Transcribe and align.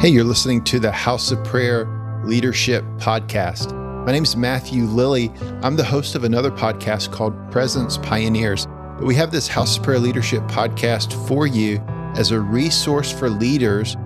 Hey, 0.00 0.10
you're 0.10 0.22
listening 0.22 0.62
to 0.62 0.78
the 0.78 0.92
House 0.92 1.32
of 1.32 1.42
Prayer 1.42 1.84
Leadership 2.22 2.84
Podcast. 2.98 3.74
My 4.06 4.12
name 4.12 4.22
is 4.22 4.36
Matthew 4.36 4.84
Lilly. 4.84 5.32
I'm 5.64 5.74
the 5.74 5.82
host 5.82 6.14
of 6.14 6.22
another 6.22 6.52
podcast 6.52 7.10
called 7.10 7.34
Presence 7.50 7.98
Pioneers. 7.98 8.66
But 8.66 9.06
we 9.06 9.16
have 9.16 9.32
this 9.32 9.48
House 9.48 9.76
of 9.76 9.82
Prayer 9.82 9.98
Leadership 9.98 10.44
podcast 10.44 11.26
for 11.26 11.48
you 11.48 11.78
as 12.14 12.30
a 12.30 12.38
resource 12.38 13.10
for 13.10 13.28
leaders 13.28 13.96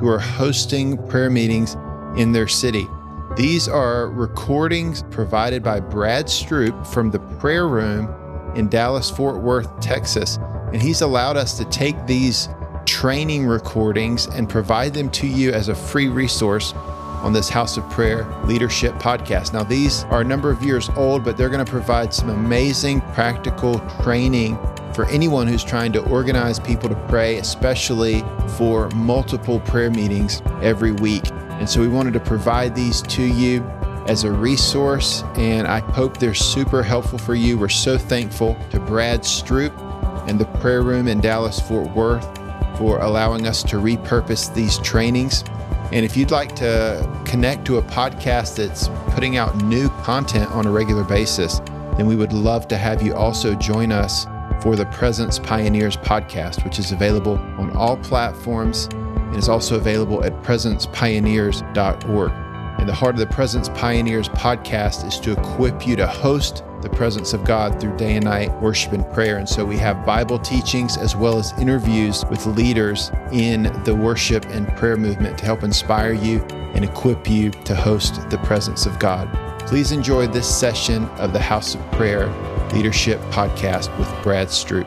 who 0.00 0.08
are 0.08 0.18
hosting 0.18 0.98
prayer 1.06 1.30
meetings 1.30 1.76
in 2.16 2.32
their 2.32 2.48
city. 2.48 2.88
These 3.36 3.68
are 3.68 4.10
recordings 4.10 5.04
provided 5.12 5.62
by 5.62 5.78
Brad 5.78 6.26
Stroop 6.26 6.84
from 6.88 7.12
the 7.12 7.20
prayer 7.38 7.68
room 7.68 8.12
in 8.56 8.68
Dallas, 8.68 9.12
Fort 9.12 9.40
Worth, 9.40 9.78
Texas. 9.78 10.40
And 10.72 10.82
he's 10.82 11.02
allowed 11.02 11.36
us 11.36 11.56
to 11.58 11.64
take 11.66 12.04
these 12.08 12.48
training 12.96 13.46
recordings 13.46 14.24
and 14.28 14.48
provide 14.48 14.94
them 14.94 15.10
to 15.10 15.26
you 15.26 15.52
as 15.52 15.68
a 15.68 15.74
free 15.74 16.08
resource 16.08 16.72
on 17.22 17.30
this 17.30 17.46
House 17.46 17.76
of 17.76 17.88
Prayer 17.90 18.24
Leadership 18.46 18.94
podcast. 18.94 19.52
Now, 19.52 19.64
these 19.64 20.04
are 20.04 20.22
a 20.22 20.24
number 20.24 20.50
of 20.50 20.62
years 20.62 20.88
old, 20.96 21.22
but 21.22 21.36
they're 21.36 21.50
going 21.50 21.62
to 21.62 21.70
provide 21.70 22.14
some 22.14 22.30
amazing 22.30 23.02
practical 23.12 23.80
training 24.02 24.56
for 24.94 25.04
anyone 25.10 25.46
who's 25.46 25.62
trying 25.62 25.92
to 25.92 26.08
organize 26.08 26.58
people 26.58 26.88
to 26.88 26.94
pray, 27.06 27.36
especially 27.36 28.24
for 28.56 28.88
multiple 28.92 29.60
prayer 29.60 29.90
meetings 29.90 30.40
every 30.62 30.92
week. 30.92 31.30
And 31.32 31.68
so 31.68 31.82
we 31.82 31.88
wanted 31.88 32.14
to 32.14 32.20
provide 32.20 32.74
these 32.74 33.02
to 33.02 33.22
you 33.22 33.62
as 34.08 34.24
a 34.24 34.32
resource, 34.32 35.22
and 35.34 35.66
I 35.66 35.80
hope 35.80 36.16
they're 36.16 36.32
super 36.32 36.82
helpful 36.82 37.18
for 37.18 37.34
you. 37.34 37.58
We're 37.58 37.68
so 37.68 37.98
thankful 37.98 38.56
to 38.70 38.80
Brad 38.80 39.20
Stroop 39.20 39.78
and 40.26 40.38
the 40.38 40.46
prayer 40.60 40.80
room 40.80 41.08
in 41.08 41.20
Dallas, 41.20 41.60
Fort 41.60 41.94
Worth 41.94 42.45
for 42.76 42.98
allowing 43.00 43.46
us 43.46 43.62
to 43.64 43.76
repurpose 43.76 44.52
these 44.54 44.78
trainings. 44.78 45.44
And 45.92 46.04
if 46.04 46.16
you'd 46.16 46.30
like 46.30 46.56
to 46.56 47.22
connect 47.24 47.64
to 47.66 47.78
a 47.78 47.82
podcast 47.82 48.56
that's 48.56 48.88
putting 49.14 49.36
out 49.36 49.56
new 49.64 49.88
content 50.02 50.50
on 50.50 50.66
a 50.66 50.70
regular 50.70 51.04
basis, 51.04 51.60
then 51.96 52.06
we 52.06 52.16
would 52.16 52.32
love 52.32 52.66
to 52.68 52.76
have 52.76 53.02
you 53.02 53.14
also 53.14 53.54
join 53.54 53.92
us 53.92 54.26
for 54.62 54.74
the 54.76 54.86
Presence 54.86 55.38
Pioneers 55.38 55.96
podcast, 55.96 56.64
which 56.64 56.78
is 56.78 56.92
available 56.92 57.38
on 57.58 57.70
all 57.76 57.96
platforms 57.98 58.88
and 58.92 59.36
is 59.36 59.48
also 59.48 59.76
available 59.76 60.24
at 60.24 60.32
presencepioneers.org. 60.42 62.32
And 62.78 62.88
the 62.88 62.94
heart 62.94 63.14
of 63.14 63.18
the 63.20 63.26
Presence 63.26 63.68
Pioneers 63.70 64.28
podcast 64.30 65.06
is 65.06 65.18
to 65.20 65.32
equip 65.32 65.86
you 65.86 65.96
to 65.96 66.06
host 66.06 66.62
the 66.82 66.90
presence 66.90 67.32
of 67.32 67.44
God 67.44 67.80
through 67.80 67.96
day 67.96 68.16
and 68.16 68.24
night 68.24 68.52
worship 68.60 68.92
and 68.92 69.08
prayer. 69.12 69.36
And 69.38 69.48
so 69.48 69.64
we 69.64 69.76
have 69.78 70.06
Bible 70.06 70.38
teachings 70.38 70.96
as 70.96 71.16
well 71.16 71.38
as 71.38 71.52
interviews 71.58 72.24
with 72.26 72.46
leaders 72.46 73.10
in 73.32 73.64
the 73.84 73.94
worship 73.94 74.44
and 74.46 74.68
prayer 74.76 74.96
movement 74.96 75.38
to 75.38 75.44
help 75.44 75.62
inspire 75.62 76.12
you 76.12 76.40
and 76.74 76.84
equip 76.84 77.28
you 77.28 77.50
to 77.50 77.74
host 77.74 78.28
the 78.30 78.38
presence 78.38 78.86
of 78.86 78.98
God. 78.98 79.28
Please 79.60 79.92
enjoy 79.92 80.26
this 80.26 80.46
session 80.46 81.06
of 81.16 81.32
the 81.32 81.40
House 81.40 81.74
of 81.74 81.80
Prayer 81.92 82.28
Leadership 82.72 83.18
Podcast 83.30 83.96
with 83.98 84.08
Brad 84.22 84.48
Stroop. 84.48 84.86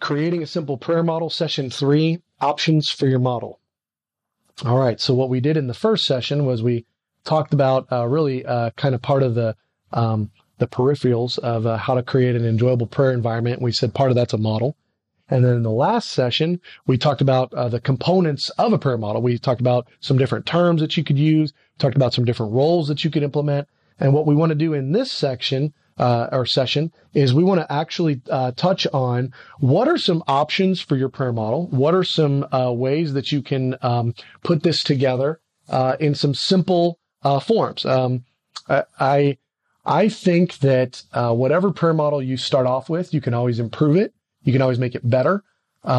Creating 0.00 0.42
a 0.42 0.46
simple 0.46 0.76
prayer 0.76 1.02
model, 1.02 1.30
session 1.30 1.70
three, 1.70 2.20
options 2.38 2.90
for 2.90 3.06
your 3.06 3.18
model. 3.18 3.58
All 4.64 4.78
right. 4.78 5.00
So 5.00 5.14
what 5.14 5.30
we 5.30 5.40
did 5.40 5.56
in 5.56 5.66
the 5.66 5.74
first 5.74 6.06
session 6.06 6.44
was 6.44 6.62
we 6.62 6.86
talked 7.24 7.52
about 7.52 7.90
uh, 7.90 8.06
really 8.06 8.46
uh, 8.46 8.70
kind 8.76 8.94
of 8.94 9.02
part 9.02 9.22
of 9.22 9.34
the 9.34 9.56
um, 9.92 10.30
the 10.58 10.66
peripherals 10.68 11.38
of 11.38 11.66
uh, 11.66 11.76
how 11.76 11.94
to 11.94 12.02
create 12.02 12.36
an 12.36 12.44
enjoyable 12.44 12.86
prayer 12.86 13.12
environment. 13.12 13.60
We 13.60 13.72
said 13.72 13.94
part 13.94 14.10
of 14.10 14.14
that's 14.14 14.32
a 14.32 14.38
model. 14.38 14.76
And 15.28 15.44
then 15.44 15.56
in 15.56 15.62
the 15.62 15.70
last 15.70 16.12
session, 16.12 16.60
we 16.86 16.98
talked 16.98 17.20
about 17.20 17.52
uh, 17.54 17.68
the 17.68 17.80
components 17.80 18.50
of 18.50 18.72
a 18.72 18.78
prayer 18.78 18.98
model. 18.98 19.22
We 19.22 19.38
talked 19.38 19.60
about 19.60 19.88
some 20.00 20.18
different 20.18 20.46
terms 20.46 20.80
that 20.80 20.96
you 20.96 21.02
could 21.02 21.18
use, 21.18 21.52
talked 21.78 21.96
about 21.96 22.12
some 22.12 22.24
different 22.24 22.52
roles 22.52 22.88
that 22.88 23.04
you 23.04 23.10
could 23.10 23.22
implement. 23.22 23.66
And 23.98 24.12
what 24.12 24.26
we 24.26 24.34
want 24.34 24.50
to 24.50 24.54
do 24.54 24.74
in 24.74 24.92
this 24.92 25.10
section 25.10 25.72
uh, 25.98 26.44
session 26.44 26.92
is 27.12 27.32
we 27.32 27.44
want 27.44 27.60
to 27.60 27.72
actually 27.72 28.20
uh, 28.30 28.52
touch 28.52 28.86
on 28.92 29.32
what 29.60 29.88
are 29.88 29.98
some 29.98 30.22
options 30.26 30.80
for 30.80 30.96
your 30.96 31.08
prayer 31.08 31.32
model. 31.32 31.68
What 31.68 31.94
are 31.94 32.04
some 32.04 32.46
uh, 32.52 32.72
ways 32.72 33.12
that 33.12 33.32
you 33.32 33.42
can 33.42 33.76
um, 33.82 34.14
put 34.42 34.62
this 34.62 34.82
together 34.82 35.40
uh, 35.68 35.96
in 36.00 36.14
some 36.14 36.34
simple 36.34 36.98
uh, 37.22 37.40
forms. 37.40 37.86
Um, 37.86 38.24
I 38.68 39.38
I 39.86 40.08
think 40.08 40.58
that 40.58 41.02
uh, 41.12 41.34
whatever 41.34 41.70
prayer 41.70 41.94
model 41.94 42.22
you 42.22 42.36
start 42.36 42.66
off 42.66 42.88
with, 42.88 43.12
you 43.12 43.20
can 43.20 43.34
always 43.34 43.60
improve 43.60 43.96
it. 43.96 44.14
You 44.42 44.52
can 44.52 44.62
always 44.62 44.78
make 44.78 44.94
it 44.94 45.08
better. 45.08 45.42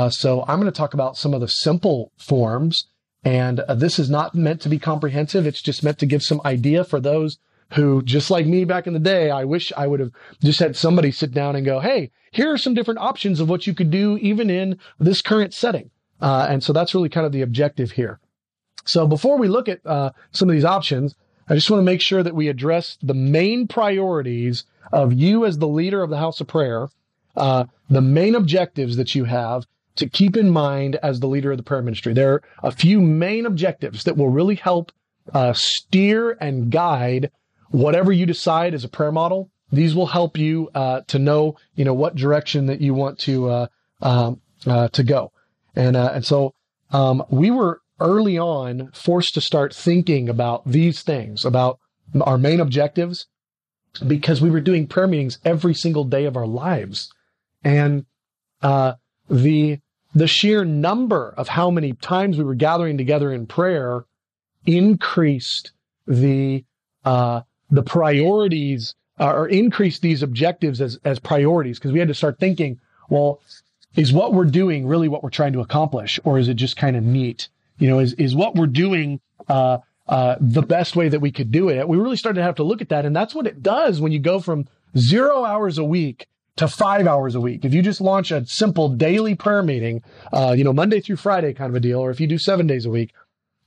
so 0.10 0.44
I'm 0.48 0.60
going 0.60 0.72
to 0.72 0.78
talk 0.78 0.94
about 0.94 1.18
some 1.18 1.34
of 1.34 1.42
the 1.42 1.48
simple 1.48 2.12
forms. 2.18 2.88
And 3.24 3.64
this 3.76 3.98
is 3.98 4.08
not 4.08 4.36
meant 4.36 4.62
to 4.62 4.70
be 4.70 4.78
comprehensive. 4.78 5.48
It's 5.48 5.62
just 5.62 5.84
meant 5.84 5.98
to 6.00 6.06
give 6.06 6.22
some 6.22 6.42
idea 6.46 6.84
for 6.84 7.00
those 7.00 7.40
who, 7.74 8.02
just 8.04 8.32
like 8.32 8.46
me 8.46 8.64
back 8.64 8.88
in 8.88 8.94
the 8.94 9.00
day, 9.00 9.30
I 9.30 9.44
wish 9.44 9.74
I 9.76 9.88
would 9.88 10.00
have 10.00 10.12
just 10.42 10.60
had 10.60 10.76
somebody 10.76 11.12
sit 11.12 11.32
down 11.32 11.56
and 11.56 11.66
go, 11.66 11.80
Hey, 11.80 12.12
here 12.32 12.52
are 12.52 12.58
some 12.58 12.74
different 12.74 13.00
options 13.00 13.40
of 13.40 13.50
what 13.50 13.66
you 13.66 13.74
could 13.74 13.92
do 13.92 14.18
even 14.18 14.50
in 14.50 14.78
this 15.00 15.22
current 15.22 15.54
setting. 15.54 15.90
Uh, 16.22 16.48
and 16.50 16.64
so 16.64 16.74
that's 16.74 16.94
really 16.94 17.10
kind 17.10 17.26
of 17.26 17.32
the 17.32 17.42
objective 17.42 17.92
here. 17.92 18.20
So 18.86 19.08
before 19.08 19.38
we 19.38 19.48
look 19.48 19.68
at 19.68 19.86
uh, 19.86 20.12
some 20.32 20.50
of 20.50 20.54
these 20.54 20.66
options, 20.66 21.16
I 21.48 21.56
just 21.56 21.70
want 21.70 21.80
to 21.80 21.86
make 21.86 22.02
sure 22.02 22.24
that 22.24 22.36
we 22.36 22.48
address 22.48 22.98
the 23.02 23.14
main 23.14 23.68
priorities 23.68 24.64
of 24.92 25.14
you 25.14 25.46
as 25.46 25.58
the 25.58 25.68
leader 25.68 26.04
of 26.04 26.10
the 26.10 26.18
house 26.18 26.42
of 26.42 26.48
prayer, 26.48 26.90
uh, 27.36 27.66
the 27.90 28.02
main 28.02 28.36
objectives 28.36 28.96
that 28.98 29.16
you 29.16 29.26
have 29.26 29.66
to 29.96 30.08
keep 30.08 30.36
in 30.36 30.50
mind 30.50 30.98
as 31.02 31.20
the 31.20 31.28
leader 31.28 31.52
of 31.52 31.58
the 31.58 31.64
prayer 31.64 31.82
ministry. 31.82 32.14
There 32.14 32.34
are 32.34 32.42
a 32.64 32.72
few 32.72 33.02
main 33.02 33.46
objectives 33.46 34.04
that 34.04 34.18
will 34.18 34.30
really 34.30 34.56
help 34.56 34.92
uh, 35.34 35.54
steer 35.54 36.38
and 36.40 36.70
guide 36.70 37.32
whatever 37.70 38.12
you 38.12 38.26
decide 38.26 38.74
as 38.74 38.84
a 38.84 38.90
prayer 38.90 39.12
model, 39.12 39.50
these 39.72 39.96
will 39.96 40.08
help 40.08 40.38
you 40.38 40.70
uh, 40.76 41.02
to 41.08 41.20
know, 41.20 41.58
you 41.76 41.86
know, 41.86 41.94
what 41.94 42.16
direction 42.16 42.68
that 42.68 42.82
you 42.82 42.94
want 42.94 43.20
to 43.20 43.50
uh, 43.50 43.68
um, 44.02 44.42
uh, 44.66 44.88
to 44.90 45.04
go. 45.04 45.32
And 45.76 45.96
uh, 45.96 46.12
and 46.14 46.26
so 46.26 46.54
um, 46.92 47.24
we 47.30 47.52
were 47.52 47.82
early 48.00 48.38
on 48.38 48.92
forced 48.94 49.34
to 49.34 49.42
start 49.42 49.74
thinking 49.74 50.30
about 50.30 50.66
these 50.66 51.02
things, 51.02 51.46
about 51.46 51.80
our 52.22 52.38
main 52.38 52.60
objectives, 52.60 53.28
because 54.06 54.42
we 54.42 54.50
were 54.50 54.62
doing 54.62 54.88
prayer 54.88 55.08
meetings 55.08 55.40
every 55.44 55.74
single 55.74 56.04
day 56.04 56.26
of 56.26 56.38
our 56.38 56.48
lives, 56.48 57.12
and 57.64 58.06
uh, 58.62 58.94
the 59.30 59.80
the 60.14 60.28
sheer 60.28 60.64
number 60.64 61.34
of 61.36 61.50
how 61.50 61.70
many 61.70 61.94
times 61.94 62.38
we 62.38 62.44
were 62.44 62.56
gathering 62.56 62.98
together 62.98 63.34
in 63.34 63.46
prayer 63.46 64.06
increased 64.66 65.72
the 66.08 66.64
uh, 67.04 67.42
the 67.70 67.84
priorities 67.84 68.96
uh, 69.20 69.32
or 69.32 69.48
increase 69.48 70.00
these 70.00 70.24
objectives 70.24 70.82
as, 70.82 71.00
as 71.06 71.20
priorities 71.20 71.80
because 71.80 71.92
we 71.92 72.00
had 72.00 72.08
to 72.08 72.14
start 72.14 72.40
thinking, 72.40 72.80
well, 73.10 73.42
is 73.96 74.12
what 74.12 74.34
we're 74.34 74.46
doing 74.46 74.86
really 74.86 75.08
what 75.08 75.24
we're 75.24 75.30
trying 75.30 75.54
to 75.54 75.62
accomplish 75.62 76.20
or 76.24 76.38
is 76.38 76.50
it 76.50 76.56
just 76.56 76.78
kind 76.78 76.96
of 76.96 77.04
neat? 77.04 77.50
You 77.78 77.90
know, 77.90 78.00
is, 78.00 78.14
is 78.14 78.36
what 78.36 78.56
we're 78.56 78.68
doing, 78.68 79.20
uh, 79.48 79.80
uh, 80.08 80.36
the 80.40 80.62
best 80.62 80.96
way 80.96 81.10
that 81.10 81.20
we 81.20 81.32
could 81.32 81.52
do 81.52 81.70
it? 81.70 81.88
We 81.88 81.98
really 81.98 82.18
started 82.18 82.40
to 82.40 82.44
have 82.44 82.56
to 82.56 82.64
look 82.64 82.82
at 82.82 82.90
that. 82.90 83.06
And 83.06 83.16
that's 83.16 83.34
what 83.34 83.48
it 83.48 83.64
does 83.64 84.02
when 84.02 84.12
you 84.12 84.20
go 84.20 84.40
from 84.40 84.68
zero 84.98 85.44
hours 85.44 85.78
a 85.78 85.84
week 85.84 86.28
to 86.58 86.68
five 86.68 87.08
hours 87.08 87.36
a 87.36 87.42
week. 87.42 87.66
If 87.66 87.74
you 87.74 87.82
just 87.82 88.02
launch 88.02 88.32
a 88.32 88.46
simple 88.46 88.90
daily 88.90 89.36
prayer 89.36 89.64
meeting, 89.64 90.04
uh, 90.32 90.54
you 90.58 90.64
know, 90.64 90.74
Monday 90.74 91.02
through 91.02 91.18
Friday 91.18 91.54
kind 91.54 91.70
of 91.70 91.76
a 91.76 91.80
deal, 91.80 92.00
or 92.00 92.12
if 92.12 92.20
you 92.20 92.28
do 92.28 92.38
seven 92.38 92.68
days 92.68 92.86
a 92.86 92.90
week, 92.90 93.14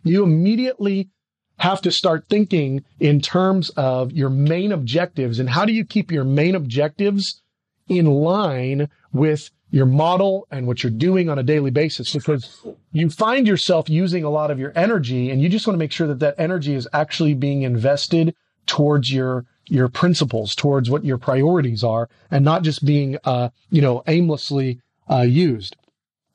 you 0.04 0.22
immediately 0.22 1.10
have 1.59 1.83
to 1.83 1.91
start 1.91 2.27
thinking 2.29 2.85
in 3.01 3.21
terms 3.21 3.71
of 3.71 4.13
your 4.13 4.31
main 4.31 4.73
objectives. 4.73 5.39
And 5.39 5.51
how 5.51 5.65
do 5.65 5.73
you 5.73 5.85
keep 5.85 6.11
your 6.11 6.25
main 6.25 6.55
objectives 6.55 7.43
in 7.89 8.07
line 8.07 8.89
with 9.13 9.51
your 9.71 9.87
model 9.87 10.47
and 10.51 10.66
what 10.66 10.83
you're 10.83 10.91
doing 10.91 11.28
on 11.28 11.39
a 11.39 11.43
daily 11.43 11.71
basis? 11.71 12.13
Because 12.13 12.65
you 12.93 13.10
find 13.10 13.47
yourself 13.47 13.91
using 13.91 14.25
a 14.25 14.31
lot 14.31 14.51
of 14.51 14.59
your 14.59 14.72
energy 14.77 15.31
and 15.31 15.43
you 15.43 15.49
just 15.49 15.66
want 15.66 15.75
to 15.75 15.78
make 15.78 15.93
sure 15.93 16.07
that 16.07 16.21
that 16.21 16.37
energy 16.39 16.75
is 16.75 16.89
actually 16.93 17.34
being 17.34 17.63
invested 17.63 18.34
towards 18.66 19.13
your 19.13 19.45
your 19.71 19.89
principles 19.89 20.54
towards 20.54 20.89
what 20.89 21.04
your 21.04 21.19
priorities 21.19 21.84
are 21.84 22.09
and 22.31 22.43
not 22.43 22.63
just 22.63 22.87
being 22.87 23.19
uh 23.25 23.51
you 23.71 23.83
know 23.83 24.03
aimlessly 24.07 24.81
uh 25.11 25.22
used. 25.22 25.77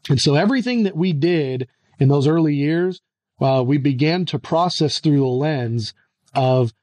And 0.09 0.19
so 0.19 0.35
everything 0.35 0.83
that 0.83 0.97
we 0.97 1.13
did 1.13 1.67
in 1.99 2.09
those 2.09 2.27
early 2.27 2.53
years 2.53 3.01
uh, 3.43 3.63
we 3.63 3.77
began 3.77 4.25
to 4.25 4.39
process 4.39 4.99
through 4.99 5.19
the 5.19 5.25
lens 5.25 5.93
of 6.33 6.73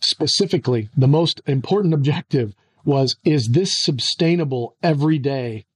specifically 0.00 0.88
the 0.96 1.08
most 1.08 1.40
important 1.46 1.94
objective 1.94 2.54
was 2.84 3.16
is 3.24 3.48
this 3.48 3.76
sustainable 3.76 4.76
every 4.82 5.18
day 5.18 5.66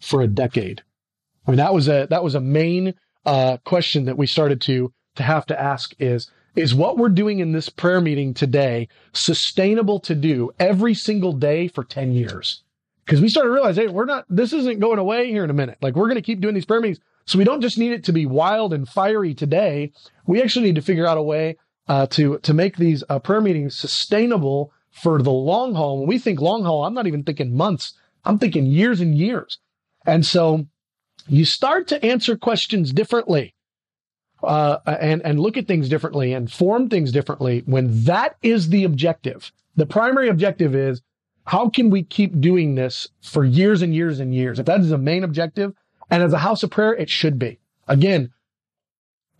for 0.00 0.22
a 0.22 0.26
decade? 0.26 0.82
I 1.46 1.50
mean 1.50 1.58
that 1.58 1.74
was 1.74 1.88
a 1.88 2.06
that 2.10 2.24
was 2.24 2.34
a 2.34 2.40
main 2.40 2.94
uh, 3.24 3.58
question 3.64 4.04
that 4.06 4.16
we 4.16 4.26
started 4.26 4.60
to 4.62 4.92
to 5.16 5.22
have 5.22 5.46
to 5.46 5.60
ask 5.60 5.94
is 5.98 6.30
is 6.54 6.74
what 6.74 6.96
we're 6.96 7.10
doing 7.10 7.40
in 7.40 7.52
this 7.52 7.68
prayer 7.68 8.00
meeting 8.00 8.32
today 8.32 8.88
sustainable 9.12 10.00
to 10.00 10.14
do 10.14 10.50
every 10.58 10.94
single 10.94 11.34
day 11.34 11.68
for 11.68 11.84
10 11.84 12.12
years? 12.12 12.62
because 13.06 13.20
we 13.20 13.28
started 13.28 13.48
to 13.48 13.54
realize, 13.54 13.76
hey, 13.76 13.86
we're 13.86 14.04
not, 14.04 14.26
this 14.28 14.52
isn't 14.52 14.80
going 14.80 14.98
away 14.98 15.30
here 15.30 15.44
in 15.44 15.50
a 15.50 15.54
minute. 15.54 15.78
Like 15.80 15.94
we're 15.94 16.08
going 16.08 16.16
to 16.16 16.22
keep 16.22 16.40
doing 16.40 16.54
these 16.54 16.66
prayer 16.66 16.80
meetings. 16.80 16.98
So 17.26 17.38
we 17.38 17.44
don't 17.44 17.60
just 17.60 17.78
need 17.78 17.92
it 17.92 18.04
to 18.04 18.12
be 18.12 18.26
wild 18.26 18.72
and 18.72 18.88
fiery 18.88 19.34
today. 19.34 19.92
We 20.26 20.40
actually 20.42 20.66
need 20.66 20.76
to 20.76 20.82
figure 20.82 21.06
out 21.06 21.18
a 21.18 21.22
way 21.22 21.56
uh, 21.88 22.06
to 22.08 22.38
to 22.38 22.54
make 22.54 22.76
these 22.76 23.02
uh, 23.08 23.18
prayer 23.18 23.40
meetings 23.40 23.76
sustainable 23.76 24.72
for 24.90 25.20
the 25.20 25.32
long 25.32 25.74
haul. 25.74 25.98
When 25.98 26.08
we 26.08 26.18
think 26.18 26.40
long 26.40 26.64
haul, 26.64 26.84
I'm 26.84 26.94
not 26.94 27.06
even 27.06 27.24
thinking 27.24 27.56
months. 27.56 27.94
I'm 28.24 28.38
thinking 28.38 28.66
years 28.66 29.00
and 29.00 29.16
years. 29.16 29.58
And 30.06 30.24
so 30.24 30.66
you 31.28 31.44
start 31.44 31.88
to 31.88 32.04
answer 32.04 32.36
questions 32.36 32.92
differently. 32.92 33.54
Uh, 34.42 34.78
and 34.86 35.22
and 35.24 35.40
look 35.40 35.56
at 35.56 35.66
things 35.66 35.88
differently 35.88 36.32
and 36.32 36.52
form 36.52 36.88
things 36.88 37.10
differently 37.10 37.62
when 37.66 38.04
that 38.04 38.36
is 38.42 38.68
the 38.68 38.84
objective. 38.84 39.50
The 39.76 39.86
primary 39.86 40.28
objective 40.28 40.74
is 40.74 41.02
how 41.44 41.70
can 41.70 41.90
we 41.90 42.02
keep 42.02 42.40
doing 42.40 42.74
this 42.74 43.08
for 43.22 43.44
years 43.44 43.82
and 43.82 43.94
years 43.94 44.20
and 44.20 44.34
years? 44.34 44.58
If 44.58 44.66
that 44.66 44.80
is 44.80 44.90
the 44.90 44.98
main 44.98 45.24
objective, 45.24 45.72
and 46.10 46.22
as 46.22 46.32
a 46.32 46.38
house 46.38 46.62
of 46.62 46.70
prayer, 46.70 46.94
it 46.94 47.10
should 47.10 47.38
be. 47.38 47.58
Again, 47.88 48.32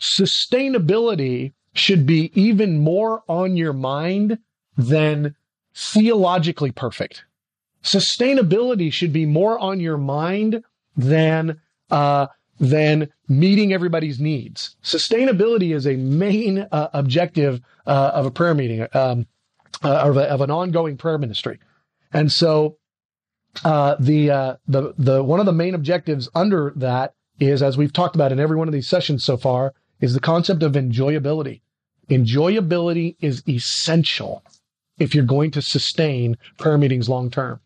sustainability 0.01 1.53
should 1.73 2.07
be 2.07 2.31
even 2.35 2.79
more 2.79 3.23
on 3.29 3.57
your 3.57 3.73
mind 3.73 4.39
than 4.77 5.35
theologically 5.75 6.73
perfect. 6.73 7.25
Sustainability 7.83 8.93
should 8.93 9.13
be 9.13 9.27
more 9.27 9.59
on 9.59 9.79
your 9.79 9.99
mind 9.99 10.65
than 10.97 11.61
uh, 11.91 12.27
than 12.59 13.09
meeting 13.29 13.73
everybody's 13.73 14.19
needs. 14.19 14.77
Sustainability 14.83 15.75
is 15.75 15.87
a 15.87 15.97
main 15.97 16.67
uh, 16.73 16.89
objective 16.93 17.61
uh, 17.87 18.11
of 18.15 18.27
a 18.27 18.31
prayer 18.31 18.55
meeting, 18.55 18.87
um, 18.95 19.27
uh, 19.85 19.95
of, 19.95 20.17
a, 20.17 20.23
of, 20.23 20.41
an 20.41 20.51
ongoing 20.51 20.97
prayer 20.97 21.19
ministry. 21.19 21.61
And 22.13 22.33
so, 22.33 22.79
uh, 23.65 23.97
the 23.99 24.31
uh, 24.31 24.57
the 24.67 24.95
the 24.99 25.23
one 25.23 25.41
of 25.41 25.47
the 25.47 25.53
main 25.53 25.75
objectives 25.75 26.29
under 26.35 26.73
that 26.77 27.15
is, 27.39 27.63
as 27.63 27.77
we've 27.77 27.93
talked 27.93 28.15
about 28.15 28.33
in 28.33 28.41
every 28.41 28.57
one 28.57 28.69
of 28.69 28.75
these 28.75 28.89
sessions 28.89 29.25
so 29.25 29.37
far, 29.37 29.75
is 30.01 30.15
the 30.15 30.21
concept 30.21 30.63
of 30.63 30.73
enjoyability. 30.73 31.61
Enjoyability 32.11 33.17
is 33.21 33.43
essential 33.49 34.43
if 34.99 35.15
you're 35.15 35.25
going 35.25 35.51
to 35.51 35.63
sustain 35.63 36.37
prayer 36.59 36.79
meetings 36.79 37.09
long 37.09 37.31
term. 37.31 37.61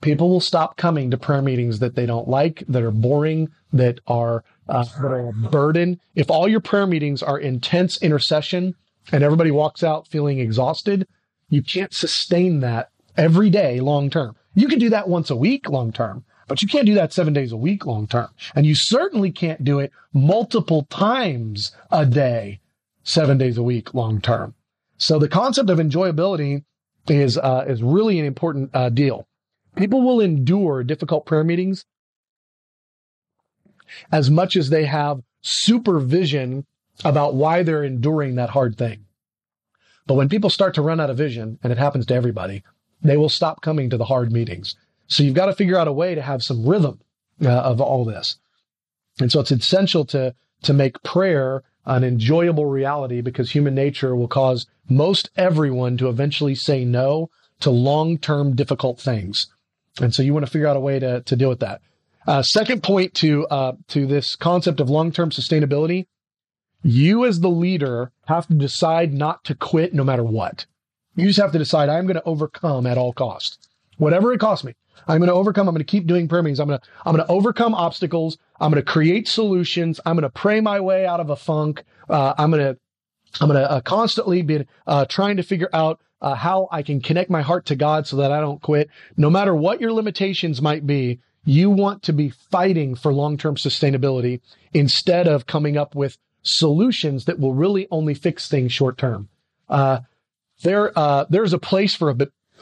People 0.00 0.30
will 0.30 0.40
stop 0.40 0.76
coming 0.76 1.10
to 1.10 1.18
prayer 1.18 1.42
meetings 1.42 1.78
that 1.80 1.94
they 1.94 2.06
don't 2.06 2.28
like, 2.28 2.64
that 2.68 2.82
are 2.82 2.90
boring, 2.90 3.48
that 3.72 4.00
are 4.06 4.44
uh, 4.68 4.84
that 4.84 5.12
are 5.12 5.28
a 5.28 5.32
burden. 5.32 6.00
If 6.14 6.30
all 6.30 6.48
your 6.48 6.60
prayer 6.60 6.86
meetings 6.86 7.22
are 7.22 7.38
intense 7.38 8.00
intercession 8.00 8.74
and 9.12 9.22
everybody 9.22 9.50
walks 9.50 9.82
out 9.82 10.08
feeling 10.08 10.38
exhausted, 10.38 11.06
you 11.48 11.62
can't 11.62 11.92
sustain 11.92 12.60
that 12.60 12.90
every 13.16 13.50
day 13.50 13.80
long 13.80 14.08
term. 14.08 14.36
You 14.54 14.68
can 14.68 14.78
do 14.78 14.90
that 14.90 15.08
once 15.08 15.30
a 15.30 15.36
week 15.36 15.68
long 15.68 15.92
term, 15.92 16.24
but 16.48 16.62
you 16.62 16.68
can't 16.68 16.86
do 16.86 16.94
that 16.94 17.12
seven 17.12 17.32
days 17.32 17.52
a 17.52 17.56
week 17.56 17.86
long 17.86 18.06
term. 18.06 18.28
And 18.54 18.66
you 18.66 18.74
certainly 18.74 19.30
can't 19.30 19.64
do 19.64 19.78
it 19.78 19.92
multiple 20.12 20.86
times 20.90 21.72
a 21.90 22.04
day, 22.04 22.60
seven 23.04 23.38
days 23.38 23.56
a 23.56 23.62
week 23.62 23.94
long 23.94 24.20
term. 24.20 24.54
So 24.96 25.18
the 25.18 25.28
concept 25.28 25.70
of 25.70 25.78
enjoyability 25.78 26.64
is 27.08 27.38
uh, 27.38 27.64
is 27.66 27.82
really 27.82 28.18
an 28.18 28.26
important 28.26 28.70
uh, 28.74 28.90
deal. 28.90 29.26
People 29.76 30.02
will 30.02 30.20
endure 30.20 30.82
difficult 30.82 31.26
prayer 31.26 31.44
meetings 31.44 31.84
as 34.12 34.30
much 34.30 34.56
as 34.56 34.70
they 34.70 34.84
have 34.84 35.22
supervision 35.42 36.66
about 37.04 37.34
why 37.34 37.62
they're 37.62 37.84
enduring 37.84 38.34
that 38.34 38.50
hard 38.50 38.76
thing. 38.76 39.06
But 40.06 40.14
when 40.14 40.28
people 40.28 40.50
start 40.50 40.74
to 40.74 40.82
run 40.82 41.00
out 41.00 41.10
of 41.10 41.16
vision, 41.16 41.58
and 41.62 41.72
it 41.72 41.78
happens 41.78 42.06
to 42.06 42.14
everybody, 42.14 42.62
they 43.02 43.16
will 43.16 43.28
stop 43.28 43.62
coming 43.62 43.90
to 43.90 43.96
the 43.96 44.04
hard 44.04 44.32
meetings. 44.32 44.76
So 45.06 45.22
you've 45.22 45.34
got 45.34 45.46
to 45.46 45.54
figure 45.54 45.78
out 45.78 45.88
a 45.88 45.92
way 45.92 46.14
to 46.14 46.22
have 46.22 46.42
some 46.42 46.66
rhythm 46.66 47.00
uh, 47.44 47.48
of 47.48 47.80
all 47.80 48.04
this. 48.04 48.36
And 49.20 49.30
so 49.30 49.40
it's 49.40 49.50
essential 49.50 50.04
to 50.06 50.34
to 50.62 50.72
make 50.72 51.02
prayer 51.02 51.62
an 51.86 52.04
enjoyable 52.04 52.66
reality 52.66 53.20
because 53.20 53.50
human 53.50 53.74
nature 53.74 54.14
will 54.14 54.28
cause 54.28 54.66
most 54.88 55.30
everyone 55.36 55.96
to 55.96 56.08
eventually 56.08 56.54
say 56.54 56.84
no 56.84 57.30
to 57.60 57.70
long-term 57.70 58.54
difficult 58.54 59.00
things. 59.00 59.46
And 60.00 60.14
so 60.14 60.22
you 60.22 60.32
want 60.32 60.44
to 60.44 60.52
figure 60.52 60.68
out 60.68 60.76
a 60.76 60.80
way 60.80 60.98
to, 60.98 61.22
to 61.22 61.36
deal 61.36 61.48
with 61.48 61.60
that. 61.60 61.80
Uh, 62.26 62.42
second 62.42 62.82
point 62.82 63.14
to, 63.14 63.46
uh, 63.46 63.72
to 63.88 64.06
this 64.06 64.36
concept 64.36 64.80
of 64.80 64.90
long-term 64.90 65.30
sustainability, 65.30 66.06
you 66.82 67.24
as 67.24 67.40
the 67.40 67.48
leader 67.48 68.12
have 68.26 68.46
to 68.48 68.54
decide 68.54 69.12
not 69.12 69.44
to 69.44 69.54
quit 69.54 69.94
no 69.94 70.04
matter 70.04 70.24
what. 70.24 70.66
You 71.16 71.26
just 71.26 71.40
have 71.40 71.52
to 71.52 71.58
decide 71.58 71.88
I'm 71.88 72.06
going 72.06 72.16
to 72.16 72.24
overcome 72.24 72.86
at 72.86 72.98
all 72.98 73.12
costs. 73.12 73.58
Whatever 73.98 74.32
it 74.32 74.40
costs 74.40 74.64
me. 74.64 74.74
I'm 75.08 75.18
going 75.18 75.28
to 75.28 75.34
overcome. 75.34 75.68
I'm 75.68 75.74
going 75.74 75.84
to 75.84 75.90
keep 75.90 76.06
doing 76.06 76.28
prayer 76.28 76.42
meetings. 76.42 76.60
I'm 76.60 76.68
going 76.68 76.78
to, 76.78 76.86
I'm 77.04 77.14
going 77.14 77.26
to 77.26 77.32
overcome 77.32 77.74
obstacles. 77.74 78.38
I'm 78.60 78.70
going 78.70 78.82
to 78.82 78.90
create 78.90 79.28
solutions. 79.28 80.00
I'm 80.04 80.14
going 80.14 80.22
to 80.22 80.30
pray 80.30 80.60
my 80.60 80.80
way 80.80 81.06
out 81.06 81.20
of 81.20 81.30
a 81.30 81.36
funk. 81.36 81.84
Uh, 82.08 82.34
I'm 82.38 82.50
going 82.50 82.62
to, 82.62 82.80
I'm 83.40 83.48
going 83.48 83.60
to 83.60 83.70
uh, 83.70 83.80
constantly 83.80 84.42
be 84.42 84.66
uh, 84.86 85.06
trying 85.06 85.36
to 85.36 85.42
figure 85.42 85.70
out 85.72 86.00
uh, 86.20 86.34
how 86.34 86.68
I 86.70 86.82
can 86.82 87.00
connect 87.00 87.30
my 87.30 87.42
heart 87.42 87.66
to 87.66 87.76
God 87.76 88.06
so 88.06 88.16
that 88.16 88.32
I 88.32 88.40
don't 88.40 88.60
quit. 88.60 88.90
No 89.16 89.30
matter 89.30 89.54
what 89.54 89.80
your 89.80 89.92
limitations 89.92 90.60
might 90.60 90.86
be, 90.86 91.20
you 91.44 91.70
want 91.70 92.02
to 92.04 92.12
be 92.12 92.30
fighting 92.30 92.94
for 92.94 93.12
long-term 93.12 93.56
sustainability 93.56 94.40
instead 94.74 95.26
of 95.26 95.46
coming 95.46 95.76
up 95.76 95.94
with 95.94 96.18
solutions 96.42 97.24
that 97.24 97.38
will 97.38 97.54
really 97.54 97.88
only 97.90 98.14
fix 98.14 98.48
things 98.48 98.72
short 98.72 98.98
term. 98.98 99.28
Uh, 99.68 100.00
there, 100.62 100.96
uh, 100.98 101.24
there's 101.28 101.52
a 101.52 101.58
place 101.58 101.94
for 101.94 102.10
a 102.10 102.16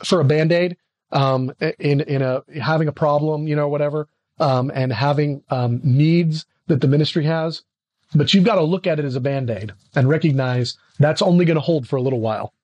for 0.05 0.21
a 0.21 0.25
band-aid 0.25 0.77
um, 1.12 1.53
in 1.79 2.00
in 2.00 2.23
a 2.23 2.43
having 2.61 2.89
a 2.89 2.93
problem, 2.93 3.47
you 3.47 3.56
know, 3.56 3.69
whatever, 3.69 4.09
um, 4.39 4.71
and 4.75 4.93
having 4.93 5.43
um, 5.50 5.81
needs 5.83 6.47
that 6.67 6.81
the 6.81 6.89
ministry 6.89 7.25
has. 7.25 7.62
But 8.15 8.33
you've 8.33 8.45
got 8.45 8.55
to 8.55 8.62
look 8.62 8.87
at 8.87 8.99
it 8.99 9.05
as 9.05 9.17
a 9.17 9.21
band 9.21 9.50
aid 9.50 9.73
and 9.95 10.09
recognize 10.09 10.79
that's 10.99 11.21
only 11.21 11.45
going 11.45 11.56
to 11.56 11.61
hold 11.61 11.87
for 11.87 11.97
a 11.97 12.03
little 12.03 12.21
while. 12.21 12.55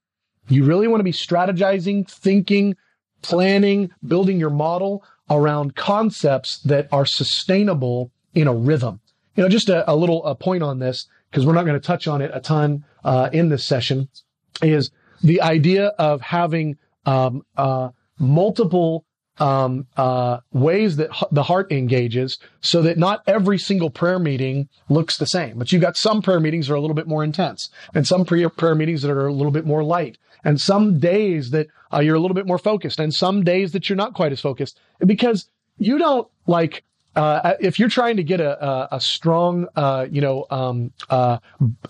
You 0.49 0.65
really 0.65 0.89
want 0.89 1.01
to 1.01 1.05
be 1.05 1.13
strategizing, 1.13 2.09
thinking, 2.09 2.77
planning, 3.23 3.91
building 4.07 4.39
your 4.39 4.51
model 4.51 5.05
around 5.31 5.75
concepts 5.75 6.59
that 6.59 6.89
are 6.93 7.07
sustainable 7.07 8.11
in 8.35 8.47
a 8.47 8.55
rhythm. 8.55 9.01
You 9.37 9.43
know, 9.43 9.49
just 9.49 9.69
a, 9.69 9.91
a 9.91 9.95
little 9.97 10.25
a 10.25 10.35
point 10.35 10.63
on 10.63 10.79
this 10.79 11.07
because 11.31 11.45
we're 11.45 11.55
not 11.55 11.65
going 11.67 11.81
to 11.81 11.87
touch 11.87 12.07
on 12.07 12.23
it 12.23 12.31
a 12.33 12.41
ton 12.41 12.85
uh, 13.05 13.31
in 13.33 13.49
this 13.49 13.65
session. 13.65 14.09
Is 14.63 14.91
the 15.23 15.41
idea 15.41 15.89
of 15.99 16.21
having 16.21 16.77
um, 17.07 17.45
uh, 17.57 17.91
multiple 18.19 19.05
um, 19.39 19.87
uh, 19.97 20.39
ways 20.53 20.97
that 20.97 21.11
the 21.33 21.43
heart 21.43 21.73
engages 21.73 22.39
so 22.61 22.83
that 22.83 22.99
not 22.99 23.23
every 23.27 23.59
single 23.59 23.91
prayer 23.91 24.19
meeting 24.19 24.69
looks 24.89 25.17
the 25.17 25.27
same. 25.27 25.59
But 25.59 25.73
you've 25.73 25.83
got 25.83 25.97
some 25.97 26.23
prayer 26.23 26.41
meetings 26.41 26.69
that 26.69 26.75
are 26.75 26.77
a 26.77 26.81
little 26.81 26.95
bit 26.95 27.09
more 27.09 27.25
intense 27.25 27.71
and 27.95 28.07
some 28.07 28.25
prayer, 28.25 28.49
prayer 28.49 28.75
meetings 28.75 29.03
that 29.03 29.11
are 29.11 29.27
a 29.27 29.33
little 29.33 29.53
bit 29.53 29.67
more 29.67 29.83
light 29.83 30.19
and 30.45 30.61
some 30.61 30.99
days 30.99 31.51
that 31.51 31.67
uh, 31.93 32.01
you're 32.01 32.15
a 32.15 32.21
little 32.21 32.35
bit 32.35 32.47
more 32.47 32.59
focused 32.59 33.01
and 33.01 33.13
some 33.13 33.43
days 33.43 33.73
that 33.73 33.89
you're 33.89 33.97
not 33.97 34.15
quite 34.15 34.31
as 34.31 34.41
focused 34.41 34.79
because 35.05 35.49
you 35.79 35.99
don't 35.99 36.29
like 36.47 36.85
uh, 37.17 37.55
if 37.61 37.79
you're 37.79 37.89
trying 37.89 38.17
to 38.17 38.25
get 38.25 38.41
a, 38.41 38.65
a, 38.65 38.89
a 38.97 39.01
strong, 39.01 39.69
uh, 39.77 40.05
you 40.11 40.21
know, 40.21 40.47
um, 40.51 40.93
uh, 41.09 41.39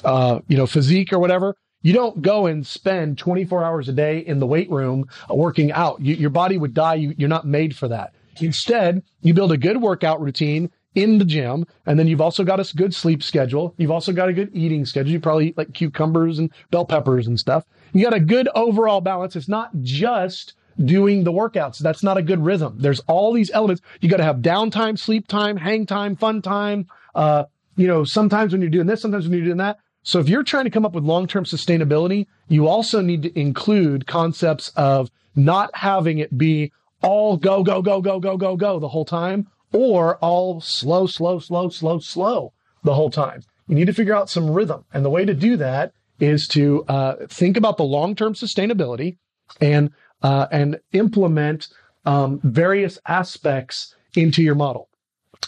uh, 0.05 0.41
you 0.49 0.57
know, 0.57 0.67
physique 0.67 1.15
or 1.15 1.19
whatever, 1.19 1.57
you 1.85 1.93
don't 1.93 2.23
go 2.23 2.47
and 2.47 2.67
spend 2.67 3.19
24 3.19 3.63
hours 3.63 3.91
a 3.91 3.93
day 3.93 4.19
in 4.19 4.41
the 4.41 4.47
weight 4.47 4.71
room 4.71 5.07
working 5.29 5.71
out. 5.71 6.01
You, 6.01 6.15
your 6.15 6.31
body 6.31 6.57
would 6.57 6.73
die. 6.73 6.95
You, 6.95 7.15
you're 7.19 7.29
not 7.29 7.47
made 7.47 7.77
for 7.77 7.89
that. 7.89 8.15
Instead, 8.41 9.03
you 9.21 9.35
build 9.35 9.53
a 9.53 9.59
good 9.59 9.81
workout 9.81 10.19
routine 10.21 10.71
in 10.95 11.19
the 11.19 11.27
gym. 11.27 11.67
And 11.85 11.99
then 11.99 12.07
you've 12.07 12.23
also 12.23 12.43
got 12.43 12.59
a 12.59 12.75
good 12.75 12.95
sleep 12.95 13.23
schedule. 13.23 13.75
You've 13.77 13.91
also 13.91 14.13
got 14.13 14.31
a 14.31 14.33
good 14.33 14.51
eating 14.55 14.87
schedule. 14.87 15.13
You 15.13 15.21
probably 15.21 15.49
eat 15.49 15.59
like 15.59 15.75
cucumbers 15.75 16.39
and 16.39 16.51
bell 16.71 16.87
peppers 16.87 17.27
and 17.27 17.39
stuff. 17.39 17.65
You 17.93 18.03
got 18.03 18.15
a 18.15 18.21
good 18.21 18.49
overall 18.55 19.03
balance. 19.03 19.37
It's 19.37 19.49
not 19.49 19.71
just 19.83 20.55
doing 20.83 21.25
the 21.25 21.33
workouts. 21.33 21.81
That's 21.81 22.03
not 22.03 22.17
a 22.17 22.23
good 22.23 22.43
rhythm. 22.43 22.77
There's 22.79 23.01
all 23.01 23.35
these 23.35 23.51
elements. 23.51 23.83
You 24.01 24.09
got 24.09 24.17
to 24.17 24.25
have 24.25 24.37
downtime, 24.37 24.99
sleep 24.99 25.29
time, 25.29 25.59
hang 25.59 25.85
time, 25.85 26.17
fun 26.17 26.41
time. 26.41 26.87
Uh, 27.15 27.45
you 27.77 27.87
know, 27.87 28.05
sometimes 28.05 28.53
when 28.53 28.63
you're 28.63 28.71
doing 28.71 28.87
this, 28.87 29.03
sometimes 29.03 29.29
when 29.29 29.37
you're 29.37 29.45
doing 29.45 29.59
that, 29.59 29.79
so 30.05 30.21
if 30.21 30.29
you're 30.29 30.45
trying 30.45 30.65
to 30.65 30.71
come 30.71 30.85
up 30.85 30.93
with 30.93 31.03
long-term 31.03 31.45
sustainability, 31.45 32.27
you 32.47 32.69
also 32.69 33.01
need 33.01 33.23
to 33.23 33.39
include 33.39 34.07
concepts 34.07 34.69
of 34.77 35.11
not 35.35 35.75
having 35.75 36.19
it 36.19 36.37
be 36.37 36.73
all 37.03 37.39
go, 37.39 37.63
go, 37.63 37.81
go, 37.83 38.01
go, 38.01 38.21
go, 38.21 38.37
go, 38.37 38.57
go 38.57 38.79
the 38.79 38.89
whole 38.89 39.07
time 39.07 39.49
or 39.73 40.17
all 40.19 40.61
slow, 40.61 41.07
slow, 41.07 41.39
slow, 41.39 41.71
slow, 41.71 41.99
slow 41.99 42.53
the 42.85 42.95
whole 42.95 43.11
time. 43.11 43.43
You 43.67 43.75
need 43.75 43.87
to 43.87 43.95
figure 43.95 44.15
out 44.15 44.29
some 44.29 44.51
rhythm. 44.51 44.85
And 44.93 45.05
the 45.05 45.11
way 45.11 45.25
to 45.25 45.35
do 45.35 45.57
that 45.57 45.93
is 46.21 46.47
to 46.49 46.85
uh, 46.85 47.27
think 47.29 47.57
about 47.57 47.79
the 47.79 47.85
long-term 47.85 48.35
sustainability 48.35 49.17
and 49.61 49.91
uh, 50.23 50.47
and 50.51 50.81
implement 50.93 51.69
um, 52.07 52.41
various 52.43 52.99
aspects 53.07 53.95
into 54.17 54.43
your 54.43 54.55
model. 54.55 54.89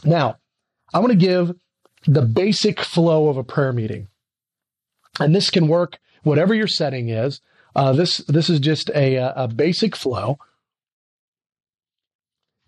Now, 0.04 0.36
I 0.92 0.98
want 0.98 1.12
to 1.12 1.18
give 1.18 1.54
the 2.06 2.22
basic 2.22 2.80
flow 2.80 3.28
of 3.28 3.36
a 3.36 3.44
prayer 3.44 3.72
meeting. 3.72 4.08
And 5.18 5.34
this 5.34 5.50
can 5.50 5.68
work 5.68 5.98
whatever 6.22 6.54
your 6.54 6.66
setting 6.66 7.08
is. 7.08 7.40
Uh, 7.74 7.92
this 7.92 8.18
this 8.18 8.48
is 8.48 8.58
just 8.60 8.90
a, 8.90 9.16
a 9.16 9.48
basic 9.48 9.94
flow. 9.94 10.38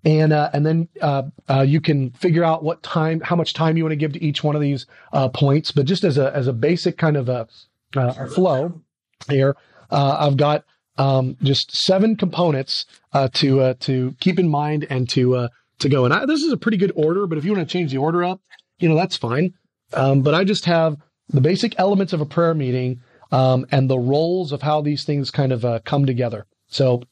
and 0.05 0.33
uh, 0.33 0.51
and 0.53 0.65
then 0.65 0.89
uh, 1.01 1.23
uh, 1.49 1.63
you 1.63 1.81
can 1.81 2.11
figure 2.11 2.45
out 2.45 2.63
what 2.63 2.83
time, 2.83 3.21
how 3.21 3.37
much 3.37 3.53
time 3.53 3.77
you 3.77 3.85
want 3.85 3.93
to 3.93 3.97
give 3.97 4.13
to 4.13 4.25
each 4.25 4.45
one 4.45 4.55
of 4.55 4.63
these 4.63 4.87
uh, 5.13 5.29
points. 5.29 5.73
But 5.73 5.87
just 5.87 6.05
as 6.05 6.19
a 6.19 6.35
as 6.35 6.47
a 6.47 6.53
basic 6.53 6.97
kind 6.97 7.17
of 7.17 7.29
a, 7.29 7.49
uh, 7.97 8.15
a 8.19 8.27
flow 8.27 8.81
here, 9.29 9.57
I've 9.91 10.37
got 10.37 10.65
um, 10.97 11.37
just 11.43 11.77
seven 11.77 12.17
components 12.17 12.87
to 13.35 13.75
to 13.75 14.15
keep 14.21 14.39
in 14.39 14.49
mind 14.49 14.87
and 14.89 15.09
to 15.11 15.49
to 15.81 15.89
go. 15.89 16.05
And 16.05 16.15
I, 16.15 16.27
this 16.27 16.43
is 16.43 16.53
a 16.53 16.57
pretty 16.57 16.79
good 16.79 16.93
order, 16.95 17.27
but 17.27 17.39
if 17.39 17.45
you 17.45 17.53
want 17.53 17.69
to 17.69 17.73
change 17.73 17.91
the 17.91 17.99
order 17.99 18.25
up, 18.25 18.41
you 18.79 18.89
know 18.89 18.95
that's 18.95 19.17
fine. 19.17 19.55
Um, 19.93 20.23
but 20.23 20.35
I 20.35 20.45
just 20.45 20.67
have 20.67 20.99
the 21.29 21.41
basic 21.41 21.79
elements 21.79 22.13
of 22.13 22.21
a 22.21 22.27
prayer 22.27 22.55
meeting 22.55 23.01
um, 23.31 23.67
and 23.71 23.89
the 23.89 23.99
roles 23.99 24.53
of 24.53 24.63
how 24.63 24.81
these 24.81 25.05
things 25.05 25.31
kind 25.31 25.53
of 25.53 25.85
come 25.85 26.07
together. 26.07 26.47
So 26.69 27.03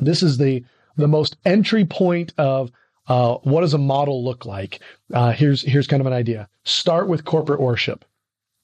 this 0.00 0.22
is 0.22 0.38
the 0.38 0.64
the 0.96 1.08
most 1.08 1.36
entry 1.44 1.84
point 1.84 2.34
of 2.38 2.70
uh, 3.08 3.36
what 3.42 3.62
does 3.62 3.74
a 3.74 3.78
model 3.78 4.24
look 4.24 4.46
like? 4.46 4.80
Uh, 5.12 5.32
here's 5.32 5.62
here's 5.62 5.86
kind 5.86 6.00
of 6.00 6.06
an 6.06 6.12
idea. 6.12 6.48
Start 6.64 7.08
with 7.08 7.24
corporate 7.24 7.60
worship. 7.60 8.04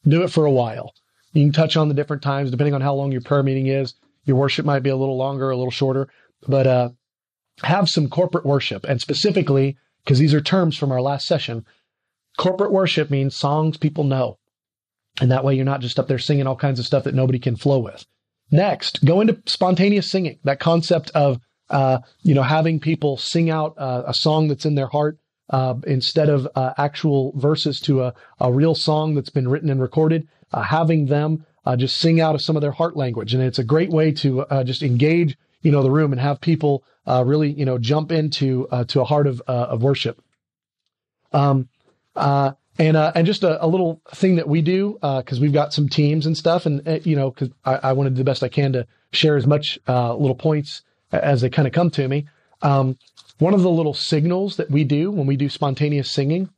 Do 0.05 0.23
it 0.23 0.31
for 0.31 0.45
a 0.45 0.51
while. 0.51 0.95
You 1.33 1.45
can 1.45 1.53
touch 1.53 1.77
on 1.77 1.89
the 1.89 1.95
different 1.95 2.23
times 2.23 2.51
depending 2.51 2.75
on 2.75 2.81
how 2.81 2.95
long 2.95 3.13
your 3.13 3.21
prayer 3.21 3.43
meeting 3.43 3.67
is. 3.67 3.95
Your 4.25 4.37
worship 4.37 4.65
might 4.65 4.83
be 4.83 4.91
a 4.91 4.97
little 4.97 5.17
longer, 5.17 5.51
a 5.51 5.57
little 5.57 5.71
shorter, 5.71 6.09
but 6.47 6.67
uh, 6.67 6.91
have 7.63 7.89
some 7.89 8.09
corporate 8.09 8.47
worship. 8.47 8.85
And 8.85 9.01
specifically, 9.01 9.77
because 10.05 10.19
these 10.19 10.35
are 10.35 10.41
terms 10.41 10.77
from 10.77 10.93
our 10.93 11.01
last 11.01 11.27
session, 11.27 11.65
corporate 12.37 12.73
worship 12.73 13.11
means 13.11 13.35
songs 13.35 13.77
people 13.77 14.05
know. 14.05 14.39
And 15.21 15.31
that 15.31 15.45
way 15.45 15.55
you're 15.55 15.65
not 15.65 15.81
just 15.81 15.99
up 15.99 16.09
there 16.09 16.19
singing 16.19 16.47
all 16.47 16.57
kinds 16.57 16.79
of 16.79 16.87
stuff 16.87 17.05
that 17.05 17.15
nobody 17.15 17.39
can 17.39 17.57
flow 17.57 17.79
with. 17.79 18.05
Next, 18.51 19.05
go 19.05 19.21
into 19.21 19.43
spontaneous 19.47 20.11
singing. 20.11 20.39
That 20.45 20.61
concept 20.61 21.11
of 21.11 21.41
uh, 21.71 21.99
you 22.23 22.35
know, 22.35 22.43
having 22.43 22.81
people 22.81 23.17
sing 23.17 23.51
out 23.51 23.75
uh, 23.77 24.05
a 24.07 24.15
song 24.15 24.49
that's 24.49 24.65
in 24.65 24.75
their 24.75 24.87
heart 24.87 25.19
uh, 25.51 25.75
instead 25.87 26.29
of 26.29 26.49
uh, 26.55 26.73
actual 26.79 27.33
verses 27.37 27.81
to 27.81 28.03
a, 28.03 28.15
a 28.41 28.53
real 28.53 28.75
song 28.75 29.15
that's 29.15 29.31
been 29.31 29.49
written 29.49 29.71
and 29.71 29.81
recorded, 29.81 30.27
uh, 30.53 30.63
having 30.63 31.07
them 31.07 31.45
uh, 31.67 31.77
just 31.77 31.99
sing 31.99 32.21
out 32.21 32.35
of 32.35 32.43
some 32.43 32.57
of 32.57 32.63
their 32.63 32.73
heart 32.73 32.97
language. 32.97 33.35
And 33.35 33.43
it's 33.43 33.59
a 33.59 33.65
great 33.65 33.91
way 33.91 34.13
to 34.13 34.45
just 34.65 34.83
engage, 34.83 35.37
you 35.61 35.71
know, 35.71 35.83
the 35.83 35.91
room 35.91 36.13
and 36.13 36.21
have 36.21 36.41
people 36.41 36.85
really, 37.07 37.51
you 37.51 37.65
know, 37.65 37.79
jump 37.79 38.11
into 38.13 38.67
to 38.89 39.01
a 39.01 39.05
heart 39.05 39.27
of 39.27 39.41
of 39.43 39.83
worship. 39.83 40.23
Um, 41.33 41.69
and 42.79 42.97
uh, 42.97 43.13
and 43.15 43.27
just 43.27 43.43
a, 43.43 43.65
a, 43.65 43.67
little 43.67 44.01
thing 44.15 44.37
that 44.37 44.49
we 44.49 44.63
do 44.63 44.99
because 45.01 45.39
uh, 45.39 45.43
we've 45.43 45.53
got 45.53 45.73
some 45.73 45.89
teams 45.89 46.27
and 46.27 46.37
stuff, 46.37 46.67
and 46.67 46.87
uh, 46.87 46.99
you 47.03 47.17
know, 47.17 47.31
because 47.31 47.51
I, 47.65 47.75
I 47.77 47.93
want 47.93 48.07
to 48.07 48.11
do 48.11 48.19
the 48.19 48.25
best 48.25 48.43
I 48.43 48.49
can 48.49 48.73
to 48.73 48.87
share 49.13 49.37
as 49.37 49.47
much 49.47 49.79
little 49.87 50.35
points 50.35 50.83
as 51.13 51.41
they 51.41 51.51
kind 51.51 51.67
of 51.67 51.75
come 51.75 51.91
to 51.91 52.07
me. 52.07 52.27
Um, 52.63 52.99
one 53.39 53.55
of 53.55 53.63
the 53.63 53.71
little 53.71 53.95
signals 53.95 54.57
that 54.57 54.71
we 54.71 54.85
do 54.85 55.11
when 55.11 55.27
we 55.27 55.37
do 55.37 55.49
spontaneous 55.49 56.11
singing, 56.11 56.51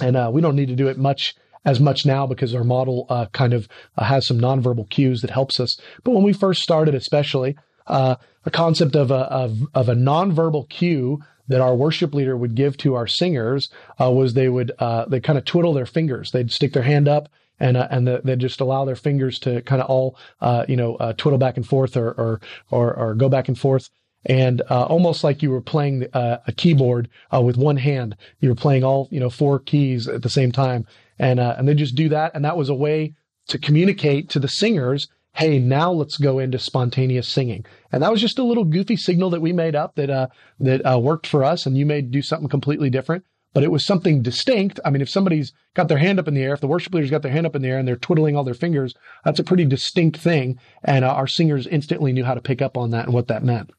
and 0.00 0.16
uh, 0.16 0.30
we 0.32 0.40
don't 0.40 0.56
need 0.56 0.68
to 0.68 0.76
do 0.76 0.88
it 0.88 0.98
much 0.98 1.34
as 1.64 1.80
much 1.80 2.04
now 2.04 2.26
because 2.26 2.54
our 2.54 2.64
model 2.64 3.06
uh, 3.08 3.26
kind 3.32 3.52
of 3.52 3.68
uh, 3.96 4.04
has 4.04 4.26
some 4.26 4.40
nonverbal 4.40 4.88
cues 4.90 5.22
that 5.22 5.30
helps 5.30 5.60
us. 5.60 5.78
But 6.02 6.12
when 6.12 6.24
we 6.24 6.32
first 6.32 6.62
started, 6.62 6.94
especially, 6.94 7.56
uh, 7.86 8.16
a 8.44 8.50
concept 8.50 8.96
of 8.96 9.10
a 9.10 9.14
of, 9.14 9.58
of 9.74 9.88
a 9.88 9.94
nonverbal 9.94 10.68
cue 10.68 11.20
that 11.48 11.60
our 11.60 11.74
worship 11.74 12.14
leader 12.14 12.36
would 12.36 12.54
give 12.54 12.76
to 12.78 12.94
our 12.94 13.06
singers 13.06 13.68
uh, 14.00 14.10
was 14.10 14.34
they 14.34 14.48
would 14.48 14.72
uh, 14.78 15.04
they 15.06 15.20
kind 15.20 15.38
of 15.38 15.44
twiddle 15.44 15.74
their 15.74 15.86
fingers. 15.86 16.30
They'd 16.30 16.50
stick 16.50 16.72
their 16.72 16.82
hand 16.82 17.08
up 17.08 17.28
and 17.58 17.76
uh, 17.76 17.88
and 17.90 18.06
the, 18.06 18.20
they 18.24 18.36
just 18.36 18.60
allow 18.60 18.84
their 18.84 18.96
fingers 18.96 19.38
to 19.40 19.62
kind 19.62 19.80
of 19.82 19.88
all 19.88 20.16
uh, 20.40 20.64
you 20.68 20.76
know 20.76 20.96
uh, 20.96 21.12
twiddle 21.14 21.38
back 21.38 21.56
and 21.56 21.66
forth 21.66 21.96
or 21.96 22.10
or 22.12 22.40
or, 22.70 22.94
or 22.94 23.14
go 23.14 23.28
back 23.28 23.48
and 23.48 23.58
forth 23.58 23.90
and 24.24 24.62
uh, 24.70 24.84
almost 24.84 25.24
like 25.24 25.42
you 25.42 25.50
were 25.50 25.60
playing 25.60 26.06
a 26.12 26.52
keyboard 26.56 27.08
with 27.42 27.56
one 27.56 27.76
hand. 27.76 28.16
You 28.38 28.50
were 28.50 28.54
playing 28.54 28.84
all 28.84 29.08
you 29.10 29.18
know 29.18 29.30
four 29.30 29.58
keys 29.58 30.06
at 30.06 30.22
the 30.22 30.28
same 30.28 30.52
time, 30.52 30.86
and 31.18 31.40
and 31.40 31.66
they 31.66 31.74
just 31.74 31.96
do 31.96 32.08
that, 32.10 32.30
and 32.32 32.44
that 32.44 32.56
was 32.56 32.68
a 32.68 32.74
way 32.74 33.14
to 33.48 33.58
communicate 33.58 34.30
to 34.30 34.38
the 34.38 34.46
singers. 34.46 35.08
Hey, 35.34 35.58
now 35.58 35.90
let's 35.90 36.18
go 36.18 36.38
into 36.38 36.58
spontaneous 36.58 37.26
singing, 37.26 37.64
and 37.90 38.02
that 38.02 38.12
was 38.12 38.20
just 38.20 38.38
a 38.38 38.44
little 38.44 38.64
goofy 38.64 38.96
signal 38.96 39.30
that 39.30 39.40
we 39.40 39.52
made 39.52 39.74
up 39.74 39.94
that 39.94 40.30
that 40.60 41.02
worked 41.02 41.26
for 41.26 41.42
us, 41.42 41.64
and 41.64 41.76
you 41.76 41.86
may 41.86 42.02
do 42.02 42.22
something 42.22 42.48
completely 42.48 42.90
different 42.90 43.24
but 43.52 43.62
it 43.62 43.70
was 43.70 43.84
something 43.84 44.22
distinct. 44.22 44.80
I 44.84 44.90
mean, 44.90 45.02
if 45.02 45.10
somebody's 45.10 45.52
got 45.74 45.88
their 45.88 45.98
hand 45.98 46.18
up 46.18 46.28
in 46.28 46.34
the 46.34 46.42
air, 46.42 46.54
if 46.54 46.60
the 46.60 46.66
worship 46.66 46.94
leader's 46.94 47.10
got 47.10 47.22
their 47.22 47.32
hand 47.32 47.46
up 47.46 47.54
in 47.54 47.62
the 47.62 47.68
air 47.68 47.78
and 47.78 47.86
they're 47.86 47.96
twiddling 47.96 48.36
all 48.36 48.44
their 48.44 48.54
fingers, 48.54 48.94
that's 49.24 49.38
a 49.38 49.44
pretty 49.44 49.64
distinct 49.64 50.16
thing. 50.16 50.58
And 50.82 51.04
uh, 51.04 51.12
our 51.12 51.26
singers 51.26 51.66
instantly 51.66 52.12
knew 52.12 52.24
how 52.24 52.34
to 52.34 52.40
pick 52.40 52.62
up 52.62 52.76
on 52.76 52.90
that 52.90 53.06
and 53.06 53.14
what 53.14 53.28
that 53.28 53.44
meant. 53.44 53.70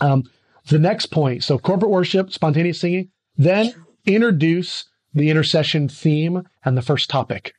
Um, 0.00 0.24
the 0.68 0.78
next 0.78 1.06
point. 1.06 1.44
So 1.44 1.58
corporate 1.58 1.90
worship, 1.90 2.32
spontaneous 2.32 2.80
singing, 2.80 3.10
then 3.36 3.72
introduce 4.06 4.86
the 5.12 5.30
intercession 5.30 5.88
theme 5.88 6.42
and 6.64 6.76
the 6.76 6.82
first 6.82 7.08
topic. 7.08 7.54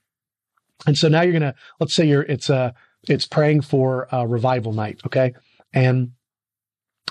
And 0.86 0.98
so 0.98 1.08
now 1.08 1.22
you're 1.22 1.32
going 1.32 1.42
to, 1.42 1.56
let's 1.80 1.96
say 1.96 2.06
you're, 2.06 2.24
it's, 2.24 2.50
uh, 2.50 2.72
it's 3.08 3.26
praying 3.26 3.62
for 3.62 4.08
a 4.12 4.28
revival 4.28 4.74
night. 4.74 5.02
Okay. 5.06 5.34
And, 5.74 6.12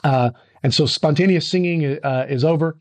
uh, 0.03 0.31
and 0.63 0.73
so 0.75 0.87
spontaneous 0.87 1.49
singing, 1.49 1.99
uh, 2.03 2.27
is 2.29 2.45
over. 2.45 2.79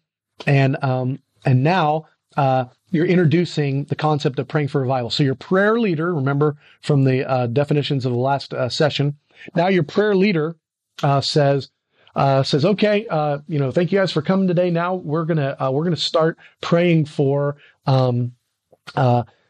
And, 0.48 0.78
um, 0.84 1.20
and 1.46 1.64
now 1.64 2.08
uh, 2.38 2.66
you're 2.92 3.06
introducing 3.06 3.86
the 3.86 3.96
concept 3.96 4.40
of 4.40 4.48
praying 4.48 4.70
for 4.70 4.82
revival. 4.82 5.10
So 5.10 5.24
your 5.24 5.36
prayer 5.36 5.80
leader, 5.80 6.14
remember 6.14 6.58
from 6.82 7.04
the 7.04 7.30
uh, 7.30 7.48
definitions 7.48 8.06
of 8.06 8.12
the 8.12 8.18
last 8.18 8.54
uh, 8.54 8.70
session, 8.70 9.18
now 9.56 9.68
your 9.68 9.84
prayer 9.84 10.16
leader 10.16 10.56
uh, 11.02 11.22
says, 11.22 11.70
uh, 12.16 12.44
says, 12.44 12.66
okay, 12.66 13.08
uh, 13.10 13.40
you 13.48 13.60
know, 13.60 13.72
thank 13.72 13.92
you 13.92 14.00
guys 14.00 14.12
for 14.12 14.22
coming 14.22 14.48
today. 14.48 14.70
Now 14.70 14.96
we're 14.96 15.26
gonna 15.26 15.58
we're 15.72 15.84
gonna 15.84 15.96
start 15.96 16.38
praying 16.62 17.06
for 17.06 17.58
um, 17.88 18.34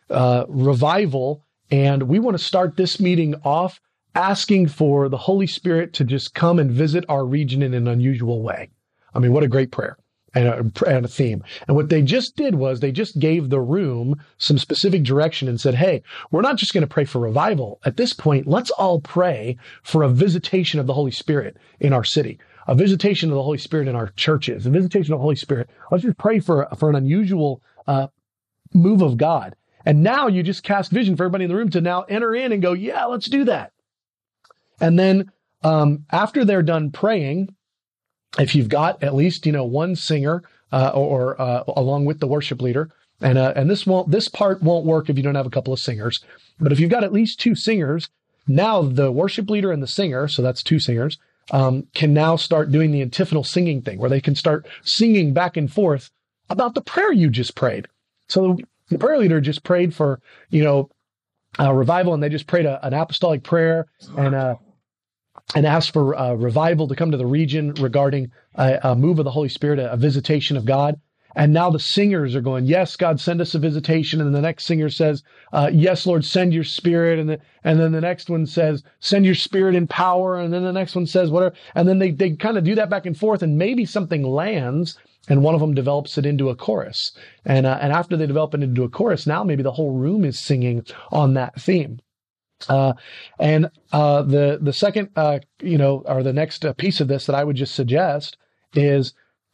revival, 0.10 1.46
and 1.72 2.03
we 2.03 2.20
want 2.20 2.38
to 2.38 2.43
start 2.43 2.77
this 2.77 3.00
meeting 3.00 3.36
off 3.43 3.79
asking 4.15 4.67
for 4.67 5.10
the 5.10 5.17
Holy 5.17 5.48
Spirit 5.48 5.93
to 5.93 6.03
just 6.03 6.34
come 6.34 6.60
and 6.60 6.72
visit 6.72 7.03
our 7.10 7.25
region 7.25 7.63
in 7.63 7.74
an 7.74 7.88
unusual 7.88 8.41
way. 8.41 8.70
I 9.13 9.20
mean, 9.20 9.34
what 9.34 9.43
a 9.43 9.48
great 9.48 9.72
prayer 9.72 9.98
and 10.34 10.48
a, 10.48 10.86
and 10.86 11.05
a 11.05 11.10
theme. 11.10 11.43
And 11.67 11.75
what 11.75 11.89
they 11.89 12.01
just 12.01 12.36
did 12.36 12.55
was 12.55 12.79
they 12.79 12.91
just 12.91 13.20
gave 13.20 13.50
the 13.50 13.62
room 13.62 14.20
some 14.38 14.58
specific 14.58 15.03
direction 15.03 15.48
and 15.48 15.60
said, 15.60 15.75
Hey, 15.75 16.03
we're 16.32 16.41
not 16.41 16.58
just 16.58 16.74
going 16.74 16.82
to 16.82 16.88
pray 16.88 17.05
for 17.05 17.20
revival. 17.20 17.79
At 17.86 17.98
this 17.98 18.13
point, 18.13 18.48
let's 18.48 18.72
all 18.72 19.00
pray 19.01 19.58
for 19.84 20.03
a 20.03 20.10
visitation 20.10 20.79
of 20.79 20.88
the 20.88 20.93
Holy 20.93 21.12
Spirit 21.12 21.58
in 21.79 21.93
our 21.93 22.03
city, 22.03 22.39
a 22.67 22.75
visitation 22.75 23.29
of 23.29 23.36
the 23.36 23.43
Holy 23.43 23.58
Spirit 23.58 23.88
in 23.88 23.96
our 23.96 24.10
churches, 24.15 24.65
a 24.65 24.72
visitation 24.72 25.13
of 25.13 25.20
the 25.20 25.24
Holy 25.24 25.36
Spirit. 25.36 25.70
Let's 25.91 26.03
just 26.03 26.17
pray 26.17 26.39
for, 26.39 26.67
for 26.77 26.89
an 26.89 26.96
unusual, 26.96 27.62
uh, 27.88 28.08
move 28.74 29.01
of 29.01 29.17
God. 29.17 29.55
And 29.86 30.02
now 30.04 30.28
you 30.28 30.44
just 30.44 30.63
cast 30.63 30.92
vision 30.92 31.16
for 31.16 31.24
everybody 31.24 31.46
in 31.46 31.50
the 31.50 31.58
room 31.58 31.70
to 31.72 31.82
now 31.82 32.04
enter 32.04 32.34
in 32.34 32.52
and 32.52 32.62
go, 32.62 32.74
yeah, 32.74 33.06
let's 33.06 33.28
do 33.28 33.44
that. 33.46 33.74
And 34.80 34.98
then, 34.98 35.32
um, 35.63 36.06
after 36.12 36.44
they're 36.44 36.62
done 36.63 36.92
praying, 36.92 37.56
if 38.40 38.56
you've 38.56 38.70
got 38.70 39.02
at 39.04 39.16
least 39.16 39.46
you 39.46 39.52
know 39.52 39.63
one 39.63 39.96
singer 39.96 40.44
uh, 40.72 40.90
or 40.90 41.40
uh, 41.40 41.63
along 41.75 42.06
with 42.06 42.20
the 42.20 42.28
worship 42.28 42.62
leader, 42.62 42.90
and 43.22 43.38
uh, 43.38 43.54
and 43.56 43.70
this 43.70 43.86
won't 43.86 44.12
this 44.12 44.28
part 44.28 44.62
won't 44.62 44.86
work 44.86 45.10
if 45.10 45.18
you 45.18 45.24
don't 45.24 45.36
have 45.36 45.46
a 45.46 45.52
couple 45.52 45.74
of 45.74 45.80
singers, 45.80 46.24
but 46.60 46.72
if 46.72 46.80
you've 46.80 46.90
got 46.90 47.04
at 47.04 47.13
least 47.13 47.40
two 47.40 47.56
singers, 47.56 48.10
now 48.48 48.82
the 48.82 49.12
worship 49.12 49.50
leader 49.50 49.72
and 49.72 49.82
the 49.82 49.88
singer, 49.88 50.28
so 50.28 50.42
that's 50.42 50.63
two 50.63 50.80
singers, 50.80 51.18
um, 51.52 51.88
can 51.94 52.13
now 52.13 52.36
start 52.36 52.72
doing 52.72 52.92
the 52.92 53.02
antiphonal 53.02 53.44
singing 53.44 53.82
thing, 53.82 54.00
where 54.00 54.10
they 54.10 54.22
can 54.22 54.36
start 54.36 54.66
singing 54.84 55.34
back 55.34 55.56
and 55.56 55.72
forth 55.72 56.10
about 56.50 56.74
the 56.74 56.82
prayer 56.82 57.12
you 57.12 57.30
just 57.30 57.56
prayed. 57.56 57.88
So 58.28 58.58
the 58.94 59.00
prayer 59.00 59.18
leader 59.18 59.42
just 59.42 59.64
prayed 59.64 59.94
for 59.94 60.22
you 60.50 60.64
know 60.64 60.90
revival, 61.60 62.14
and 62.14 62.24
they 62.24 62.30
just 62.30 62.48
prayed 62.48 62.66
a, 62.66 62.86
an 62.86 62.94
apostolic 62.94 63.44
prayer 63.44 63.88
and 64.18 64.34
uh, 64.34 64.56
and 65.56 65.66
asked 65.66 65.94
for 65.94 66.16
uh, 66.16 66.34
revival 66.34 66.88
to 66.88 66.96
come 66.96 67.12
to 67.12 67.18
the 67.18 67.26
region 67.26 67.74
regarding 67.76 68.32
a, 68.56 68.80
a 68.84 68.96
move 68.96 69.20
of 69.20 69.26
the 69.26 69.32
Holy 69.32 69.50
Spirit, 69.50 69.80
a, 69.80 69.92
a, 69.92 69.98
visitation 69.98 70.58
of 70.58 70.66
God. 70.66 71.00
And 71.36 71.52
now 71.52 71.72
the 71.72 71.80
singers 71.80 72.36
are 72.36 72.42
going, 72.42 72.66
yes, 72.66 72.96
God, 72.96 73.20
send 73.20 73.42
us 73.42 73.56
a 73.56 73.60
visitation. 73.60 74.22
And 74.22 74.36
the 74.36 74.42
next 74.42 74.66
singer 74.66 74.90
says, 74.90 75.24
uh, 75.52 75.70
yes, 75.74 76.06
Lord, 76.06 76.24
send 76.24 76.54
your 76.54 76.64
spirit. 76.64 77.18
And, 77.18 77.28
the, 77.28 77.40
and 77.64 77.80
then 77.80 77.92
the 77.92 78.02
next 78.02 78.30
one 78.30 78.46
says, 78.46 78.84
send 79.00 79.26
your 79.26 79.34
spirit 79.34 79.74
in 79.74 79.88
power. 79.88 80.40
And 80.40 80.54
then 80.54 80.64
the 80.64 80.72
next 80.72 80.96
one 80.96 81.08
says, 81.08 81.32
whatever. 81.32 81.56
And 81.74 81.88
then 81.88 81.98
they, 81.98 82.12
they 82.12 82.36
kind 82.36 82.58
of 82.58 82.64
do 82.64 82.76
that 82.76 82.92
back 82.92 83.08
and 83.08 83.18
forth 83.18 83.42
and 83.42 83.58
maybe 83.58 83.86
something 83.86 84.24
lands 84.24 85.00
and 85.30 85.42
one 85.42 85.56
of 85.56 85.62
them 85.62 85.74
develops 85.74 86.18
it 86.18 86.25
into 86.25 86.50
a 86.50 86.56
chorus. 86.56 87.13
And, 87.46 87.65
uh, 87.65 87.77
and 87.82 87.94
after 87.94 88.18
they 88.18 88.27
develop 88.27 88.53
it 88.53 88.63
into 88.63 88.84
a 88.84 88.89
chorus, 88.89 89.25
now 89.25 89.44
maybe 89.44 89.63
the 89.63 89.72
whole 89.72 89.92
room 89.92 90.25
is 90.25 90.38
singing 90.38 90.86
on 91.12 91.34
that 91.36 91.60
theme. 91.60 92.00
Uh, 92.70 92.94
and 93.39 93.70
uh, 93.92 94.22
the 94.22 94.58
the 94.62 94.72
second, 94.72 95.10
uh, 95.15 95.39
you 95.62 95.77
know, 95.77 96.03
or 96.06 96.24
the 96.24 96.32
next 96.32 96.63
uh, 96.63 96.74
piece 96.74 97.01
of 97.01 97.08
this 97.08 97.25
that 97.25 97.36
I 97.36 97.44
would 97.44 97.56
just 97.58 97.75
suggest 97.75 98.38
is 98.74 99.13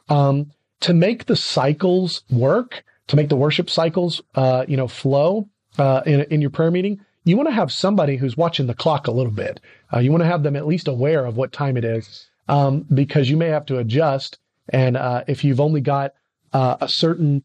um, 0.09 0.51
to 0.81 0.93
make 0.93 1.25
the 1.25 1.35
cycles 1.35 2.23
work, 2.29 2.83
to 3.07 3.15
make 3.15 3.29
the 3.29 3.35
worship 3.35 3.69
cycles, 3.69 4.21
uh, 4.35 4.65
you 4.67 4.77
know, 4.77 4.87
flow 4.87 5.49
in 5.77 6.21
in 6.29 6.41
your 6.41 6.51
prayer 6.51 6.71
meeting. 6.71 6.99
You 7.23 7.35
want 7.35 7.49
to 7.49 7.55
have 7.55 7.71
somebody 7.71 8.17
who's 8.17 8.37
watching 8.37 8.67
the 8.67 8.73
clock 8.75 9.07
a 9.07 9.11
little 9.11 9.31
bit. 9.31 9.59
you 9.99 10.11
want 10.11 10.21
to 10.21 10.29
have 10.29 10.43
them 10.43 10.55
at 10.55 10.67
least 10.67 10.87
aware 10.87 11.25
of 11.25 11.35
what 11.35 11.51
time 11.51 11.77
it 11.77 11.85
is, 11.85 12.29
um, 12.47 12.85
because 12.93 13.29
you 13.29 13.37
may 13.37 13.47
have 13.47 13.65
to 13.67 13.77
adjust 13.77 14.37
And 14.71 14.97
uh, 14.97 15.23
if 15.27 15.43
you've 15.43 15.59
only 15.59 15.81
got 15.81 16.13
uh, 16.53 16.77
a 16.81 16.87
certain 16.87 17.43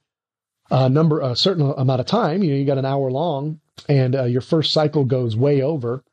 uh, 0.71 0.89
number, 0.89 1.21
a 1.21 1.37
certain 1.37 1.73
amount 1.77 2.01
of 2.01 2.07
time, 2.07 2.43
you 2.43 2.51
know, 2.51 2.57
you 2.57 2.65
got 2.65 2.79
an 2.79 2.85
hour 2.85 3.11
long, 3.11 3.61
and 3.89 4.15
uh, 4.15 4.25
your 4.25 4.41
first 4.41 4.73
cycle 4.73 5.05
goes 5.05 5.37
way 5.37 5.63
over. 5.63 6.05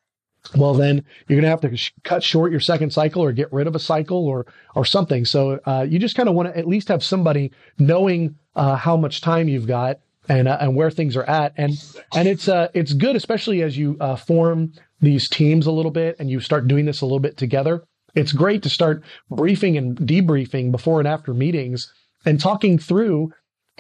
Well, 0.55 0.73
then 0.73 1.05
you're 1.27 1.39
going 1.39 1.43
to 1.43 1.49
have 1.49 1.61
to 1.61 1.77
sh- 1.77 1.93
cut 2.03 2.23
short 2.23 2.51
your 2.51 2.59
second 2.59 2.91
cycle 2.91 3.21
or 3.21 3.31
get 3.31 3.53
rid 3.53 3.67
of 3.67 3.75
a 3.75 3.79
cycle 3.79 4.27
or 4.27 4.47
or 4.75 4.85
something. 4.85 5.23
So 5.23 5.59
uh, 5.65 5.85
you 5.87 5.99
just 5.99 6.15
kind 6.15 6.27
of 6.27 6.35
want 6.35 6.49
to 6.49 6.57
at 6.57 6.67
least 6.67 6.87
have 6.87 7.03
somebody 7.03 7.51
knowing 7.77 8.35
uh, 8.55 8.75
how 8.75 8.97
much 8.97 9.21
time 9.21 9.47
you've 9.47 9.67
got 9.67 9.99
and 10.27 10.47
and 10.47 10.75
where 10.75 10.89
things 10.89 11.15
are 11.15 11.23
at. 11.23 11.53
And 11.57 11.73
and 12.15 12.27
it's 12.27 12.47
uh 12.47 12.69
it's 12.73 12.93
good, 12.93 13.15
especially 13.15 13.61
as 13.61 13.77
you 13.77 13.97
form 14.25 14.73
these 14.99 15.29
teams 15.29 15.67
a 15.67 15.71
little 15.71 15.91
bit 15.91 16.15
and 16.19 16.29
you 16.29 16.39
start 16.39 16.67
doing 16.67 16.85
this 16.85 17.01
a 17.01 17.05
little 17.05 17.19
bit 17.19 17.37
together. 17.37 17.83
It's 18.15 18.31
great 18.31 18.63
to 18.63 18.69
start 18.69 19.03
briefing 19.29 19.77
and 19.77 19.97
debriefing 19.97 20.71
before 20.71 20.99
and 20.99 21.07
after 21.07 21.33
meetings 21.33 21.91
and 22.25 22.39
talking 22.39 22.77
through. 22.77 23.31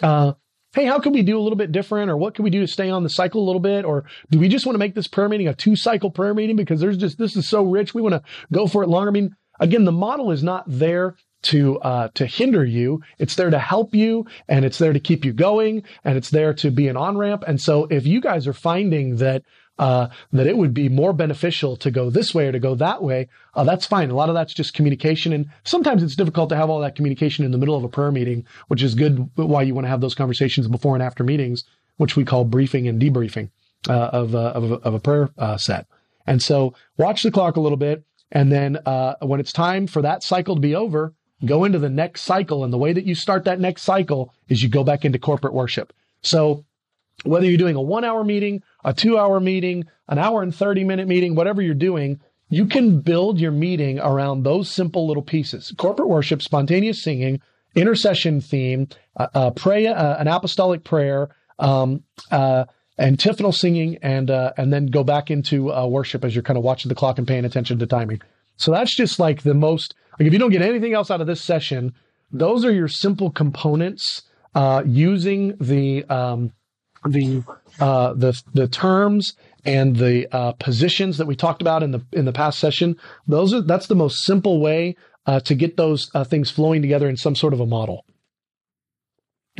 Uh, 0.01 0.33
hey, 0.73 0.85
how 0.85 0.99
can 0.99 1.13
we 1.13 1.21
do 1.21 1.37
a 1.37 1.41
little 1.41 1.57
bit 1.57 1.71
different, 1.71 2.09
or 2.09 2.17
what 2.17 2.33
can 2.33 2.43
we 2.43 2.49
do 2.49 2.61
to 2.61 2.67
stay 2.67 2.89
on 2.89 3.03
the 3.03 3.09
cycle 3.09 3.43
a 3.43 3.45
little 3.45 3.59
bit, 3.59 3.85
or 3.85 4.05
do 4.29 4.39
we 4.39 4.47
just 4.47 4.65
want 4.65 4.73
to 4.75 4.79
make 4.79 4.95
this 4.95 5.07
prayer 5.07 5.29
meeting 5.29 5.47
a 5.47 5.53
two 5.53 5.75
cycle 5.75 6.11
prayer 6.11 6.33
meeting 6.33 6.55
because 6.55 6.79
there's 6.79 6.97
just 6.97 7.17
this 7.17 7.35
is 7.35 7.47
so 7.47 7.63
rich, 7.63 7.93
we 7.93 8.01
want 8.01 8.13
to 8.13 8.23
go 8.51 8.67
for 8.67 8.83
it 8.83 8.89
longer. 8.89 9.09
I 9.09 9.13
mean, 9.13 9.35
again, 9.59 9.85
the 9.85 9.91
model 9.91 10.31
is 10.31 10.43
not 10.43 10.63
there 10.67 11.15
to 11.43 11.79
uh, 11.79 12.09
to 12.13 12.25
hinder 12.25 12.63
you. 12.63 13.01
It's 13.17 13.35
there 13.35 13.49
to 13.49 13.59
help 13.59 13.95
you, 13.95 14.25
and 14.47 14.63
it's 14.63 14.77
there 14.77 14.93
to 14.93 14.99
keep 14.99 15.25
you 15.25 15.33
going, 15.33 15.83
and 16.03 16.17
it's 16.17 16.29
there 16.29 16.53
to 16.55 16.71
be 16.71 16.87
an 16.87 16.97
on 16.97 17.17
ramp. 17.17 17.43
And 17.47 17.59
so, 17.59 17.85
if 17.85 18.05
you 18.05 18.21
guys 18.21 18.47
are 18.47 18.53
finding 18.53 19.17
that 19.17 19.43
uh, 19.81 20.09
that 20.31 20.45
it 20.45 20.55
would 20.55 20.75
be 20.75 20.87
more 20.87 21.11
beneficial 21.11 21.75
to 21.75 21.89
go 21.89 22.11
this 22.11 22.35
way 22.35 22.47
or 22.47 22.51
to 22.51 22.59
go 22.59 22.75
that 22.75 23.01
way, 23.01 23.27
uh, 23.55 23.63
that's 23.63 23.87
fine. 23.87 24.11
A 24.11 24.15
lot 24.15 24.29
of 24.29 24.35
that's 24.35 24.53
just 24.53 24.75
communication, 24.75 25.33
and 25.33 25.49
sometimes 25.63 26.03
it's 26.03 26.15
difficult 26.15 26.49
to 26.49 26.55
have 26.55 26.69
all 26.69 26.79
that 26.81 26.95
communication 26.95 27.43
in 27.43 27.51
the 27.51 27.57
middle 27.57 27.75
of 27.75 27.83
a 27.83 27.89
prayer 27.89 28.11
meeting, 28.11 28.45
which 28.67 28.83
is 28.83 28.93
good. 28.93 29.27
Why 29.35 29.63
you 29.63 29.73
want 29.73 29.85
to 29.85 29.89
have 29.89 29.99
those 29.99 30.13
conversations 30.13 30.67
before 30.67 30.95
and 30.95 31.01
after 31.01 31.23
meetings, 31.23 31.63
which 31.97 32.15
we 32.15 32.23
call 32.23 32.45
briefing 32.45 32.87
and 32.87 33.01
debriefing 33.01 33.49
uh, 33.89 33.93
of, 33.93 34.35
uh, 34.35 34.51
of, 34.53 34.71
of 34.71 34.93
a 34.93 34.99
prayer 34.99 35.31
uh, 35.39 35.57
set. 35.57 35.87
And 36.27 36.43
so, 36.43 36.75
watch 36.97 37.23
the 37.23 37.31
clock 37.31 37.55
a 37.55 37.61
little 37.61 37.77
bit, 37.77 38.03
and 38.31 38.51
then 38.51 38.77
uh, 38.85 39.15
when 39.21 39.39
it's 39.39 39.51
time 39.51 39.87
for 39.87 40.03
that 40.03 40.21
cycle 40.21 40.53
to 40.53 40.61
be 40.61 40.75
over 40.75 41.15
go 41.43 41.63
into 41.63 41.79
the 41.79 41.89
next 41.89 42.21
cycle. 42.21 42.63
And 42.63 42.71
the 42.71 42.77
way 42.77 42.93
that 42.93 43.05
you 43.05 43.15
start 43.15 43.45
that 43.45 43.59
next 43.59 43.81
cycle 43.81 44.31
is 44.47 44.61
you 44.61 44.69
go 44.69 44.83
back 44.83 45.05
into 45.05 45.17
corporate 45.17 45.55
worship. 45.55 45.91
So 46.21 46.65
whether 47.23 47.45
you're 47.45 47.57
doing 47.57 47.75
a 47.75 47.81
one 47.81 48.03
hour 48.03 48.23
meeting, 48.23 48.63
a 48.83 48.93
two 48.93 49.17
hour 49.17 49.39
meeting, 49.39 49.85
an 50.07 50.17
hour 50.17 50.41
and 50.41 50.53
30 50.53 50.83
minute 50.83 51.07
meeting, 51.07 51.35
whatever 51.35 51.61
you're 51.61 51.73
doing, 51.73 52.19
you 52.49 52.65
can 52.65 52.99
build 52.99 53.39
your 53.39 53.51
meeting 53.51 53.99
around 53.99 54.43
those 54.43 54.69
simple 54.69 55.07
little 55.07 55.23
pieces. 55.23 55.73
Corporate 55.77 56.09
worship, 56.09 56.41
spontaneous 56.41 57.01
singing, 57.01 57.41
intercession 57.75 58.41
theme, 58.41 58.89
uh, 59.17 59.27
uh, 59.33 59.51
pray, 59.51 59.87
uh, 59.87 60.17
an 60.17 60.27
apostolic 60.27 60.83
prayer, 60.83 61.29
um, 61.59 62.03
uh, 62.31 62.65
antiphonal 62.97 63.53
singing, 63.53 63.97
and 64.01 64.29
uh, 64.29 64.51
and 64.57 64.73
then 64.73 64.87
go 64.87 65.03
back 65.03 65.31
into 65.31 65.73
uh, 65.73 65.87
worship 65.87 66.25
as 66.25 66.35
you're 66.35 66.43
kind 66.43 66.57
of 66.57 66.63
watching 66.63 66.89
the 66.89 66.95
clock 66.95 67.17
and 67.17 67.27
paying 67.27 67.45
attention 67.45 67.79
to 67.79 67.87
timing. 67.87 68.21
So 68.57 68.71
that's 68.71 68.95
just 68.95 69.17
like 69.19 69.43
the 69.43 69.53
most 69.53 69.95
like 70.19 70.27
if 70.27 70.33
you 70.33 70.39
don't 70.39 70.51
get 70.51 70.61
anything 70.61 70.93
else 70.93 71.09
out 71.09 71.21
of 71.21 71.27
this 71.27 71.41
session, 71.41 71.93
those 72.31 72.65
are 72.65 72.71
your 72.71 72.89
simple 72.89 73.31
components 73.31 74.23
using 74.85 75.55
the 75.57 76.03
um, 76.05 76.51
the 77.05 77.43
uh, 77.79 78.13
the 78.13 78.39
the 78.53 78.67
terms 78.67 79.33
and 79.65 79.95
the 79.95 80.27
uh, 80.35 80.53
positions 80.53 81.17
that 81.17 81.27
we 81.27 81.35
talked 81.35 81.61
about 81.61 81.83
in 81.83 81.91
the 81.91 82.05
in 82.11 82.25
the 82.25 82.33
past 82.33 82.59
session. 82.59 82.97
Those 83.27 83.53
are 83.53 83.61
that's 83.61 83.87
the 83.87 83.95
most 83.95 84.23
simple 84.23 84.59
way 84.59 84.95
uh, 85.25 85.39
to 85.41 85.55
get 85.55 85.77
those 85.77 86.11
uh, 86.13 86.23
things 86.23 86.51
flowing 86.51 86.81
together 86.81 87.09
in 87.09 87.17
some 87.17 87.35
sort 87.35 87.53
of 87.53 87.59
a 87.59 87.65
model. 87.65 88.05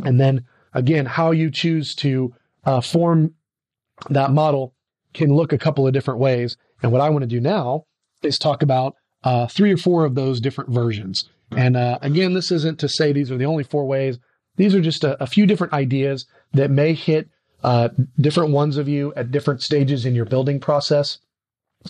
And 0.04 0.20
then 0.20 0.44
again, 0.72 1.06
how 1.06 1.30
you 1.32 1.50
choose 1.50 1.94
to 1.96 2.34
uh, 2.64 2.80
form 2.80 3.34
that 4.10 4.30
model 4.30 4.74
can 5.14 5.34
look 5.34 5.52
a 5.52 5.58
couple 5.58 5.86
of 5.86 5.92
different 5.92 6.20
ways. 6.20 6.56
And 6.82 6.90
what 6.90 7.00
I 7.00 7.10
want 7.10 7.22
to 7.22 7.28
do 7.28 7.40
now 7.40 7.84
is 8.22 8.38
talk 8.38 8.62
about 8.62 8.94
uh, 9.22 9.46
three 9.46 9.72
or 9.72 9.76
four 9.76 10.04
of 10.04 10.14
those 10.14 10.40
different 10.40 10.70
versions. 10.70 11.28
And 11.54 11.76
again, 11.76 12.32
this 12.32 12.50
isn't 12.50 12.80
to 12.80 12.88
say 12.88 13.12
these 13.12 13.30
are 13.30 13.36
the 13.36 13.44
only 13.44 13.62
four 13.62 13.84
ways. 13.86 14.18
These 14.56 14.74
are 14.74 14.80
just 14.80 15.04
a, 15.04 15.22
a 15.22 15.26
few 15.26 15.44
different 15.44 15.74
ideas 15.74 16.26
that 16.54 16.70
may 16.70 16.94
hit 16.94 17.28
uh, 17.62 17.88
different 18.20 18.50
ones 18.50 18.76
of 18.76 18.88
you 18.88 19.12
at 19.14 19.30
different 19.30 19.62
stages 19.62 20.04
in 20.04 20.14
your 20.14 20.24
building 20.24 20.60
process. 20.60 21.18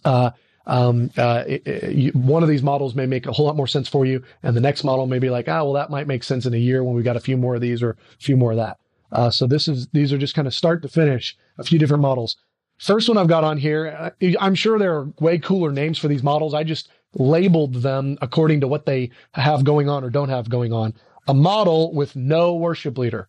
Uh, 0.05 0.31
um, 0.67 1.11
uh, 1.17 1.45
it, 1.47 1.67
it, 1.67 1.93
you, 1.93 2.13
one 2.13 2.43
of 2.43 2.49
these 2.49 2.63
models 2.63 2.95
may 2.95 3.07
make 3.07 3.27
a 3.27 3.33
whole 3.33 3.47
lot 3.47 3.57
more 3.57 3.67
sense 3.67 3.89
for 3.89 4.05
you, 4.05 4.23
and 4.43 4.57
the 4.57 4.61
next 4.61 4.85
model 4.85 5.07
may 5.07 5.19
be 5.19 5.31
like, 5.31 5.49
ah, 5.49 5.63
well, 5.65 5.73
that 5.73 5.91
might 5.91 6.07
make 6.07 6.23
sense 6.23 6.47
in 6.47 6.55
a 6.55 6.59
year 6.59 6.85
when 6.85 6.95
we 6.95 7.03
got 7.03 7.17
a 7.17 7.21
few 7.21 7.37
more 7.37 7.57
of 7.57 7.61
these 7.61 7.83
or 7.83 7.91
a 7.91 7.97
few 8.19 8.37
more 8.37 8.53
of 8.53 8.59
that. 8.59 8.79
Uh, 9.11 9.31
so 9.31 9.47
this 9.47 9.69
is 9.69 9.89
these 9.89 10.13
are 10.13 10.19
just 10.19 10.35
kind 10.35 10.49
of 10.49 10.55
start 10.55 10.83
to 10.83 10.89
finish 10.89 11.37
a 11.59 11.65
few 11.65 11.79
different 11.79 12.03
models. 12.03 12.37
First 12.79 13.09
one 13.09 13.19
I've 13.19 13.29
got 13.29 13.45
on 13.45 13.59
here, 13.59 14.13
I'm 14.41 14.55
sure 14.55 14.79
there 14.79 14.97
are 14.97 15.13
way 15.21 15.39
cooler 15.39 15.71
names 15.71 15.99
for 15.99 16.09
these 16.09 16.23
models. 16.23 16.55
I 16.55 16.65
just 16.65 16.89
labeled 17.15 17.75
them 17.75 18.19
according 18.21 18.61
to 18.61 18.69
what 18.69 18.87
they 18.87 19.11
have 19.35 19.65
going 19.65 19.89
on 19.89 20.03
or 20.03 20.11
don't 20.11 20.31
have 20.31 20.49
going 20.49 20.73
on. 20.73 20.95
A 21.29 21.35
model 21.35 21.95
with 21.95 22.17
no 22.17 22.57
worship 22.57 22.99
leader. 22.99 23.29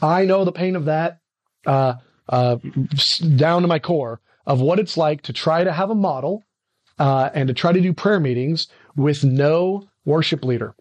I 0.00 0.24
know 0.24 0.44
the 0.44 0.52
pain 0.52 0.76
of 0.76 0.86
that 0.86 1.18
uh, 1.66 1.94
uh, 2.28 2.56
down 3.36 3.62
to 3.62 3.68
my 3.68 3.78
core 3.78 4.20
of 4.46 4.60
what 4.60 4.78
it's 4.78 4.96
like 4.96 5.22
to 5.22 5.32
try 5.32 5.64
to 5.64 5.72
have 5.72 5.90
a 5.90 5.94
model 5.94 6.44
uh, 6.98 7.30
and 7.34 7.48
to 7.48 7.54
try 7.54 7.72
to 7.72 7.80
do 7.80 7.92
prayer 7.92 8.20
meetings 8.20 8.68
with 8.96 9.24
no 9.24 9.88
worship 10.04 10.44
leader. 10.44 10.74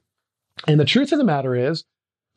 And 0.67 0.79
the 0.79 0.85
truth 0.85 1.11
of 1.11 1.17
the 1.17 1.23
matter 1.23 1.55
is, 1.55 1.83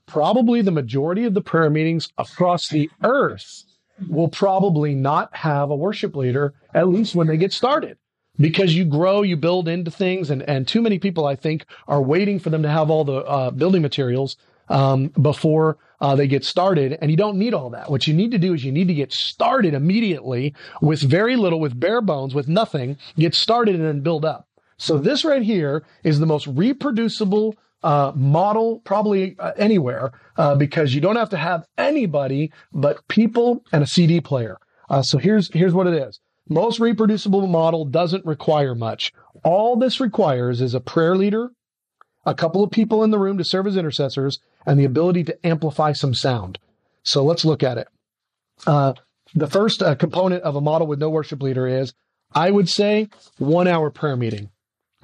probably 0.06 0.60
the 0.60 0.70
majority 0.70 1.24
of 1.24 1.34
the 1.34 1.40
prayer 1.40 1.70
meetings 1.70 2.12
across 2.18 2.68
the 2.68 2.90
earth 3.02 3.64
will 4.08 4.28
probably 4.28 4.94
not 4.94 5.34
have 5.36 5.70
a 5.70 5.76
worship 5.76 6.16
leader, 6.16 6.54
at 6.74 6.88
least 6.88 7.14
when 7.14 7.26
they 7.26 7.36
get 7.36 7.52
started 7.52 7.96
because 8.40 8.74
you 8.74 8.84
grow, 8.84 9.22
you 9.22 9.36
build 9.36 9.68
into 9.68 9.90
things, 9.90 10.30
and 10.30 10.42
and 10.42 10.66
too 10.66 10.80
many 10.80 10.98
people, 10.98 11.26
I 11.26 11.36
think, 11.36 11.66
are 11.86 12.02
waiting 12.02 12.38
for 12.38 12.50
them 12.50 12.62
to 12.62 12.70
have 12.70 12.90
all 12.90 13.04
the 13.04 13.18
uh, 13.24 13.50
building 13.50 13.82
materials 13.82 14.36
um, 14.68 15.08
before 15.08 15.78
uh, 16.00 16.16
they 16.16 16.26
get 16.26 16.44
started. 16.44 16.98
And 17.00 17.10
you 17.10 17.16
don't 17.16 17.38
need 17.38 17.54
all 17.54 17.70
that. 17.70 17.90
What 17.90 18.06
you 18.06 18.14
need 18.14 18.30
to 18.32 18.38
do 18.38 18.54
is 18.54 18.64
you 18.64 18.72
need 18.72 18.88
to 18.88 18.94
get 18.94 19.12
started 19.12 19.74
immediately 19.74 20.54
with 20.80 21.00
very 21.00 21.36
little, 21.36 21.60
with 21.60 21.78
bare 21.78 22.00
bones, 22.00 22.34
with 22.34 22.48
nothing. 22.48 22.96
Get 23.16 23.34
started 23.34 23.74
and 23.74 23.84
then 23.84 24.00
build 24.00 24.24
up. 24.24 24.48
So 24.78 24.96
this 24.96 25.24
right 25.24 25.42
here 25.42 25.84
is 26.02 26.20
the 26.20 26.26
most 26.26 26.46
reproducible 26.46 27.54
uh, 27.82 28.12
model 28.14 28.80
probably 28.80 29.36
uh, 29.38 29.52
anywhere 29.56 30.12
uh, 30.36 30.54
because 30.54 30.94
you 30.94 31.00
don't 31.00 31.16
have 31.16 31.30
to 31.30 31.36
have 31.36 31.66
anybody 31.78 32.52
but 32.72 33.06
people 33.08 33.64
and 33.72 33.82
a 33.82 33.86
CD 33.86 34.20
player. 34.20 34.58
Uh, 34.88 35.02
so 35.02 35.18
here's 35.18 35.52
here's 35.52 35.74
what 35.74 35.86
it 35.86 35.94
is. 35.94 36.20
Most 36.48 36.80
reproducible 36.80 37.46
model 37.46 37.84
doesn't 37.84 38.26
require 38.26 38.74
much. 38.74 39.12
All 39.44 39.76
this 39.76 40.00
requires 40.00 40.60
is 40.60 40.74
a 40.74 40.80
prayer 40.80 41.14
leader, 41.14 41.52
a 42.24 42.34
couple 42.34 42.62
of 42.62 42.70
people 42.70 43.02
in 43.02 43.10
the 43.10 43.18
room 43.18 43.38
to 43.38 43.44
serve 43.44 43.66
as 43.66 43.76
intercessors, 43.76 44.40
and 44.66 44.78
the 44.78 44.84
ability 44.84 45.24
to 45.24 45.46
amplify 45.46 45.92
some 45.92 46.14
sound. 46.14 46.58
So 47.02 47.24
let's 47.24 47.44
look 47.44 47.62
at 47.62 47.78
it. 47.78 47.88
Uh, 48.66 48.94
the 49.34 49.46
first 49.46 49.82
uh, 49.82 49.94
component 49.94 50.42
of 50.42 50.56
a 50.56 50.60
model 50.60 50.86
with 50.86 50.98
no 50.98 51.08
worship 51.08 51.42
leader 51.42 51.66
is, 51.66 51.94
I 52.32 52.50
would 52.50 52.68
say, 52.68 53.08
one 53.38 53.66
hour 53.66 53.90
prayer 53.90 54.16
meeting. 54.16 54.50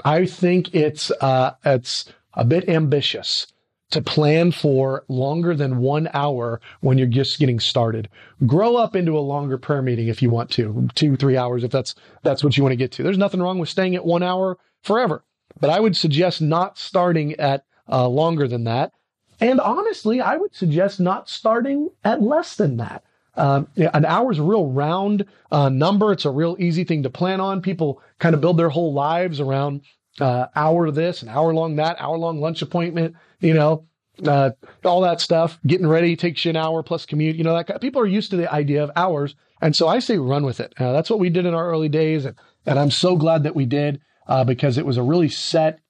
I 0.05 0.27
think 0.27 0.75
it's 0.75 1.11
uh, 1.11 1.55
it's 1.65 2.13
a 2.35 2.45
bit 2.45 2.69
ambitious 2.69 3.47
to 3.91 4.03
plan 4.03 4.51
for 4.51 5.05
longer 5.09 5.55
than 5.55 5.79
one 5.79 6.09
hour 6.13 6.61
when 6.81 6.99
you're 6.99 7.07
just 7.07 7.39
getting 7.39 7.61
started. 7.61 8.09
Grow 8.45 8.77
up 8.77 8.97
into 8.97 9.17
a 9.17 9.21
longer 9.21 9.59
prayer 9.59 9.83
meeting 9.83 10.09
if 10.09 10.21
you 10.21 10.29
want 10.29 10.51
to, 10.51 10.89
two, 10.95 11.17
three 11.17 11.37
hours 11.37 11.65
if 11.65 11.71
that's 11.71 11.95
that's 12.23 12.43
what 12.43 12.57
you 12.57 12.63
want 12.63 12.73
to 12.73 12.77
get 12.77 12.93
to. 12.93 13.03
There's 13.03 13.19
nothing 13.19 13.41
wrong 13.41 13.59
with 13.59 13.69
staying 13.69 13.95
at 13.95 14.05
one 14.05 14.23
hour 14.23 14.59
forever, 14.83 15.25
but 15.61 15.71
I 15.71 15.81
would 15.81 15.97
suggest 15.97 16.41
not 16.41 16.79
starting 16.79 17.35
at 17.35 17.65
uh, 17.91 18.09
longer 18.09 18.49
than 18.49 18.65
that. 18.65 18.93
And 19.41 19.61
honestly, 19.61 20.21
I 20.21 20.37
would 20.37 20.55
suggest 20.55 20.99
not 20.99 21.29
starting 21.29 21.91
at 22.05 22.23
less 22.23 22.57
than 22.57 22.79
that. 22.79 23.05
Um, 23.35 23.69
an 23.77 24.07
hour 24.07 24.33
is 24.33 24.39
a 24.39 24.43
real 24.43 24.71
round 24.71 25.27
uh, 25.53 25.69
number. 25.69 26.11
It's 26.13 26.25
a 26.25 26.31
real 26.31 26.57
easy 26.59 26.85
thing 26.85 27.03
to 27.03 27.11
plan 27.11 27.41
on. 27.41 27.61
People 27.61 28.01
kind 28.19 28.35
of 28.35 28.41
build 28.41 28.57
their 28.57 28.71
whole 28.71 28.95
lives 28.95 29.41
around 29.41 29.83
uh, 30.21 30.47
hour 30.57 30.91
this, 30.91 31.23
an 31.23 31.29
hour 31.29 31.53
long 31.53 31.77
that, 31.77 32.01
hour 32.01 32.17
long 32.17 32.41
lunch 32.41 32.63
appointment 32.63 33.15
you 33.41 33.55
know, 33.55 33.87
uh, 34.25 34.51
all 34.85 35.03
that 35.03 35.21
stuff. 35.21 35.59
Getting 35.67 35.87
ready 35.87 36.17
takes 36.17 36.45
you 36.45 36.51
an 36.51 36.57
hour 36.57 36.83
plus 36.83 37.07
commute. 37.07 37.37
You 37.37 37.45
know, 37.45 37.55
that 37.55 37.81
people 37.81 38.01
are 38.01 38.07
used 38.07 38.31
to 38.31 38.37
the 38.37 38.53
idea 38.53 38.83
of 38.83 38.91
hours, 38.97 39.35
and 39.61 39.75
so 39.75 39.89
I 39.89 39.99
say 39.99 40.19
run 40.19 40.45
with 40.45 40.61
it. 40.61 40.73
Uh, 40.79 40.93
that's 40.93 41.11
what 41.11 41.19
we 41.19 41.31
did 41.31 41.47
in 41.47 41.55
our 41.55 41.69
early 41.71 41.89
days, 41.89 42.25
and, 42.25 42.37
and 42.65 42.79
I'm 42.79 42.91
so 42.91 43.17
glad 43.17 43.43
that 43.45 43.57
we 43.57 43.67
did 43.67 44.01
uh, 44.29 44.45
because 44.45 44.79
it 44.79 44.87
was 44.87 44.97
a 44.97 45.03
really 45.03 45.29
set 45.29 45.81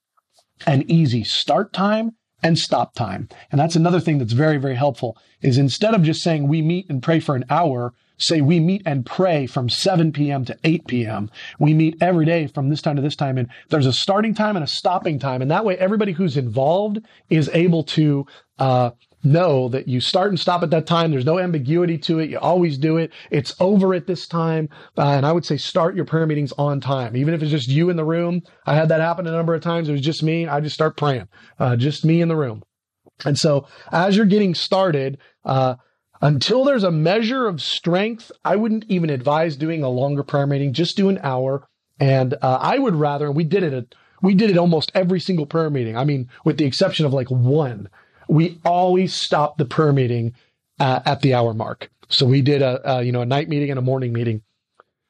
and 0.65 0.89
easy 0.89 1.23
start 1.23 1.73
time 1.73 2.11
and 2.43 2.57
stop 2.57 2.93
time. 2.93 3.29
And 3.51 3.59
that's 3.59 3.75
another 3.75 3.99
thing 3.99 4.17
that's 4.17 4.33
very 4.33 4.57
very 4.57 4.75
helpful 4.75 5.17
is 5.41 5.57
instead 5.57 5.93
of 5.93 6.03
just 6.03 6.21
saying 6.21 6.47
we 6.47 6.61
meet 6.61 6.89
and 6.89 7.01
pray 7.01 7.19
for 7.19 7.35
an 7.35 7.45
hour, 7.49 7.93
say 8.17 8.41
we 8.41 8.59
meet 8.59 8.81
and 8.85 9.05
pray 9.05 9.45
from 9.45 9.69
7 9.69 10.11
p.m. 10.11 10.45
to 10.45 10.57
8 10.63 10.87
p.m. 10.87 11.29
We 11.59 11.73
meet 11.73 11.97
every 12.01 12.25
day 12.25 12.47
from 12.47 12.69
this 12.69 12.81
time 12.81 12.95
to 12.95 13.01
this 13.01 13.15
time. 13.15 13.37
And 13.37 13.49
there's 13.69 13.85
a 13.85 13.93
starting 13.93 14.33
time 14.33 14.55
and 14.55 14.63
a 14.63 14.67
stopping 14.67 15.19
time. 15.19 15.41
And 15.41 15.51
that 15.51 15.65
way, 15.65 15.77
everybody 15.77 16.13
who's 16.13 16.37
involved 16.37 16.99
is 17.29 17.49
able 17.53 17.83
to, 17.83 18.25
uh, 18.59 18.91
know 19.23 19.67
that 19.69 19.87
you 19.87 19.99
start 19.99 20.29
and 20.29 20.39
stop 20.39 20.63
at 20.63 20.69
that 20.69 20.85
time. 20.85 21.11
There's 21.11 21.25
no 21.25 21.39
ambiguity 21.39 21.97
to 21.99 22.19
it. 22.19 22.29
You 22.29 22.39
always 22.39 22.77
do 22.77 22.97
it. 22.97 23.11
It's 23.31 23.55
over 23.59 23.93
at 23.93 24.07
this 24.07 24.27
time. 24.27 24.69
Uh, 24.97 25.09
and 25.11 25.25
I 25.25 25.31
would 25.31 25.45
say 25.45 25.57
start 25.57 25.95
your 25.95 26.05
prayer 26.05 26.25
meetings 26.25 26.53
on 26.57 26.79
time. 26.79 27.15
Even 27.17 27.33
if 27.33 27.41
it's 27.41 27.51
just 27.51 27.67
you 27.67 27.89
in 27.89 27.97
the 27.97 28.05
room. 28.05 28.41
I 28.65 28.75
had 28.75 28.89
that 28.89 29.01
happen 29.01 29.27
a 29.27 29.31
number 29.31 29.53
of 29.53 29.61
times. 29.61 29.89
It 29.89 29.93
was 29.93 30.01
just 30.01 30.23
me. 30.23 30.47
I 30.47 30.59
just 30.59 30.75
start 30.75 30.97
praying. 30.97 31.27
Uh, 31.59 31.75
just 31.75 32.05
me 32.05 32.21
in 32.21 32.27
the 32.27 32.35
room. 32.35 32.63
And 33.25 33.37
so 33.37 33.67
as 33.91 34.15
you're 34.15 34.25
getting 34.25 34.53
started, 34.53 35.17
uh, 35.43 35.75
until 36.21 36.63
there's 36.63 36.83
a 36.83 36.91
measure 36.91 37.47
of 37.47 37.61
strength, 37.61 38.31
I 38.43 38.55
wouldn't 38.55 38.85
even 38.87 39.09
advise 39.09 39.55
doing 39.55 39.83
a 39.83 39.89
longer 39.89 40.23
prayer 40.23 40.47
meeting. 40.47 40.73
Just 40.73 40.97
do 40.97 41.09
an 41.09 41.19
hour. 41.21 41.67
And 41.99 42.33
uh, 42.35 42.59
I 42.61 42.77
would 42.77 42.95
rather, 42.95 43.27
and 43.27 43.35
we 43.35 43.43
did 43.43 43.63
it, 43.63 43.73
a, 43.73 43.85
we 44.21 44.33
did 44.35 44.49
it 44.49 44.57
almost 44.57 44.91
every 44.95 45.19
single 45.19 45.45
prayer 45.45 45.69
meeting. 45.69 45.97
I 45.97 46.05
mean, 46.05 46.29
with 46.43 46.57
the 46.57 46.65
exception 46.65 47.05
of 47.05 47.13
like 47.13 47.29
one, 47.29 47.89
we 48.27 48.59
always 48.65 49.13
stopped 49.13 49.57
the 49.57 49.65
prayer 49.65 49.93
meeting 49.93 50.33
uh, 50.79 51.01
at 51.05 51.21
the 51.21 51.33
hour 51.33 51.53
mark. 51.53 51.89
So 52.09 52.25
we 52.25 52.41
did 52.41 52.61
a, 52.61 52.97
a, 52.97 53.03
you 53.03 53.11
know, 53.11 53.21
a 53.21 53.25
night 53.25 53.49
meeting 53.49 53.69
and 53.69 53.79
a 53.79 53.81
morning 53.81 54.13
meeting. 54.13 54.41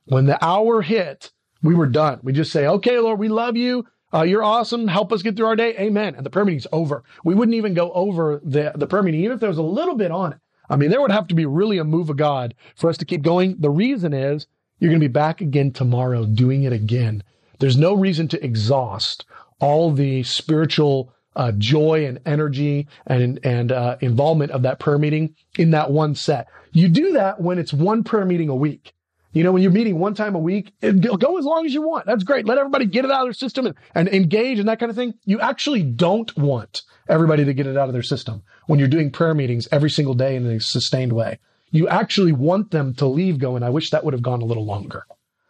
When 0.06 0.26
the 0.26 0.44
hour 0.44 0.82
hit, 0.82 1.32
we 1.62 1.76
were 1.76 1.88
done. 1.88 2.20
We 2.24 2.34
just 2.34 2.52
say, 2.52 2.68
okay, 2.68 3.00
Lord, 3.00 3.20
we 3.20 3.28
love 3.28 3.58
you. 3.58 3.86
Uh, 4.14 4.24
you're 4.24 4.44
awesome. 4.44 4.88
Help 4.88 5.12
us 5.12 5.22
get 5.22 5.36
through 5.36 5.48
our 5.48 5.56
day. 5.56 5.76
Amen. 5.78 6.16
And 6.16 6.26
the 6.26 6.30
prayer 6.30 6.46
meeting's 6.46 6.68
over. 6.72 7.04
We 7.26 7.36
wouldn't 7.36 7.56
even 7.56 7.74
go 7.74 7.92
over 7.92 8.42
the, 8.44 8.72
the 8.74 8.88
prayer 8.88 9.04
meeting, 9.04 9.22
even 9.22 9.34
if 9.34 9.40
there 9.40 9.50
was 9.50 9.58
a 9.58 9.64
little 9.64 9.96
bit 9.96 10.12
on 10.12 10.34
it. 10.34 10.40
I 10.70 10.76
mean, 10.76 10.90
there 10.90 11.02
would 11.02 11.12
have 11.12 11.28
to 11.28 11.36
be 11.36 11.46
really 11.46 11.78
a 11.78 11.84
move 11.84 12.10
of 12.10 12.18
God 12.18 12.54
for 12.76 12.90
us 12.90 12.98
to 12.98 13.06
keep 13.06 13.22
going. 13.22 13.58
The 13.60 13.70
reason 13.70 14.14
is 14.14 14.48
you're 14.80 14.92
going 14.92 15.02
to 15.02 15.08
be 15.08 15.12
back 15.12 15.42
again 15.42 15.72
tomorrow 15.72 16.26
doing 16.26 16.64
it 16.64 16.74
again. 16.74 17.24
There's 17.60 17.78
no 17.78 17.94
reason 17.94 18.28
to 18.30 18.44
exhaust 18.44 19.26
all 19.60 19.92
the 19.92 20.24
spiritual 20.24 21.14
uh, 21.38 21.52
joy 21.54 22.06
and 22.06 22.20
energy 22.26 22.88
and 23.06 23.40
and 23.44 23.72
uh, 23.72 23.96
involvement 24.02 24.52
of 24.52 24.64
that 24.64 24.80
prayer 24.80 24.98
meeting 24.98 25.36
in 25.58 25.72
that 25.72 25.92
one 25.92 26.16
set. 26.16 26.48
You 26.74 26.90
do 26.90 27.14
that 27.14 27.40
when 27.40 27.60
it's 27.60 27.72
one 27.72 28.04
prayer 28.04 28.26
meeting 28.26 28.50
a 28.50 28.56
week. 28.56 28.94
You 29.34 29.44
know, 29.44 29.52
when 29.52 29.62
you're 29.62 29.72
meeting 29.72 30.00
one 30.00 30.16
time 30.16 30.34
a 30.34 30.40
week, 30.40 30.74
go 30.82 31.38
as 31.38 31.46
long 31.46 31.66
as 31.66 31.74
you 31.74 31.84
want. 31.84 32.08
That's 32.08 32.24
great. 32.24 32.46
Let 32.46 32.58
everybody 32.58 32.86
get 32.86 33.06
it 33.06 33.12
out 33.12 33.22
of 33.22 33.28
their 33.28 33.34
system 33.34 33.68
and, 33.68 33.76
and 33.94 34.08
engage 34.10 34.58
and 34.58 34.68
that 34.68 34.80
kind 34.80 34.90
of 34.90 34.96
thing. 34.96 35.14
You 35.26 35.40
actually 35.40 35.84
don't 35.84 36.36
want 36.36 36.82
everybody 37.08 37.46
to 37.46 37.54
get 37.54 37.68
it 37.68 37.78
out 37.78 37.88
of 37.88 37.94
their 37.94 38.04
system 38.04 38.42
when 38.66 38.80
you're 38.80 38.88
doing 38.88 39.12
prayer 39.12 39.36
meetings 39.36 39.68
every 39.72 39.92
single 39.92 40.16
day 40.16 40.36
in 40.36 40.46
a 40.48 40.60
sustained 40.60 41.14
way. 41.14 41.38
You 41.70 41.88
actually 41.88 42.32
want 42.32 42.72
them 42.72 42.96
to 42.96 43.06
leave 43.06 43.38
going, 43.38 43.62
I 43.62 43.70
wish 43.70 43.92
that 43.92 44.04
would 44.04 44.14
have 44.14 44.24
gone 44.24 44.42
a 44.42 44.46
little 44.46 44.66
longer 44.66 45.06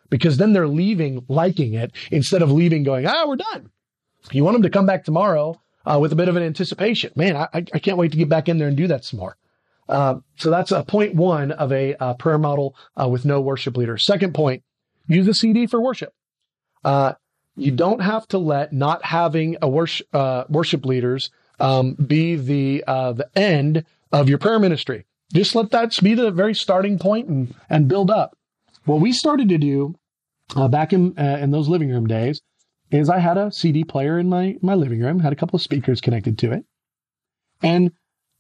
because 0.10 0.36
then 0.36 0.52
they're 0.52 0.68
leaving 0.68 1.24
liking 1.30 1.74
it 1.74 1.94
instead 2.12 2.42
of 2.42 2.52
leaving 2.52 2.84
going, 2.84 3.06
ah, 3.06 3.26
we're 3.26 3.38
done. 3.38 3.70
You 4.32 4.44
want 4.44 4.56
them 4.56 4.64
to 4.64 4.70
come 4.70 4.86
back 4.86 5.06
tomorrow 5.06 5.62
uh, 5.90 6.00
with 6.00 6.12
a 6.12 6.16
bit 6.16 6.28
of 6.28 6.36
an 6.36 6.44
anticipation. 6.44 7.12
Man, 7.16 7.36
I, 7.36 7.48
I 7.54 7.80
can't 7.80 7.98
wait 7.98 8.12
to 8.12 8.18
get 8.18 8.30
back 8.30 8.50
in 8.50 8.58
there 8.58 8.68
and 8.68 8.78
do 8.78 8.88
that 8.88 9.06
some 9.06 9.20
more. 9.20 9.38
Uh, 9.88 10.16
so 10.36 10.50
that's 10.50 10.72
a 10.72 10.84
point 10.84 11.16
one 11.16 11.52
of 11.52 11.72
a 11.72 11.96
uh, 11.96 12.14
prayer 12.16 12.38
model 12.38 12.76
uh, 13.00 13.08
with 13.08 13.24
no 13.24 13.40
worship 13.40 13.78
leader. 13.78 13.98
Second 13.98 14.34
point, 14.34 14.64
use 15.08 15.28
a 15.28 15.34
CD 15.34 15.66
for 15.66 15.80
worship. 15.80 16.14
Uh, 16.84 17.14
you 17.56 17.72
don't 17.72 18.02
have 18.02 18.28
to 18.28 18.38
let 18.38 18.74
not 18.74 19.04
having 19.06 19.56
a 19.62 19.70
worship, 19.70 20.08
uh, 20.14 20.44
worship 20.50 20.86
leaders 20.86 21.32
um, 21.60 21.94
be 21.94 22.36
the 22.36 22.84
the 22.86 23.30
end 23.36 23.86
of 24.12 24.30
your 24.30 24.38
prayer 24.38 24.60
ministry. 24.60 25.06
Just 25.34 25.56
let 25.56 25.72
that 25.72 25.98
be 26.02 26.14
the 26.14 26.32
very 26.32 26.54
starting 26.54 27.00
point 27.00 27.28
and 27.28 27.56
and 27.70 27.88
build 27.88 28.12
up. 28.12 28.38
What 28.86 29.02
we 29.02 29.12
started 29.12 29.50
to 29.50 29.58
do 29.58 29.96
uh, 30.56 30.68
back 30.68 30.94
in 30.94 31.18
uh, 31.18 31.38
in 31.42 31.52
those 31.52 31.68
living 31.68 31.90
room 31.90 32.08
days 32.08 32.42
is 32.92 33.10
I 33.10 33.20
had 33.20 33.38
a 33.38 33.52
CD 33.52 33.84
player 33.84 34.18
in 34.18 34.30
my 34.30 34.58
my 34.62 34.76
living 34.76 35.02
room, 35.02 35.20
had 35.20 35.34
a 35.34 35.38
couple 35.38 35.56
of 35.58 35.62
speakers 35.62 36.02
connected 36.02 36.38
to 36.40 36.52
it, 36.52 36.66
and 37.62 37.92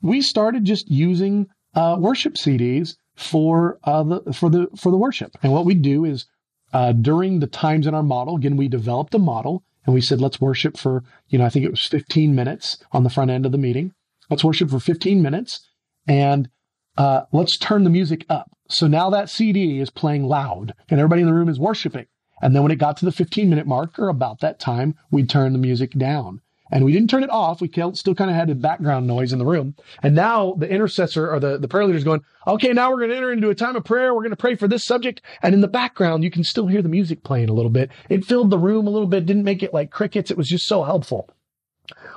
we 0.02 0.22
started 0.22 0.66
just 0.66 0.90
using 0.90 1.48
uh, 1.76 1.98
worship 2.00 2.36
CDs 2.36 2.96
for 3.16 3.80
uh, 3.84 4.04
the 4.04 4.34
for 4.34 4.50
the 4.50 4.68
for 4.76 4.92
the 4.92 4.98
worship. 4.98 5.38
And 5.44 5.52
what 5.52 5.66
we 5.66 5.74
do 5.74 6.06
is 6.06 6.26
uh, 6.74 6.92
during 6.92 7.40
the 7.40 7.48
times 7.48 7.88
in 7.88 7.94
our 7.94 8.04
model, 8.04 8.36
again, 8.36 8.58
we 8.58 8.68
developed 8.68 9.16
a 9.16 9.20
model 9.20 9.64
and 9.86 9.94
we 9.94 10.02
said, 10.02 10.20
let's 10.20 10.42
worship 10.42 10.78
for, 10.78 11.04
you 11.30 11.40
know, 11.40 11.46
I 11.46 11.50
think 11.50 11.66
it 11.66 11.72
was 11.72 11.86
15 11.86 12.36
minutes 12.36 12.78
on 12.92 13.04
the 13.04 13.10
front 13.10 13.32
end 13.32 13.46
of 13.46 13.52
the 13.52 13.58
meeting. 13.58 13.94
Let's 14.30 14.44
worship 14.44 14.70
for 14.70 14.80
15 14.80 15.22
minutes 15.22 15.62
and 16.08 16.50
uh, 16.98 17.22
let's 17.32 17.58
turn 17.58 17.86
the 17.86 17.90
music 17.90 18.26
up. 18.30 18.52
So 18.70 18.88
now 18.88 19.10
that 19.12 19.30
CD 19.30 19.80
is 19.80 19.90
playing 19.90 20.26
loud 20.26 20.74
and 20.90 21.00
everybody 21.00 21.22
in 21.22 21.28
the 21.28 21.34
room 21.34 21.48
is 21.48 21.60
worshiping. 21.60 22.08
And 22.42 22.56
then 22.56 22.64
when 22.64 22.72
it 22.72 22.78
got 22.78 22.98
to 22.98 23.06
the 23.06 23.12
15 23.12 23.50
minute 23.50 23.68
mark 23.68 23.98
or 23.98 24.10
about 24.10 24.40
that 24.42 24.60
time, 24.60 24.96
we'd 25.12 25.30
turn 25.30 25.54
the 25.54 25.60
music 25.60 25.92
down 25.92 26.42
and 26.72 26.84
we 26.84 26.92
didn't 26.92 27.10
turn 27.10 27.24
it 27.24 27.30
off. 27.30 27.62
We 27.62 27.70
still 27.70 28.16
kind 28.16 28.30
of 28.30 28.36
had 28.36 28.50
a 28.50 28.56
background 28.56 29.08
noise 29.08 29.32
in 29.32 29.40
the 29.40 29.46
room. 29.46 29.76
And 30.04 30.16
now 30.16 30.54
the 30.58 30.70
intercessor 30.70 31.32
or 31.32 31.40
the, 31.40 31.58
the 31.58 31.68
prayer 31.68 31.86
leader 31.86 31.98
is 31.98 32.04
going, 32.04 32.22
okay, 32.46 32.74
now 32.74 32.92
we're 32.92 33.00
going 33.00 33.12
to 33.12 33.18
enter 33.18 33.32
into 33.32 33.50
a 33.50 33.56
time 33.56 33.76
of 33.76 33.86
prayer. 33.86 34.14
We're 34.14 34.22
going 34.22 34.32
to 34.32 34.36
pray 34.36 34.56
for 34.56 34.68
this 34.68 34.86
subject. 34.86 35.22
And 35.42 35.54
in 35.54 35.62
the 35.62 35.68
background, 35.68 36.24
you 36.24 36.32
can 36.32 36.44
still 36.44 36.68
hear 36.68 36.82
the 36.82 36.90
music 36.90 37.24
playing 37.24 37.50
a 37.50 37.54
little 37.54 37.72
bit. 37.72 37.92
It 38.10 38.26
filled 38.26 38.50
the 38.50 38.58
room 38.58 38.88
a 38.88 38.92
little 38.92 39.08
bit, 39.08 39.26
didn't 39.26 39.44
make 39.44 39.64
it 39.64 39.74
like 39.74 39.92
crickets. 39.92 40.32
It 40.32 40.38
was 40.38 40.50
just 40.50 40.68
so 40.68 40.84
helpful. 40.84 41.30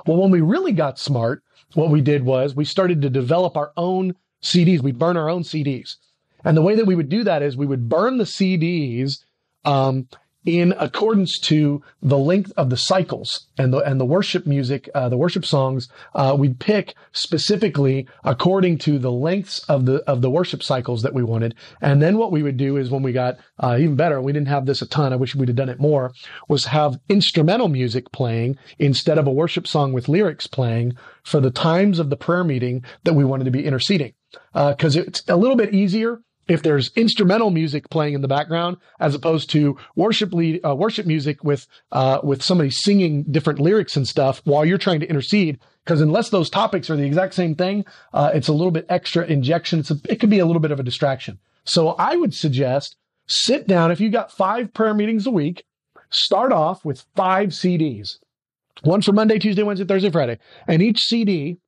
Well, 0.05 0.17
when 0.17 0.31
we 0.31 0.41
really 0.41 0.73
got 0.73 0.99
smart, 0.99 1.43
what 1.73 1.89
we 1.89 2.01
did 2.01 2.25
was 2.25 2.53
we 2.55 2.65
started 2.65 3.01
to 3.01 3.09
develop 3.09 3.55
our 3.55 3.71
own 3.77 4.15
CDs. 4.43 4.81
We'd 4.81 4.99
burn 4.99 5.17
our 5.17 5.29
own 5.29 5.43
CDs. 5.43 5.95
And 6.43 6.57
the 6.57 6.61
way 6.61 6.75
that 6.75 6.87
we 6.87 6.95
would 6.95 7.09
do 7.09 7.23
that 7.23 7.41
is 7.41 7.55
we 7.55 7.67
would 7.67 7.87
burn 7.87 8.17
the 8.17 8.25
CDs 8.25 9.19
um, 9.65 10.07
in 10.45 10.73
accordance 10.79 11.37
to 11.37 11.83
the 12.01 12.17
length 12.17 12.51
of 12.57 12.69
the 12.71 12.77
cycles 12.77 13.47
and 13.59 13.71
the 13.71 13.77
and 13.79 13.99
the 13.99 14.05
worship 14.05 14.47
music, 14.47 14.89
uh, 14.95 15.07
the 15.07 15.17
worship 15.17 15.45
songs, 15.45 15.87
uh, 16.15 16.35
we'd 16.37 16.59
pick 16.59 16.95
specifically 17.11 18.07
according 18.23 18.79
to 18.79 18.97
the 18.97 19.11
lengths 19.11 19.59
of 19.69 19.85
the 19.85 19.97
of 20.09 20.21
the 20.21 20.31
worship 20.31 20.63
cycles 20.63 21.03
that 21.03 21.13
we 21.13 21.21
wanted. 21.21 21.53
And 21.79 22.01
then 22.01 22.17
what 22.17 22.31
we 22.31 22.41
would 22.41 22.57
do 22.57 22.77
is 22.77 22.89
when 22.89 23.03
we 23.03 23.11
got 23.11 23.37
uh, 23.59 23.77
even 23.79 23.95
better, 23.95 24.19
we 24.19 24.33
didn't 24.33 24.47
have 24.47 24.65
this 24.65 24.81
a 24.81 24.87
ton. 24.87 25.13
I 25.13 25.17
wish 25.17 25.35
we'd 25.35 25.49
have 25.49 25.55
done 25.55 25.69
it 25.69 25.79
more. 25.79 26.11
Was 26.47 26.65
have 26.65 26.99
instrumental 27.07 27.67
music 27.67 28.11
playing 28.11 28.57
instead 28.79 29.19
of 29.19 29.27
a 29.27 29.31
worship 29.31 29.67
song 29.67 29.93
with 29.93 30.09
lyrics 30.09 30.47
playing 30.47 30.93
for 31.23 31.39
the 31.39 31.51
times 31.51 31.99
of 31.99 32.09
the 32.09 32.17
prayer 32.17 32.43
meeting 32.43 32.83
that 33.03 33.13
we 33.13 33.23
wanted 33.23 33.43
to 33.43 33.51
be 33.51 33.65
interceding, 33.65 34.13
Uh 34.55 34.71
because 34.71 34.97
uh, 34.97 35.01
it's 35.01 35.23
a 35.27 35.37
little 35.37 35.55
bit 35.55 35.71
easier 35.71 36.19
if 36.51 36.63
there's 36.63 36.91
instrumental 36.97 37.49
music 37.49 37.89
playing 37.89 38.13
in 38.13 38.21
the 38.21 38.27
background 38.27 38.75
as 38.99 39.15
opposed 39.15 39.49
to 39.51 39.77
worship 39.95 40.33
lead, 40.33 40.59
uh, 40.65 40.75
worship 40.75 41.05
music 41.05 41.43
with 41.45 41.65
uh, 41.93 42.19
with 42.23 42.43
somebody 42.43 42.69
singing 42.69 43.23
different 43.23 43.59
lyrics 43.59 43.95
and 43.95 44.05
stuff 44.05 44.41
while 44.43 44.65
you're 44.65 44.77
trying 44.77 44.99
to 44.99 45.07
intercede. 45.07 45.57
Because 45.85 46.01
unless 46.01 46.29
those 46.29 46.49
topics 46.49 46.89
are 46.89 46.97
the 46.97 47.05
exact 47.05 47.33
same 47.33 47.55
thing 47.55 47.85
uh, 48.13 48.31
it's 48.33 48.49
a 48.49 48.53
little 48.53 48.71
bit 48.71 48.85
extra 48.89 49.25
injection. 49.25 49.79
It's 49.79 49.91
a, 49.91 49.95
it 50.09 50.19
could 50.19 50.29
be 50.29 50.39
a 50.39 50.45
little 50.45 50.59
bit 50.59 50.71
of 50.71 50.79
a 50.79 50.83
distraction. 50.83 51.39
So 51.63 51.89
i 51.97 52.15
would 52.17 52.33
suggest 52.33 52.97
sit 53.27 53.65
down 53.65 53.91
if 53.91 54.01
you 54.01 54.09
got 54.09 54.31
five 54.31 54.73
prayer 54.73 54.93
meetings 54.93 55.25
a 55.25 55.31
week 55.31 55.63
start 56.09 56.51
off 56.51 56.83
with 56.83 57.05
five 57.15 57.49
cds 57.49 58.17
one 58.81 59.01
for 59.01 59.13
monday 59.13 59.39
tuesday 59.39 59.63
wednesday 59.63 59.85
thursday 59.85 60.09
friday. 60.09 60.37
And 60.67 60.81
each 60.81 61.01
cd 61.03 61.60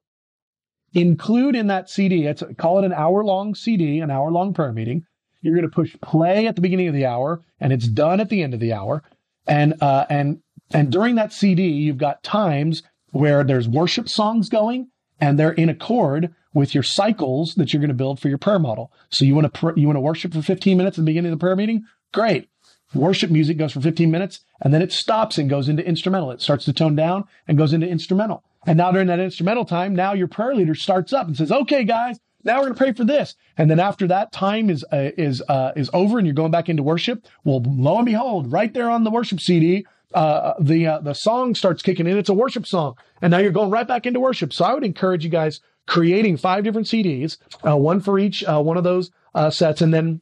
include 0.93 1.55
in 1.55 1.67
that 1.67 1.89
CD, 1.89 2.25
it's 2.25 2.43
call 2.57 2.79
it 2.79 2.85
an 2.85 2.93
hour 2.93 3.23
long 3.23 3.55
CD, 3.55 3.99
an 3.99 4.11
hour 4.11 4.31
long 4.31 4.53
prayer 4.53 4.71
meeting. 4.71 5.05
You're 5.41 5.55
going 5.55 5.69
to 5.69 5.75
push 5.75 5.95
play 6.01 6.47
at 6.47 6.55
the 6.55 6.61
beginning 6.61 6.87
of 6.87 6.93
the 6.93 7.05
hour 7.05 7.41
and 7.59 7.73
it's 7.73 7.87
done 7.87 8.19
at 8.19 8.29
the 8.29 8.41
end 8.41 8.53
of 8.53 8.59
the 8.59 8.73
hour. 8.73 9.03
And, 9.45 9.75
uh, 9.81 10.05
and, 10.09 10.41
and 10.71 10.91
during 10.91 11.15
that 11.15 11.33
CD, 11.33 11.67
you've 11.67 11.97
got 11.97 12.23
times 12.23 12.83
where 13.11 13.43
there's 13.43 13.67
worship 13.67 14.07
songs 14.07 14.47
going 14.47 14.89
and 15.19 15.37
they're 15.37 15.51
in 15.51 15.69
accord 15.69 16.33
with 16.53 16.73
your 16.73 16.83
cycles 16.83 17.55
that 17.55 17.73
you're 17.73 17.81
going 17.81 17.89
to 17.89 17.95
build 17.95 18.19
for 18.19 18.29
your 18.29 18.37
prayer 18.37 18.59
model. 18.59 18.91
So 19.09 19.25
you 19.25 19.35
want 19.35 19.53
to, 19.53 19.59
pr- 19.59 19.77
you 19.79 19.87
want 19.87 19.97
to 19.97 20.01
worship 20.01 20.33
for 20.33 20.41
15 20.41 20.77
minutes 20.77 20.97
at 20.97 21.01
the 21.01 21.05
beginning 21.05 21.33
of 21.33 21.39
the 21.39 21.43
prayer 21.43 21.55
meeting? 21.55 21.85
Great. 22.13 22.49
Worship 22.93 23.31
music 23.31 23.57
goes 23.57 23.73
for 23.73 23.81
15 23.81 24.11
minutes 24.11 24.41
and 24.61 24.73
then 24.73 24.81
it 24.81 24.91
stops 24.91 25.37
and 25.37 25.49
goes 25.49 25.67
into 25.67 25.85
instrumental. 25.85 26.31
It 26.31 26.41
starts 26.41 26.65
to 26.65 26.73
tone 26.73 26.95
down 26.95 27.25
and 27.47 27.57
goes 27.57 27.73
into 27.73 27.87
instrumental. 27.87 28.43
And 28.65 28.77
now 28.77 28.91
during 28.91 29.07
that 29.07 29.19
instrumental 29.19 29.65
time, 29.65 29.95
now 29.95 30.13
your 30.13 30.27
prayer 30.27 30.55
leader 30.55 30.75
starts 30.75 31.13
up 31.13 31.27
and 31.27 31.35
says, 31.35 31.51
okay, 31.51 31.83
guys, 31.83 32.19
now 32.43 32.57
we're 32.57 32.65
going 32.65 32.73
to 32.73 32.77
pray 32.77 32.93
for 32.93 33.05
this. 33.05 33.35
And 33.57 33.69
then 33.69 33.79
after 33.79 34.07
that 34.07 34.31
time 34.31 34.69
is, 34.69 34.83
uh, 34.91 35.11
is, 35.17 35.41
uh, 35.47 35.71
is 35.75 35.89
over 35.93 36.17
and 36.17 36.27
you're 36.27 36.33
going 36.33 36.51
back 36.51 36.69
into 36.69 36.83
worship. 36.83 37.25
Well, 37.43 37.61
lo 37.65 37.97
and 37.97 38.05
behold, 38.05 38.51
right 38.51 38.73
there 38.73 38.89
on 38.89 39.03
the 39.03 39.11
worship 39.11 39.39
CD, 39.39 39.85
uh, 40.13 40.53
the, 40.59 40.87
uh, 40.87 40.99
the 40.99 41.13
song 41.13 41.55
starts 41.55 41.81
kicking 41.81 42.07
in. 42.07 42.17
It's 42.17 42.29
a 42.29 42.33
worship 42.33 42.67
song. 42.67 42.95
And 43.21 43.31
now 43.31 43.37
you're 43.37 43.51
going 43.51 43.71
right 43.71 43.87
back 43.87 44.05
into 44.05 44.19
worship. 44.19 44.53
So 44.53 44.65
I 44.65 44.73
would 44.73 44.83
encourage 44.83 45.23
you 45.23 45.29
guys 45.29 45.61
creating 45.87 46.37
five 46.37 46.63
different 46.63 46.87
CDs, 46.87 47.37
uh, 47.67 47.77
one 47.77 47.99
for 47.99 48.19
each, 48.19 48.43
uh, 48.43 48.61
one 48.61 48.77
of 48.77 48.83
those, 48.83 49.11
sets. 49.49 49.81
And 49.81 49.93
then 49.93 50.21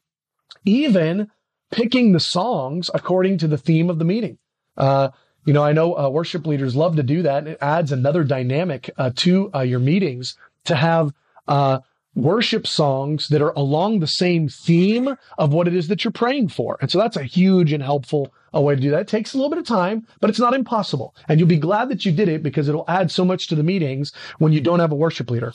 even 0.63 1.29
picking 1.71 2.11
the 2.11 2.19
songs 2.19 2.89
according 2.93 3.39
to 3.39 3.47
the 3.47 3.57
theme 3.57 3.89
of 3.89 3.99
the 3.99 4.05
meeting. 4.05 4.37
Uh, 4.77 5.09
you 5.45 5.53
know, 5.53 5.63
I 5.63 5.73
know 5.73 5.97
uh, 5.97 6.09
worship 6.09 6.45
leaders 6.45 6.75
love 6.75 6.95
to 6.97 7.03
do 7.03 7.23
that. 7.23 7.47
It 7.47 7.57
adds 7.61 7.91
another 7.91 8.23
dynamic 8.23 8.89
uh, 8.97 9.11
to 9.17 9.51
uh, 9.53 9.61
your 9.61 9.79
meetings 9.79 10.37
to 10.65 10.75
have 10.75 11.13
uh, 11.47 11.79
worship 12.13 12.67
songs 12.67 13.29
that 13.29 13.41
are 13.41 13.53
along 13.53 13.99
the 13.99 14.07
same 14.07 14.49
theme 14.49 15.15
of 15.37 15.53
what 15.53 15.67
it 15.67 15.75
is 15.75 15.87
that 15.87 16.03
you're 16.03 16.11
praying 16.11 16.49
for. 16.49 16.77
And 16.81 16.91
so 16.91 16.97
that's 16.97 17.17
a 17.17 17.23
huge 17.23 17.71
and 17.71 17.81
helpful 17.81 18.33
a 18.53 18.61
way 18.61 18.75
to 18.75 18.81
do 18.81 18.91
that. 18.91 19.01
It 19.01 19.07
takes 19.07 19.33
a 19.33 19.37
little 19.37 19.49
bit 19.49 19.59
of 19.59 19.65
time, 19.65 20.05
but 20.19 20.29
it's 20.29 20.39
not 20.39 20.53
impossible. 20.53 21.15
And 21.27 21.39
you'll 21.39 21.47
be 21.47 21.57
glad 21.57 21.89
that 21.89 22.05
you 22.05 22.11
did 22.11 22.27
it 22.27 22.43
because 22.43 22.67
it'll 22.67 22.85
add 22.87 23.09
so 23.09 23.23
much 23.23 23.47
to 23.47 23.55
the 23.55 23.63
meetings 23.63 24.11
when 24.39 24.51
you 24.51 24.59
don't 24.59 24.81
have 24.81 24.91
a 24.91 24.95
worship 24.95 25.31
leader. 25.31 25.53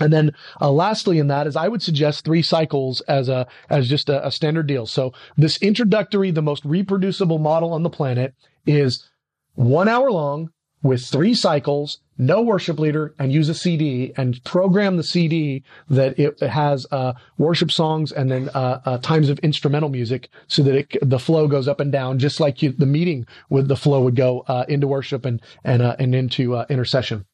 And 0.00 0.12
then 0.12 0.32
uh, 0.60 0.72
lastly 0.72 1.18
in 1.18 1.28
that 1.28 1.46
is 1.46 1.54
I 1.54 1.68
would 1.68 1.82
suggest 1.82 2.24
three 2.24 2.42
cycles 2.42 3.00
as 3.02 3.28
a 3.28 3.46
as 3.70 3.88
just 3.88 4.08
a, 4.08 4.26
a 4.26 4.32
standard 4.32 4.66
deal. 4.66 4.86
So 4.86 5.12
this 5.36 5.58
introductory, 5.58 6.30
the 6.30 6.42
most 6.42 6.64
reproducible 6.64 7.38
model 7.38 7.72
on 7.72 7.84
the 7.84 7.90
planet 7.90 8.34
is 8.66 9.08
one 9.54 9.88
hour 9.88 10.10
long 10.10 10.50
with 10.84 11.04
three 11.06 11.34
cycles, 11.34 11.98
no 12.18 12.42
worship 12.42 12.78
leader, 12.78 13.14
and 13.18 13.32
use 13.32 13.48
a 13.48 13.54
CD 13.54 14.12
and 14.18 14.44
program 14.44 14.98
the 14.98 15.02
CD 15.02 15.64
that 15.88 16.18
it 16.18 16.38
has 16.40 16.86
uh, 16.92 17.14
worship 17.38 17.72
songs 17.72 18.12
and 18.12 18.30
then 18.30 18.50
uh, 18.50 18.80
uh, 18.84 18.98
times 18.98 19.30
of 19.30 19.38
instrumental 19.38 19.88
music 19.88 20.28
so 20.46 20.62
that 20.62 20.74
it, 20.74 20.98
the 21.00 21.18
flow 21.18 21.48
goes 21.48 21.66
up 21.66 21.80
and 21.80 21.90
down, 21.90 22.18
just 22.18 22.38
like 22.38 22.62
you, 22.62 22.70
the 22.70 22.86
meeting 22.86 23.26
with 23.48 23.66
the 23.66 23.76
flow 23.76 24.02
would 24.02 24.14
go 24.14 24.44
uh, 24.46 24.66
into 24.68 24.86
worship 24.86 25.24
and 25.24 25.40
and 25.64 25.80
uh, 25.80 25.96
and 25.98 26.14
into 26.14 26.54
uh, 26.54 26.66
intercession. 26.68 27.24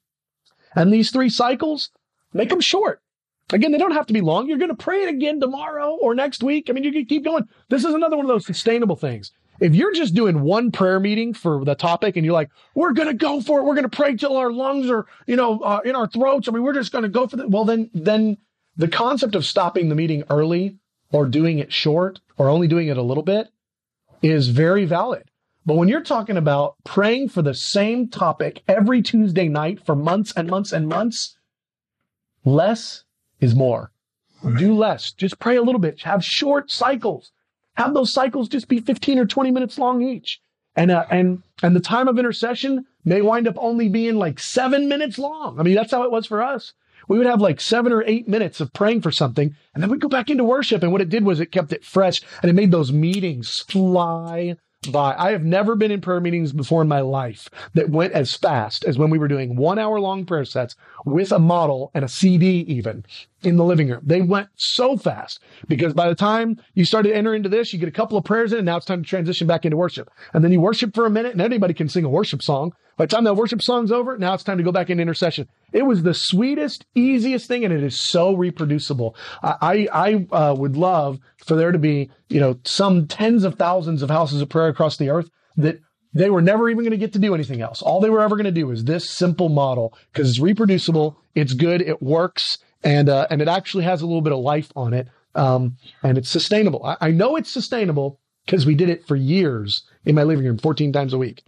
And 0.77 0.93
these 0.93 1.11
three 1.11 1.29
cycles, 1.29 1.91
make 2.33 2.51
them 2.51 2.61
short. 2.61 3.03
Again, 3.53 3.73
they 3.73 3.79
don't 3.79 3.91
have 3.91 4.07
to 4.07 4.13
be 4.13 4.21
long. 4.21 4.49
You're 4.49 4.59
going 4.59 4.71
to 4.71 4.77
pray 4.77 5.03
it 5.03 5.09
again 5.09 5.41
tomorrow 5.41 5.99
or 6.01 6.15
next 6.15 6.45
week. 6.45 6.71
I 6.71 6.73
mean, 6.73 6.85
you 6.85 6.93
can 6.93 7.07
keep 7.07 7.25
going. 7.25 7.49
This 7.69 7.85
is 7.85 7.95
another 7.95 8.17
one 8.17 8.27
of 8.27 8.29
those 8.29 8.47
sustainable 8.47 8.95
things. 8.95 9.33
If 9.61 9.75
you're 9.75 9.93
just 9.93 10.15
doing 10.15 10.41
one 10.41 10.73
prayer 10.73 10.99
meeting 10.99 11.35
for 11.35 11.65
the 11.65 11.75
topic 11.75 12.17
and 12.17 12.25
you're 12.25 12.35
like, 12.35 12.51
we're 12.75 12.95
going 12.95 13.09
to 13.09 13.15
go 13.15 13.41
for 13.41 13.61
it. 13.61 13.65
We're 13.65 13.75
going 13.75 13.89
to 13.89 13.97
pray 13.97 14.17
till 14.17 14.37
our 14.37 14.51
lungs 14.51 14.91
are, 14.91 15.07
you 15.27 15.37
know, 15.37 15.61
uh, 15.61 15.81
in 15.85 15.95
our 15.95 16.09
throats. 16.09 16.49
I 16.49 16.53
mean, 16.53 16.63
we're 16.63 16.73
just 16.73 16.93
going 16.93 17.03
to 17.03 17.09
go 17.09 17.27
for 17.27 17.39
it. 17.39 17.51
Well, 17.51 17.67
then, 17.67 17.91
then 17.93 18.39
the 18.77 18.89
concept 18.89 19.35
of 19.35 19.45
stopping 19.45 19.89
the 19.89 19.95
meeting 19.95 20.25
early 20.31 20.79
or 21.13 21.27
doing 21.27 21.59
it 21.59 21.73
short 21.73 22.21
or 22.39 22.49
only 22.49 22.69
doing 22.69 22.89
it 22.89 22.97
a 22.97 23.03
little 23.03 23.23
bit 23.23 23.49
is 24.23 24.49
very 24.49 24.87
valid. 24.87 25.25
But 25.67 25.77
when 25.77 25.89
you're 25.89 26.01
talking 26.01 26.39
about 26.39 26.77
praying 26.85 27.29
for 27.29 27.43
the 27.43 27.55
same 27.55 28.09
topic 28.09 28.63
every 28.67 29.03
Tuesday 29.03 29.49
night 29.49 29.85
for 29.85 29.95
months 29.95 30.33
and 30.35 30.49
months 30.49 30.73
and 30.73 30.89
months, 30.89 31.37
less 32.45 33.05
is 33.41 33.55
more. 33.55 33.93
Do 34.57 34.75
less. 34.75 35.13
Just 35.13 35.39
pray 35.39 35.57
a 35.57 35.63
little 35.63 35.81
bit. 35.81 36.01
Have 36.01 36.25
short 36.25 36.71
cycles. 36.71 37.31
Have 37.77 37.95
those 37.95 38.13
cycles 38.13 38.49
just 38.49 38.69
be 38.69 38.81
15 38.81 39.19
or 39.19 39.27
20 39.27 39.51
minutes 39.51 39.79
long 39.79 40.03
each. 40.03 40.41
And, 40.77 40.91
uh, 40.91 41.05
and, 41.11 41.43
and 41.63 41.75
the 41.75 41.81
time 41.81 42.09
of 42.09 42.19
intercession 42.19 42.87
may 43.05 43.23
wind 43.23 43.49
up 43.49 43.57
only 43.59 43.89
being 43.89 44.17
like 44.17 44.39
seven 44.39 44.89
minutes 44.89 45.19
long. 45.19 45.59
I 45.59 45.63
mean, 45.63 45.75
that's 45.75 45.91
how 45.91 46.03
it 46.03 46.11
was 46.11 46.27
for 46.27 46.43
us. 46.43 46.75
We 47.09 47.19
would 47.19 47.27
have 47.27 47.41
like 47.41 47.61
seven 47.61 47.93
or 47.93 48.05
eight 48.07 48.29
minutes 48.29 48.61
of 48.61 48.73
praying 48.73 49.01
for 49.01 49.11
something, 49.11 49.57
and 49.75 49.83
then 49.83 49.91
we'd 49.91 50.01
go 50.01 50.09
back 50.09 50.31
into 50.31 50.45
worship. 50.45 50.83
And 50.83 50.93
what 50.93 51.01
it 51.01 51.09
did 51.09 51.25
was 51.25 51.41
it 51.41 51.51
kept 51.51 51.73
it 51.73 51.85
fresh 51.85 52.21
and 52.41 52.49
it 52.49 52.55
made 52.55 52.71
those 52.71 52.93
meetings 52.93 53.65
fly 53.69 54.57
by. 54.91 55.15
I 55.19 55.33
have 55.33 55.45
never 55.45 55.75
been 55.75 55.91
in 55.91 56.01
prayer 56.01 56.21
meetings 56.21 56.53
before 56.53 56.83
in 56.83 56.89
my 56.89 57.01
life 57.01 57.51
that 57.75 57.91
went 57.91 58.13
as 58.13 58.37
fast 58.37 58.85
as 58.85 58.97
when 58.97 59.11
we 59.11 59.19
were 59.19 59.29
doing 59.29 59.57
one 59.57 59.79
hour 59.79 59.99
long 60.01 60.25
prayer 60.25 60.45
sets 60.45 60.77
with 61.05 61.33
a 61.33 61.39
model 61.39 61.91
and 61.95 62.05
a 62.05 62.09
CD 62.09 62.61
even 62.69 63.05
in 63.43 63.57
the 63.57 63.65
living 63.65 63.89
room. 63.89 64.01
They 64.05 64.21
went 64.21 64.49
so 64.57 64.97
fast 64.97 65.41
because 65.69 65.95
by 65.95 66.09
the 66.09 66.15
time 66.15 66.61
you 66.75 66.85
started 66.85 67.11
to 67.11 67.17
enter 67.17 67.35
into 67.35 67.49
this, 67.49 67.73
you 67.73 67.79
get 67.79 67.89
a 67.89 67.93
couple 67.93 68.19
of 68.19 68.25
prayers 68.25 68.53
in 68.53 68.59
and 68.59 68.67
now 68.67 68.77
it's 68.77 68.87
time 68.87 69.03
to 69.03 69.09
transition 69.09 69.47
back 69.47 69.65
into 69.65 69.77
worship. 69.77 70.11
And 70.33 70.45
then 70.45 70.53
you 70.53 70.61
worship 70.61 70.95
for 70.95 71.07
a 71.07 71.11
minute 71.11 71.33
and 71.33 71.41
anybody 71.41 71.75
can 71.75 71.89
sing 71.89 72.05
a 72.05 72.09
worship 72.09 72.43
song. 72.43 72.73
By 72.97 73.07
the 73.07 73.17
time 73.17 73.25
that 73.25 73.35
worship 73.35 73.63
song's 73.63 73.91
over, 73.91 74.19
now 74.19 74.35
it's 74.35 74.45
time 74.45 74.59
to 74.59 74.65
go 74.65 74.73
back 74.73 74.91
into 74.91 75.01
intercession. 75.01 75.49
It 75.73 75.85
was 75.85 76.03
the 76.03 76.13
sweetest, 76.13 76.85
easiest 76.95 77.49
thing, 77.49 77.65
and 77.65 77.73
it 77.73 77.83
is 77.83 77.99
so 77.99 78.35
reproducible. 78.35 79.17
I 79.43 79.89
I 79.91 80.27
uh, 80.31 80.55
would 80.55 80.77
love 80.77 81.19
for 81.39 81.57
there 81.57 81.73
to 81.73 81.79
be 81.79 82.11
you 82.29 82.41
know 82.41 82.59
some 82.65 83.07
tens 83.07 83.45
of 83.45 83.55
thousands 83.55 84.03
of 84.03 84.11
houses 84.11 84.43
of 84.43 84.51
prayer 84.51 84.69
across 84.69 84.99
the 84.99 85.09
earth 85.09 85.31
that 85.57 85.81
they 86.13 86.29
were 86.29 86.43
never 86.43 86.69
even 86.69 86.83
going 86.85 86.91
to 86.91 86.97
get 86.99 87.13
to 87.13 87.19
do 87.19 87.35
anything 87.35 87.63
else. 87.63 87.83
All 87.83 88.01
they 88.01 88.11
were 88.11 88.21
ever 88.21 88.37
going 88.37 88.45
to 88.45 88.51
do 88.51 88.71
is 88.71 88.85
this 88.85 89.09
simple 89.09 89.49
model 89.49 89.97
because 90.13 90.29
it's 90.29 90.41
reproducible, 90.41 91.19
it's 91.35 91.55
good, 91.55 91.81
it 91.81 92.03
works, 92.03 92.59
and 92.83 93.09
uh, 93.09 93.27
and 93.31 93.43
it 93.43 93.49
actually 93.49 93.85
has 93.85 94.03
a 94.03 94.07
little 94.07 94.23
bit 94.23 94.33
of 94.33 94.39
life 94.39 94.71
on 94.77 94.95
it, 94.95 95.09
um, 95.35 95.77
and 96.03 96.19
it's 96.19 96.31
sustainable. 96.31 96.85
I, 96.85 96.97
I 97.01 97.11
know 97.11 97.37
it's 97.37 97.51
sustainable 97.51 98.21
because 98.47 98.67
we 98.67 98.75
did 98.75 98.89
it 98.89 99.07
for 99.07 99.17
years 99.17 99.83
in 100.05 100.15
my 100.15 100.23
living 100.23 100.45
room, 100.45 100.59
14 100.59 100.93
times 100.93 101.13
a 101.13 101.19
week. 101.19 101.43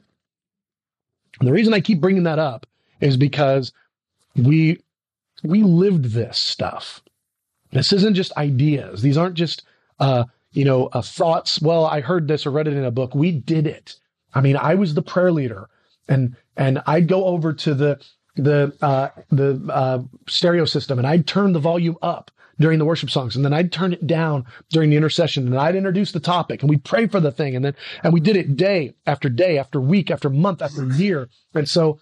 And 1.41 1.49
the 1.49 1.53
reason 1.53 1.75
I 1.75 1.81
keep 1.81 2.01
bringing 2.01 2.25
that 2.25 2.39
up 2.39 2.67
is 3.01 3.17
because 3.17 3.73
we 4.37 4.81
we 5.43 5.63
lived 5.63 6.07
this 6.07 6.39
stuff. 6.39 7.03
This 7.73 7.93
isn't 7.93 8.15
just 8.15 8.37
ideas. 8.37 9.03
These 9.03 9.17
aren't 9.17 9.35
just 9.35 9.65
uh, 9.99 10.25
you 10.53 10.65
know 10.65 10.87
uh, 10.87 11.03
thoughts. 11.03 11.61
Well, 11.61 11.87
I 11.87 12.01
heard 12.01 12.29
this 12.29 12.47
or 12.47 12.51
read 12.51 12.69
it 12.69 12.75
in 12.75 12.85
a 12.85 12.91
book. 12.91 13.15
We 13.15 13.33
did 13.33 13.67
it. 13.67 13.97
I 14.35 14.41
mean, 14.41 14.57
I 14.57 14.75
was 14.75 14.95
the 14.95 15.03
prayer 15.03 15.33
leader, 15.33 15.69
and 16.09 16.37
and 16.57 16.83
I'd 16.87 17.09
go 17.09 17.25
over 17.25 17.53
to 17.53 17.75
the 17.75 18.05
the 18.37 18.73
uh, 18.81 19.09
the 19.31 19.61
uh, 19.73 20.03
stereo 20.29 20.65
system 20.65 20.99
and 20.99 21.07
I'd 21.07 21.27
turn 21.27 21.53
the 21.53 21.59
volume 21.59 21.97
up 22.03 22.31
during 22.59 22.79
the 22.79 22.85
worship 22.85 23.11
songs 23.11 23.37
and 23.37 23.45
then 23.45 23.53
I'd 23.53 23.73
turn 23.73 23.93
it 23.93 24.07
down 24.07 24.47
during 24.71 24.91
the 24.91 24.97
intercession 24.97 25.47
and 25.47 25.59
I'd 25.59 25.77
introduce 25.77 26.13
the 26.13 26.21
topic 26.21 26.63
and 26.63 26.71
we'd 26.71 26.85
pray 26.85 27.07
for 27.07 27.21
the 27.21 27.33
thing 27.33 27.57
and 27.57 27.65
then 27.65 27.75
and 28.03 28.13
we 28.13 28.21
did 28.21 28.37
it 28.37 28.57
day 28.57 28.95
after 29.07 29.29
day 29.29 29.59
after 29.59 29.81
week 29.81 30.11
after 30.11 30.31
month 30.31 30.63
after 30.63 30.87
year 30.87 31.29
and 31.55 31.69
so 31.69 31.99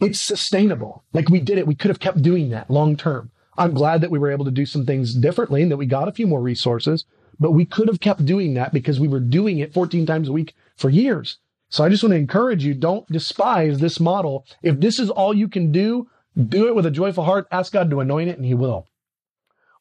it's 0.00 0.20
sustainable. 0.20 1.04
Like 1.14 1.30
we 1.30 1.40
did 1.40 1.56
it. 1.56 1.66
We 1.66 1.74
could 1.74 1.88
have 1.88 2.00
kept 2.00 2.20
doing 2.20 2.50
that 2.50 2.70
long 2.70 2.96
term. 2.96 3.30
I'm 3.56 3.72
glad 3.72 4.02
that 4.02 4.10
we 4.10 4.18
were 4.18 4.30
able 4.30 4.44
to 4.44 4.50
do 4.50 4.66
some 4.66 4.84
things 4.84 5.14
differently 5.14 5.62
and 5.62 5.70
that 5.70 5.78
we 5.78 5.86
got 5.86 6.08
a 6.08 6.12
few 6.12 6.26
more 6.26 6.42
resources 6.42 7.06
but 7.38 7.52
we 7.52 7.64
could 7.64 7.88
have 7.88 8.00
kept 8.00 8.24
doing 8.24 8.54
that 8.54 8.72
because 8.72 8.98
we 9.00 9.08
were 9.08 9.20
doing 9.20 9.58
it 9.58 9.72
14 9.72 10.06
times 10.06 10.28
a 10.28 10.32
week 10.32 10.54
for 10.76 10.90
years 10.90 11.38
so 11.68 11.84
I 11.84 11.88
just 11.88 12.02
want 12.02 12.12
to 12.12 12.18
encourage 12.18 12.64
you, 12.64 12.74
don't 12.74 13.06
despise 13.08 13.78
this 13.78 13.98
model. 13.98 14.46
If 14.62 14.80
this 14.80 14.98
is 14.98 15.10
all 15.10 15.34
you 15.34 15.48
can 15.48 15.72
do, 15.72 16.08
do 16.48 16.68
it 16.68 16.74
with 16.74 16.86
a 16.86 16.90
joyful 16.90 17.24
heart. 17.24 17.46
Ask 17.50 17.72
God 17.72 17.90
to 17.90 18.00
anoint 18.00 18.28
it 18.28 18.36
and 18.36 18.46
he 18.46 18.54
will. 18.54 18.86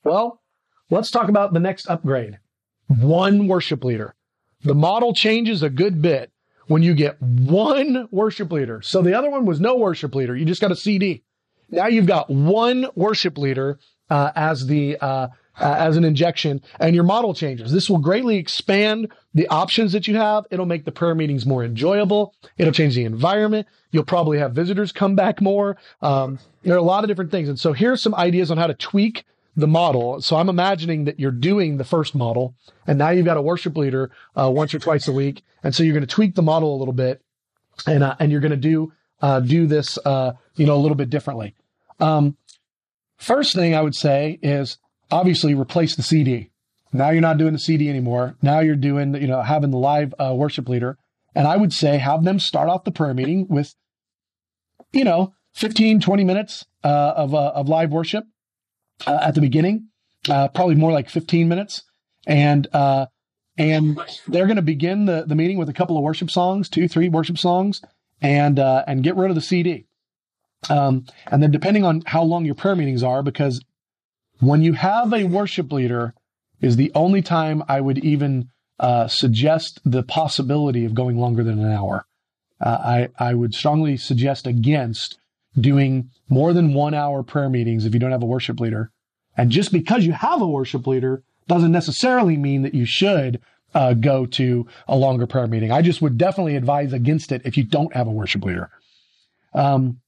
Well, 0.03 0.41
let's 0.89 1.11
talk 1.11 1.29
about 1.29 1.53
the 1.53 1.59
next 1.59 1.87
upgrade. 1.87 2.39
One 2.87 3.47
worship 3.47 3.83
leader. 3.83 4.15
The 4.63 4.75
model 4.75 5.13
changes 5.13 5.63
a 5.63 5.69
good 5.69 6.01
bit 6.01 6.31
when 6.67 6.81
you 6.81 6.95
get 6.95 7.21
one 7.21 8.07
worship 8.11 8.51
leader. 8.51 8.81
So 8.81 9.01
the 9.01 9.17
other 9.17 9.29
one 9.29 9.45
was 9.45 9.59
no 9.59 9.75
worship 9.75 10.15
leader. 10.15 10.35
You 10.35 10.45
just 10.45 10.61
got 10.61 10.71
a 10.71 10.75
CD. 10.75 11.23
Now 11.69 11.87
you've 11.87 12.07
got 12.07 12.29
one 12.29 12.87
worship 12.95 13.37
leader 13.37 13.79
uh, 14.09 14.31
as 14.35 14.65
the 14.67 14.97
uh, 14.99 15.27
uh, 15.59 15.75
as 15.77 15.97
an 15.97 16.03
injection 16.03 16.61
and 16.79 16.95
your 16.95 17.03
model 17.03 17.33
changes. 17.33 17.71
This 17.71 17.89
will 17.89 17.99
greatly 17.99 18.37
expand 18.37 19.11
the 19.33 19.47
options 19.47 19.91
that 19.93 20.07
you 20.07 20.15
have. 20.15 20.45
It'll 20.51 20.65
make 20.65 20.85
the 20.85 20.91
prayer 20.91 21.15
meetings 21.15 21.45
more 21.45 21.63
enjoyable. 21.63 22.33
It'll 22.57 22.73
change 22.73 22.95
the 22.95 23.05
environment. 23.05 23.67
You'll 23.91 24.03
probably 24.03 24.37
have 24.39 24.53
visitors 24.53 24.91
come 24.91 25.15
back 25.15 25.41
more. 25.41 25.77
Um, 26.01 26.39
there 26.63 26.75
are 26.75 26.79
a 26.79 26.83
lot 26.83 27.03
of 27.03 27.07
different 27.07 27.31
things. 27.31 27.49
And 27.49 27.59
so 27.59 27.73
here's 27.73 28.01
some 28.01 28.15
ideas 28.15 28.51
on 28.51 28.57
how 28.57 28.67
to 28.67 28.73
tweak 28.73 29.25
the 29.55 29.67
model. 29.67 30.21
So 30.21 30.35
I'm 30.35 30.49
imagining 30.49 31.05
that 31.05 31.19
you're 31.19 31.31
doing 31.31 31.77
the 31.77 31.85
first 31.85 32.13
model 32.13 32.55
and 32.87 32.97
now 32.97 33.09
you've 33.09 33.25
got 33.25 33.37
a 33.37 33.41
worship 33.41 33.77
leader 33.77 34.11
uh, 34.35 34.51
once 34.51 34.73
or 34.73 34.79
twice 34.79 35.07
a 35.07 35.13
week. 35.13 35.43
And 35.63 35.73
so 35.73 35.83
you're 35.83 35.93
going 35.93 36.05
to 36.05 36.13
tweak 36.13 36.35
the 36.35 36.41
model 36.41 36.75
a 36.75 36.77
little 36.77 36.93
bit 36.93 37.21
and, 37.87 38.03
uh, 38.03 38.15
and 38.19 38.31
you're 38.31 38.41
going 38.41 38.51
to 38.51 38.57
do, 38.57 38.91
uh, 39.21 39.39
do 39.39 39.65
this, 39.65 39.97
uh, 40.05 40.33
you 40.55 40.65
know, 40.65 40.75
a 40.75 40.81
little 40.81 40.95
bit 40.95 41.09
differently. 41.09 41.55
Um, 41.99 42.35
first 43.17 43.55
thing 43.55 43.75
I 43.75 43.81
would 43.81 43.95
say 43.95 44.39
is 44.41 44.77
obviously 45.11 45.53
replace 45.53 45.95
the 45.95 46.03
CD. 46.03 46.51
Now 46.93 47.09
you're 47.09 47.21
not 47.21 47.37
doing 47.37 47.53
the 47.53 47.59
CD 47.59 47.89
anymore. 47.89 48.35
Now 48.41 48.59
you're 48.59 48.75
doing, 48.75 49.15
you 49.15 49.27
know, 49.27 49.41
having 49.41 49.71
the 49.71 49.77
live 49.77 50.13
uh, 50.19 50.33
worship 50.33 50.69
leader. 50.69 50.97
And 51.33 51.47
I 51.47 51.57
would 51.57 51.73
say 51.73 51.97
have 51.97 52.23
them 52.23 52.39
start 52.39 52.69
off 52.69 52.85
the 52.85 52.91
prayer 52.91 53.13
meeting 53.13 53.47
with, 53.49 53.75
you 54.93 55.03
know, 55.03 55.33
15, 55.55 55.99
20 55.99 56.23
minutes 56.23 56.65
uh, 56.83 57.13
of, 57.15 57.35
uh, 57.35 57.51
of 57.55 57.67
live 57.67 57.91
worship 57.91 58.25
uh, 59.05 59.19
at 59.21 59.35
the 59.35 59.41
beginning, 59.41 59.89
uh, 60.29 60.47
probably 60.49 60.75
more 60.75 60.91
like 60.91 61.09
15 61.09 61.49
minutes. 61.49 61.83
And, 62.25 62.67
uh, 62.73 63.07
and 63.57 63.99
they're 64.27 64.47
going 64.47 64.55
to 64.55 64.61
begin 64.61 65.05
the, 65.05 65.25
the 65.27 65.35
meeting 65.35 65.57
with 65.57 65.69
a 65.69 65.73
couple 65.73 65.97
of 65.97 66.03
worship 66.03 66.31
songs, 66.31 66.69
two, 66.69 66.87
three 66.87 67.09
worship 67.09 67.37
songs, 67.37 67.81
and, 68.21 68.59
and 68.59 69.03
get 69.03 69.15
rid 69.15 69.29
of 69.29 69.35
the 69.35 69.41
CD. 69.41 69.87
Um, 70.69 71.05
and 71.27 71.43
then 71.43 71.51
depending 71.51 71.83
on 71.83 72.01
how 72.05 72.23
long 72.23 72.45
your 72.45 72.55
prayer 72.55 72.75
meetings 72.75 73.03
are, 73.03 73.21
because 73.21 73.61
when 74.39 74.61
you 74.61 74.73
have 74.73 75.13
a 75.13 75.25
worship 75.25 75.71
leader, 75.71 76.13
is 76.61 76.75
the 76.75 76.91
only 76.95 77.21
time 77.21 77.63
I 77.67 77.81
would 77.81 77.99
even 77.99 78.49
uh, 78.79 79.07
suggest 79.07 79.79
the 79.85 80.03
possibility 80.03 80.85
of 80.85 80.95
going 80.95 81.17
longer 81.17 81.43
than 81.43 81.59
an 81.59 81.71
hour. 81.71 82.05
Uh, 82.59 83.09
I 83.19 83.29
I 83.29 83.33
would 83.33 83.53
strongly 83.53 83.97
suggest 83.97 84.47
against 84.47 85.17
doing 85.59 86.09
more 86.29 86.53
than 86.53 86.73
one 86.73 86.93
hour 86.93 87.23
prayer 87.23 87.49
meetings 87.49 87.85
if 87.85 87.93
you 87.93 87.99
don't 87.99 88.11
have 88.11 88.23
a 88.23 88.27
worship 88.27 88.59
leader. 88.59 88.91
And 89.37 89.51
just 89.51 89.71
because 89.71 90.05
you 90.05 90.13
have 90.13 90.41
a 90.41 90.47
worship 90.47 90.87
leader 90.87 91.23
doesn't 91.47 91.71
necessarily 91.71 92.37
mean 92.37 92.63
that 92.63 92.73
you 92.73 92.85
should 92.85 93.41
uh, 93.73 93.93
go 93.93 94.25
to 94.25 94.65
a 94.87 94.95
longer 94.95 95.27
prayer 95.27 95.47
meeting. 95.47 95.71
I 95.71 95.81
just 95.81 96.01
would 96.01 96.17
definitely 96.17 96.55
advise 96.55 96.93
against 96.93 97.31
it 97.31 97.41
if 97.45 97.57
you 97.57 97.63
don't 97.63 97.93
have 97.93 98.07
a 98.07 98.11
worship 98.11 98.43
leader. 98.43 98.69
Um, 99.53 99.99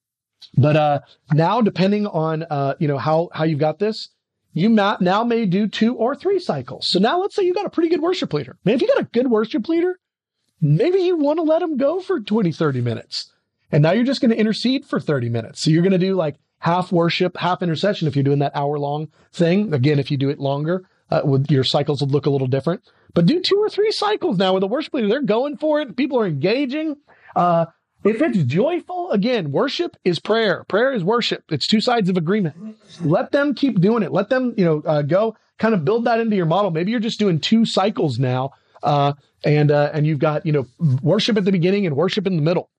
but 0.57 0.75
uh, 0.75 0.99
now, 1.33 1.61
depending 1.61 2.07
on 2.07 2.43
uh, 2.43 2.75
you 2.79 2.87
know 2.87 2.97
how 2.97 3.29
how 3.33 3.43
you've 3.43 3.59
got 3.59 3.79
this, 3.79 4.09
you 4.53 4.69
now 4.69 5.23
may 5.23 5.45
do 5.45 5.67
two 5.67 5.95
or 5.95 6.15
three 6.15 6.39
cycles. 6.39 6.87
So 6.87 6.99
now 6.99 7.19
let's 7.19 7.35
say 7.35 7.43
you 7.43 7.53
got 7.53 7.65
a 7.65 7.69
pretty 7.69 7.89
good 7.89 8.01
worship 8.01 8.33
leader. 8.33 8.57
Man, 8.65 8.75
if 8.75 8.81
you 8.81 8.87
got 8.87 9.01
a 9.01 9.05
good 9.05 9.29
worship 9.29 9.69
leader, 9.69 9.99
maybe 10.59 10.99
you 10.99 11.17
want 11.17 11.37
to 11.37 11.43
let 11.43 11.59
them 11.59 11.77
go 11.77 11.99
for 11.99 12.19
20, 12.19 12.51
30 12.51 12.81
minutes. 12.81 13.31
And 13.71 13.83
now 13.83 13.91
you're 13.91 14.03
just 14.03 14.21
going 14.21 14.31
to 14.31 14.39
intercede 14.39 14.85
for 14.85 14.99
30 14.99 15.29
minutes. 15.29 15.61
So 15.61 15.69
you're 15.69 15.83
going 15.83 15.91
to 15.91 15.97
do 15.97 16.15
like 16.15 16.37
half 16.59 16.91
worship, 16.91 17.37
half 17.37 17.61
intercession 17.61 18.07
if 18.07 18.15
you're 18.15 18.23
doing 18.23 18.39
that 18.39 18.55
hour 18.55 18.79
long 18.79 19.09
thing. 19.31 19.73
Again, 19.73 19.99
if 19.99 20.09
you 20.09 20.17
do 20.17 20.29
it 20.29 20.39
longer, 20.39 20.85
uh, 21.11 21.21
with 21.23 21.51
your 21.51 21.63
cycles 21.63 22.01
would 22.01 22.11
look 22.11 22.25
a 22.25 22.29
little 22.29 22.47
different. 22.47 22.81
But 23.13 23.25
do 23.25 23.41
two 23.41 23.57
or 23.57 23.69
three 23.69 23.91
cycles 23.91 24.37
now 24.37 24.53
with 24.53 24.63
a 24.63 24.67
worship 24.67 24.93
leader. 24.93 25.07
They're 25.07 25.21
going 25.21 25.57
for 25.57 25.81
it. 25.81 25.95
People 25.95 26.19
are 26.19 26.27
engaging. 26.27 26.97
Uh, 27.35 27.65
if 28.03 28.21
it's 28.21 28.43
joyful, 28.43 29.11
again, 29.11 29.51
worship 29.51 29.97
is 30.03 30.19
prayer. 30.19 30.63
Prayer 30.67 30.93
is 30.93 31.03
worship. 31.03 31.43
It's 31.49 31.67
two 31.67 31.81
sides 31.81 32.09
of 32.09 32.17
agreement. 32.17 32.55
Let 33.01 33.31
them 33.31 33.53
keep 33.53 33.81
doing 33.81 34.03
it. 34.03 34.11
Let 34.11 34.29
them, 34.29 34.53
you 34.57 34.65
know, 34.65 34.81
uh, 34.85 35.01
go 35.01 35.35
kind 35.57 35.73
of 35.73 35.83
build 35.83 36.05
that 36.05 36.19
into 36.19 36.35
your 36.35 36.45
model. 36.45 36.71
Maybe 36.71 36.91
you're 36.91 36.99
just 36.99 37.19
doing 37.19 37.39
two 37.39 37.65
cycles 37.65 38.19
now, 38.19 38.51
uh, 38.83 39.13
and 39.43 39.71
uh, 39.71 39.91
and 39.93 40.05
you've 40.05 40.19
got 40.19 40.45
you 40.45 40.51
know 40.51 40.67
worship 41.01 41.37
at 41.37 41.45
the 41.45 41.51
beginning 41.51 41.85
and 41.85 41.95
worship 41.95 42.27
in 42.27 42.35
the 42.35 42.41
middle. 42.41 42.69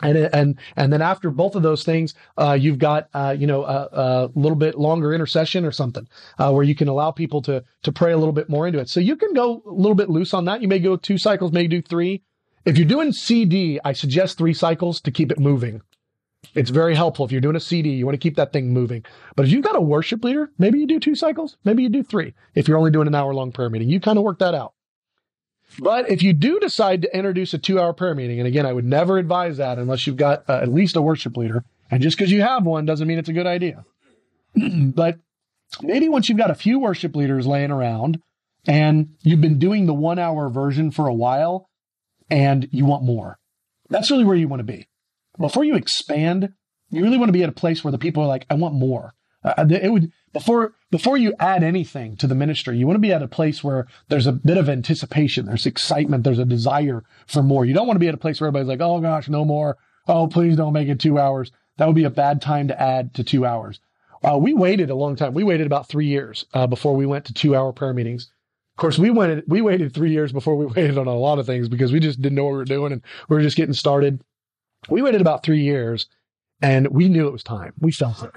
And 0.00 0.16
and 0.16 0.58
and 0.74 0.92
then 0.92 1.02
after 1.02 1.30
both 1.30 1.54
of 1.54 1.62
those 1.62 1.84
things, 1.84 2.14
uh, 2.38 2.56
you've 2.58 2.78
got 2.78 3.08
uh, 3.12 3.36
you 3.38 3.46
know 3.46 3.64
a, 3.64 3.88
a, 3.92 4.30
little 4.34 4.56
bit 4.56 4.78
longer 4.78 5.12
intercession 5.12 5.66
or 5.66 5.72
something 5.72 6.08
uh, 6.38 6.50
where 6.50 6.62
you 6.62 6.74
can 6.74 6.88
allow 6.88 7.10
people 7.10 7.42
to 7.42 7.62
to 7.82 7.92
pray 7.92 8.12
a 8.12 8.16
little 8.16 8.32
bit 8.32 8.48
more 8.48 8.66
into 8.66 8.78
it. 8.78 8.88
So 8.88 9.00
you 9.00 9.16
can 9.16 9.34
go 9.34 9.62
a 9.66 9.70
little 9.70 9.94
bit 9.94 10.08
loose 10.08 10.32
on 10.32 10.46
that. 10.46 10.62
You 10.62 10.68
may 10.68 10.78
go 10.78 10.96
two 10.96 11.18
cycles, 11.18 11.52
may 11.52 11.66
do 11.66 11.82
three. 11.82 12.22
If 12.64 12.78
you're 12.78 12.86
doing 12.86 13.12
CD, 13.12 13.80
I 13.84 13.92
suggest 13.92 14.38
three 14.38 14.54
cycles 14.54 15.00
to 15.02 15.10
keep 15.10 15.32
it 15.32 15.38
moving. 15.38 15.82
It's 16.54 16.70
very 16.70 16.94
helpful. 16.94 17.24
If 17.24 17.32
you're 17.32 17.40
doing 17.40 17.56
a 17.56 17.60
CD, 17.60 17.90
you 17.90 18.04
want 18.04 18.14
to 18.14 18.18
keep 18.22 18.36
that 18.36 18.52
thing 18.52 18.72
moving. 18.72 19.04
But 19.36 19.46
if 19.46 19.52
you've 19.52 19.64
got 19.64 19.76
a 19.76 19.80
worship 19.80 20.22
leader, 20.24 20.50
maybe 20.58 20.78
you 20.78 20.86
do 20.86 21.00
two 21.00 21.14
cycles, 21.14 21.56
maybe 21.64 21.82
you 21.82 21.88
do 21.88 22.02
three. 22.02 22.34
If 22.54 22.68
you're 22.68 22.78
only 22.78 22.90
doing 22.90 23.06
an 23.06 23.14
hour 23.14 23.34
long 23.34 23.52
prayer 23.52 23.70
meeting, 23.70 23.88
you 23.88 24.00
kind 24.00 24.18
of 24.18 24.24
work 24.24 24.38
that 24.40 24.54
out. 24.54 24.74
But 25.78 26.10
if 26.10 26.22
you 26.22 26.32
do 26.32 26.58
decide 26.60 27.02
to 27.02 27.16
introduce 27.16 27.54
a 27.54 27.58
two 27.58 27.80
hour 27.80 27.92
prayer 27.92 28.14
meeting, 28.14 28.38
and 28.38 28.46
again, 28.46 28.66
I 28.66 28.72
would 28.72 28.84
never 28.84 29.18
advise 29.18 29.56
that 29.56 29.78
unless 29.78 30.06
you've 30.06 30.16
got 30.16 30.48
uh, 30.48 30.60
at 30.62 30.68
least 30.68 30.96
a 30.96 31.02
worship 31.02 31.36
leader. 31.36 31.64
And 31.90 32.02
just 32.02 32.16
because 32.16 32.30
you 32.30 32.42
have 32.42 32.64
one 32.64 32.84
doesn't 32.84 33.08
mean 33.08 33.18
it's 33.18 33.28
a 33.28 33.34
good 33.34 33.46
idea. 33.46 33.84
but 34.54 35.18
maybe 35.80 36.08
once 36.08 36.28
you've 36.28 36.38
got 36.38 36.50
a 36.50 36.54
few 36.54 36.78
worship 36.78 37.16
leaders 37.16 37.46
laying 37.46 37.70
around 37.70 38.20
and 38.66 39.14
you've 39.22 39.40
been 39.40 39.58
doing 39.58 39.86
the 39.86 39.94
one 39.94 40.18
hour 40.18 40.48
version 40.48 40.90
for 40.90 41.06
a 41.06 41.14
while 41.14 41.68
and 42.32 42.66
you 42.72 42.86
want 42.86 43.04
more, 43.04 43.38
that's 43.90 44.10
really 44.10 44.24
where 44.24 44.36
you 44.36 44.48
want 44.48 44.60
to 44.60 44.64
be. 44.64 44.88
Before 45.38 45.64
you 45.64 45.76
expand, 45.76 46.54
you 46.88 47.02
really 47.02 47.18
want 47.18 47.28
to 47.28 47.34
be 47.34 47.42
at 47.42 47.48
a 47.48 47.52
place 47.52 47.84
where 47.84 47.92
the 47.92 47.98
people 47.98 48.22
are 48.22 48.28
like, 48.28 48.46
I 48.48 48.54
want 48.54 48.74
more. 48.74 49.12
Uh, 49.44 49.66
it 49.68 49.92
would 49.92 50.10
before 50.32 50.74
before 50.90 51.16
you 51.16 51.34
add 51.38 51.62
anything 51.62 52.16
to 52.16 52.26
the 52.26 52.34
ministry, 52.34 52.78
you 52.78 52.86
want 52.86 52.94
to 52.94 53.00
be 53.00 53.12
at 53.12 53.22
a 53.22 53.28
place 53.28 53.62
where 53.62 53.86
there's 54.08 54.26
a 54.26 54.32
bit 54.32 54.56
of 54.56 54.68
anticipation, 54.68 55.46
there's 55.46 55.66
excitement, 55.66 56.24
there's 56.24 56.38
a 56.38 56.44
desire 56.44 57.04
for 57.26 57.42
more. 57.42 57.64
You 57.64 57.74
don't 57.74 57.86
want 57.86 57.96
to 57.96 58.00
be 58.00 58.08
at 58.08 58.14
a 58.14 58.18
place 58.18 58.40
where 58.40 58.48
everybody's 58.48 58.68
like, 58.68 58.80
"Oh 58.80 59.00
gosh, 59.00 59.28
no 59.28 59.44
more. 59.44 59.76
Oh, 60.06 60.28
please 60.28 60.56
don't 60.56 60.72
make 60.72 60.88
it 60.88 61.00
2 61.00 61.18
hours." 61.18 61.50
That 61.76 61.86
would 61.86 61.96
be 61.96 62.04
a 62.04 62.10
bad 62.10 62.40
time 62.40 62.68
to 62.68 62.80
add 62.80 63.14
to 63.14 63.24
2 63.24 63.44
hours. 63.44 63.80
Uh, 64.22 64.38
we 64.38 64.54
waited 64.54 64.90
a 64.90 64.94
long 64.94 65.16
time. 65.16 65.34
We 65.34 65.42
waited 65.42 65.66
about 65.66 65.88
3 65.88 66.06
years 66.06 66.46
uh, 66.54 66.68
before 66.68 66.94
we 66.94 67.04
went 67.04 67.24
to 67.24 67.32
2-hour 67.32 67.72
prayer 67.72 67.92
meetings. 67.92 68.30
Of 68.76 68.80
course, 68.80 68.98
we 68.98 69.10
went 69.10 69.46
we 69.48 69.60
waited 69.60 69.94
3 69.94 70.10
years 70.10 70.32
before 70.32 70.56
we 70.56 70.66
waited 70.76 70.98
on 70.98 71.06
a 71.06 71.14
lot 71.14 71.38
of 71.38 71.46
things 71.46 71.68
because 71.68 71.92
we 71.92 72.00
just 72.00 72.20
didn't 72.20 72.36
know 72.36 72.44
what 72.44 72.52
we 72.52 72.58
were 72.58 72.64
doing 72.64 72.92
and 72.92 73.02
we 73.28 73.36
were 73.36 73.42
just 73.42 73.56
getting 73.56 73.74
started. 73.74 74.22
We 74.88 75.02
waited 75.02 75.20
about 75.20 75.42
3 75.42 75.60
years 75.60 76.06
and 76.60 76.88
we 76.88 77.08
knew 77.08 77.26
it 77.26 77.32
was 77.32 77.42
time. 77.42 77.72
We 77.80 77.92
felt 77.92 78.22
it. 78.22 78.32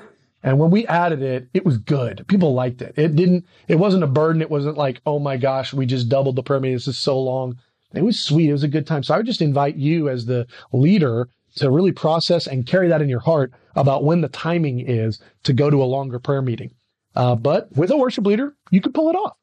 And 0.45 0.59
when 0.59 0.69
we 0.69 0.85
added 0.85 1.23
it, 1.23 1.47
it 1.55 1.65
was 1.65 1.79
good. 1.79 2.23
People 2.27 2.53
liked 2.53 2.81
it. 2.83 2.93
It 2.97 3.15
didn't, 3.15 3.45
it 3.67 3.75
wasn't 3.75 4.03
a 4.03 4.07
burden. 4.07 4.43
It 4.43 4.51
wasn't 4.51 4.77
like, 4.77 5.01
oh 5.07 5.17
my 5.17 5.37
gosh, 5.37 5.73
we 5.73 5.87
just 5.87 6.07
doubled 6.07 6.35
the 6.35 6.43
prayer 6.43 6.59
meeting. 6.59 6.75
This 6.75 6.87
is 6.87 6.99
so 6.99 7.19
long. 7.19 7.57
It 7.95 8.03
was 8.03 8.19
sweet. 8.19 8.49
It 8.49 8.53
was 8.53 8.61
a 8.61 8.67
good 8.67 8.85
time. 8.85 9.01
So 9.01 9.15
I 9.15 9.17
would 9.17 9.25
just 9.25 9.41
invite 9.41 9.75
you 9.75 10.07
as 10.07 10.27
the 10.27 10.45
leader 10.71 11.29
to 11.55 11.71
really 11.71 11.91
process 11.91 12.45
and 12.45 12.67
carry 12.67 12.87
that 12.89 13.01
in 13.01 13.09
your 13.09 13.21
heart 13.21 13.53
about 13.75 14.03
when 14.03 14.21
the 14.21 14.27
timing 14.27 14.81
is 14.81 15.19
to 15.43 15.53
go 15.53 15.71
to 15.71 15.81
a 15.81 15.85
longer 15.85 16.19
prayer 16.19 16.43
meeting. 16.43 16.75
Uh, 17.15 17.35
but 17.35 17.75
with 17.75 17.89
a 17.89 17.97
worship 17.97 18.27
leader, 18.27 18.55
you 18.69 18.81
can 18.81 18.93
pull 18.93 19.09
it 19.09 19.15
off. 19.15 19.37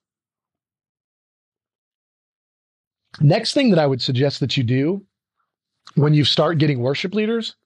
Next 3.21 3.53
thing 3.53 3.71
that 3.71 3.79
I 3.79 3.87
would 3.87 4.03
suggest 4.03 4.41
that 4.41 4.57
you 4.57 4.65
do 4.65 5.05
when 5.95 6.15
you 6.15 6.25
start 6.25 6.59
getting 6.59 6.81
worship 6.81 7.15
leaders 7.15 7.57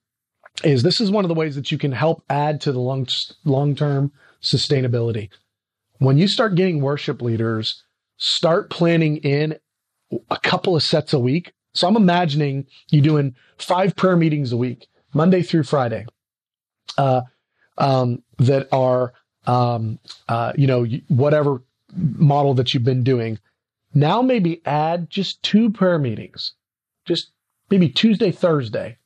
is 0.64 0.82
this 0.82 1.00
is 1.00 1.10
one 1.10 1.24
of 1.24 1.28
the 1.28 1.34
ways 1.34 1.54
that 1.54 1.70
you 1.70 1.78
can 1.78 1.92
help 1.92 2.24
add 2.28 2.60
to 2.62 2.72
the 2.72 2.80
long 2.80 3.06
long 3.44 3.74
term 3.74 4.12
sustainability. 4.42 5.28
When 5.98 6.18
you 6.18 6.28
start 6.28 6.54
getting 6.54 6.80
worship 6.80 7.22
leaders, 7.22 7.82
start 8.16 8.70
planning 8.70 9.18
in 9.18 9.58
a 10.30 10.38
couple 10.38 10.76
of 10.76 10.82
sets 10.82 11.12
a 11.12 11.18
week. 11.18 11.52
So 11.74 11.86
I'm 11.86 11.96
imagining 11.96 12.66
you 12.90 13.02
doing 13.02 13.34
five 13.58 13.96
prayer 13.96 14.16
meetings 14.16 14.52
a 14.52 14.56
week, 14.56 14.86
Monday 15.12 15.42
through 15.42 15.64
Friday, 15.64 16.06
uh, 16.96 17.22
um, 17.78 18.22
that 18.38 18.68
are 18.72 19.12
um, 19.46 19.98
uh, 20.28 20.52
you 20.56 20.66
know 20.66 20.86
whatever 21.08 21.62
model 21.94 22.54
that 22.54 22.72
you've 22.74 22.84
been 22.84 23.04
doing. 23.04 23.38
Now 23.96 24.20
maybe 24.20 24.60
add 24.66 25.08
just 25.08 25.42
two 25.42 25.70
prayer 25.70 25.98
meetings, 25.98 26.52
just 27.06 27.32
maybe 27.70 27.88
Tuesday, 27.88 28.30
Thursday, 28.30 28.98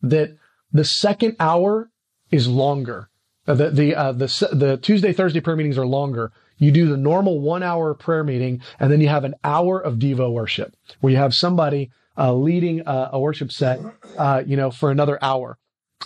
that 0.00 0.38
the 0.72 0.86
second 0.86 1.36
hour 1.38 1.90
is 2.30 2.48
longer. 2.48 3.10
Uh, 3.46 3.52
the 3.52 3.70
the 3.70 3.94
uh, 3.94 4.12
the 4.12 4.48
the 4.52 4.78
Tuesday 4.78 5.12
Thursday 5.12 5.40
prayer 5.40 5.56
meetings 5.56 5.76
are 5.76 5.86
longer. 5.86 6.32
You 6.56 6.70
do 6.70 6.88
the 6.88 6.96
normal 6.96 7.40
one 7.40 7.62
hour 7.62 7.92
prayer 7.92 8.24
meeting, 8.24 8.62
and 8.80 8.90
then 8.90 9.02
you 9.02 9.08
have 9.08 9.24
an 9.24 9.34
hour 9.44 9.78
of 9.78 9.96
Devo 9.96 10.32
worship 10.32 10.74
where 11.00 11.10
you 11.10 11.18
have 11.18 11.34
somebody 11.34 11.90
uh, 12.16 12.32
leading 12.32 12.80
a, 12.86 13.10
a, 13.12 13.20
worship 13.20 13.52
set, 13.52 13.80
uh, 14.16 14.42
you 14.46 14.56
know, 14.56 14.70
for 14.70 14.90
another 14.90 15.18
hour. 15.22 15.58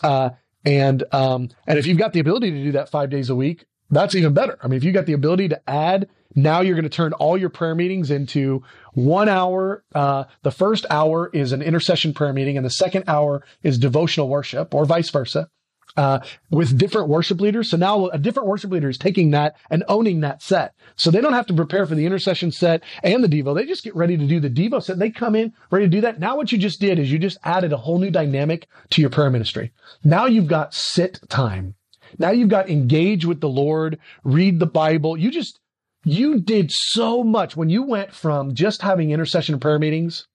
Uh, 0.03 0.31
and 0.65 1.05
um, 1.13 1.51
and 1.69 1.79
if 1.79 1.87
you've 1.87 1.99
got 1.99 2.13
the 2.13 2.21
ability 2.21 2.51
to 2.51 2.65
do 2.65 2.73
that 2.73 2.89
five 2.89 3.09
days 3.09 3.31
a 3.31 3.37
week, 3.37 3.67
that's 3.89 4.17
even 4.17 4.35
better. 4.35 4.59
I 4.65 4.67
mean, 4.67 4.79
if 4.79 4.83
you've 4.83 4.95
got 4.95 5.07
the 5.07 5.13
ability 5.13 5.49
to 5.51 5.71
add, 5.71 6.09
now 6.37 6.61
you're 6.61 6.75
going 6.75 6.85
to 6.85 6.91
turn 6.91 7.15
all 7.15 7.37
your 7.37 7.49
prayer 7.49 7.75
meetings 7.75 8.11
into 8.11 8.63
one 8.93 9.29
hour. 9.29 9.83
Uh, 9.95 10.25
the 10.43 10.51
first 10.51 10.85
hour 10.91 11.31
is 11.33 11.53
an 11.53 11.63
intercession 11.63 12.15
prayer 12.15 12.33
meeting, 12.33 12.57
and 12.57 12.65
the 12.65 12.71
second 12.71 13.05
hour 13.09 13.43
is 13.63 13.79
devotional 13.79 14.29
worship, 14.29 14.75
or 14.75 14.85
vice 14.85 15.11
versa, 15.11 15.49
uh, 15.97 16.21
with 16.51 16.77
different 16.77 17.09
worship 17.09 17.41
leaders. 17.41 17.71
So 17.71 17.79
now 17.79 18.09
a 18.09 18.19
different 18.19 18.49
worship 18.49 18.71
leader 18.71 18.91
is 18.91 18.99
taking 18.99 19.31
that 19.31 19.57
and 19.71 19.83
owning 19.89 20.21
that 20.21 20.43
set. 20.43 20.75
So 20.95 21.11
they 21.11 21.23
don't 21.23 21.33
have 21.33 21.47
to 21.47 21.55
prepare 21.55 21.87
for 21.87 21.95
the 21.95 22.05
intercession 22.05 22.53
set 22.53 22.83
and 23.03 23.25
the 23.25 23.29
Devo. 23.29 23.55
They 23.55 23.65
just 23.65 23.85
get 23.85 23.97
ready 23.97 24.19
to 24.19 24.27
do 24.27 24.39
the 24.39 24.51
Devo 24.51 24.83
set. 24.83 24.99
They 24.99 25.11
come 25.11 25.35
in 25.35 25.55
ready 25.71 25.87
to 25.87 25.91
do 25.91 26.03
that. 26.03 26.21
Now 26.21 26.37
what 26.37 26.53
you 26.53 26.59
just 26.59 26.81
did 26.81 26.99
is 26.99 27.11
you 27.11 27.19
just 27.19 27.39
added 27.45 27.73
a 27.73 27.79
whole 27.79 27.99
new 27.99 28.11
dynamic 28.11 28.69
to 28.91 29.01
your 29.01 29.11
prayer 29.11 29.31
ministry. 29.31 29.73
Now 30.05 30.27
you've 30.27 30.49
got 30.49 30.75
sit 30.75 31.19
time. 31.31 31.75
Now 32.19 32.31
you've 32.31 32.49
got 32.49 32.71
engage 32.71 33.25
with 33.25 33.41
the 33.41 33.49
Lord, 33.49 33.99
read 34.23 34.59
the 34.61 34.67
Bible. 34.67 35.17
You 35.17 35.31
just, 35.31 35.61
you 36.07 36.39
did 36.39 36.71
so 36.71 37.25
much 37.25 37.57
when 37.57 37.69
you 37.69 37.83
went 37.83 38.15
from 38.15 38.55
just 38.55 38.83
having 38.83 39.11
intercession 39.11 39.59
prayer 39.59 39.79
meetings 39.79 40.29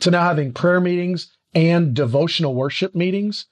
to 0.00 0.10
now 0.10 0.22
having 0.22 0.52
prayer 0.52 0.80
meetings 0.80 1.34
and 1.54 1.94
devotional 1.94 2.54
worship 2.54 2.94
meetings. 2.94 3.46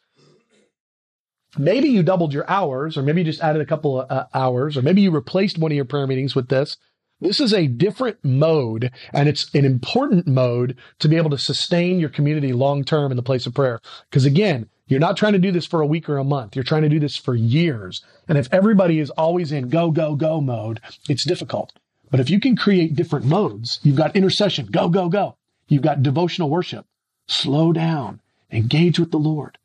Maybe 1.56 1.88
you 1.88 2.02
doubled 2.02 2.34
your 2.34 2.48
hours, 2.50 2.98
or 2.98 3.02
maybe 3.02 3.22
you 3.22 3.24
just 3.24 3.40
added 3.40 3.62
a 3.62 3.66
couple 3.66 4.02
of 4.02 4.10
uh, 4.10 4.26
hours, 4.34 4.76
or 4.76 4.82
maybe 4.82 5.00
you 5.00 5.10
replaced 5.10 5.56
one 5.56 5.72
of 5.72 5.76
your 5.76 5.86
prayer 5.86 6.06
meetings 6.06 6.34
with 6.34 6.48
this. 6.48 6.76
This 7.20 7.40
is 7.40 7.54
a 7.54 7.68
different 7.68 8.18
mode, 8.22 8.90
and 9.14 9.26
it's 9.26 9.48
an 9.54 9.64
important 9.64 10.26
mode 10.26 10.76
to 10.98 11.08
be 11.08 11.16
able 11.16 11.30
to 11.30 11.38
sustain 11.38 12.00
your 12.00 12.10
community 12.10 12.52
long 12.52 12.84
term 12.84 13.10
in 13.10 13.16
the 13.16 13.22
place 13.22 13.46
of 13.46 13.54
prayer. 13.54 13.80
Because 14.10 14.26
again, 14.26 14.68
you're 14.86 15.00
not 15.00 15.16
trying 15.16 15.32
to 15.32 15.38
do 15.38 15.50
this 15.50 15.66
for 15.66 15.80
a 15.80 15.86
week 15.86 16.08
or 16.08 16.18
a 16.18 16.24
month. 16.24 16.54
You're 16.54 16.64
trying 16.64 16.82
to 16.82 16.88
do 16.88 17.00
this 17.00 17.16
for 17.16 17.34
years. 17.34 18.04
And 18.28 18.36
if 18.36 18.52
everybody 18.52 18.98
is 18.98 19.10
always 19.10 19.50
in 19.50 19.68
go, 19.68 19.90
go, 19.90 20.14
go 20.14 20.40
mode, 20.40 20.80
it's 21.08 21.24
difficult. 21.24 21.72
But 22.10 22.20
if 22.20 22.30
you 22.30 22.38
can 22.38 22.54
create 22.54 22.94
different 22.94 23.24
modes, 23.24 23.80
you've 23.82 23.96
got 23.96 24.14
intercession, 24.14 24.66
go, 24.66 24.88
go, 24.88 25.08
go. 25.08 25.36
You've 25.68 25.82
got 25.82 26.02
devotional 26.02 26.50
worship, 26.50 26.86
slow 27.26 27.72
down, 27.72 28.20
engage 28.52 28.98
with 28.98 29.10
the 29.10 29.18
Lord. 29.18 29.58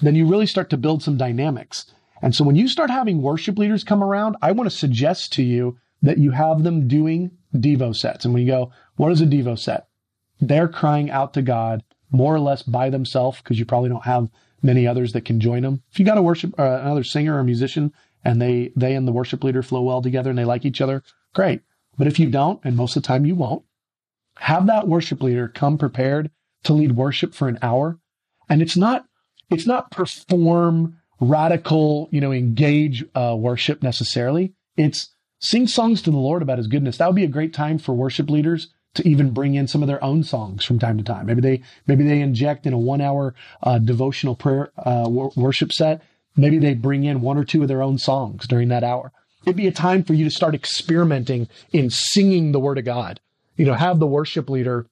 Then 0.00 0.16
you 0.16 0.26
really 0.26 0.46
start 0.46 0.70
to 0.70 0.76
build 0.76 1.02
some 1.02 1.16
dynamics. 1.16 1.86
And 2.20 2.34
so 2.34 2.44
when 2.44 2.56
you 2.56 2.66
start 2.66 2.90
having 2.90 3.22
worship 3.22 3.56
leaders 3.56 3.84
come 3.84 4.02
around, 4.02 4.36
I 4.42 4.52
want 4.52 4.68
to 4.68 4.76
suggest 4.76 5.32
to 5.34 5.42
you 5.42 5.78
that 6.02 6.18
you 6.18 6.32
have 6.32 6.64
them 6.64 6.88
doing 6.88 7.30
Devo 7.54 7.94
sets. 7.94 8.24
And 8.24 8.34
when 8.34 8.42
you 8.42 8.48
go, 8.48 8.72
what 8.96 9.12
is 9.12 9.20
a 9.20 9.26
Devo 9.26 9.58
set? 9.58 9.86
They're 10.40 10.68
crying 10.68 11.10
out 11.10 11.32
to 11.34 11.42
God 11.42 11.84
more 12.10 12.34
or 12.34 12.40
less 12.40 12.62
by 12.62 12.90
themselves 12.90 13.38
because 13.38 13.58
you 13.58 13.64
probably 13.64 13.88
don't 13.88 14.04
have 14.04 14.28
many 14.64 14.86
others 14.86 15.12
that 15.12 15.24
can 15.24 15.38
join 15.38 15.62
them. 15.62 15.82
If 15.92 15.98
you 15.98 16.04
got 16.04 16.18
a 16.18 16.22
worship 16.22 16.58
uh, 16.58 16.80
another 16.82 17.04
singer 17.04 17.38
or 17.38 17.44
musician 17.44 17.92
and 18.24 18.40
they 18.40 18.72
they 18.74 18.94
and 18.94 19.06
the 19.06 19.12
worship 19.12 19.44
leader 19.44 19.62
flow 19.62 19.82
well 19.82 20.02
together 20.02 20.30
and 20.30 20.38
they 20.38 20.44
like 20.44 20.64
each 20.64 20.80
other, 20.80 21.02
great. 21.34 21.60
But 21.96 22.06
if 22.06 22.18
you 22.18 22.28
don't, 22.28 22.60
and 22.64 22.76
most 22.76 22.96
of 22.96 23.02
the 23.02 23.06
time 23.06 23.26
you 23.26 23.36
won't, 23.36 23.64
have 24.38 24.66
that 24.66 24.88
worship 24.88 25.22
leader 25.22 25.46
come 25.46 25.78
prepared 25.78 26.30
to 26.64 26.72
lead 26.72 26.96
worship 26.96 27.34
for 27.34 27.46
an 27.46 27.58
hour. 27.62 27.98
And 28.48 28.60
it's 28.62 28.76
not 28.76 29.04
it's 29.50 29.66
not 29.66 29.90
perform 29.90 30.96
radical, 31.20 32.08
you 32.10 32.20
know, 32.20 32.32
engage 32.32 33.04
uh, 33.14 33.36
worship 33.38 33.82
necessarily. 33.82 34.54
It's 34.76 35.14
sing 35.38 35.66
songs 35.66 36.02
to 36.02 36.10
the 36.10 36.16
Lord 36.16 36.42
about 36.42 36.58
his 36.58 36.66
goodness. 36.66 36.96
That 36.96 37.06
would 37.06 37.16
be 37.16 37.24
a 37.24 37.28
great 37.28 37.52
time 37.52 37.78
for 37.78 37.94
worship 37.94 38.30
leaders 38.30 38.68
to 38.94 39.08
even 39.08 39.30
bring 39.30 39.54
in 39.54 39.66
some 39.66 39.82
of 39.82 39.88
their 39.88 40.02
own 40.02 40.22
songs 40.22 40.64
from 40.64 40.78
time 40.78 40.98
to 40.98 41.04
time. 41.04 41.26
Maybe 41.26 41.40
they, 41.40 41.62
maybe 41.86 42.04
they 42.04 42.20
inject 42.20 42.66
in 42.66 42.72
a 42.72 42.78
one 42.78 43.00
hour, 43.00 43.34
uh, 43.62 43.78
devotional 43.78 44.34
prayer, 44.34 44.72
uh, 44.78 45.08
worship 45.08 45.72
set. 45.72 46.02
Maybe 46.36 46.58
they 46.58 46.74
bring 46.74 47.04
in 47.04 47.20
one 47.20 47.38
or 47.38 47.44
two 47.44 47.62
of 47.62 47.68
their 47.68 47.82
own 47.82 47.98
songs 47.98 48.46
during 48.46 48.68
that 48.68 48.84
hour. 48.84 49.12
It'd 49.44 49.56
be 49.56 49.66
a 49.66 49.72
time 49.72 50.02
for 50.02 50.14
you 50.14 50.24
to 50.24 50.30
start 50.30 50.54
experimenting 50.54 51.48
in 51.72 51.90
singing 51.90 52.52
the 52.52 52.60
word 52.60 52.78
of 52.78 52.84
God. 52.84 53.20
You 53.56 53.66
know, 53.66 53.74
have 53.74 53.98
the 53.98 54.06
worship 54.06 54.48
leader 54.48 54.86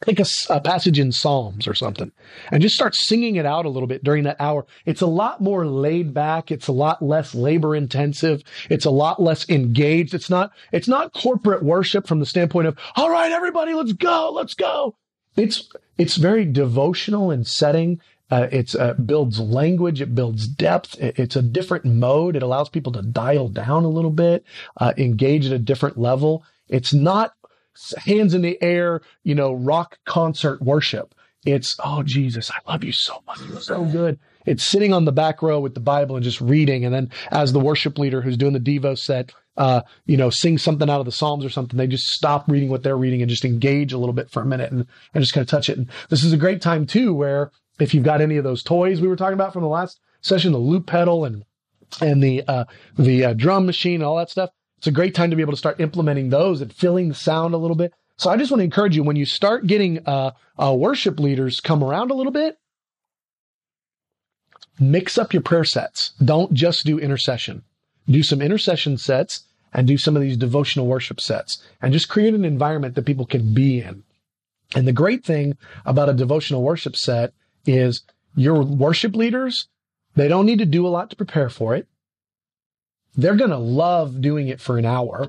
pick 0.00 0.20
a, 0.20 0.24
a, 0.50 0.60
passage 0.60 0.98
in 0.98 1.12
Psalms 1.12 1.66
or 1.66 1.74
something 1.74 2.12
and 2.52 2.62
just 2.62 2.74
start 2.74 2.94
singing 2.94 3.36
it 3.36 3.46
out 3.46 3.66
a 3.66 3.68
little 3.68 3.86
bit 3.86 4.04
during 4.04 4.24
that 4.24 4.40
hour. 4.40 4.66
It's 4.86 5.00
a 5.00 5.06
lot 5.06 5.40
more 5.40 5.66
laid 5.66 6.14
back. 6.14 6.50
It's 6.50 6.68
a 6.68 6.72
lot 6.72 7.02
less 7.02 7.34
labor 7.34 7.74
intensive. 7.74 8.42
It's 8.70 8.84
a 8.84 8.90
lot 8.90 9.20
less 9.20 9.48
engaged. 9.48 10.14
It's 10.14 10.30
not, 10.30 10.52
it's 10.72 10.88
not 10.88 11.12
corporate 11.14 11.62
worship 11.62 12.06
from 12.06 12.20
the 12.20 12.26
standpoint 12.26 12.68
of, 12.68 12.78
all 12.96 13.10
right, 13.10 13.32
everybody, 13.32 13.74
let's 13.74 13.92
go. 13.92 14.30
Let's 14.32 14.54
go. 14.54 14.94
It's, 15.36 15.68
it's 15.96 16.16
very 16.16 16.44
devotional 16.44 17.30
in 17.30 17.44
setting. 17.44 18.00
Uh, 18.30 18.46
it 18.52 18.74
uh, 18.76 18.92
builds 18.94 19.40
language. 19.40 20.00
It 20.00 20.14
builds 20.14 20.46
depth. 20.46 20.96
it's 21.00 21.36
a 21.36 21.42
different 21.42 21.86
mode. 21.86 22.36
It 22.36 22.42
allows 22.42 22.68
people 22.68 22.92
to 22.92 23.02
dial 23.02 23.48
down 23.48 23.84
a 23.84 23.88
little 23.88 24.10
bit, 24.10 24.44
uh, 24.76 24.92
engage 24.98 25.46
at 25.46 25.52
a 25.52 25.58
different 25.58 25.96
level. 25.96 26.44
It's 26.68 26.92
not 26.92 27.32
hands 27.98 28.34
in 28.34 28.42
the 28.42 28.60
air, 28.62 29.00
you 29.22 29.34
know, 29.34 29.52
rock 29.52 29.98
concert 30.04 30.60
worship. 30.62 31.14
It's, 31.46 31.76
oh, 31.82 32.02
Jesus, 32.02 32.50
I 32.50 32.70
love 32.70 32.84
you 32.84 32.92
so 32.92 33.22
much. 33.26 33.40
You're 33.48 33.60
so 33.60 33.84
good. 33.84 34.18
It's 34.44 34.64
sitting 34.64 34.92
on 34.92 35.04
the 35.04 35.12
back 35.12 35.40
row 35.40 35.60
with 35.60 35.74
the 35.74 35.80
Bible 35.80 36.16
and 36.16 36.24
just 36.24 36.40
reading. 36.40 36.84
And 36.84 36.94
then 36.94 37.10
as 37.30 37.52
the 37.52 37.60
worship 37.60 37.98
leader 37.98 38.20
who's 38.20 38.36
doing 38.36 38.54
the 38.54 38.60
Devo 38.60 38.98
set, 38.98 39.32
uh, 39.56 39.82
you 40.06 40.16
know, 40.16 40.30
sing 40.30 40.58
something 40.58 40.88
out 40.90 41.00
of 41.00 41.06
the 41.06 41.12
Psalms 41.12 41.44
or 41.44 41.50
something, 41.50 41.76
they 41.76 41.86
just 41.86 42.08
stop 42.08 42.48
reading 42.48 42.70
what 42.70 42.82
they're 42.82 42.96
reading 42.96 43.22
and 43.22 43.30
just 43.30 43.44
engage 43.44 43.92
a 43.92 43.98
little 43.98 44.12
bit 44.12 44.30
for 44.30 44.42
a 44.42 44.46
minute 44.46 44.72
and, 44.72 44.86
and 45.14 45.22
just 45.22 45.34
kind 45.34 45.42
of 45.42 45.48
touch 45.48 45.68
it. 45.68 45.78
And 45.78 45.88
this 46.08 46.24
is 46.24 46.32
a 46.32 46.38
great 46.38 46.60
time 46.60 46.86
too, 46.86 47.14
where 47.14 47.50
if 47.78 47.94
you've 47.94 48.04
got 48.04 48.20
any 48.20 48.36
of 48.36 48.44
those 48.44 48.62
toys 48.62 49.00
we 49.00 49.08
were 49.08 49.16
talking 49.16 49.34
about 49.34 49.52
from 49.52 49.62
the 49.62 49.68
last 49.68 50.00
session, 50.20 50.52
the 50.52 50.58
loop 50.58 50.86
pedal 50.86 51.24
and, 51.24 51.44
and 52.00 52.22
the, 52.22 52.42
uh, 52.48 52.64
the 52.98 53.24
uh, 53.24 53.32
drum 53.32 53.66
machine 53.66 53.96
and 53.96 54.04
all 54.04 54.16
that 54.16 54.30
stuff, 54.30 54.50
it's 54.78 54.86
a 54.86 54.92
great 54.92 55.14
time 55.14 55.30
to 55.30 55.36
be 55.36 55.42
able 55.42 55.52
to 55.52 55.58
start 55.58 55.80
implementing 55.80 56.30
those 56.30 56.60
and 56.60 56.72
filling 56.72 57.08
the 57.08 57.14
sound 57.14 57.52
a 57.52 57.58
little 57.58 57.76
bit. 57.76 57.92
So 58.16 58.30
I 58.30 58.36
just 58.36 58.50
want 58.50 58.60
to 58.60 58.64
encourage 58.64 58.96
you 58.96 59.02
when 59.02 59.16
you 59.16 59.26
start 59.26 59.66
getting 59.66 60.06
uh, 60.06 60.32
uh, 60.56 60.74
worship 60.74 61.18
leaders 61.18 61.60
come 61.60 61.82
around 61.82 62.10
a 62.10 62.14
little 62.14 62.32
bit, 62.32 62.58
mix 64.78 65.18
up 65.18 65.32
your 65.32 65.42
prayer 65.42 65.64
sets. 65.64 66.12
Don't 66.24 66.52
just 66.54 66.86
do 66.86 66.98
intercession. 66.98 67.62
Do 68.08 68.22
some 68.22 68.40
intercession 68.40 68.98
sets 68.98 69.44
and 69.72 69.86
do 69.86 69.98
some 69.98 70.16
of 70.16 70.22
these 70.22 70.36
devotional 70.36 70.86
worship 70.86 71.20
sets 71.20 71.62
and 71.82 71.92
just 71.92 72.08
create 72.08 72.34
an 72.34 72.44
environment 72.44 72.94
that 72.94 73.04
people 73.04 73.26
can 73.26 73.52
be 73.52 73.80
in. 73.80 74.04
And 74.74 74.86
the 74.86 74.92
great 74.92 75.24
thing 75.24 75.56
about 75.84 76.08
a 76.08 76.14
devotional 76.14 76.62
worship 76.62 76.94
set 76.96 77.32
is 77.66 78.02
your 78.36 78.62
worship 78.62 79.16
leaders, 79.16 79.66
they 80.14 80.28
don't 80.28 80.46
need 80.46 80.58
to 80.60 80.66
do 80.66 80.86
a 80.86 80.88
lot 80.88 81.10
to 81.10 81.16
prepare 81.16 81.50
for 81.50 81.74
it 81.74 81.88
they're 83.18 83.34
going 83.34 83.50
to 83.50 83.58
love 83.58 84.22
doing 84.22 84.46
it 84.46 84.60
for 84.60 84.78
an 84.78 84.86
hour. 84.86 85.28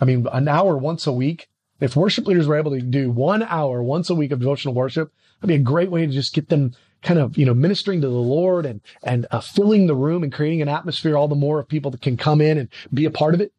I 0.00 0.04
mean, 0.06 0.26
an 0.32 0.48
hour 0.48 0.76
once 0.76 1.06
a 1.06 1.12
week. 1.12 1.48
If 1.78 1.94
worship 1.94 2.26
leaders 2.26 2.48
were 2.48 2.56
able 2.56 2.72
to 2.72 2.80
do 2.80 3.10
one 3.10 3.42
hour 3.42 3.82
once 3.82 4.10
a 4.10 4.14
week 4.14 4.32
of 4.32 4.40
devotional 4.40 4.74
worship, 4.74 5.12
that'd 5.40 5.48
be 5.48 5.54
a 5.54 5.64
great 5.64 5.90
way 5.90 6.06
to 6.06 6.12
just 6.12 6.34
get 6.34 6.48
them 6.48 6.74
kind 7.02 7.20
of, 7.20 7.36
you 7.36 7.44
know, 7.44 7.54
ministering 7.54 8.00
to 8.00 8.08
the 8.08 8.14
Lord 8.14 8.66
and, 8.66 8.80
and 9.02 9.26
uh, 9.30 9.40
filling 9.40 9.86
the 9.86 9.94
room 9.94 10.24
and 10.24 10.32
creating 10.32 10.62
an 10.62 10.68
atmosphere 10.68 11.16
all 11.16 11.28
the 11.28 11.36
more 11.36 11.60
of 11.60 11.68
people 11.68 11.90
that 11.92 12.00
can 12.00 12.16
come 12.16 12.40
in 12.40 12.58
and 12.58 12.68
be 12.92 13.04
a 13.04 13.10
part 13.10 13.34
of 13.34 13.40
it. 13.40 13.52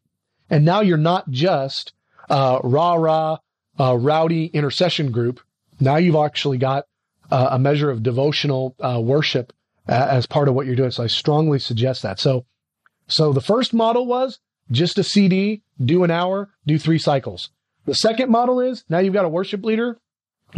And 0.49 0.65
now 0.65 0.82
you're 0.82 0.97
not 0.97 1.30
just, 1.30 1.93
uh, 2.30 2.59
rah, 2.63 2.95
rah, 2.95 3.38
uh, 3.80 3.95
rowdy 3.95 4.47
intercession 4.47 5.11
group. 5.11 5.39
Now 5.80 5.97
you've 5.97 6.15
actually 6.15 6.57
got 6.57 6.86
uh, 7.32 7.49
a 7.51 7.59
measure 7.59 7.91
of 7.91 8.01
devotional, 8.01 8.76
uh, 8.80 8.99
worship 8.99 9.53
uh, 9.88 10.07
as 10.09 10.26
part 10.26 10.47
of 10.47 10.55
what 10.55 10.65
you're 10.65 10.76
doing. 10.76 10.91
So 10.91 11.03
I 11.03 11.07
strongly 11.07 11.59
suggest 11.59 12.01
that. 12.01 12.20
So 12.20 12.45
so 13.10 13.34
the 13.34 13.41
first 13.41 13.74
model 13.74 14.05
was 14.05 14.39
just 14.72 14.97
a 14.97 15.03
CD, 15.03 15.64
do 15.84 16.03
an 16.03 16.12
hour, 16.12 16.49
do 16.66 16.78
three 16.78 16.99
cycles. 16.99 17.49
The 17.86 17.95
second 17.95 18.30
model 18.30 18.60
is 18.60 18.84
now 18.88 18.99
you've 18.99 19.14
got 19.14 19.26
a 19.26 19.30
worship 19.30 19.64
leader, 19.64 19.97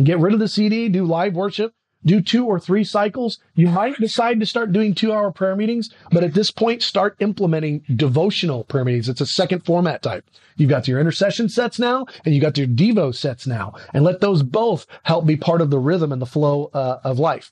get 0.02 0.20
rid 0.20 0.34
of 0.34 0.40
the 0.40 0.48
CD, 0.48 0.90
do 0.90 1.06
live 1.06 1.34
worship, 1.34 1.74
do 2.04 2.22
two 2.22 2.46
or 2.46 2.60
three 2.60 2.84
cycles. 2.84 3.40
You 3.54 3.70
might 3.70 3.98
decide 3.98 4.40
to 4.40 4.46
start 4.46 4.74
doing 4.74 4.94
two 4.94 5.14
hour 5.14 5.32
prayer 5.32 5.56
meetings, 5.56 5.90
but 6.12 6.24
at 6.24 6.34
this 6.34 6.52
point, 6.52 6.82
start 6.82 7.16
implementing 7.20 7.86
devotional 7.96 8.64
prayer 8.64 8.84
meetings. 8.84 9.08
It's 9.08 9.22
a 9.22 9.26
second 9.26 9.64
format 9.66 10.02
type. 10.02 10.26
You've 10.58 10.70
got 10.70 10.88
your 10.88 11.00
intercession 11.00 11.48
sets 11.48 11.80
now 11.80 12.06
and 12.26 12.34
you've 12.34 12.42
got 12.42 12.58
your 12.58 12.68
Devo 12.68 13.16
sets 13.16 13.48
now 13.48 13.74
and 13.94 14.04
let 14.04 14.20
those 14.20 14.44
both 14.44 14.86
help 15.04 15.26
be 15.26 15.38
part 15.38 15.62
of 15.62 15.70
the 15.70 15.80
rhythm 15.80 16.12
and 16.12 16.22
the 16.22 16.26
flow 16.26 16.70
uh, 16.74 17.00
of 17.04 17.20
life. 17.20 17.52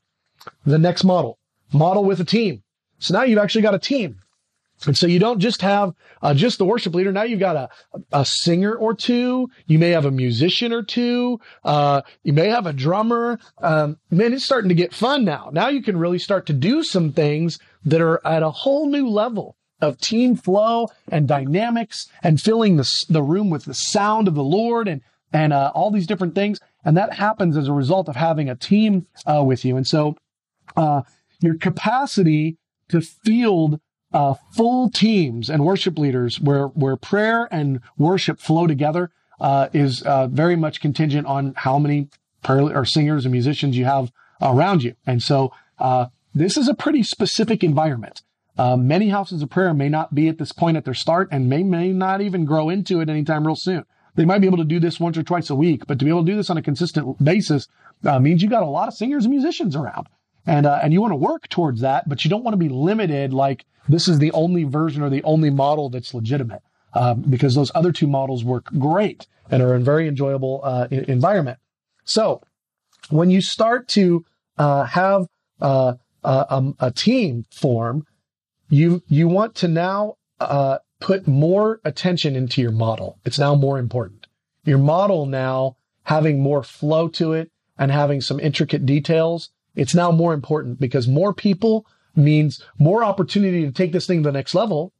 The 0.65 0.77
next 0.77 1.03
model, 1.03 1.37
model 1.71 2.03
with 2.03 2.19
a 2.19 2.25
team. 2.25 2.63
So 2.97 3.13
now 3.13 3.23
you've 3.23 3.39
actually 3.39 3.61
got 3.61 3.75
a 3.75 3.79
team. 3.79 4.19
And 4.85 4.97
so 4.97 5.07
you 5.07 5.19
don't 5.19 5.39
just 5.39 5.61
have 5.61 5.93
uh, 6.21 6.33
just 6.33 6.57
the 6.57 6.65
worship 6.65 6.95
leader. 6.95 7.11
Now 7.11 7.23
you've 7.23 7.39
got 7.39 7.55
a, 7.55 7.69
a 8.11 8.25
singer 8.25 8.73
or 8.73 8.93
two. 8.93 9.49
You 9.67 9.79
may 9.79 9.89
have 9.89 10.05
a 10.05 10.11
musician 10.11 10.71
or 10.71 10.83
two. 10.83 11.39
Uh, 11.63 12.01
you 12.23 12.33
may 12.33 12.47
have 12.47 12.65
a 12.65 12.73
drummer. 12.73 13.39
Um, 13.59 13.97
man, 14.09 14.33
it's 14.33 14.45
starting 14.45 14.69
to 14.69 14.75
get 14.75 14.93
fun 14.93 15.25
now. 15.25 15.49
Now 15.51 15.69
you 15.69 15.81
can 15.81 15.97
really 15.97 16.19
start 16.19 16.45
to 16.47 16.53
do 16.53 16.83
some 16.83 17.11
things 17.11 17.59
that 17.85 18.01
are 18.01 18.25
at 18.25 18.43
a 18.43 18.51
whole 18.51 18.89
new 18.89 19.07
level 19.09 19.55
of 19.81 19.99
team 19.99 20.35
flow 20.35 20.87
and 21.09 21.27
dynamics 21.27 22.07
and 22.21 22.41
filling 22.41 22.75
the, 22.75 23.05
the 23.09 23.23
room 23.23 23.49
with 23.49 23.65
the 23.65 23.73
sound 23.73 24.27
of 24.27 24.35
the 24.35 24.43
Lord 24.43 24.87
and, 24.87 25.01
and, 25.31 25.53
uh, 25.53 25.71
all 25.73 25.91
these 25.91 26.07
different 26.07 26.35
things. 26.35 26.59
And 26.83 26.97
that 26.97 27.13
happens 27.13 27.57
as 27.57 27.67
a 27.67 27.73
result 27.73 28.09
of 28.09 28.15
having 28.15 28.49
a 28.49 28.55
team, 28.55 29.07
uh, 29.25 29.43
with 29.43 29.63
you. 29.63 29.77
And 29.77 29.87
so, 29.87 30.15
uh, 30.75 31.01
your 31.41 31.57
capacity 31.57 32.57
to 32.89 33.01
field 33.01 33.79
uh, 34.13 34.33
full 34.51 34.89
teams 34.89 35.49
and 35.49 35.65
worship 35.65 35.97
leaders 35.97 36.39
where 36.39 36.67
where 36.67 36.95
prayer 36.95 37.47
and 37.51 37.79
worship 37.97 38.39
flow 38.39 38.67
together 38.67 39.11
uh, 39.39 39.69
is 39.73 40.01
uh, 40.03 40.27
very 40.27 40.55
much 40.55 40.81
contingent 40.81 41.27
on 41.27 41.53
how 41.55 41.79
many 41.79 42.09
prayer 42.43 42.75
or 42.75 42.85
singers 42.85 43.25
and 43.25 43.31
musicians 43.31 43.77
you 43.77 43.85
have 43.85 44.11
around 44.41 44.83
you. 44.83 44.95
And 45.05 45.21
so 45.21 45.51
uh, 45.77 46.07
this 46.33 46.57
is 46.57 46.67
a 46.67 46.73
pretty 46.73 47.03
specific 47.03 47.63
environment. 47.63 48.21
Uh, 48.57 48.75
many 48.75 49.09
houses 49.09 49.41
of 49.41 49.49
prayer 49.49 49.73
may 49.73 49.87
not 49.87 50.13
be 50.13 50.27
at 50.27 50.37
this 50.37 50.51
point 50.51 50.75
at 50.75 50.83
their 50.83 50.93
start 50.93 51.29
and 51.31 51.49
may 51.49 51.63
may 51.63 51.91
not 51.93 52.21
even 52.21 52.45
grow 52.45 52.69
into 52.69 52.99
it 52.99 53.09
anytime 53.09 53.45
real 53.45 53.55
soon. 53.55 53.85
They 54.15 54.25
might 54.25 54.39
be 54.39 54.47
able 54.47 54.57
to 54.57 54.65
do 54.65 54.79
this 54.79 54.99
once 54.99 55.17
or 55.17 55.23
twice 55.23 55.49
a 55.49 55.55
week, 55.55 55.85
but 55.87 55.99
to 55.99 56.05
be 56.05 56.11
able 56.11 56.25
to 56.25 56.31
do 56.31 56.35
this 56.35 56.49
on 56.49 56.57
a 56.57 56.61
consistent 56.61 57.23
basis 57.23 57.67
uh, 58.03 58.19
means 58.19 58.41
you 58.41 58.49
got 58.49 58.63
a 58.63 58.67
lot 58.67 58.87
of 58.87 58.93
singers 58.93 59.23
and 59.25 59.33
musicians 59.33 59.75
around 59.75 60.07
and 60.45 60.65
uh, 60.65 60.79
and 60.81 60.93
you 60.93 61.01
want 61.01 61.11
to 61.11 61.17
work 61.17 61.47
towards 61.49 61.81
that, 61.81 62.07
but 62.07 62.23
you 62.23 62.29
don't 62.29 62.43
want 62.43 62.53
to 62.53 62.57
be 62.57 62.69
limited 62.69 63.33
like 63.33 63.65
this 63.87 64.07
is 64.07 64.19
the 64.19 64.31
only 64.31 64.63
version 64.63 65.01
or 65.01 65.09
the 65.09 65.23
only 65.23 65.49
model 65.49 65.89
that's 65.89 66.13
legitimate 66.13 66.61
um, 66.93 67.21
because 67.21 67.55
those 67.55 67.71
other 67.75 67.91
two 67.91 68.07
models 68.07 68.43
work 68.43 68.65
great 68.77 69.27
and 69.49 69.61
are 69.61 69.75
a 69.75 69.79
very 69.79 70.07
enjoyable 70.07 70.61
uh, 70.63 70.87
environment. 70.91 71.57
So 72.03 72.41
when 73.09 73.29
you 73.29 73.41
start 73.41 73.87
to 73.89 74.25
uh, 74.57 74.83
have 74.85 75.27
uh, 75.61 75.95
a, 76.23 76.45
um, 76.49 76.75
a, 76.79 76.91
team 76.91 77.45
form, 77.51 78.05
you 78.69 79.01
you 79.07 79.27
want 79.27 79.55
to 79.55 79.67
now 79.67 80.15
uh, 80.39 80.79
put 80.99 81.27
more 81.27 81.79
attention 81.83 82.35
into 82.35 82.61
your 82.61 82.71
model. 82.71 83.19
It's 83.25 83.39
now 83.39 83.55
more 83.55 83.79
important. 83.79 84.27
Your 84.65 84.77
model 84.77 85.25
now 85.25 85.77
having 86.03 86.41
more 86.41 86.63
flow 86.63 87.07
to 87.07 87.33
it 87.33 87.51
and 87.77 87.91
having 87.91 88.21
some 88.21 88.39
intricate 88.39 88.85
details 88.85 89.49
it's 89.79 89.95
now 89.95 90.11
more 90.11 90.33
important 90.33 90.79
because 90.79 91.07
more 91.07 91.33
people 91.33 91.85
means 92.13 92.61
more 92.77 93.01
opportunity 93.03 93.65
to 93.65 93.71
take 93.71 93.93
this 93.93 94.05
thing 94.05 94.23
to 94.23 94.27
the 94.27 94.33
next 94.33 94.53
level, 94.53 94.91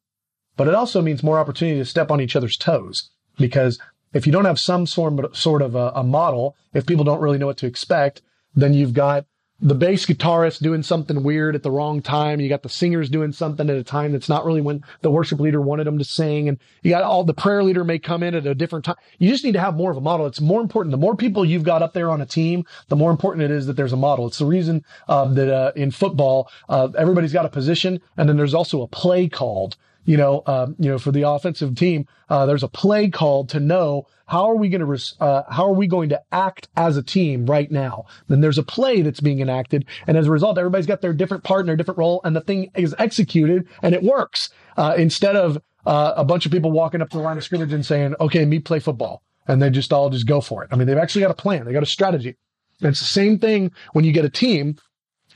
but 0.56 0.70
it 0.70 0.74
also 0.74 1.02
means 1.02 1.22
more 1.22 1.38
opportunity 1.38 1.78
to 1.80 1.86
step 1.86 2.10
on 2.10 2.22
each 2.22 2.36
other's 2.36 2.56
toes. 2.56 3.10
Because 3.38 3.78
if 4.14 4.26
you 4.26 4.32
don't 4.32 4.46
have 4.46 4.60
some 4.60 4.86
sort 4.88 5.62
of 5.62 5.76
a 5.76 6.04
model, 6.04 6.56
if 6.74 6.86
people 6.86 7.04
don't 7.04 7.20
really 7.20 7.38
know 7.38 7.48
what 7.48 7.58
to 7.58 7.68
expect, 7.68 8.22
then 8.56 8.74
you've 8.74 8.94
got 8.94 9.26
the 9.62 9.76
bass 9.76 10.06
guitarist 10.06 10.62
doing 10.62 10.84
something 10.84 11.24
weird 11.24 11.56
at 11.56 11.64
the 11.64 11.72
wrong 11.72 12.02
time. 12.02 12.40
You 12.40 12.48
got 12.48 12.64
the 12.64 12.70
singers 12.70 13.10
doing 13.10 13.34
something 13.34 13.70
at 13.70 13.76
a 13.76 13.84
time 13.84 14.14
that's 14.14 14.30
not 14.30 14.46
really 14.46 14.62
when 14.62 14.84
the 15.02 15.12
worship 15.12 15.40
leader 15.40 15.62
wanted 15.62 15.86
them 15.86 15.98
to 15.98 16.06
sing. 16.06 16.48
And 16.48 16.58
you 16.82 16.92
got 16.92 17.04
all 17.04 17.24
the 17.24 17.34
prayer 17.34 17.64
leader 17.64 17.84
may 17.84 18.00
come 18.00 18.24
in 18.24 18.36
at 18.36 18.48
a 18.48 18.56
different 18.56 18.86
time. 18.86 18.96
You 19.18 19.30
just 19.30 19.44
need 19.44 19.54
to 19.54 19.60
have 19.60 19.76
more 19.76 19.92
of 19.92 19.98
a 19.98 20.02
model. 20.02 20.26
It's 20.26 20.40
more 20.40 20.62
important. 20.62 20.92
The 20.92 20.98
more 20.98 21.16
people 21.16 21.44
you've 21.44 21.64
got 21.64 21.84
up 21.84 21.94
there 21.94 22.10
on 22.10 22.22
a 22.22 22.26
team, 22.26 22.66
the 22.88 22.96
more 22.96 23.12
important 23.12 23.44
it 23.44 23.52
is 23.52 23.68
that 23.68 23.74
there's 23.74 23.94
a 23.94 23.98
model. 23.98 24.28
It's 24.28 24.40
the 24.40 24.46
reason 24.46 24.86
uh, 25.10 25.26
that 25.34 25.54
uh, 25.54 25.72
in 25.76 25.92
football, 25.92 26.50
uh, 26.70 26.90
everybody's 26.98 27.34
got 27.34 27.46
a 27.46 27.50
position 27.50 28.02
and 28.18 28.30
then 28.30 28.38
there's 28.38 28.54
also 28.54 28.82
a 28.82 28.88
play 28.88 29.28
called 29.28 29.76
you 30.10 30.18
know, 30.18 30.42
um, 30.48 30.76
you 30.80 30.90
know, 30.90 30.98
for 30.98 31.12
the 31.12 31.22
offensive 31.22 31.76
team, 31.76 32.08
uh, 32.30 32.48
there's 32.48 32.64
a 32.64 32.68
play 32.68 33.12
called 33.12 33.48
to 33.50 33.60
know 33.60 34.08
how 34.26 34.50
are 34.50 34.56
we 34.56 34.68
going 34.68 34.80
to, 34.80 34.88
res- 34.88 35.14
uh, 35.20 35.44
how 35.48 35.66
are 35.66 35.76
we 35.76 35.86
going 35.86 36.10
to 36.10 36.20
act 36.32 36.68
as 36.76 36.98
a 36.98 37.04
team 37.04 37.46
right 37.46 37.70
now? 37.70 38.06
Then 38.28 38.42
there's 38.42 38.58
a 38.58 38.64
play 38.64 39.04
that's 39.04 39.20
being 39.20 39.40
enacted. 39.40 39.86
And 40.08 40.18
as 40.18 40.26
a 40.26 40.32
result, 40.32 40.58
everybody's 40.58 40.88
got 40.88 41.02
their 41.02 41.14
different 41.14 41.44
part 41.44 41.60
and 41.60 41.70
their 41.70 41.76
different 41.76 42.00
role 42.00 42.22
and 42.24 42.36
the 42.36 42.42
thing 42.42 42.72
is 42.74 42.96
executed 42.98 43.68
and 43.84 43.94
it 43.94 44.02
works. 44.02 44.50
Uh, 44.76 44.96
instead 44.98 45.36
of, 45.36 45.62
uh, 45.86 46.14
a 46.16 46.26
bunch 46.26 46.48
of 46.48 46.52
people 46.52 46.72
walking 46.72 47.04
up 47.04 47.12
to 47.12 47.18
the 47.18 47.24
line 47.24 47.38
of 47.38 47.44
scrimmage 47.44 47.72
and 47.72 47.86
saying, 47.86 48.16
okay, 48.20 48.46
me 48.46 48.58
play 48.58 48.80
football. 48.80 49.22
And 49.48 49.62
they 49.62 49.70
just 49.70 49.94
all 49.94 50.10
just 50.10 50.26
go 50.26 50.42
for 50.42 50.64
it. 50.64 50.70
I 50.72 50.76
mean, 50.76 50.88
they've 50.88 50.98
actually 50.98 51.22
got 51.22 51.32
a 51.32 51.36
plan. 51.36 51.66
They 51.66 51.72
got 51.72 51.84
a 51.84 51.86
strategy. 51.86 52.36
And 52.82 52.90
it's 52.90 53.00
the 53.00 53.06
same 53.06 53.38
thing 53.38 53.74
when 53.94 54.06
you 54.06 54.12
get 54.12 54.26
a 54.26 54.30
team. 54.30 54.78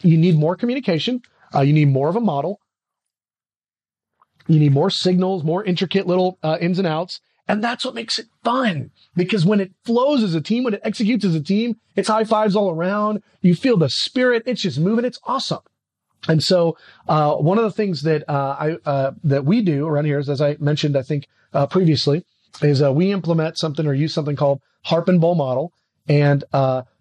You 0.01 0.17
need 0.17 0.36
more 0.36 0.55
communication. 0.55 1.21
Uh, 1.53 1.61
you 1.61 1.74
need 1.74 1.89
more 1.89 2.09
of 2.09 2.15
a 2.15 2.21
model. 2.21 2.59
You 4.48 4.60
need 4.60 4.74
more 4.74 4.89
signals, 4.89 5.44
more 5.44 5.64
intricate 5.64 6.08
little 6.08 6.38
uh, 6.44 6.58
ins 6.60 6.80
and 6.80 6.88
outs. 6.88 7.22
And 7.48 7.64
that's 7.64 7.84
what 7.84 7.96
makes 7.96 8.20
it 8.20 8.28
fun 8.44 8.91
because 9.16 9.46
when 9.46 9.60
it 9.60 9.72
flows 9.84 10.24
as 10.24 10.34
a 10.34 10.41
team, 10.41 10.64
when 10.64 10.74
it 10.74 10.82
executes 10.84 11.26
as 11.26 11.36
a 11.36 11.41
team, 11.41 11.76
it's 11.96 12.08
high 12.08 12.24
fives 12.24 12.56
all 12.56 12.70
around. 12.70 13.22
You 13.41 13.54
feel 13.54 13.78
the 13.78 13.89
spirit. 13.89 14.44
It's 14.46 14.62
just 14.62 14.80
moving. 14.80 15.04
It's 15.04 15.20
awesome. 15.26 15.60
And 16.28 16.41
so, 16.41 16.78
uh, 17.08 17.36
one 17.36 17.58
of 17.58 17.66
the 17.66 17.72
things 17.72 18.04
that, 18.04 18.24
uh, 18.30 18.56
I, 18.58 18.89
uh, 18.89 19.12
that 19.26 19.44
we 19.44 19.62
do 19.62 19.86
around 19.88 20.06
here 20.06 20.20
is, 20.20 20.30
as 20.30 20.41
I 20.41 20.56
mentioned, 20.60 20.96
I 20.96 21.02
think, 21.02 21.28
uh, 21.54 21.68
previously, 21.68 22.24
is, 22.62 22.82
uh, 22.82 22.94
we 22.94 23.12
implement 23.12 23.58
something 23.58 23.86
or 23.86 23.94
use 23.94 24.14
something 24.14 24.38
called 24.38 24.62
harp 24.86 25.10
and 25.10 25.20
bowl 25.20 25.36
model. 25.36 25.74
And, 26.08 26.44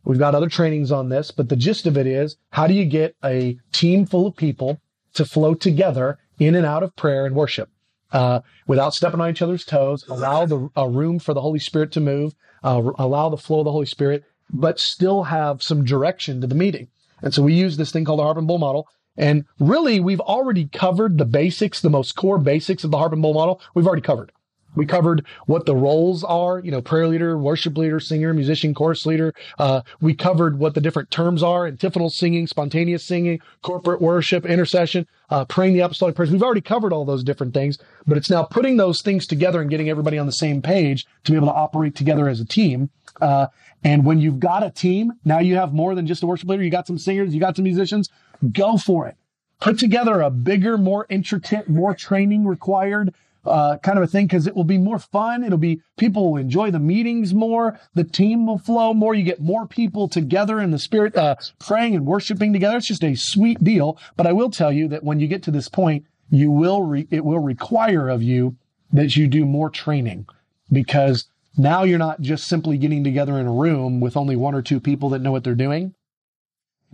we've 0.04 0.18
got 0.18 0.34
other 0.34 0.48
trainings 0.48 0.90
on 0.90 1.08
this, 1.10 1.30
but 1.30 1.48
the 1.48 1.54
gist 1.54 1.86
of 1.86 1.96
it 1.96 2.08
is, 2.08 2.36
how 2.50 2.66
do 2.66 2.74
you 2.74 2.84
get 2.84 3.14
a 3.22 3.56
team 3.70 4.04
full 4.04 4.26
of 4.26 4.34
people 4.34 4.80
to 5.14 5.24
flow 5.24 5.54
together 5.54 6.18
in 6.46 6.54
and 6.54 6.66
out 6.66 6.82
of 6.82 6.96
prayer 6.96 7.26
and 7.26 7.34
worship? 7.34 7.70
Uh, 8.12 8.40
without 8.66 8.92
stepping 8.92 9.20
on 9.20 9.30
each 9.30 9.40
other's 9.40 9.64
toes, 9.64 10.04
allow 10.08 10.44
the 10.44 10.58
room 10.58 11.18
for 11.18 11.32
the 11.32 11.40
Holy 11.40 11.58
Spirit 11.58 11.92
to 11.92 12.00
move, 12.00 12.34
uh, 12.62 12.82
allow 12.98 13.30
the 13.30 13.38
flow 13.38 13.60
of 13.60 13.64
the 13.64 13.72
Holy 13.72 13.86
Spirit, 13.86 14.24
but 14.52 14.78
still 14.78 15.24
have 15.24 15.62
some 15.62 15.84
direction 15.84 16.40
to 16.40 16.46
the 16.46 16.54
meeting. 16.54 16.88
And 17.22 17.32
so 17.32 17.42
we 17.42 17.54
use 17.54 17.76
this 17.76 17.90
thing 17.90 18.04
called 18.04 18.18
the 18.18 18.24
harp 18.24 18.36
and 18.36 18.46
bowl 18.46 18.58
model. 18.58 18.88
And 19.16 19.44
really, 19.58 20.00
we've 20.00 20.20
already 20.20 20.68
covered 20.68 21.18
the 21.18 21.24
basics, 21.24 21.80
the 21.80 21.90
most 21.90 22.16
core 22.16 22.38
basics 22.38 22.84
of 22.84 22.90
the 22.90 22.98
harp 22.98 23.12
and 23.12 23.22
bowl 23.22 23.34
model. 23.34 23.60
We've 23.74 23.86
already 23.86 24.02
covered. 24.02 24.32
We 24.74 24.86
covered 24.86 25.24
what 25.46 25.66
the 25.66 25.76
roles 25.76 26.24
are, 26.24 26.58
you 26.60 26.70
know, 26.70 26.80
prayer 26.80 27.06
leader, 27.06 27.36
worship 27.36 27.76
leader, 27.76 28.00
singer, 28.00 28.32
musician, 28.32 28.74
chorus 28.74 29.04
leader. 29.04 29.34
Uh, 29.58 29.82
we 30.00 30.14
covered 30.14 30.58
what 30.58 30.74
the 30.74 30.80
different 30.80 31.10
terms 31.10 31.42
are, 31.42 31.66
antiphonal 31.66 32.10
singing, 32.10 32.46
spontaneous 32.46 33.04
singing, 33.04 33.40
corporate 33.62 34.00
worship, 34.00 34.46
intercession, 34.46 35.06
uh, 35.30 35.44
praying 35.44 35.74
the 35.74 35.80
apostolic 35.80 36.14
prayers. 36.14 36.30
We've 36.30 36.42
already 36.42 36.60
covered 36.60 36.92
all 36.92 37.04
those 37.04 37.24
different 37.24 37.54
things, 37.54 37.78
but 38.06 38.16
it's 38.16 38.30
now 38.30 38.44
putting 38.44 38.76
those 38.76 39.02
things 39.02 39.26
together 39.26 39.60
and 39.60 39.70
getting 39.70 39.90
everybody 39.90 40.18
on 40.18 40.26
the 40.26 40.32
same 40.32 40.62
page 40.62 41.06
to 41.24 41.32
be 41.32 41.36
able 41.36 41.48
to 41.48 41.54
operate 41.54 41.94
together 41.94 42.28
as 42.28 42.40
a 42.40 42.44
team. 42.44 42.90
Uh, 43.20 43.46
and 43.84 44.04
when 44.04 44.20
you've 44.20 44.40
got 44.40 44.62
a 44.62 44.70
team, 44.70 45.12
now 45.24 45.38
you 45.38 45.56
have 45.56 45.74
more 45.74 45.94
than 45.94 46.06
just 46.06 46.22
a 46.22 46.26
worship 46.26 46.48
leader. 46.48 46.62
You 46.62 46.70
got 46.70 46.86
some 46.86 46.98
singers, 46.98 47.34
you 47.34 47.40
got 47.40 47.56
some 47.56 47.64
musicians. 47.64 48.08
Go 48.52 48.76
for 48.76 49.06
it. 49.06 49.16
Put 49.60 49.78
together 49.78 50.20
a 50.20 50.30
bigger, 50.30 50.76
more 50.76 51.06
intricate, 51.08 51.68
more 51.68 51.94
training 51.94 52.46
required 52.46 53.14
uh, 53.44 53.78
kind 53.78 53.98
of 53.98 54.04
a 54.04 54.06
thing 54.06 54.26
because 54.26 54.46
it 54.46 54.54
will 54.54 54.64
be 54.64 54.78
more 54.78 54.98
fun. 54.98 55.42
It'll 55.44 55.58
be 55.58 55.80
people 55.98 56.32
will 56.32 56.40
enjoy 56.40 56.70
the 56.70 56.78
meetings 56.78 57.34
more. 57.34 57.78
The 57.94 58.04
team 58.04 58.46
will 58.46 58.58
flow 58.58 58.94
more. 58.94 59.14
You 59.14 59.24
get 59.24 59.40
more 59.40 59.66
people 59.66 60.08
together 60.08 60.60
in 60.60 60.70
the 60.70 60.78
spirit, 60.78 61.16
uh, 61.16 61.36
praying 61.58 61.94
and 61.94 62.06
worshiping 62.06 62.52
together. 62.52 62.76
It's 62.76 62.86
just 62.86 63.04
a 63.04 63.14
sweet 63.14 63.62
deal. 63.62 63.98
But 64.16 64.26
I 64.26 64.32
will 64.32 64.50
tell 64.50 64.72
you 64.72 64.88
that 64.88 65.04
when 65.04 65.20
you 65.20 65.26
get 65.26 65.42
to 65.44 65.50
this 65.50 65.68
point, 65.68 66.04
you 66.30 66.50
will, 66.50 66.82
re- 66.82 67.08
it 67.10 67.24
will 67.24 67.40
require 67.40 68.08
of 68.08 68.22
you 68.22 68.56
that 68.92 69.16
you 69.16 69.26
do 69.26 69.44
more 69.44 69.70
training 69.70 70.26
because 70.70 71.28
now 71.56 71.82
you're 71.82 71.98
not 71.98 72.20
just 72.20 72.46
simply 72.46 72.78
getting 72.78 73.04
together 73.04 73.38
in 73.38 73.46
a 73.46 73.52
room 73.52 74.00
with 74.00 74.16
only 74.16 74.36
one 74.36 74.54
or 74.54 74.62
two 74.62 74.80
people 74.80 75.10
that 75.10 75.20
know 75.20 75.32
what 75.32 75.44
they're 75.44 75.54
doing. 75.54 75.94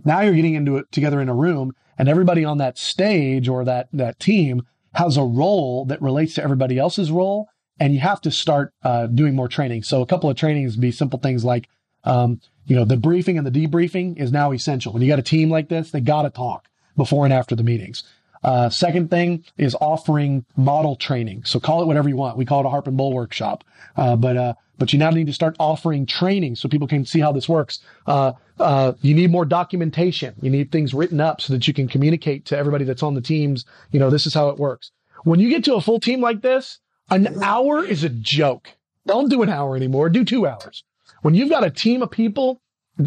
Now 0.03 0.21
you're 0.21 0.33
getting 0.33 0.55
into 0.55 0.77
it 0.77 0.91
together 0.91 1.21
in 1.21 1.29
a 1.29 1.35
room 1.35 1.73
and 1.97 2.09
everybody 2.09 2.43
on 2.43 2.57
that 2.57 2.77
stage 2.77 3.47
or 3.47 3.63
that, 3.65 3.89
that 3.93 4.19
team 4.19 4.63
has 4.93 5.17
a 5.17 5.23
role 5.23 5.85
that 5.85 6.01
relates 6.01 6.33
to 6.35 6.43
everybody 6.43 6.77
else's 6.77 7.11
role. 7.11 7.47
And 7.79 7.93
you 7.93 7.99
have 8.01 8.21
to 8.21 8.31
start 8.31 8.73
uh, 8.83 9.07
doing 9.07 9.35
more 9.35 9.47
training. 9.47 9.83
So 9.83 10.01
a 10.01 10.05
couple 10.05 10.29
of 10.29 10.35
trainings 10.35 10.75
be 10.75 10.91
simple 10.91 11.19
things 11.19 11.45
like, 11.45 11.69
um, 12.03 12.41
you 12.65 12.75
know, 12.75 12.85
the 12.85 12.97
briefing 12.97 13.37
and 13.37 13.47
the 13.47 13.51
debriefing 13.51 14.17
is 14.19 14.31
now 14.31 14.51
essential. 14.51 14.91
When 14.91 15.01
you 15.01 15.07
got 15.07 15.19
a 15.19 15.23
team 15.23 15.49
like 15.49 15.69
this, 15.69 15.91
they 15.91 16.01
got 16.01 16.23
to 16.23 16.29
talk 16.29 16.67
before 16.97 17.23
and 17.23 17.33
after 17.33 17.55
the 17.55 17.63
meetings. 17.63 18.03
Uh, 18.43 18.69
second 18.69 19.09
thing 19.09 19.43
is 19.57 19.75
offering 19.81 20.45
model 20.55 20.95
training. 20.95 21.43
So 21.43 21.59
call 21.59 21.81
it 21.81 21.85
whatever 21.85 22.09
you 22.09 22.15
want. 22.15 22.37
We 22.37 22.45
call 22.45 22.61
it 22.61 22.65
a 22.65 22.69
harp 22.69 22.87
and 22.87 22.97
bowl 22.97 23.13
workshop. 23.13 23.63
Uh, 23.95 24.15
but, 24.15 24.37
uh, 24.37 24.53
but 24.77 24.93
you 24.93 24.99
now 24.99 25.09
need 25.09 25.27
to 25.27 25.33
start 25.33 25.55
offering 25.59 26.05
training 26.05 26.55
so 26.55 26.69
people 26.69 26.87
can 26.87 27.05
see 27.05 27.19
how 27.19 27.31
this 27.31 27.49
works. 27.49 27.79
Uh, 28.07 28.33
uh, 28.59 28.93
you 29.01 29.13
need 29.13 29.31
more 29.31 29.45
documentation. 29.45 30.35
You 30.41 30.49
need 30.49 30.71
things 30.71 30.93
written 30.93 31.19
up 31.19 31.41
so 31.41 31.53
that 31.53 31.67
you 31.67 31.73
can 31.73 31.87
communicate 31.87 32.45
to 32.45 32.57
everybody 32.57 32.85
that's 32.85 33.03
on 33.03 33.13
the 33.13 33.21
teams. 33.21 33.65
You 33.91 33.99
know, 33.99 34.09
this 34.09 34.25
is 34.25 34.33
how 34.33 34.49
it 34.49 34.57
works. 34.57 34.91
When 35.23 35.39
you 35.39 35.49
get 35.49 35.65
to 35.65 35.75
a 35.75 35.81
full 35.81 35.99
team 35.99 36.21
like 36.21 36.41
this, 36.41 36.79
an 37.09 37.43
hour 37.43 37.83
is 37.83 38.03
a 38.03 38.09
joke. 38.09 38.69
Don't 39.05 39.29
do 39.29 39.41
an 39.41 39.49
hour 39.49 39.75
anymore. 39.75 40.09
Do 40.09 40.23
two 40.23 40.45
hours. 40.47 40.83
When 41.21 41.35
you've 41.35 41.49
got 41.49 41.65
a 41.65 41.71
team 41.71 42.01
of 42.01 42.11
people, 42.11 42.61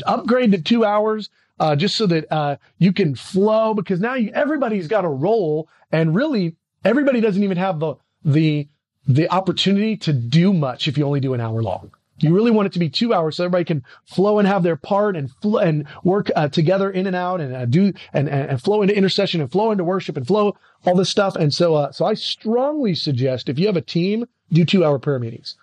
upgrade 0.07 0.53
to 0.53 0.61
two 0.61 0.85
hours 0.85 1.31
uh, 1.61 1.77
just 1.77 1.97
so 1.97 2.07
that 2.07 2.33
uh, 2.33 2.57
you 2.79 2.93
can 2.93 3.15
flow 3.15 3.75
because 3.75 4.01
now 4.01 4.15
you, 4.15 4.31
everybody's 4.35 4.89
got 4.89 5.05
a 5.05 5.09
role 5.09 5.69
and 5.91 6.15
really 6.15 6.57
everybody 6.85 7.21
doesn't 7.21 7.43
even 7.43 7.57
have 7.57 7.81
the 7.81 7.95
the 8.25 8.69
the 9.07 9.29
opportunity 9.31 9.97
to 9.97 10.13
do 10.13 10.53
much 10.53 10.87
if 10.89 10.97
you 10.97 11.05
only 11.05 11.21
do 11.21 11.35
an 11.35 11.41
hour 11.41 11.63
long. 11.63 11.91
You 12.19 12.33
really 12.35 12.53
want 12.53 12.67
it 12.67 12.73
to 12.75 12.79
be 12.79 12.89
two 12.89 13.13
hours 13.13 13.37
so 13.37 13.45
everybody 13.45 13.65
can 13.65 13.85
flow 14.05 14.39
and 14.39 14.47
have 14.47 14.63
their 14.63 14.77
part 14.77 15.17
and 15.17 15.31
fl- 15.43 15.59
and 15.59 15.87
work 16.05 16.31
uh, 16.37 16.49
together 16.49 16.89
in 16.89 17.07
and 17.07 17.17
out 17.17 17.41
and 17.41 17.55
uh, 17.55 17.65
do 17.65 17.93
and, 18.13 18.29
and, 18.29 18.51
and 18.51 18.63
flow 18.63 18.83
into 18.83 18.97
intercession 18.97 19.41
and 19.41 19.51
flow 19.51 19.73
into 19.73 19.83
worship 19.83 20.17
and 20.17 20.27
flow 20.27 20.57
all 20.87 20.95
this 20.95 21.11
stuff. 21.11 21.35
And 21.35 21.53
so 21.53 21.75
uh, 21.75 21.93
so 21.93 22.05
I 22.05 22.15
strongly 22.15 22.95
suggest 22.95 23.49
if 23.49 23.59
you 23.59 23.67
have 23.67 23.77
a 23.77 23.83
team, 23.83 24.27
do 24.53 24.65
two 24.65 24.85
hour 24.85 24.99
prayer 24.99 25.19
meetings, 25.19 25.57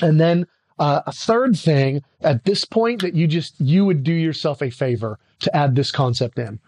and 0.00 0.18
then 0.18 0.46
uh, 0.78 1.02
a 1.06 1.12
third 1.12 1.56
thing 1.56 2.02
at 2.20 2.44
this 2.44 2.64
point 2.64 3.02
that 3.02 3.14
you 3.14 3.26
just, 3.26 3.60
you 3.60 3.84
would 3.84 4.02
do 4.02 4.12
yourself 4.12 4.62
a 4.62 4.70
favor 4.70 5.18
to 5.40 5.56
add 5.56 5.74
this 5.74 5.90
concept 5.90 6.38
in. 6.38 6.60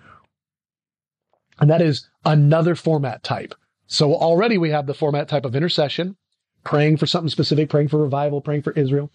And 1.60 1.70
that 1.70 1.82
is 1.82 2.08
another 2.24 2.74
format 2.74 3.22
type. 3.22 3.54
So 3.86 4.14
already 4.14 4.58
we 4.58 4.70
have 4.70 4.86
the 4.86 4.94
format 4.94 5.28
type 5.28 5.44
of 5.44 5.54
intercession, 5.54 6.16
praying 6.64 6.96
for 6.96 7.06
something 7.06 7.28
specific, 7.28 7.68
praying 7.68 7.88
for 7.88 7.98
revival, 7.98 8.40
praying 8.40 8.62
for 8.62 8.72
Israel. 8.72 9.10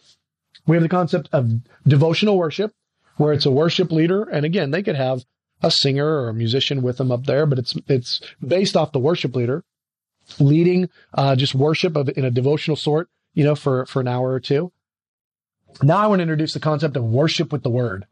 We 0.65 0.75
have 0.75 0.83
the 0.83 0.89
concept 0.89 1.29
of 1.31 1.51
devotional 1.85 2.37
worship, 2.37 2.73
where 3.17 3.33
it's 3.33 3.45
a 3.45 3.51
worship 3.51 3.91
leader. 3.91 4.23
And 4.23 4.45
again, 4.45 4.71
they 4.71 4.83
could 4.83 4.95
have 4.95 5.25
a 5.61 5.71
singer 5.71 6.05
or 6.05 6.29
a 6.29 6.33
musician 6.33 6.81
with 6.81 6.97
them 6.97 7.11
up 7.11 7.25
there, 7.25 7.45
but 7.45 7.59
it's, 7.59 7.75
it's 7.87 8.21
based 8.45 8.77
off 8.77 8.93
the 8.93 8.99
worship 8.99 9.35
leader 9.35 9.63
leading, 10.39 10.89
uh, 11.13 11.35
just 11.35 11.55
worship 11.55 11.95
of, 11.95 12.09
in 12.15 12.23
a 12.23 12.31
devotional 12.31 12.77
sort, 12.77 13.09
you 13.33 13.43
know, 13.43 13.55
for, 13.55 13.85
for 13.85 13.99
an 13.99 14.07
hour 14.07 14.31
or 14.31 14.39
two. 14.39 14.71
Now 15.81 15.97
I 15.97 16.07
want 16.07 16.19
to 16.19 16.23
introduce 16.23 16.53
the 16.53 16.59
concept 16.59 16.97
of 16.97 17.03
worship 17.03 17.51
with 17.51 17.63
the 17.63 17.69
word. 17.69 18.05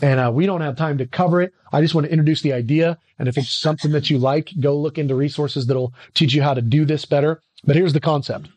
And 0.00 0.18
uh, 0.18 0.32
we 0.34 0.46
don't 0.46 0.62
have 0.62 0.76
time 0.76 0.98
to 0.98 1.06
cover 1.06 1.40
it. 1.40 1.52
I 1.72 1.80
just 1.80 1.94
want 1.94 2.06
to 2.06 2.10
introduce 2.10 2.42
the 2.42 2.52
idea. 2.52 2.98
And 3.18 3.28
if 3.28 3.38
it's 3.38 3.52
something 3.52 3.92
that 3.92 4.10
you 4.10 4.18
like, 4.18 4.50
go 4.58 4.76
look 4.76 4.98
into 4.98 5.14
resources 5.14 5.66
that'll 5.66 5.94
teach 6.14 6.34
you 6.34 6.42
how 6.42 6.54
to 6.54 6.62
do 6.62 6.84
this 6.84 7.04
better. 7.04 7.40
But 7.64 7.76
here's 7.76 7.92
the 7.92 8.00
concept. 8.00 8.48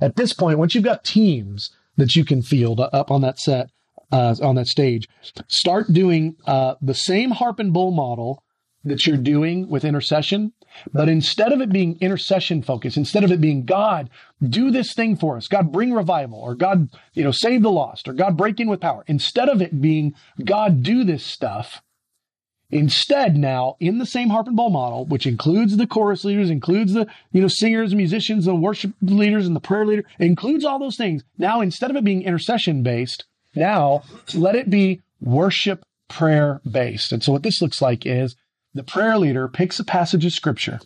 At 0.00 0.16
this 0.16 0.32
point, 0.32 0.58
once 0.58 0.74
you've 0.74 0.84
got 0.84 1.04
teams 1.04 1.70
that 1.96 2.16
you 2.16 2.24
can 2.24 2.42
field 2.42 2.80
up 2.80 3.10
on 3.10 3.20
that 3.20 3.38
set, 3.38 3.70
uh, 4.12 4.34
on 4.42 4.54
that 4.54 4.66
stage, 4.66 5.08
start 5.48 5.92
doing 5.92 6.36
uh, 6.46 6.76
the 6.80 6.94
same 6.94 7.32
harp 7.32 7.58
and 7.58 7.72
bowl 7.72 7.90
model 7.90 8.42
that 8.86 9.06
you're 9.06 9.16
doing 9.16 9.68
with 9.68 9.84
intercession, 9.84 10.52
but 10.92 11.08
instead 11.08 11.52
of 11.52 11.60
it 11.60 11.70
being 11.70 11.98
intercession 12.00 12.62
focused, 12.62 12.96
instead 12.96 13.24
of 13.24 13.32
it 13.32 13.40
being 13.40 13.64
God, 13.64 14.10
do 14.42 14.70
this 14.70 14.94
thing 14.94 15.16
for 15.16 15.36
us, 15.36 15.48
God 15.48 15.72
bring 15.72 15.92
revival, 15.92 16.38
or 16.38 16.54
God, 16.54 16.88
you 17.12 17.24
know, 17.24 17.30
save 17.30 17.62
the 17.62 17.70
lost, 17.70 18.08
or 18.08 18.12
God 18.12 18.36
break 18.36 18.60
in 18.60 18.68
with 18.68 18.80
power, 18.80 19.04
instead 19.06 19.48
of 19.48 19.60
it 19.60 19.80
being 19.80 20.14
God 20.44 20.82
do 20.82 21.04
this 21.04 21.24
stuff, 21.24 21.82
Instead, 22.70 23.36
now 23.36 23.76
in 23.78 23.98
the 23.98 24.06
same 24.06 24.28
harp 24.28 24.48
and 24.48 24.56
bowl 24.56 24.70
model, 24.70 25.04
which 25.04 25.26
includes 25.26 25.76
the 25.76 25.86
chorus 25.86 26.24
leaders, 26.24 26.50
includes 26.50 26.94
the 26.94 27.06
you 27.30 27.40
know 27.40 27.46
singers, 27.46 27.94
musicians, 27.94 28.44
the 28.44 28.56
worship 28.56 28.92
leaders, 29.00 29.46
and 29.46 29.54
the 29.54 29.60
prayer 29.60 29.86
leader, 29.86 30.04
includes 30.18 30.64
all 30.64 30.80
those 30.80 30.96
things. 30.96 31.22
Now, 31.38 31.60
instead 31.60 31.90
of 31.90 31.96
it 31.96 32.02
being 32.02 32.22
intercession 32.22 32.82
based, 32.82 33.24
now 33.54 34.02
let 34.34 34.56
it 34.56 34.68
be 34.68 35.00
worship 35.20 35.84
prayer 36.08 36.60
based. 36.68 37.12
And 37.12 37.22
so, 37.22 37.30
what 37.30 37.44
this 37.44 37.62
looks 37.62 37.80
like 37.80 38.04
is 38.04 38.34
the 38.76 38.82
prayer 38.82 39.18
leader 39.18 39.48
picks 39.48 39.78
a 39.78 39.84
passage 39.84 40.24
of 40.24 40.32
scripture, 40.32 40.80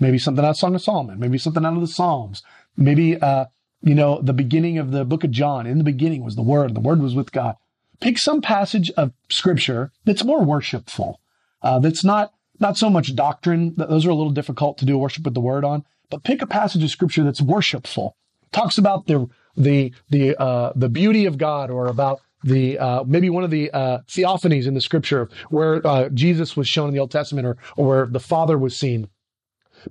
maybe 0.00 0.18
something 0.18 0.44
out 0.44 0.50
of 0.50 0.56
Song 0.56 0.74
of 0.74 0.82
Solomon, 0.82 1.18
maybe 1.18 1.38
something 1.38 1.64
out 1.64 1.74
of 1.74 1.80
the 1.80 1.86
Psalms, 1.86 2.42
maybe, 2.76 3.20
uh, 3.20 3.46
you 3.82 3.94
know, 3.94 4.20
the 4.22 4.32
beginning 4.32 4.78
of 4.78 4.90
the 4.90 5.04
book 5.04 5.24
of 5.24 5.30
John. 5.30 5.66
In 5.66 5.78
the 5.78 5.84
beginning 5.84 6.24
was 6.24 6.36
the 6.36 6.42
Word, 6.42 6.68
and 6.68 6.76
the 6.76 6.80
Word 6.80 7.00
was 7.00 7.14
with 7.14 7.32
God. 7.32 7.56
Pick 8.00 8.18
some 8.18 8.40
passage 8.40 8.90
of 8.92 9.12
scripture 9.28 9.92
that's 10.04 10.24
more 10.24 10.42
worshipful, 10.42 11.20
uh, 11.62 11.78
that's 11.78 12.02
not, 12.02 12.32
not 12.60 12.76
so 12.76 12.90
much 12.90 13.14
doctrine. 13.14 13.74
Those 13.76 14.06
are 14.06 14.10
a 14.10 14.14
little 14.14 14.32
difficult 14.32 14.78
to 14.78 14.84
do 14.84 14.98
worship 14.98 15.24
with 15.24 15.34
the 15.34 15.40
Word 15.40 15.64
on, 15.64 15.84
but 16.10 16.24
pick 16.24 16.42
a 16.42 16.46
passage 16.46 16.82
of 16.82 16.90
scripture 16.90 17.24
that's 17.24 17.42
worshipful. 17.42 18.16
Talks 18.52 18.78
about 18.78 19.06
the, 19.06 19.28
the, 19.56 19.92
the, 20.10 20.40
uh, 20.40 20.72
the 20.74 20.88
beauty 20.88 21.26
of 21.26 21.38
God 21.38 21.70
or 21.70 21.86
about 21.86 22.20
the 22.44 22.78
uh, 22.78 23.04
maybe 23.04 23.30
one 23.30 23.44
of 23.44 23.50
the 23.50 23.70
uh, 23.72 23.98
theophanies 24.08 24.66
in 24.66 24.74
the 24.74 24.80
scripture 24.80 25.28
where 25.50 25.84
uh, 25.86 26.08
Jesus 26.10 26.56
was 26.56 26.68
shown 26.68 26.88
in 26.88 26.94
the 26.94 27.00
Old 27.00 27.10
Testament 27.10 27.46
or, 27.46 27.56
or 27.76 27.88
where 27.88 28.06
the 28.06 28.20
Father 28.20 28.58
was 28.58 28.76
seen. 28.76 29.08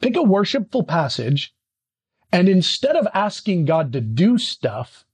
Pick 0.02 0.16
a 0.16 0.24
worshipful 0.24 0.84
passage 0.84 1.54
And 2.34 2.50
instead 2.50 2.96
of 2.96 3.08
asking 3.14 3.66
God 3.66 3.94
to 3.94 4.02
do 4.02 4.40
stuff, 4.40 5.06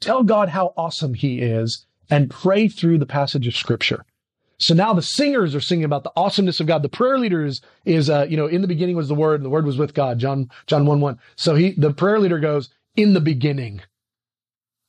tell 0.00 0.22
God 0.22 0.50
how 0.50 0.72
awesome 0.76 1.14
he 1.14 1.40
is 1.40 1.86
and 2.08 2.30
pray 2.30 2.68
through 2.68 2.98
the 2.98 3.06
passage 3.06 3.48
of 3.48 3.56
scripture. 3.56 4.04
So 4.58 4.74
now 4.74 4.94
the 4.94 5.02
singers 5.02 5.56
are 5.56 5.60
singing 5.60 5.84
about 5.84 6.04
the 6.04 6.12
awesomeness 6.14 6.60
of 6.60 6.68
God. 6.68 6.82
The 6.82 6.88
prayer 6.88 7.18
leader 7.18 7.44
is, 7.44 7.60
is, 7.84 8.08
uh, 8.08 8.26
you 8.30 8.36
know, 8.36 8.46
in 8.46 8.62
the 8.62 8.68
beginning 8.68 8.96
was 8.96 9.08
the 9.08 9.14
word 9.14 9.36
and 9.40 9.44
the 9.44 9.50
word 9.50 9.66
was 9.66 9.76
with 9.76 9.92
God. 9.92 10.20
John, 10.20 10.50
John 10.66 10.86
1 10.86 11.00
1. 11.00 11.18
So 11.34 11.56
he, 11.56 11.72
the 11.72 11.92
prayer 11.92 12.20
leader 12.20 12.38
goes, 12.38 12.70
in 12.94 13.14
the 13.14 13.20
beginning. 13.20 13.80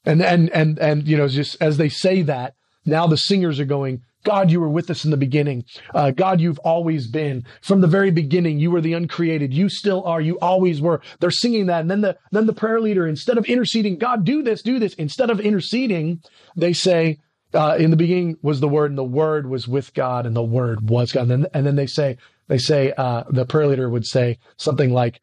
And, 0.06 0.22
and, 0.22 0.50
and, 0.52 0.80
and, 0.80 1.08
you 1.08 1.18
know, 1.18 1.28
just 1.28 1.62
as 1.62 1.78
they 1.78 1.90
say 1.90 2.22
that, 2.24 2.56
now 2.86 3.08
the 3.08 3.18
singers 3.18 3.60
are 3.60 3.66
going, 3.66 4.02
God, 4.24 4.52
you 4.52 4.60
were 4.62 4.70
with 4.70 4.90
us 4.90 5.04
in 5.06 5.12
the 5.12 5.18
beginning. 5.18 5.66
Uh, 5.94 6.12
God, 6.12 6.40
you've 6.40 6.60
always 6.60 7.08
been 7.08 7.46
from 7.62 7.82
the 7.82 7.88
very 7.88 8.12
beginning. 8.12 8.60
You 8.60 8.72
were 8.72 8.82
the 8.82 8.94
uncreated. 8.94 9.54
You 9.54 9.70
still 9.70 10.04
are. 10.06 10.22
You 10.22 10.40
always 10.40 10.82
were. 10.82 11.02
They're 11.20 11.32
singing 11.32 11.66
that. 11.68 11.82
And 11.82 11.92
then 11.92 12.02
the, 12.02 12.18
then 12.32 12.46
the 12.46 12.54
prayer 12.54 12.80
leader, 12.80 13.06
instead 13.06 13.38
of 13.38 13.46
interceding, 13.46 13.98
God, 13.98 14.24
do 14.24 14.42
this, 14.42 14.62
do 14.62 14.80
this. 14.80 14.94
Instead 14.96 15.30
of 15.30 15.40
interceding, 15.40 16.22
they 16.56 16.74
say, 16.74 17.20
uh, 17.54 17.76
in 17.78 17.92
the 17.92 17.98
beginning 17.98 18.38
was 18.42 18.60
the 18.60 18.68
word 18.68 18.92
and 18.92 18.98
the 18.98 19.04
word 19.04 19.48
was 19.48 19.68
with 19.68 19.94
God 19.94 20.26
and 20.26 20.36
the 20.36 20.42
word 20.44 20.90
was 20.90 21.12
God. 21.12 21.24
And 21.24 21.32
then, 21.32 21.48
and 21.54 21.66
then 21.66 21.76
they 21.76 21.88
say, 21.88 22.18
they 22.48 22.58
say, 22.58 22.94
uh, 22.98 23.24
the 23.30 23.46
prayer 23.46 23.68
leader 23.68 23.90
would 23.90 24.06
say 24.06 24.40
something 24.58 24.92
like, 24.92 25.22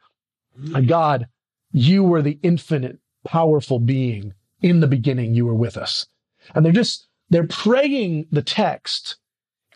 God, 0.86 1.26
you 1.72 2.04
were 2.04 2.22
the 2.22 2.38
infinite, 2.42 2.98
powerful 3.24 3.78
being. 3.78 4.34
In 4.62 4.80
the 4.80 4.86
beginning, 4.86 5.34
you 5.34 5.46
were 5.46 5.54
with 5.54 5.76
us. 5.76 6.06
And 6.54 6.64
they're 6.64 6.72
just, 6.72 7.06
they're 7.28 7.46
praying 7.46 8.26
the 8.30 8.42
text 8.42 9.16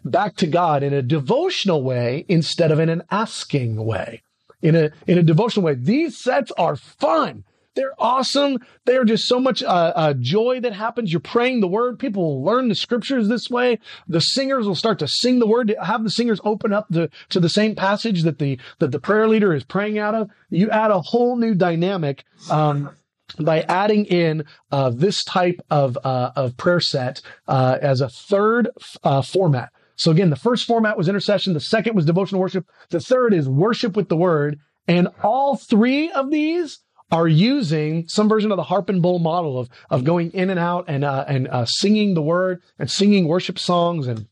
back 0.05 0.37
to 0.37 0.47
God 0.47 0.83
in 0.83 0.93
a 0.93 1.03
devotional 1.03 1.83
way 1.83 2.27
instead 2.29 2.71
of 2.71 2.79
in 2.79 2.89
an 2.89 3.03
asking 3.11 3.85
way. 3.85 4.23
In 4.61 4.75
a, 4.75 4.91
in 5.07 5.19
a 5.19 5.23
devotional 5.23 5.67
way. 5.67 5.75
These 5.75 6.17
sets 6.17 6.51
are 6.53 6.77
fun. 6.77 7.45
They're 7.75 7.95
awesome. 7.99 8.59
They're 8.85 9.05
just 9.05 9.27
so 9.27 9.41
much 9.41 9.63
uh, 9.63 9.93
uh, 9.95 10.15
joy 10.15 10.61
that 10.61 10.73
happens. 10.73 11.13
You're 11.13 11.21
praying 11.21 11.61
the 11.61 11.69
word. 11.69 11.99
People 11.99 12.23
will 12.23 12.45
learn 12.45 12.69
the 12.69 12.75
scriptures 12.75 13.29
this 13.29 13.51
way. 13.51 13.81
The 14.07 14.21
singers 14.21 14.67
will 14.67 14.75
start 14.75 15.01
to 15.01 15.09
sing 15.09 15.39
the 15.39 15.47
word. 15.47 15.75
Have 15.83 16.05
the 16.05 16.11
singers 16.11 16.41
open 16.45 16.73
up 16.73 16.89
to, 16.93 17.11
to 17.31 17.41
the 17.41 17.49
same 17.49 17.75
passage 17.75 18.23
that 18.23 18.39
the 18.39 18.59
that 18.79 18.93
the 18.93 19.01
prayer 19.01 19.29
leader 19.29 19.53
is 19.53 19.65
praying 19.65 19.99
out 19.99 20.15
of. 20.15 20.31
You 20.51 20.71
add 20.71 20.91
a 20.91 21.01
whole 21.01 21.37
new 21.37 21.55
dynamic. 21.55 22.25
Um, 22.51 22.91
by 23.39 23.63
adding 23.63 24.05
in 24.07 24.45
uh, 24.71 24.91
this 24.91 25.25
type 25.25 25.61
of 25.71 25.99
uh, 26.05 26.33
of 26.37 26.57
prayer 26.57 26.81
set 26.81 27.21
uh, 27.49 27.79
as 27.81 28.01
a 28.01 28.09
third 28.09 28.71
uh, 29.03 29.23
format. 29.23 29.71
So 29.97 30.11
again, 30.11 30.31
the 30.31 30.37
first 30.37 30.67
format 30.67 30.97
was 30.97 31.09
intercession. 31.09 31.55
The 31.55 31.61
second 31.61 31.95
was 31.95 32.05
devotional 32.05 32.41
worship. 32.41 32.67
The 32.91 33.01
third 33.01 33.33
is 33.33 33.49
worship 33.49 33.97
with 33.97 34.09
the 34.09 34.17
word. 34.17 34.59
And 34.89 35.09
all 35.23 35.57
three 35.57 36.11
of 36.11 36.31
these 36.31 36.81
are 37.11 37.29
using 37.29 38.09
some 38.09 38.29
version 38.29 38.51
of 38.51 38.57
the 38.57 38.65
harp 38.65 38.89
and 38.89 39.01
bowl 39.01 39.19
model 39.19 39.59
of 39.59 39.69
of 39.91 40.05
going 40.05 40.31
in 40.33 40.51
and 40.51 40.59
out 40.59 40.87
and 40.89 41.05
uh, 41.05 41.25
and 41.29 41.49
uh, 41.49 41.65
singing 41.65 42.15
the 42.15 42.23
word 42.23 42.63
and 42.79 42.91
singing 42.91 43.29
worship 43.29 43.59
songs 43.59 44.07
and 44.07 44.27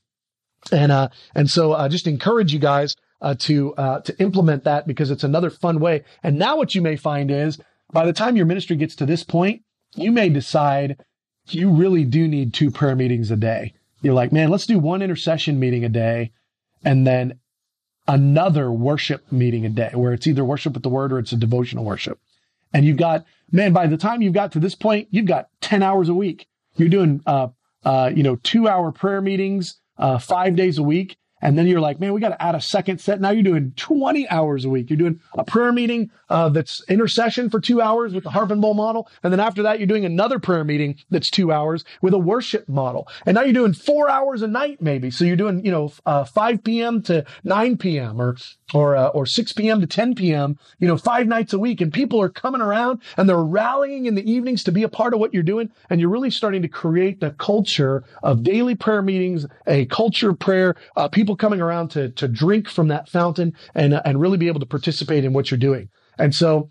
and 0.71 1.11
and 1.35 1.51
so 1.51 1.73
uh, 1.73 1.89
just 1.89 2.07
encourage 2.07 2.53
you 2.53 2.59
guys 2.59 2.95
uh, 3.23 3.35
to 3.39 3.75
uh, 3.77 4.01
to 4.01 4.21
implement 4.21 4.65
that 4.65 4.87
because 4.87 5.11
it's 5.11 5.25
another 5.25 5.49
fun 5.49 5.81
way. 5.81 6.05
And 6.23 6.39
now 6.39 6.57
what 6.57 6.75
you 6.75 6.83
may 6.83 6.97
find 6.97 7.31
is 7.31 7.59
by 7.93 8.07
the 8.07 8.13
time 8.13 8.37
your 8.37 8.47
ministry 8.47 8.77
gets 8.77 8.97
to 8.97 9.07
this 9.07 9.23
point, 9.23 9.63
you 9.95 10.11
may 10.11 10.29
decide 10.29 11.03
you 11.49 11.71
really 11.71 12.05
do 12.05 12.27
need 12.27 12.55
two 12.55 12.71
prayer 12.71 12.97
meetings 12.97 13.31
a 13.31 13.37
day. 13.37 13.75
You're 14.01 14.15
like, 14.15 14.33
man, 14.33 14.51
let's 14.51 14.67
do 14.67 14.79
one 14.79 15.03
intercession 15.03 15.61
meeting 15.61 15.85
a 15.85 15.89
day 15.89 16.33
and 16.85 17.07
then 17.07 17.39
another 18.09 18.71
worship 18.71 19.31
meeting 19.31 19.65
a 19.65 19.69
day 19.69 19.91
where 19.95 20.13
it's 20.13 20.27
either 20.27 20.45
worship 20.45 20.75
with 20.75 20.83
the 20.83 20.89
word 20.89 21.13
or 21.13 21.19
it's 21.19 21.33
a 21.33 21.37
devotional 21.37 21.85
worship. 21.85 22.19
And 22.73 22.85
you've 22.85 22.97
got, 22.97 23.25
man, 23.51 23.73
by 23.73 23.87
the 23.87 23.97
time 23.97 24.23
you've 24.23 24.33
got 24.33 24.53
to 24.53 24.61
this 24.61 24.75
point, 24.75 25.09
you've 25.11 25.27
got 25.27 25.49
10 25.61 25.83
hours 25.83 26.09
a 26.09 26.15
week. 26.15 26.49
You're 26.77 26.89
doing, 26.89 27.23
uh, 27.27 27.49
uh, 27.85 28.11
you 28.15 28.23
know, 28.23 28.37
two 28.37 28.67
hour 28.67 28.93
prayer 28.93 29.21
meetings, 29.21 29.79
uh, 29.99 30.19
five 30.19 30.57
days 30.57 30.79
a 30.79 30.83
week. 30.83 31.17
And 31.43 31.59
then 31.59 31.67
you're 31.67 31.81
like, 31.81 32.01
man, 32.01 32.13
we 32.13 32.21
got 32.21 32.31
to 32.31 32.43
add 32.43 32.55
a 32.55 32.61
second 32.61 33.01
set. 33.01 33.21
Now 33.21 33.31
you're 33.31 33.43
doing 33.43 33.73
20 33.77 34.29
hours 34.29 34.65
a 34.65 34.71
week. 34.71 34.89
You're 34.89 34.97
doing 34.97 35.21
a 35.35 35.45
prayer 35.45 35.73
meeting 35.73 36.11
uh, 36.31 36.49
that's 36.49 36.83
intercession 36.89 37.51
for 37.51 37.61
two 37.61 37.83
hours 37.83 38.15
with 38.15 38.25
the 38.25 38.31
harp 38.31 38.51
and 38.51 38.63
bowl 38.63 38.75
model. 38.75 39.09
And 39.23 39.33
then 39.33 39.41
after 39.41 39.63
that, 39.65 39.79
you're 39.81 39.89
doing 39.89 40.05
another 40.05 40.39
prayer 40.39 40.65
meeting 40.65 40.97
that's 41.11 41.31
two 41.31 41.53
hours 41.53 41.85
with 42.01 42.15
a 42.15 42.19
worship 42.19 42.69
model. 42.69 43.09
And 43.27 43.35
now 43.35 43.43
you're 43.43 43.53
doing 43.53 43.75
four 43.75 44.09
hours 44.09 44.43
a 44.43 44.47
night, 44.47 44.81
maybe. 44.81 45.11
So 45.11 45.25
you're 45.25 45.37
doing, 45.37 45.65
you 45.65 45.73
know, 45.73 45.93
uh, 46.07 46.25
5 46.25 46.65
p.m. 46.65 47.03
to 47.03 47.25
9 47.45 47.77
p.m. 47.77 48.21
or 48.21 48.37
or 48.75 48.97
uh, 48.97 49.09
or 49.09 49.27
6 49.27 49.53
p.m. 49.53 49.81
to 49.81 49.87
10 49.87 50.15
p.m. 50.15 50.59
You 50.79 50.89
know, 50.89 50.97
five 50.97 51.27
nights 51.27 51.53
a 51.53 51.59
week, 51.59 51.81
and 51.81 51.93
people 51.93 52.21
are 52.21 52.29
coming 52.29 52.61
around 52.61 53.03
and 53.17 53.29
they're 53.29 53.43
rallying 53.43 54.07
in 54.07 54.15
the 54.15 54.31
evenings 54.31 54.65
to 54.65 54.73
be 54.73 54.83
a 54.83 54.89
part 54.89 55.15
of 55.15 55.21
what 55.21 55.35
you're 55.35 55.43
doing, 55.43 55.71
and 55.91 56.01
you're 56.01 56.11
really 56.11 56.31
starting 56.31 56.63
to 56.63 56.69
create 56.69 57.21
the 57.21 57.31
culture 57.33 58.05
of 58.23 58.43
daily 58.43 58.75
prayer 58.75 59.03
meetings, 59.03 59.47
a 59.67 59.87
culture 59.87 60.31
of 60.31 60.39
prayer, 60.39 60.77
uh, 60.97 61.09
people 61.09 61.37
coming 61.37 61.61
around 61.61 61.89
to 61.89 62.11
to 62.11 62.29
drink 62.29 62.69
from 62.69 62.89
that 62.89 63.09
fountain 63.09 63.55
and 63.75 63.95
uh, 63.95 64.03
and 64.05 64.21
really 64.21 64.39
be 64.39 64.49
able 64.49 64.61
to 64.61 64.67
participate 64.67 65.25
in 65.25 65.33
what 65.33 65.51
you're 65.51 65.59
doing. 65.59 65.89
And 66.19 66.35
so 66.35 66.71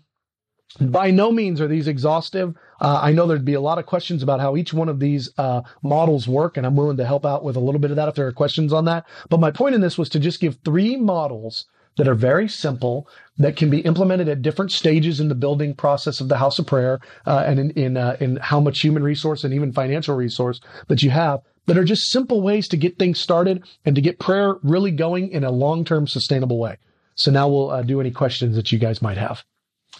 by 0.80 1.10
no 1.10 1.30
means 1.30 1.60
are 1.60 1.68
these 1.68 1.86
exhaustive. 1.86 2.54
Uh, 2.80 2.98
I 3.02 3.12
know 3.12 3.26
there'd 3.26 3.44
be 3.44 3.54
a 3.54 3.60
lot 3.60 3.78
of 3.78 3.86
questions 3.86 4.22
about 4.22 4.40
how 4.40 4.56
each 4.56 4.72
one 4.72 4.88
of 4.88 5.00
these 5.00 5.30
uh, 5.36 5.62
models 5.82 6.26
work, 6.26 6.56
and 6.56 6.66
I'm 6.66 6.76
willing 6.76 6.96
to 6.96 7.04
help 7.04 7.26
out 7.26 7.44
with 7.44 7.56
a 7.56 7.60
little 7.60 7.80
bit 7.80 7.90
of 7.90 7.96
that 7.96 8.08
if 8.08 8.14
there 8.14 8.26
are 8.26 8.32
questions 8.32 8.72
on 8.72 8.86
that. 8.86 9.06
But 9.28 9.40
my 9.40 9.50
point 9.50 9.74
in 9.74 9.80
this 9.80 9.98
was 9.98 10.08
to 10.10 10.18
just 10.18 10.40
give 10.40 10.58
three 10.64 10.96
models 10.96 11.66
that 11.96 12.08
are 12.08 12.14
very 12.14 12.48
simple 12.48 13.08
that 13.38 13.56
can 13.56 13.70
be 13.70 13.80
implemented 13.80 14.28
at 14.28 14.42
different 14.42 14.72
stages 14.72 15.20
in 15.20 15.28
the 15.28 15.34
building 15.34 15.74
process 15.74 16.20
of 16.20 16.28
the 16.28 16.38
house 16.38 16.58
of 16.58 16.66
prayer 16.66 17.00
uh, 17.26 17.44
and 17.46 17.58
in 17.58 17.70
in, 17.72 17.96
uh, 17.96 18.16
in 18.20 18.36
how 18.36 18.60
much 18.60 18.80
human 18.80 19.02
resource 19.02 19.44
and 19.44 19.54
even 19.54 19.72
financial 19.72 20.14
resource 20.14 20.60
that 20.88 21.02
you 21.02 21.10
have 21.10 21.40
that 21.66 21.78
are 21.78 21.84
just 21.84 22.10
simple 22.10 22.42
ways 22.42 22.68
to 22.68 22.76
get 22.76 22.98
things 22.98 23.20
started 23.20 23.64
and 23.84 23.94
to 23.94 24.00
get 24.00 24.18
prayer 24.18 24.56
really 24.62 24.90
going 24.90 25.30
in 25.30 25.44
a 25.44 25.50
long-term 25.50 26.06
sustainable 26.06 26.58
way. 26.58 26.76
So 27.14 27.30
now 27.30 27.48
we'll 27.48 27.70
uh, 27.70 27.82
do 27.82 28.00
any 28.00 28.10
questions 28.10 28.56
that 28.56 28.72
you 28.72 28.78
guys 28.78 29.00
might 29.00 29.16
have. 29.16 29.44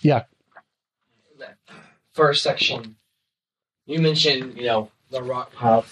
Yeah. 0.01 0.25
First 2.15 2.43
section, 2.43 2.97
you 3.87 4.01
mentioned, 4.01 4.57
you 4.57 4.65
know, 4.65 4.91
the 5.11 5.23
rock 5.23 5.53
pile. 5.55 5.85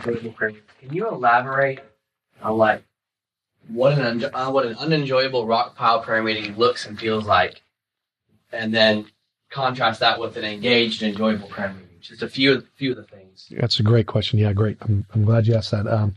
Can 0.00 0.58
you 0.90 1.08
elaborate 1.08 1.80
on 2.42 2.56
like 2.58 2.82
what 3.68 3.98
an 3.98 4.24
uh, 4.32 4.50
what 4.50 4.66
an 4.66 4.76
unenjoyable 4.76 5.46
rock 5.46 5.76
pile 5.76 6.00
prayer 6.00 6.22
meeting 6.22 6.56
looks 6.56 6.86
and 6.86 6.98
feels 6.98 7.24
like, 7.24 7.62
and 8.52 8.74
then 8.74 9.06
contrast 9.50 10.00
that 10.00 10.18
with 10.18 10.36
an 10.36 10.44
engaged, 10.44 11.02
and 11.02 11.12
enjoyable 11.12 11.48
prayer 11.48 11.72
meeting. 11.72 11.88
Just 12.00 12.22
a 12.22 12.28
few 12.28 12.66
few 12.74 12.90
of 12.92 12.96
the 12.96 13.04
things. 13.04 13.52
That's 13.58 13.78
a 13.78 13.82
great 13.82 14.06
question. 14.06 14.38
Yeah, 14.38 14.52
great. 14.52 14.78
I'm, 14.80 15.06
I'm 15.14 15.24
glad 15.24 15.46
you 15.46 15.54
asked 15.54 15.70
that. 15.70 15.86
Um, 15.86 16.16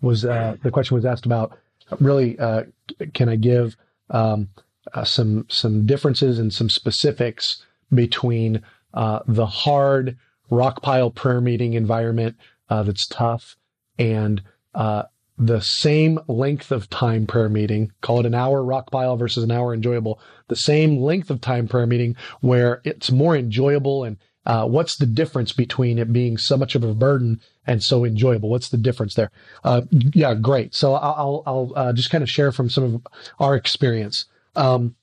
was 0.00 0.24
uh, 0.24 0.56
the 0.62 0.70
question 0.70 0.94
was 0.94 1.04
asked 1.04 1.26
about 1.26 1.58
really? 2.00 2.38
Uh, 2.38 2.64
can 3.12 3.28
I 3.28 3.36
give 3.36 3.76
um, 4.10 4.48
uh, 4.94 5.04
some 5.04 5.46
some 5.48 5.86
differences 5.86 6.38
and 6.38 6.52
some 6.52 6.70
specifics 6.70 7.64
between 7.92 8.62
uh, 8.94 9.20
the 9.26 9.46
hard 9.46 10.16
rock 10.50 10.82
pile 10.82 11.10
prayer 11.10 11.40
meeting 11.40 11.74
environment 11.74 12.36
uh, 12.70 12.82
that's 12.82 13.06
tough 13.06 13.56
and 13.98 14.42
uh, 14.74 15.04
the 15.38 15.60
same 15.60 16.18
length 16.26 16.72
of 16.72 16.90
time 16.90 17.26
prayer 17.26 17.48
meeting, 17.48 17.92
call 18.00 18.20
it 18.20 18.26
an 18.26 18.34
hour 18.34 18.62
rock 18.62 18.90
pile 18.90 19.16
versus 19.16 19.44
an 19.44 19.52
hour 19.52 19.72
enjoyable, 19.72 20.20
the 20.48 20.56
same 20.56 20.98
length 20.98 21.30
of 21.30 21.40
time 21.40 21.68
prayer 21.68 21.86
meeting 21.86 22.16
where 22.40 22.80
it's 22.84 23.10
more 23.10 23.36
enjoyable 23.36 24.04
and 24.04 24.16
uh, 24.46 24.66
what's 24.66 24.96
the 24.96 25.06
difference 25.06 25.52
between 25.52 25.98
it 25.98 26.12
being 26.12 26.38
so 26.38 26.56
much 26.56 26.74
of 26.74 26.82
a 26.82 26.94
burden 26.94 27.40
and 27.66 27.82
so 27.82 28.04
enjoyable? 28.04 28.48
What's 28.48 28.70
the 28.70 28.78
difference 28.78 29.14
there? 29.14 29.30
Uh, 29.62 29.82
yeah, 29.90 30.34
great. 30.34 30.74
So 30.74 30.94
I'll, 30.94 31.42
I'll 31.46 31.72
uh, 31.76 31.92
just 31.92 32.10
kind 32.10 32.22
of 32.22 32.30
share 32.30 32.50
from 32.50 32.70
some 32.70 32.82
of 32.82 33.06
our 33.38 33.54
experience. 33.54 34.24
Um, 34.56 34.96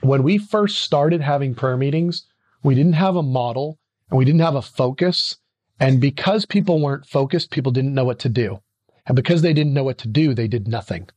when 0.00 0.22
we 0.22 0.38
first 0.38 0.78
started 0.78 1.20
having 1.20 1.54
prayer 1.54 1.76
meetings, 1.76 2.26
we 2.62 2.74
didn't 2.74 2.92
have 2.94 3.16
a 3.16 3.22
model 3.22 3.78
and 4.10 4.18
we 4.18 4.24
didn't 4.24 4.42
have 4.42 4.54
a 4.54 4.62
focus. 4.62 5.38
And 5.80 6.00
because 6.00 6.46
people 6.46 6.80
weren't 6.80 7.06
focused, 7.06 7.50
people 7.50 7.72
didn't 7.72 7.94
know 7.94 8.04
what 8.04 8.20
to 8.20 8.28
do. 8.28 8.60
And 9.06 9.16
because 9.16 9.42
they 9.42 9.52
didn't 9.52 9.74
know 9.74 9.84
what 9.84 9.98
to 9.98 10.08
do, 10.08 10.34
they 10.34 10.48
did 10.48 10.66
nothing. 10.66 11.08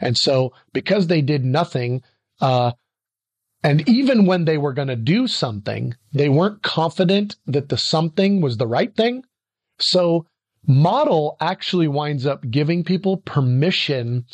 And 0.00 0.16
so 0.18 0.52
because 0.72 1.06
they 1.06 1.22
did 1.22 1.44
nothing, 1.44 2.02
uh, 2.40 2.72
and 3.62 3.88
even 3.88 4.26
when 4.26 4.44
they 4.44 4.58
were 4.58 4.72
going 4.72 4.88
to 4.88 4.96
do 4.96 5.28
something, 5.28 5.94
they 6.12 6.28
weren't 6.28 6.62
confident 6.62 7.36
that 7.46 7.68
the 7.68 7.78
something 7.78 8.40
was 8.40 8.56
the 8.56 8.66
right 8.66 8.94
thing. 8.94 9.24
So 9.78 10.26
model 10.66 11.36
actually 11.40 11.88
winds 11.88 12.26
up 12.26 12.50
giving 12.50 12.84
people 12.84 13.18
permission 13.18 14.26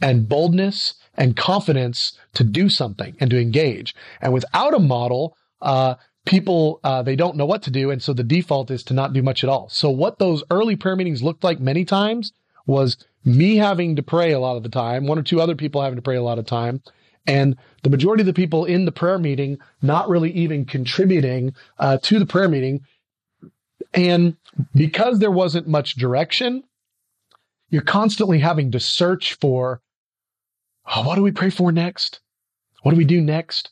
and 0.00 0.28
boldness 0.28 0.94
and 1.14 1.36
confidence 1.36 2.16
to 2.34 2.44
do 2.44 2.68
something 2.68 3.16
and 3.18 3.30
to 3.30 3.40
engage. 3.40 3.94
And 4.20 4.32
without 4.32 4.74
a 4.74 4.78
model, 4.78 5.36
uh, 5.60 5.96
people 6.24 6.80
uh, 6.84 7.02
they 7.02 7.16
don't 7.16 7.36
know 7.36 7.46
what 7.46 7.62
to 7.62 7.70
do, 7.70 7.90
and 7.90 8.02
so 8.02 8.12
the 8.12 8.22
default 8.22 8.70
is 8.70 8.82
to 8.84 8.94
not 8.94 9.12
do 9.12 9.22
much 9.22 9.42
at 9.42 9.50
all. 9.50 9.68
So 9.70 9.90
what 9.90 10.18
those 10.18 10.44
early 10.50 10.76
prayer 10.76 10.96
meetings 10.96 11.22
looked 11.22 11.42
like 11.42 11.60
many 11.60 11.84
times 11.84 12.32
was 12.66 12.96
me 13.24 13.56
having 13.56 13.96
to 13.96 14.02
pray 14.02 14.32
a 14.32 14.40
lot 14.40 14.56
of 14.56 14.62
the 14.62 14.68
time, 14.68 15.06
one 15.06 15.18
or 15.18 15.22
two 15.22 15.40
other 15.40 15.54
people 15.54 15.82
having 15.82 15.96
to 15.96 16.02
pray 16.02 16.16
a 16.16 16.22
lot 16.22 16.38
of 16.38 16.46
time, 16.46 16.82
and 17.26 17.56
the 17.82 17.90
majority 17.90 18.22
of 18.22 18.26
the 18.26 18.32
people 18.32 18.64
in 18.64 18.84
the 18.84 18.92
prayer 18.92 19.18
meeting 19.18 19.58
not 19.82 20.08
really 20.08 20.30
even 20.30 20.64
contributing 20.64 21.54
uh, 21.78 21.98
to 22.02 22.18
the 22.18 22.26
prayer 22.26 22.48
meeting. 22.48 22.82
And 23.92 24.36
because 24.74 25.18
there 25.18 25.30
wasn't 25.30 25.66
much 25.66 25.96
direction, 25.96 26.62
you're 27.68 27.82
constantly 27.82 28.38
having 28.38 28.70
to 28.72 28.80
search 28.80 29.34
for 29.34 29.80
oh, 30.94 31.06
what 31.06 31.16
do 31.16 31.22
we 31.22 31.32
pray 31.32 31.50
for 31.50 31.72
next? 31.72 32.20
What 32.82 32.92
do 32.92 32.96
we 32.96 33.04
do 33.04 33.20
next? 33.20 33.70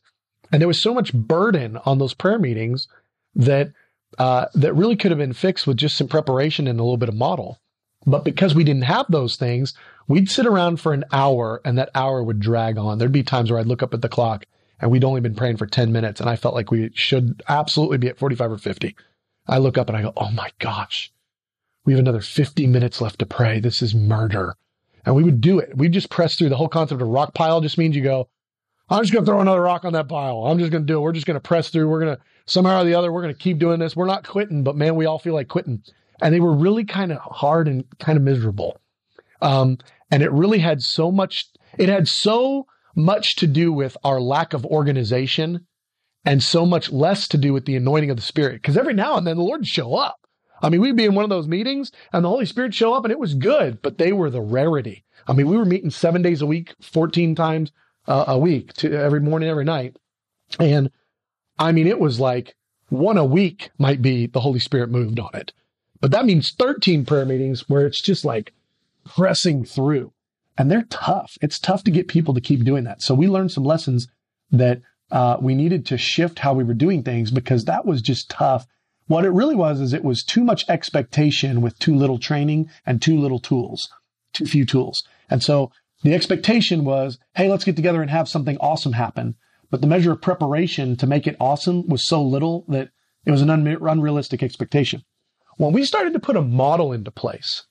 And 0.51 0.61
there 0.61 0.69
was 0.69 0.81
so 0.81 0.95
much 0.95 1.13
burden 1.13 1.79
on 1.85 1.99
those 1.99 2.15
prayer 2.15 2.39
meetings 2.39 2.89
that 3.35 3.73
uh, 4.19 4.47
that 4.55 4.75
really 4.75 4.97
could 4.97 5.11
have 5.11 5.19
been 5.19 5.33
fixed 5.33 5.67
with 5.67 5.77
just 5.77 5.97
some 5.97 6.09
preparation 6.09 6.69
and 6.69 6.79
a 6.79 6.83
little 6.83 6.97
bit 6.97 7.09
of 7.09 7.17
model. 7.17 7.61
But 8.07 8.25
because 8.25 8.55
we 8.55 8.65
didn't 8.65 8.83
have 8.83 9.07
those 9.09 9.37
things, 9.37 9.75
we'd 10.07 10.31
sit 10.31 10.47
around 10.47 10.81
for 10.81 10.93
an 10.93 11.05
hour 11.13 11.61
and 11.65 11.79
that 11.79 11.91
hour 11.95 12.23
would 12.23 12.41
drag 12.41 12.79
on. 12.79 12.99
There'd 12.99 13.13
be 13.13 13.23
times 13.23 13.51
where 13.51 13.61
I'd 13.61 13.67
look 13.67 13.83
up 13.83 13.95
at 13.95 14.03
the 14.03 14.09
clock 14.09 14.45
and 14.81 14.91
we'd 14.91 15.05
only 15.05 15.21
been 15.21 15.35
praying 15.35 15.57
for 15.57 15.67
10 15.67 15.93
minutes 15.93 16.21
and 16.21 16.29
I 16.29 16.37
felt 16.37 16.55
like 16.55 16.71
we 16.71 16.91
should 16.95 17.43
absolutely 17.49 17.99
be 17.99 18.09
at 18.09 18.19
45 18.19 18.53
or 18.53 18.59
50. 18.59 18.97
I 19.47 19.59
look 19.59 19.79
up 19.79 19.89
and 19.89 19.97
I 19.97 20.03
go, 20.03 20.13
Oh 20.17 20.31
my 20.31 20.51
gosh, 20.59 21.13
we 21.85 21.93
have 21.93 22.01
another 22.01 22.21
50 22.21 22.67
minutes 22.67 23.01
left 23.01 23.19
to 23.21 23.27
pray. 23.27 23.61
This 23.61 23.83
is 23.83 23.95
murder. 23.95 24.55
And 25.07 25.15
we 25.15 25.23
would 25.23 25.41
do 25.41 25.59
it. 25.59 25.77
We'd 25.77 25.93
just 25.93 26.11
press 26.11 26.37
through 26.37 26.49
the 26.49 26.57
whole 26.57 26.69
concept 26.69 27.03
of 27.03 27.09
rock 27.09 27.35
pile 27.35 27.61
just 27.61 27.79
means 27.79 27.95
you 27.95 28.03
go, 28.03 28.29
I'm 28.89 29.03
just 29.03 29.13
going 29.13 29.25
to 29.25 29.31
throw 29.31 29.41
another 29.41 29.61
rock 29.61 29.85
on 29.85 29.95
that 29.95 30.09
pile. 30.09 30.45
I'm 30.45 30.59
just 30.59 30.71
going 30.71 30.83
to 30.83 30.87
do 30.87 30.99
it. 30.99 31.01
We're 31.01 31.13
just 31.13 31.27
going 31.27 31.37
to 31.37 31.41
press 31.41 31.71
through. 31.71 31.89
We're 31.89 32.01
going 32.01 32.17
to 32.17 32.23
somehow 32.47 32.83
or 32.83 32.85
the 32.85 32.95
other, 32.95 33.13
we're 33.13 33.23
going 33.23 33.35
to 33.35 33.41
keep 33.41 33.59
doing 33.59 33.81
this. 33.81 33.97
We're 33.97 34.07
not 34.07 34.27
quitting, 34.27 34.63
but 34.63 34.77
man, 34.77 34.95
we 34.95 35.07
all 35.07 35.19
feel 35.19 35.35
like 35.35 35.49
quitting. 35.49 35.83
And 36.23 36.35
they 36.35 36.41
were 36.41 36.55
really 36.55 36.85
kind 36.85 37.13
of 37.13 37.19
hard 37.19 37.69
and 37.69 37.85
kind 37.99 38.17
of 38.17 38.23
miserable. 38.23 38.79
Um, 39.43 39.79
and 40.11 40.23
it 40.23 40.33
really 40.33 40.61
had 40.61 40.83
so 40.83 41.11
much, 41.11 41.49
it 41.79 41.89
had 41.89 42.09
so 42.09 42.67
much 42.95 43.37
to 43.37 43.47
do 43.47 43.73
with 43.73 43.97
our 44.05 44.21
lack 44.21 44.55
of 44.55 44.65
organization 44.65 45.67
and 46.25 46.43
so 46.43 46.65
much 46.65 46.91
less 46.91 47.29
to 47.29 47.39
do 47.39 47.53
with 47.53 47.67
the 47.67 47.77
anointing 47.77 48.11
of 48.11 48.17
the 48.17 48.23
Spirit. 48.23 48.55
Because 48.55 48.77
every 48.77 48.95
now 48.95 49.17
and 49.17 49.27
then 49.27 49.37
the 49.37 49.43
Lord 49.43 49.61
would 49.61 49.69
show 49.69 49.95
up. 49.95 50.21
I 50.63 50.71
mean, 50.71 50.81
we'd 50.81 50.97
be 50.97 51.05
in 51.05 51.15
one 51.15 51.25
of 51.25 51.31
those 51.31 51.49
meetings 51.49 51.93
and 52.13 52.25
the 52.25 52.29
Holy 52.29 52.47
Spirit 52.47 52.75
show 52.75 52.95
up 52.95 53.05
and 53.05 53.13
it 53.13 53.19
was 53.19 53.35
good, 53.35 53.83
but 53.83 53.99
they 53.99 54.13
were 54.13 54.31
the 54.31 54.41
rarity. 54.41 55.05
I 55.27 55.33
mean, 55.33 55.49
we 55.49 55.57
were 55.57 55.65
meeting 55.65 55.91
seven 55.91 56.23
days 56.23 56.41
a 56.41 56.47
week, 56.47 56.75
14 56.81 57.35
times 57.35 57.73
uh, 58.07 58.25
a 58.29 58.39
week 58.39 58.73
to 58.75 58.93
every 58.93 59.21
morning, 59.21 59.49
every 59.49 59.65
night. 59.65 59.97
And 60.59 60.91
I 61.59 61.73
mean, 61.73 61.87
it 61.87 61.99
was 61.99 62.21
like 62.21 62.55
one 62.89 63.19
a 63.19 63.25
week 63.25 63.71
might 63.79 64.01
be 64.01 64.27
the 64.27 64.41
Holy 64.41 64.59
Spirit 64.59 64.91
moved 64.91 65.19
on 65.19 65.31
it. 65.35 65.53
But 66.05 66.11
that 66.11 66.27
means 66.27 66.51
13 66.51 67.07
prayer 67.07 67.25
meetings 67.25 67.67
where 67.67 67.87
it's 67.87 68.03
just 68.03 68.27
like 68.27 68.53
pressing 69.07 69.65
through. 69.65 70.13
And 70.59 70.71
they're 70.71 70.85
tough. 70.91 71.39
It's 71.41 71.59
tough 71.59 71.83
to 71.85 71.91
get 71.91 72.09
people 72.09 72.35
to 72.35 72.43
keep 72.43 72.63
doing 72.63 72.85
that. 72.85 73.01
So 73.01 73.15
we 73.15 73.27
learned 73.27 73.53
some 73.53 73.65
lessons 73.65 74.09
that 74.51 74.83
uh, 75.11 75.39
we 75.41 75.55
needed 75.55 75.87
to 75.87 75.97
shift 75.97 76.41
how 76.41 76.53
we 76.53 76.63
were 76.63 76.75
doing 76.75 77.03
things 77.03 77.31
because 77.31 77.65
that 77.65 77.87
was 77.87 78.03
just 78.03 78.29
tough. 78.29 78.67
What 79.07 79.25
it 79.25 79.31
really 79.31 79.55
was 79.55 79.81
is 79.81 79.95
it 79.95 80.05
was 80.05 80.23
too 80.23 80.45
much 80.45 80.69
expectation 80.69 81.63
with 81.63 81.79
too 81.79 81.95
little 81.95 82.19
training 82.19 82.69
and 82.85 83.01
too 83.01 83.19
little 83.19 83.41
tools, 83.41 83.89
too 84.35 84.45
few 84.45 84.67
tools. 84.67 85.05
And 85.31 85.43
so 85.43 85.73
the 86.03 86.13
expectation 86.13 86.85
was, 86.85 87.19
hey, 87.35 87.49
let's 87.49 87.65
get 87.65 87.77
together 87.77 88.03
and 88.03 88.11
have 88.11 88.29
something 88.29 88.59
awesome 88.59 88.93
happen. 88.93 89.37
But 89.71 89.81
the 89.81 89.87
measure 89.87 90.13
of 90.13 90.21
preparation 90.21 90.97
to 90.99 91.07
make 91.07 91.27
it 91.27 91.39
awesome 91.41 91.89
was 91.89 92.07
so 92.07 92.23
little 92.23 92.67
that 92.69 92.91
it 93.25 93.31
was 93.31 93.41
an 93.41 93.49
unrealistic 93.49 94.43
expectation. 94.43 95.03
When 95.57 95.73
we 95.73 95.85
started 95.85 96.13
to 96.15 96.21
put 96.21 96.37
a 96.37 96.43
model 96.43 96.93
into 96.93 97.11
place, 97.11 97.65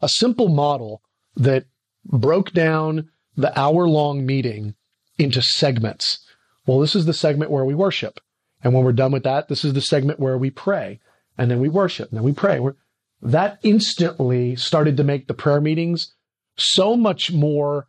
a 0.00 0.08
simple 0.08 0.48
model 0.48 1.02
that 1.36 1.66
broke 2.04 2.52
down 2.52 3.10
the 3.36 3.56
hour 3.58 3.88
long 3.88 4.26
meeting 4.26 4.74
into 5.18 5.40
segments. 5.40 6.18
Well, 6.66 6.80
this 6.80 6.96
is 6.96 7.06
the 7.06 7.14
segment 7.14 7.50
where 7.50 7.64
we 7.64 7.74
worship. 7.74 8.20
And 8.62 8.74
when 8.74 8.84
we're 8.84 8.92
done 8.92 9.12
with 9.12 9.24
that, 9.24 9.48
this 9.48 9.64
is 9.64 9.72
the 9.72 9.80
segment 9.80 10.20
where 10.20 10.38
we 10.38 10.50
pray. 10.50 11.00
And 11.38 11.50
then 11.50 11.60
we 11.60 11.68
worship 11.68 12.10
and 12.10 12.18
then 12.18 12.24
we 12.24 12.32
pray. 12.32 12.60
We're, 12.60 12.74
that 13.22 13.58
instantly 13.62 14.56
started 14.56 14.96
to 14.96 15.04
make 15.04 15.26
the 15.26 15.34
prayer 15.34 15.60
meetings 15.60 16.12
so 16.56 16.96
much 16.96 17.32
more 17.32 17.86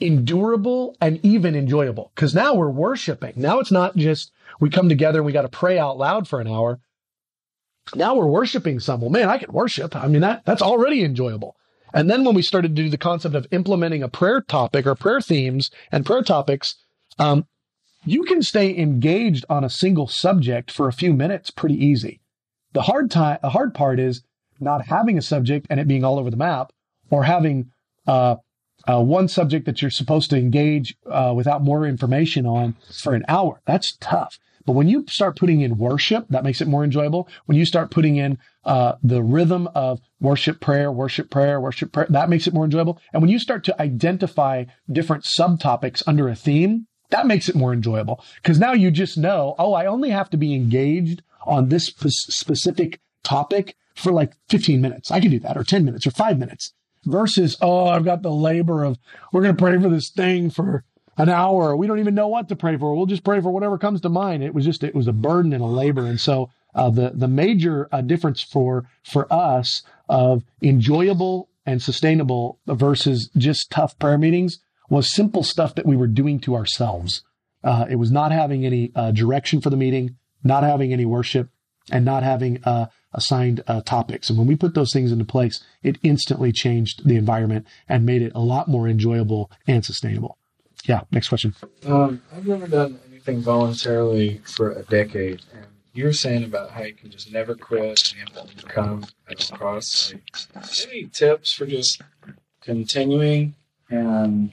endurable 0.00 0.96
and 1.00 1.18
even 1.24 1.54
enjoyable. 1.54 2.12
Cause 2.14 2.34
now 2.34 2.54
we're 2.54 2.70
worshiping. 2.70 3.32
Now 3.36 3.58
it's 3.58 3.72
not 3.72 3.96
just 3.96 4.30
we 4.60 4.70
come 4.70 4.88
together 4.88 5.18
and 5.18 5.26
we 5.26 5.32
got 5.32 5.42
to 5.42 5.48
pray 5.48 5.78
out 5.78 5.98
loud 5.98 6.28
for 6.28 6.40
an 6.40 6.48
hour. 6.48 6.80
Now 7.94 8.14
we're 8.14 8.26
worshiping 8.26 8.80
someone. 8.80 9.12
Man, 9.12 9.28
I 9.28 9.38
can 9.38 9.52
worship. 9.52 9.94
I 9.94 10.08
mean, 10.08 10.22
that, 10.22 10.44
that's 10.44 10.62
already 10.62 11.04
enjoyable. 11.04 11.56
And 11.92 12.10
then 12.10 12.24
when 12.24 12.34
we 12.34 12.42
started 12.42 12.74
to 12.74 12.82
do 12.82 12.88
the 12.88 12.98
concept 12.98 13.34
of 13.34 13.46
implementing 13.52 14.02
a 14.02 14.08
prayer 14.08 14.40
topic 14.40 14.86
or 14.86 14.94
prayer 14.94 15.20
themes 15.20 15.70
and 15.92 16.04
prayer 16.04 16.22
topics, 16.22 16.74
um, 17.18 17.46
you 18.04 18.24
can 18.24 18.42
stay 18.42 18.76
engaged 18.76 19.44
on 19.48 19.64
a 19.64 19.70
single 19.70 20.08
subject 20.08 20.70
for 20.70 20.88
a 20.88 20.92
few 20.92 21.12
minutes 21.12 21.50
pretty 21.50 21.76
easy. 21.76 22.20
The 22.72 22.82
hard 22.82 23.10
time, 23.10 23.38
the 23.42 23.50
hard 23.50 23.74
part 23.74 24.00
is 24.00 24.22
not 24.58 24.86
having 24.86 25.16
a 25.16 25.22
subject 25.22 25.66
and 25.70 25.78
it 25.78 25.88
being 25.88 26.04
all 26.04 26.18
over 26.18 26.30
the 26.30 26.36
map 26.36 26.72
or 27.10 27.24
having 27.24 27.70
uh, 28.06 28.36
uh, 28.86 29.02
one 29.02 29.28
subject 29.28 29.66
that 29.66 29.80
you're 29.80 29.90
supposed 29.90 30.30
to 30.30 30.36
engage 30.36 30.96
uh, 31.10 31.32
without 31.34 31.62
more 31.62 31.86
information 31.86 32.44
on 32.44 32.74
for 32.92 33.14
an 33.14 33.24
hour. 33.28 33.60
That's 33.66 33.96
tough. 34.00 34.38
But 34.66 34.72
when 34.72 34.88
you 34.88 35.04
start 35.08 35.36
putting 35.36 35.60
in 35.60 35.78
worship, 35.78 36.26
that 36.30 36.44
makes 36.44 36.60
it 36.60 36.68
more 36.68 36.84
enjoyable. 36.84 37.28
When 37.46 37.58
you 37.58 37.64
start 37.64 37.90
putting 37.90 38.16
in 38.16 38.38
uh, 38.64 38.94
the 39.02 39.22
rhythm 39.22 39.68
of 39.74 40.00
worship, 40.20 40.60
prayer, 40.60 40.90
worship, 40.90 41.30
prayer, 41.30 41.60
worship, 41.60 41.92
prayer, 41.92 42.06
that 42.10 42.30
makes 42.30 42.46
it 42.46 42.54
more 42.54 42.64
enjoyable. 42.64 42.98
And 43.12 43.22
when 43.22 43.30
you 43.30 43.38
start 43.38 43.64
to 43.64 43.82
identify 43.82 44.64
different 44.90 45.24
subtopics 45.24 46.02
under 46.06 46.28
a 46.28 46.34
theme, 46.34 46.86
that 47.10 47.26
makes 47.26 47.48
it 47.48 47.54
more 47.54 47.72
enjoyable 47.72 48.24
because 48.42 48.58
now 48.58 48.72
you 48.72 48.90
just 48.90 49.18
know, 49.18 49.54
oh, 49.58 49.74
I 49.74 49.86
only 49.86 50.10
have 50.10 50.30
to 50.30 50.36
be 50.36 50.54
engaged 50.54 51.22
on 51.46 51.68
this 51.68 51.86
specific 51.86 53.00
topic 53.22 53.76
for 53.94 54.12
like 54.12 54.32
15 54.48 54.80
minutes. 54.80 55.10
I 55.10 55.20
can 55.20 55.30
do 55.30 55.38
that 55.40 55.56
or 55.56 55.64
10 55.64 55.84
minutes 55.84 56.06
or 56.06 56.10
five 56.10 56.38
minutes 56.38 56.72
versus, 57.04 57.56
oh, 57.60 57.88
I've 57.88 58.04
got 58.04 58.22
the 58.22 58.32
labor 58.32 58.82
of, 58.82 58.98
we're 59.32 59.42
going 59.42 59.54
to 59.54 59.62
pray 59.62 59.80
for 59.80 59.88
this 59.88 60.10
thing 60.10 60.50
for 60.50 60.84
an 61.16 61.28
hour. 61.28 61.76
We 61.76 61.86
don't 61.86 62.00
even 62.00 62.14
know 62.14 62.28
what 62.28 62.48
to 62.48 62.56
pray 62.56 62.76
for. 62.76 62.94
We'll 62.94 63.06
just 63.06 63.24
pray 63.24 63.40
for 63.40 63.50
whatever 63.50 63.78
comes 63.78 64.00
to 64.02 64.08
mind. 64.08 64.42
It 64.42 64.54
was 64.54 64.64
just, 64.64 64.84
it 64.84 64.94
was 64.94 65.06
a 65.06 65.12
burden 65.12 65.52
and 65.52 65.62
a 65.62 65.66
labor. 65.66 66.06
And 66.06 66.20
so, 66.20 66.50
uh, 66.74 66.90
the, 66.90 67.12
the 67.14 67.28
major 67.28 67.88
uh, 67.92 68.00
difference 68.00 68.42
for, 68.42 68.84
for 69.04 69.32
us 69.32 69.82
of 70.08 70.42
enjoyable 70.60 71.48
and 71.64 71.80
sustainable 71.80 72.58
versus 72.66 73.30
just 73.36 73.70
tough 73.70 73.98
prayer 73.98 74.18
meetings 74.18 74.58
was 74.90 75.12
simple 75.12 75.42
stuff 75.42 75.74
that 75.76 75.86
we 75.86 75.96
were 75.96 76.06
doing 76.06 76.40
to 76.40 76.54
ourselves. 76.54 77.22
Uh, 77.62 77.86
it 77.88 77.96
was 77.96 78.10
not 78.10 78.32
having 78.32 78.66
any 78.66 78.92
uh, 78.94 79.10
direction 79.12 79.60
for 79.60 79.70
the 79.70 79.76
meeting, 79.76 80.16
not 80.42 80.62
having 80.62 80.92
any 80.92 81.06
worship, 81.06 81.48
and 81.90 82.04
not 82.04 82.22
having 82.22 82.62
uh, 82.64 82.86
assigned 83.12 83.62
uh, 83.66 83.80
topics. 83.82 84.28
And 84.28 84.38
when 84.38 84.46
we 84.46 84.56
put 84.56 84.74
those 84.74 84.92
things 84.92 85.12
into 85.12 85.24
place, 85.24 85.62
it 85.82 85.98
instantly 86.02 86.52
changed 86.52 87.06
the 87.06 87.16
environment 87.16 87.66
and 87.88 88.04
made 88.04 88.22
it 88.22 88.32
a 88.34 88.40
lot 88.40 88.68
more 88.68 88.88
enjoyable 88.88 89.50
and 89.66 89.84
sustainable. 89.84 90.38
Yeah, 90.84 91.02
next 91.10 91.28
question. 91.28 91.54
Um, 91.86 92.22
I've 92.34 92.46
never 92.46 92.66
done 92.66 93.00
anything 93.08 93.40
voluntarily 93.40 94.40
for 94.44 94.72
a 94.72 94.82
decade, 94.82 95.40
and 95.52 95.66
you 95.94 96.04
were 96.04 96.12
saying 96.12 96.44
about 96.44 96.70
how 96.70 96.82
you 96.82 96.92
can 96.92 97.10
just 97.10 97.32
never 97.32 97.54
quit 97.54 98.14
and 98.20 98.30
overcome 98.36 99.06
at 99.30 99.50
all 99.50 99.58
costs. 99.58 100.12
Like, 100.12 100.64
any 100.88 101.06
tips 101.06 101.52
for 101.52 101.66
just 101.66 102.02
continuing 102.60 103.54
and 103.88 104.52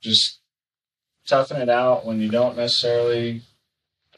just 0.00 0.40
toughing 1.26 1.58
it 1.58 1.68
out 1.68 2.04
when 2.04 2.20
you 2.20 2.30
don't 2.30 2.56
necessarily 2.56 3.42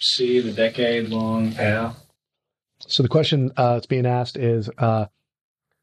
see 0.01 0.41
the 0.41 0.53
decade 0.53 1.09
long 1.09 1.53
path? 1.53 2.03
So 2.79 3.03
the 3.03 3.09
question 3.09 3.53
uh, 3.57 3.75
that's 3.75 3.87
being 3.87 4.07
asked 4.07 4.37
is, 4.37 4.71
uh, 4.79 5.07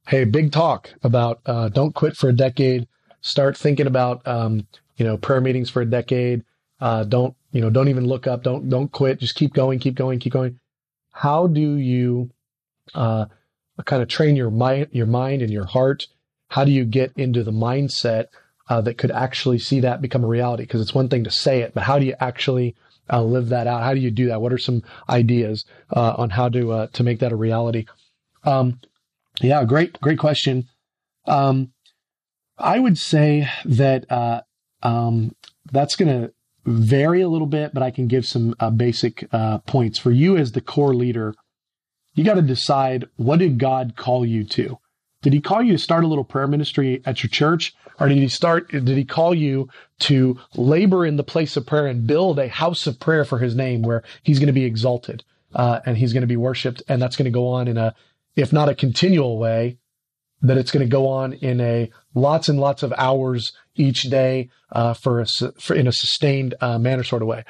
hey, 0.07 0.25
big 0.25 0.51
talk 0.51 0.93
about 1.03 1.41
uh, 1.45 1.69
don't 1.69 1.93
quit 1.93 2.15
for 2.15 2.29
a 2.29 2.33
decade. 2.33 2.87
Start 3.21 3.57
thinking 3.57 3.87
about 3.87 4.25
um, 4.27 4.67
you 4.97 5.05
know 5.05 5.17
prayer 5.17 5.41
meetings 5.41 5.69
for 5.69 5.81
a 5.81 5.85
decade. 5.85 6.43
Uh, 6.79 7.03
don't 7.03 7.35
you 7.51 7.61
know? 7.61 7.69
Don't 7.69 7.89
even 7.89 8.05
look 8.05 8.27
up. 8.27 8.43
Don't 8.43 8.69
don't 8.69 8.91
quit. 8.91 9.19
Just 9.19 9.35
keep 9.35 9.53
going. 9.53 9.79
Keep 9.79 9.95
going. 9.95 10.19
Keep 10.19 10.33
going. 10.33 10.59
How 11.11 11.47
do 11.47 11.75
you 11.75 12.31
uh, 12.93 13.25
kind 13.85 14.01
of 14.01 14.07
train 14.07 14.35
your 14.35 14.49
mind, 14.49 14.87
your 14.91 15.05
mind 15.05 15.41
and 15.41 15.51
your 15.51 15.65
heart? 15.65 16.07
How 16.49 16.65
do 16.65 16.71
you 16.71 16.85
get 16.85 17.13
into 17.15 17.43
the 17.43 17.51
mindset 17.51 18.27
uh, 18.69 18.81
that 18.81 18.97
could 18.97 19.11
actually 19.11 19.59
see 19.59 19.79
that 19.81 20.01
become 20.01 20.23
a 20.23 20.27
reality? 20.27 20.63
Because 20.63 20.81
it's 20.81 20.93
one 20.93 21.09
thing 21.09 21.23
to 21.23 21.31
say 21.31 21.61
it, 21.61 21.73
but 21.73 21.83
how 21.83 21.99
do 21.99 22.05
you 22.05 22.15
actually 22.19 22.75
uh, 23.11 23.23
live 23.23 23.49
that 23.49 23.67
out? 23.67 23.83
How 23.83 23.93
do 23.93 23.99
you 23.99 24.11
do 24.11 24.27
that? 24.27 24.41
What 24.41 24.53
are 24.53 24.57
some 24.57 24.83
ideas 25.09 25.65
uh, 25.95 26.13
on 26.17 26.29
how 26.29 26.49
to 26.49 26.71
uh, 26.71 26.87
to 26.93 27.03
make 27.03 27.19
that 27.19 27.31
a 27.31 27.35
reality? 27.35 27.85
Um, 28.43 28.79
yeah, 29.41 29.63
great, 29.65 29.99
great 30.01 30.19
question. 30.19 30.67
Um, 31.25 31.71
I 32.57 32.79
would 32.79 32.97
say 32.97 33.49
that 33.65 34.11
uh, 34.11 34.41
um, 34.83 35.35
that's 35.71 35.95
going 35.95 36.09
to 36.09 36.33
vary 36.65 37.21
a 37.21 37.29
little 37.29 37.47
bit, 37.47 37.73
but 37.73 37.83
I 37.83 37.91
can 37.91 38.07
give 38.07 38.25
some 38.25 38.55
uh, 38.59 38.69
basic 38.69 39.27
uh, 39.33 39.57
points 39.59 39.97
for 39.99 40.11
you 40.11 40.37
as 40.37 40.51
the 40.51 40.61
core 40.61 40.93
leader. 40.93 41.33
You 42.13 42.23
got 42.23 42.35
to 42.35 42.41
decide 42.41 43.05
what 43.15 43.39
did 43.39 43.57
God 43.57 43.95
call 43.95 44.25
you 44.25 44.43
to. 44.45 44.77
Did 45.23 45.33
he 45.33 45.41
call 45.41 45.63
you 45.63 45.73
to 45.73 45.77
start 45.77 46.03
a 46.03 46.07
little 46.07 46.23
prayer 46.23 46.47
ministry 46.47 47.01
at 47.05 47.23
your 47.23 47.29
church? 47.29 47.73
Or 47.99 48.07
did 48.09 48.17
he 48.17 48.27
start, 48.27 48.69
did 48.69 48.87
he 48.87 49.05
call 49.05 49.33
you 49.33 49.69
to 49.99 50.39
labor 50.55 51.05
in 51.05 51.15
the 51.15 51.23
place 51.23 51.55
of 51.55 51.65
prayer 51.65 51.87
and 51.87 52.07
build 52.07 52.39
a 52.39 52.49
house 52.49 52.87
of 52.87 52.99
prayer 52.99 53.23
for 53.23 53.39
his 53.39 53.55
name 53.55 53.83
where 53.83 54.03
he's 54.23 54.39
going 54.39 54.47
to 54.47 54.53
be 54.53 54.65
exalted, 54.65 55.23
uh, 55.53 55.79
and 55.85 55.97
he's 55.97 56.11
going 56.11 56.21
to 56.21 56.27
be 56.27 56.37
worshiped. 56.37 56.81
And 56.87 57.01
that's 57.01 57.15
going 57.15 57.25
to 57.25 57.31
go 57.31 57.47
on 57.47 57.67
in 57.67 57.77
a, 57.77 57.93
if 58.35 58.51
not 58.51 58.69
a 58.69 58.75
continual 58.75 59.37
way, 59.37 59.77
that 60.41 60.57
it's 60.57 60.71
going 60.71 60.85
to 60.85 60.91
go 60.91 61.07
on 61.07 61.33
in 61.33 61.61
a 61.61 61.89
lots 62.13 62.49
and 62.49 62.59
lots 62.59 62.83
of 62.83 62.93
hours 62.97 63.53
each 63.75 64.03
day, 64.03 64.49
uh, 64.71 64.93
for 64.93 65.19
a, 65.19 65.25
for 65.25 65.75
in 65.75 65.87
a 65.87 65.91
sustained, 65.91 66.55
uh, 66.61 66.77
manner 66.77 67.03
sort 67.03 67.21
of 67.21 67.27
way. 67.27 67.43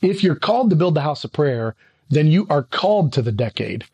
If 0.00 0.22
you're 0.22 0.36
called 0.36 0.70
to 0.70 0.76
build 0.76 0.94
the 0.94 1.02
house 1.02 1.24
of 1.24 1.32
prayer, 1.32 1.74
then 2.08 2.28
you 2.28 2.46
are 2.48 2.62
called 2.62 3.12
to 3.14 3.22
the 3.22 3.32
decade. 3.32 3.84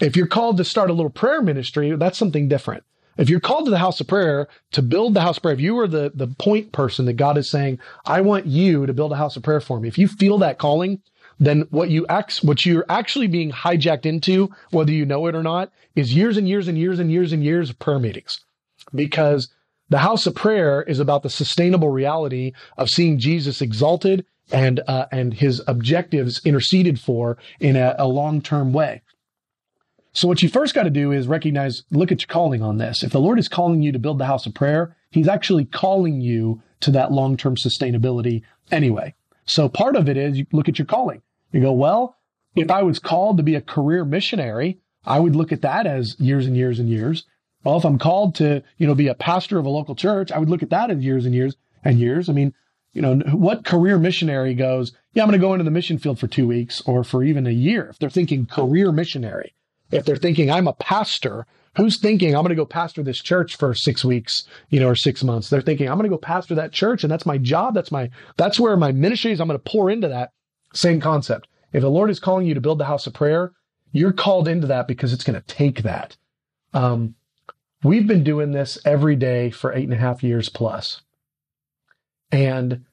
If 0.00 0.16
you're 0.16 0.26
called 0.26 0.56
to 0.58 0.64
start 0.64 0.90
a 0.90 0.94
little 0.94 1.10
prayer 1.10 1.42
ministry, 1.42 1.94
that's 1.96 2.18
something 2.18 2.48
different. 2.48 2.84
If 3.16 3.28
you're 3.28 3.40
called 3.40 3.66
to 3.66 3.70
the 3.70 3.78
house 3.78 4.00
of 4.00 4.06
prayer 4.06 4.48
to 4.72 4.82
build 4.82 5.14
the 5.14 5.20
house 5.20 5.36
of 5.36 5.42
prayer, 5.42 5.54
if 5.54 5.60
you 5.60 5.78
are 5.78 5.88
the, 5.88 6.10
the 6.14 6.28
point 6.28 6.72
person 6.72 7.04
that 7.04 7.14
God 7.14 7.36
is 7.36 7.50
saying, 7.50 7.78
I 8.06 8.20
want 8.22 8.46
you 8.46 8.86
to 8.86 8.94
build 8.94 9.12
a 9.12 9.16
house 9.16 9.36
of 9.36 9.42
prayer 9.42 9.60
for 9.60 9.78
me. 9.78 9.88
If 9.88 9.98
you 9.98 10.08
feel 10.08 10.38
that 10.38 10.58
calling, 10.58 11.02
then 11.38 11.66
what 11.70 11.90
you 11.90 12.06
act, 12.08 12.38
what 12.38 12.64
you're 12.64 12.86
actually 12.88 13.26
being 13.26 13.50
hijacked 13.50 14.06
into, 14.06 14.50
whether 14.70 14.92
you 14.92 15.04
know 15.04 15.26
it 15.26 15.34
or 15.34 15.42
not, 15.42 15.70
is 15.96 16.14
years 16.14 16.36
and 16.36 16.48
years 16.48 16.68
and 16.68 16.78
years 16.78 16.98
and 16.98 17.10
years 17.10 17.32
and 17.32 17.44
years 17.44 17.70
of 17.70 17.78
prayer 17.78 17.98
meetings. 17.98 18.40
Because 18.94 19.48
the 19.90 19.98
house 19.98 20.26
of 20.26 20.34
prayer 20.34 20.82
is 20.82 20.98
about 20.98 21.22
the 21.22 21.30
sustainable 21.30 21.90
reality 21.90 22.52
of 22.78 22.88
seeing 22.88 23.18
Jesus 23.18 23.60
exalted 23.60 24.24
and 24.52 24.80
uh, 24.88 25.06
and 25.12 25.34
his 25.34 25.62
objectives 25.66 26.40
interceded 26.44 26.98
for 26.98 27.36
in 27.60 27.76
a, 27.76 27.94
a 27.98 28.08
long 28.08 28.40
term 28.40 28.72
way. 28.72 29.02
So 30.12 30.26
what 30.26 30.42
you 30.42 30.48
first 30.48 30.74
got 30.74 30.84
to 30.84 30.90
do 30.90 31.12
is 31.12 31.28
recognize, 31.28 31.84
look 31.90 32.10
at 32.10 32.22
your 32.22 32.26
calling 32.26 32.62
on 32.62 32.78
this. 32.78 33.04
If 33.04 33.12
the 33.12 33.20
Lord 33.20 33.38
is 33.38 33.48
calling 33.48 33.80
you 33.82 33.92
to 33.92 33.98
build 33.98 34.18
the 34.18 34.26
house 34.26 34.46
of 34.46 34.54
prayer, 34.54 34.96
He's 35.10 35.28
actually 35.28 35.64
calling 35.64 36.20
you 36.20 36.62
to 36.80 36.90
that 36.92 37.12
long 37.12 37.36
term 37.36 37.56
sustainability 37.56 38.42
anyway. 38.70 39.14
So 39.44 39.68
part 39.68 39.96
of 39.96 40.08
it 40.08 40.16
is 40.16 40.38
you 40.38 40.46
look 40.52 40.68
at 40.68 40.78
your 40.78 40.86
calling. 40.86 41.22
You 41.52 41.60
go, 41.60 41.72
well, 41.72 42.16
if 42.54 42.70
I 42.70 42.82
was 42.82 42.98
called 42.98 43.36
to 43.36 43.42
be 43.42 43.56
a 43.56 43.60
career 43.60 44.04
missionary, 44.04 44.78
I 45.04 45.18
would 45.18 45.34
look 45.34 45.52
at 45.52 45.62
that 45.62 45.86
as 45.86 46.18
years 46.20 46.46
and 46.46 46.56
years 46.56 46.78
and 46.78 46.88
years. 46.88 47.24
Well, 47.64 47.76
if 47.76 47.84
I'm 47.84 47.98
called 47.98 48.34
to, 48.36 48.62
you 48.78 48.86
know, 48.86 48.94
be 48.94 49.08
a 49.08 49.14
pastor 49.14 49.58
of 49.58 49.66
a 49.66 49.70
local 49.70 49.94
church, 49.94 50.32
I 50.32 50.38
would 50.38 50.48
look 50.48 50.62
at 50.62 50.70
that 50.70 50.90
in 50.90 51.02
years 51.02 51.26
and 51.26 51.34
years 51.34 51.56
and 51.84 51.98
years. 51.98 52.28
I 52.28 52.32
mean, 52.32 52.54
you 52.92 53.02
know, 53.02 53.16
what 53.32 53.64
career 53.64 53.98
missionary 53.98 54.54
goes, 54.54 54.92
yeah, 55.12 55.22
I'm 55.22 55.28
going 55.28 55.38
to 55.38 55.46
go 55.46 55.52
into 55.52 55.64
the 55.64 55.70
mission 55.70 55.98
field 55.98 56.18
for 56.18 56.26
two 56.26 56.46
weeks 56.46 56.80
or 56.86 57.04
for 57.04 57.22
even 57.22 57.46
a 57.46 57.50
year. 57.50 57.88
If 57.90 57.98
they're 57.98 58.10
thinking 58.10 58.46
career 58.46 58.92
missionary, 58.92 59.54
if 59.90 60.04
they're 60.04 60.16
thinking 60.16 60.50
I'm 60.50 60.68
a 60.68 60.72
pastor, 60.72 61.46
who's 61.76 61.98
thinking 61.98 62.34
I'm 62.34 62.42
going 62.42 62.50
to 62.50 62.56
go 62.56 62.66
pastor 62.66 63.02
this 63.02 63.22
church 63.22 63.56
for 63.56 63.74
six 63.74 64.04
weeks, 64.04 64.44
you 64.70 64.80
know, 64.80 64.88
or 64.88 64.96
six 64.96 65.22
months? 65.22 65.50
They're 65.50 65.60
thinking 65.60 65.88
I'm 65.88 65.98
going 65.98 66.10
to 66.10 66.16
go 66.16 66.18
pastor 66.18 66.54
that 66.56 66.72
church 66.72 67.04
and 67.04 67.10
that's 67.10 67.26
my 67.26 67.38
job. 67.38 67.74
That's 67.74 67.92
my, 67.92 68.10
that's 68.36 68.58
where 68.58 68.76
my 68.76 68.92
ministry 68.92 69.32
is. 69.32 69.40
I'm 69.40 69.48
going 69.48 69.60
to 69.60 69.70
pour 69.70 69.90
into 69.90 70.08
that 70.08 70.32
same 70.72 71.00
concept. 71.00 71.46
If 71.72 71.82
the 71.82 71.90
Lord 71.90 72.10
is 72.10 72.18
calling 72.18 72.46
you 72.46 72.54
to 72.54 72.60
build 72.60 72.78
the 72.78 72.86
house 72.86 73.06
of 73.06 73.14
prayer, 73.14 73.52
you're 73.92 74.12
called 74.12 74.48
into 74.48 74.66
that 74.68 74.88
because 74.88 75.12
it's 75.12 75.24
going 75.24 75.40
to 75.40 75.46
take 75.46 75.82
that. 75.82 76.16
Um, 76.72 77.14
we've 77.82 78.06
been 78.06 78.24
doing 78.24 78.52
this 78.52 78.78
every 78.84 79.16
day 79.16 79.50
for 79.50 79.72
eight 79.72 79.84
and 79.84 79.92
a 79.92 79.96
half 79.96 80.22
years 80.22 80.48
plus. 80.48 81.02
And 82.32 82.84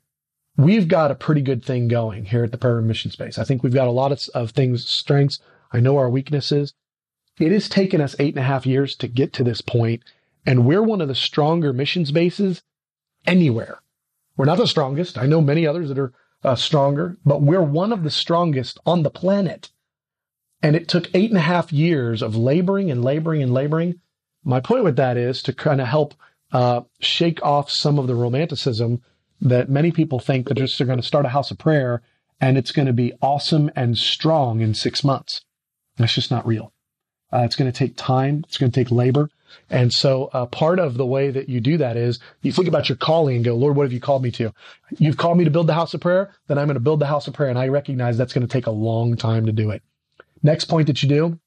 we've 0.56 0.88
got 0.88 1.12
a 1.12 1.16
pretty 1.16 1.42
good 1.42 1.64
thing 1.64 1.88
going 1.88 2.26
here 2.26 2.44
at 2.44 2.52
the 2.52 2.58
Prayer 2.58 2.82
Missions 2.82 3.16
Base. 3.16 3.38
I 3.38 3.44
think 3.44 3.64
we've 3.64 3.74
got 3.74 3.88
a 3.88 3.92
lot 3.92 4.12
of, 4.12 4.28
of 4.34 4.52
things, 4.52 4.88
strengths. 4.88 5.40
I 5.72 5.80
know 5.80 5.98
our 5.98 6.10
weaknesses. 6.10 6.74
It 7.40 7.52
has 7.52 7.70
taken 7.70 8.02
us 8.02 8.16
eight 8.20 8.34
and 8.34 8.44
a 8.44 8.48
half 8.48 8.66
years 8.66 8.96
to 8.96 9.08
get 9.08 9.32
to 9.34 9.44
this 9.44 9.62
point, 9.62 10.04
and 10.46 10.66
we're 10.66 10.82
one 10.82 11.02
of 11.02 11.08
the 11.08 11.16
stronger 11.16 11.72
missions 11.72 12.12
bases 12.12 12.64
anywhere. 13.28 13.80
We're 14.36 14.46
not 14.46 14.58
the 14.58 14.68
strongest. 14.68 15.18
I 15.18 15.28
know 15.28 15.42
many 15.42 15.68
others 15.68 15.90
that 15.90 16.00
are 16.00 16.14
uh, 16.44 16.56
stronger, 16.56 17.18
but 17.26 17.42
we're 17.42 17.62
one 17.62 17.92
of 17.92 18.04
the 18.04 18.10
strongest 18.10 18.80
on 18.86 19.04
the 19.04 19.10
planet. 19.10 19.70
And 20.64 20.76
it 20.76 20.88
took 20.88 21.14
eight 21.14 21.30
and 21.30 21.38
a 21.38 21.42
half 21.42 21.72
years 21.72 22.24
of 22.24 22.36
laboring 22.36 22.90
and 22.90 23.04
laboring 23.04 23.44
and 23.44 23.54
laboring. 23.54 24.00
My 24.44 24.60
point 24.60 24.84
with 24.84 24.96
that 24.96 25.18
is 25.18 25.42
to 25.44 25.54
kind 25.54 25.82
of 25.82 25.88
help 25.88 26.14
uh, 26.52 26.82
shake 27.00 27.44
off 27.44 27.70
some 27.70 28.00
of 28.00 28.08
the 28.08 28.16
romanticism 28.16 29.02
that 29.42 29.70
many 29.70 29.92
people 29.92 30.20
think 30.20 30.48
that 30.48 30.56
just 30.56 30.78
they're 30.78 30.88
going 30.88 31.02
to 31.02 31.06
start 31.06 31.26
a 31.26 31.30
house 31.30 31.52
of 31.52 31.58
prayer 31.58 32.02
and 32.40 32.58
it's 32.58 32.72
going 32.72 32.86
to 32.86 32.94
be 32.94 33.14
awesome 33.22 33.70
and 33.76 33.98
strong 33.98 34.62
in 34.62 34.74
six 34.74 35.04
months. 35.04 35.42
That's 35.98 36.14
just 36.14 36.32
not 36.32 36.46
real. 36.46 36.72
Uh, 37.34 37.40
it's 37.40 37.56
going 37.56 37.72
to 37.72 37.78
take 37.78 37.98
time. 37.98 38.44
It's 38.48 38.58
going 38.58 38.72
to 38.72 38.80
take 38.80 38.92
labor. 38.92 39.30
And 39.70 39.92
so 39.92 40.30
uh, 40.34 40.46
part 40.46 40.80
of 40.80 40.98
the 40.98 41.06
way 41.06 41.30
that 41.30 41.50
you 41.50 41.60
do 41.60 41.78
that 41.78 41.98
is 41.98 42.20
you 42.42 42.52
think 42.52 42.68
about 42.68 42.90
your 42.90 42.96
calling 42.96 43.38
and 43.38 43.46
go, 43.46 43.56
Lord, 43.56 43.76
what 43.76 43.84
have 43.84 43.94
you 43.94 44.00
called 44.00 44.24
me 44.24 44.32
to? 44.32 44.54
You've 44.98 45.18
called 45.18 45.38
me 45.38 45.44
to 45.44 45.52
build 45.52 45.68
the 45.68 45.74
house 45.74 45.94
of 45.94 46.02
prayer. 46.02 46.32
Then 46.48 46.58
I'm 46.58 46.68
going 46.68 46.76
to 46.76 46.82
build 46.82 47.00
the 47.00 47.08
house 47.08 47.28
of 47.28 47.34
prayer. 47.34 47.50
And 47.50 47.60
I 47.60 47.68
recognize 47.68 48.18
that's 48.18 48.34
going 48.34 48.48
to 48.48 48.52
take 48.52 48.68
a 48.68 48.72
long 48.72 49.16
time 49.16 49.46
to 49.46 49.52
do 49.52 49.72
it. 49.72 49.82
Next 50.44 50.66
point 50.66 50.88
that 50.88 51.02
you 51.02 51.10
do 51.10 51.40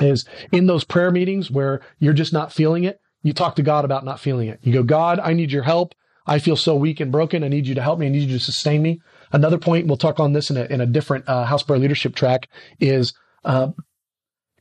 is 0.00 0.24
in 0.52 0.66
those 0.66 0.84
prayer 0.84 1.10
meetings 1.10 1.50
where 1.50 1.80
you're 1.98 2.12
just 2.12 2.32
not 2.32 2.52
feeling 2.52 2.84
it, 2.84 3.00
you 3.22 3.32
talk 3.32 3.56
to 3.56 3.62
God 3.62 3.84
about 3.84 4.04
not 4.04 4.20
feeling 4.20 4.48
it. 4.48 4.60
You 4.62 4.72
go, 4.72 4.82
God, 4.82 5.18
I 5.18 5.32
need 5.32 5.52
your 5.52 5.62
help. 5.62 5.94
I 6.26 6.38
feel 6.38 6.56
so 6.56 6.74
weak 6.74 7.00
and 7.00 7.12
broken. 7.12 7.44
I 7.44 7.48
need 7.48 7.66
you 7.66 7.74
to 7.74 7.82
help 7.82 7.98
me. 7.98 8.06
I 8.06 8.10
need 8.10 8.28
you 8.28 8.38
to 8.38 8.44
sustain 8.44 8.82
me. 8.82 9.00
Another 9.32 9.58
point, 9.58 9.86
we'll 9.86 9.96
talk 9.96 10.20
on 10.20 10.32
this 10.32 10.50
in 10.50 10.56
a, 10.56 10.64
in 10.64 10.80
a 10.80 10.86
different 10.86 11.28
uh, 11.28 11.44
house 11.44 11.62
prayer 11.62 11.78
leadership 11.78 12.14
track, 12.14 12.48
is 12.80 13.12
uh, 13.44 13.68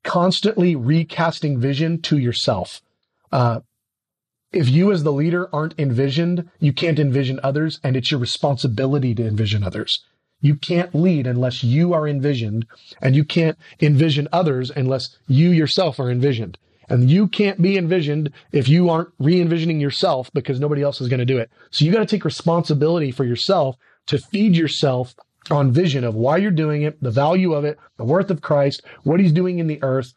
constantly 0.04 0.76
recasting 0.76 1.60
vision 1.60 2.02
to 2.04 2.18
yourself. 2.18 2.82
Uh, 3.32 3.62
if 4.52 4.70
you 4.70 4.92
as 4.92 5.04
the 5.04 5.12
leader 5.12 5.54
aren't 5.54 5.78
envisioned, 5.78 6.50
you 6.60 6.72
can't 6.72 7.00
envision 7.00 7.40
others, 7.44 7.80
and 7.84 7.98
it's 7.98 8.12
your 8.12 8.20
responsibility 8.20 9.14
to 9.16 9.28
envision 9.28 9.64
others. 9.64 10.06
You 10.46 10.56
can't 10.56 10.94
lead 10.94 11.26
unless 11.26 11.64
you 11.64 11.96
are 11.96 12.08
envisioned, 12.08 12.68
and 13.02 13.16
you 13.16 13.26
can't 13.26 13.58
envision 13.82 14.28
others 14.32 14.70
unless 14.70 15.18
you 15.28 15.50
yourself 15.50 16.00
are 16.00 16.12
envisioned. 16.12 16.60
And 16.88 17.10
you 17.10 17.28
can't 17.28 17.60
be 17.60 17.80
envisioned 17.80 18.32
if 18.52 18.70
you 18.70 18.92
aren't 18.92 19.10
re-envisioning 19.18 19.80
yourself 19.80 20.30
because 20.36 20.60
nobody 20.60 20.84
else 20.84 21.02
is 21.02 21.08
going 21.08 21.20
to 21.20 21.26
do 21.26 21.40
it. 21.40 21.50
So 21.72 21.84
you 21.84 21.92
got 21.92 22.02
to 22.02 22.06
take 22.06 22.24
responsibility 22.24 23.10
for 23.10 23.24
yourself 23.24 23.76
to 24.06 24.20
feed 24.20 24.56
yourself 24.56 25.16
on 25.50 25.72
vision 25.72 26.04
of 26.04 26.14
why 26.14 26.38
you're 26.38 26.52
doing 26.52 26.84
it, 26.84 27.02
the 27.02 27.10
value 27.10 27.56
of 27.56 27.66
it, 27.66 27.80
the 27.98 28.06
worth 28.06 28.30
of 28.30 28.42
Christ, 28.42 28.84
what 29.02 29.20
he's 29.20 29.32
doing 29.32 29.58
in 29.58 29.66
the 29.66 29.82
earth, 29.82 30.14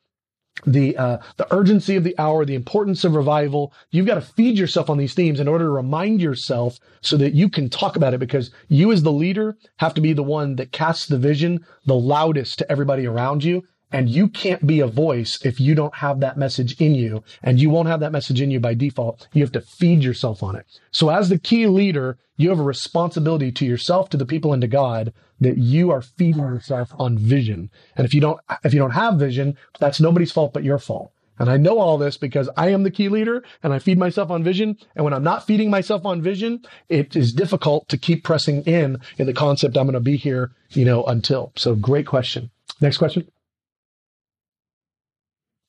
the 0.67 0.97
uh, 0.97 1.19
the 1.37 1.53
urgency 1.55 1.97
of 1.97 2.05
the 2.05 2.19
hour, 2.19 2.45
the 2.45 2.55
importance 2.55 3.05
of 3.05 3.15
revival. 3.15 3.73
You've 3.91 4.07
got 4.07 4.15
to 4.15 4.21
feed 4.21 4.59
yourself 4.59 4.91
on 4.91 4.99
these 4.99 5.15
themes 5.15 5.41
in 5.41 5.49
order 5.49 5.65
to 5.65 5.71
remind 5.71 6.21
yourself 6.21 6.79
so 7.01 7.17
that 7.17 7.35
you 7.35 7.49
can 7.49 7.69
talk 7.69 7.97
about 7.97 8.15
it 8.15 8.21
because 8.21 8.51
you 8.69 8.93
as 8.93 9.03
the 9.03 9.13
leader 9.13 9.57
have 9.77 9.95
to 9.95 10.01
be 10.01 10.13
the 10.13 10.23
one 10.23 10.57
that 10.57 10.73
casts 10.73 11.07
the 11.07 11.19
vision 11.19 11.65
the 11.87 11.95
loudest 11.95 12.59
to 12.59 12.71
everybody 12.71 13.07
around 13.07 13.45
you 13.45 13.63
and 13.91 14.11
you 14.11 14.29
can't 14.29 14.67
be 14.67 14.81
a 14.81 14.87
voice 14.87 15.39
if 15.45 15.61
you 15.61 15.75
don't 15.75 15.95
have 15.97 16.21
that 16.21 16.37
message 16.37 16.79
in 16.81 16.95
you. 16.95 17.23
And 17.43 17.59
you 17.59 17.71
won't 17.71 17.89
have 17.89 18.01
that 18.01 18.13
message 18.13 18.41
in 18.41 18.51
you 18.51 18.61
by 18.61 18.75
default. 18.75 19.27
You 19.33 19.43
have 19.43 19.53
to 19.53 19.61
feed 19.61 20.03
yourself 20.03 20.43
on 20.43 20.57
it. 20.57 20.67
So 20.91 21.09
as 21.09 21.29
the 21.29 21.39
key 21.39 21.67
leader, 21.67 22.19
you 22.37 22.51
have 22.51 22.61
a 22.61 22.65
responsibility 22.65 23.51
to 23.53 23.65
yourself, 23.65 24.11
to 24.11 24.17
the 24.17 24.27
people, 24.27 24.53
and 24.53 24.61
to 24.61 24.69
God 24.69 25.13
that 25.41 25.59
you 25.59 25.91
are 25.91 26.03
feeding 26.03 26.43
yourself 26.43 26.93
on 26.99 27.19
vision. 27.19 27.71
And 27.97 28.05
if 28.05 28.15
you 28.15 28.21
don't, 28.21 28.41
if 28.65 28.73
you 28.73 28.81
don't 28.81 28.93
have 28.93 29.15
vision, 29.15 29.57
that's 29.79 30.01
nobody's 30.01 30.33
fault 30.33 30.53
but 30.53 30.65
your 30.65 30.79
fault. 30.79 31.13
And 31.39 31.49
I 31.49 31.57
know 31.57 31.79
all 31.79 31.99
this 31.99 32.17
because 32.17 32.49
I 32.57 32.71
am 32.71 32.83
the 32.83 32.91
key 32.91 33.09
leader 33.09 33.45
and 33.63 33.73
I 33.73 33.79
feed 33.79 33.99
myself 33.99 34.31
on 34.31 34.43
vision. 34.43 34.77
And 34.97 35.05
when 35.05 35.15
I'm 35.15 35.23
not 35.23 35.47
feeding 35.47 35.71
myself 35.71 36.05
on 36.05 36.21
vision, 36.21 36.65
it 36.89 37.15
is 37.15 37.33
difficult 37.33 37.89
to 37.89 37.97
keep 37.97 38.25
pressing 38.25 38.63
in 38.63 38.99
in 39.19 39.27
the 39.27 39.33
concept 39.33 39.77
I'm 39.77 39.87
going 39.87 39.95
to 39.95 40.01
be 40.01 40.17
here, 40.17 40.51
you 40.71 40.85
know, 40.85 41.05
until. 41.05 41.53
So 41.57 41.75
great 41.77 42.07
question. 42.07 42.51
Next 42.81 42.99
question. 42.99 43.31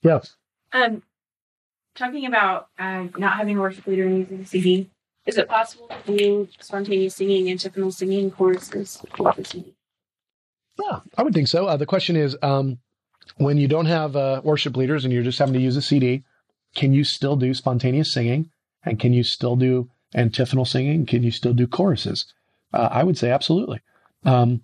Yes. 0.02 0.36
Um, 0.74 1.04
talking 1.96 2.26
about 2.26 2.68
uh, 2.78 3.08
not 3.18 3.38
having 3.38 3.58
a 3.58 3.62
worship 3.62 3.86
leader 3.86 4.06
and 4.06 4.20
using 4.20 4.46
CD, 4.46 4.90
is 5.30 5.38
it 5.38 5.48
possible 5.48 5.90
to 6.06 6.18
do 6.18 6.50
spontaneous 6.60 7.16
singing 7.16 7.50
and 7.50 7.52
antiphonal 7.52 7.92
singing 7.92 8.32
choruses? 8.32 9.02
Yeah, 10.80 11.00
I 11.18 11.24
would 11.24 11.34
think 11.34 11.48
so. 11.48 11.68
Uh, 11.68 11.78
the 11.78 11.86
question 11.86 12.16
is, 12.16 12.36
um, 12.42 12.80
when 13.38 13.58
you 13.58 13.68
don't 13.68 13.86
have 13.86 14.16
uh, 14.16 14.42
worship 14.44 14.76
leaders 14.76 15.06
and 15.06 15.14
you're 15.14 15.24
just 15.24 15.38
having 15.38 15.54
to 15.54 15.60
use 15.60 15.78
a 15.78 15.82
CD, 15.82 16.24
can 16.76 16.94
you 16.94 17.04
still 17.04 17.36
do 17.36 17.54
spontaneous 17.54 18.12
singing? 18.12 18.50
And 18.84 19.00
can 19.00 19.14
you 19.14 19.24
still 19.24 19.56
do 19.56 19.92
antiphonal 20.16 20.66
singing? 20.66 21.06
Can 21.06 21.22
you 21.22 21.32
still 21.32 21.54
do 21.54 21.68
choruses? 21.68 22.34
Uh, 22.74 22.90
I 22.92 23.04
would 23.04 23.18
say 23.18 23.30
absolutely. 23.30 23.82
Um, 24.24 24.64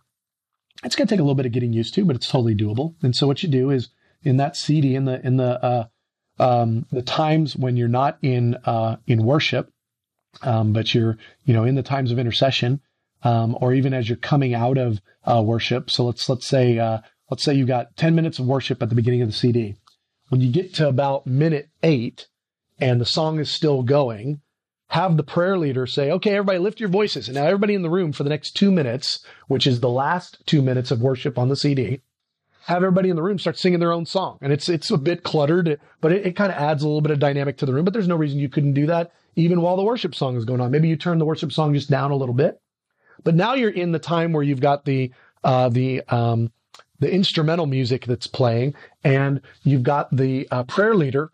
it's 0.83 0.95
going 0.95 1.07
to 1.07 1.13
take 1.13 1.19
a 1.19 1.23
little 1.23 1.35
bit 1.35 1.45
of 1.45 1.51
getting 1.51 1.73
used 1.73 1.93
to, 1.95 2.05
but 2.05 2.15
it's 2.15 2.29
totally 2.29 2.55
doable. 2.55 2.95
And 3.03 3.15
so 3.15 3.27
what 3.27 3.43
you 3.43 3.49
do 3.49 3.69
is 3.69 3.89
in 4.23 4.37
that 4.37 4.57
CD 4.57 4.95
in 4.95 5.05
the 5.05 5.25
in 5.25 5.37
the 5.37 5.63
uh, 5.63 5.85
um, 6.39 6.85
the 6.91 7.01
times 7.01 7.55
when 7.55 7.77
you're 7.77 7.87
not 7.87 8.17
in 8.21 8.55
uh, 8.65 8.97
in 9.05 9.23
worship, 9.23 9.71
um, 10.41 10.73
but 10.73 10.93
you're 10.93 11.17
you 11.45 11.53
know 11.53 11.63
in 11.63 11.75
the 11.75 11.83
times 11.83 12.11
of 12.11 12.19
intercession, 12.19 12.81
um, 13.23 13.57
or 13.59 13.73
even 13.73 13.93
as 13.93 14.07
you're 14.07 14.17
coming 14.17 14.53
out 14.53 14.77
of 14.77 15.01
uh, 15.25 15.41
worship. 15.43 15.89
So 15.89 16.05
let's 16.05 16.27
let's 16.29 16.47
say 16.47 16.79
uh, 16.79 16.99
let's 17.29 17.43
say 17.43 17.53
you 17.53 17.65
got 17.65 17.95
10 17.97 18.15
minutes 18.15 18.39
of 18.39 18.45
worship 18.45 18.81
at 18.81 18.89
the 18.89 18.95
beginning 18.95 19.21
of 19.21 19.27
the 19.27 19.33
CD. 19.33 19.75
When 20.29 20.41
you 20.41 20.51
get 20.51 20.73
to 20.75 20.87
about 20.87 21.27
minute 21.27 21.69
eight, 21.83 22.27
and 22.79 22.99
the 22.99 23.05
song 23.05 23.39
is 23.39 23.49
still 23.49 23.83
going, 23.83 24.41
have 24.87 25.17
the 25.17 25.23
prayer 25.23 25.57
leader 25.57 25.87
say, 25.87 26.11
okay, 26.11 26.31
everybody 26.31 26.59
lift 26.59 26.79
your 26.79 26.89
voices. 26.89 27.27
And 27.27 27.35
now 27.35 27.45
everybody 27.45 27.73
in 27.73 27.81
the 27.81 27.89
room 27.89 28.11
for 28.11 28.23
the 28.23 28.29
next 28.29 28.51
two 28.51 28.71
minutes, 28.71 29.23
which 29.47 29.65
is 29.65 29.79
the 29.79 29.89
last 29.89 30.37
two 30.45 30.61
minutes 30.61 30.91
of 30.91 31.01
worship 31.01 31.37
on 31.37 31.49
the 31.49 31.55
CD, 31.55 32.01
have 32.65 32.77
everybody 32.77 33.09
in 33.09 33.15
the 33.15 33.23
room 33.23 33.39
start 33.39 33.57
singing 33.57 33.79
their 33.79 33.91
own 33.91 34.05
song. 34.05 34.37
And 34.41 34.51
it's, 34.51 34.69
it's 34.69 34.91
a 34.91 34.97
bit 34.97 35.23
cluttered, 35.23 35.79
but 36.01 36.11
it, 36.11 36.27
it 36.27 36.35
kind 36.35 36.51
of 36.51 36.57
adds 36.57 36.83
a 36.83 36.87
little 36.87 37.01
bit 37.01 37.11
of 37.11 37.19
dynamic 37.19 37.57
to 37.57 37.65
the 37.65 37.73
room. 37.73 37.85
But 37.85 37.93
there's 37.93 38.07
no 38.07 38.15
reason 38.15 38.39
you 38.39 38.49
couldn't 38.49 38.73
do 38.73 38.87
that 38.87 39.11
even 39.35 39.61
while 39.61 39.77
the 39.77 39.83
worship 39.83 40.15
song 40.15 40.35
is 40.35 40.45
going 40.45 40.61
on. 40.61 40.71
Maybe 40.71 40.87
you 40.87 40.95
turn 40.95 41.19
the 41.19 41.25
worship 41.25 41.51
song 41.51 41.73
just 41.73 41.89
down 41.89 42.11
a 42.11 42.15
little 42.15 42.35
bit. 42.35 42.59
But 43.23 43.35
now 43.35 43.53
you're 43.53 43.69
in 43.69 43.91
the 43.91 43.99
time 43.99 44.33
where 44.33 44.43
you've 44.43 44.59
got 44.59 44.85
the, 44.85 45.11
uh, 45.43 45.69
the, 45.69 46.01
um, 46.09 46.51
the 46.99 47.11
instrumental 47.11 47.65
music 47.65 48.05
that's 48.05 48.27
playing 48.27 48.73
and 49.03 49.41
you've 49.63 49.83
got 49.83 50.15
the 50.15 50.47
uh, 50.51 50.63
prayer 50.63 50.95
leader 50.95 51.31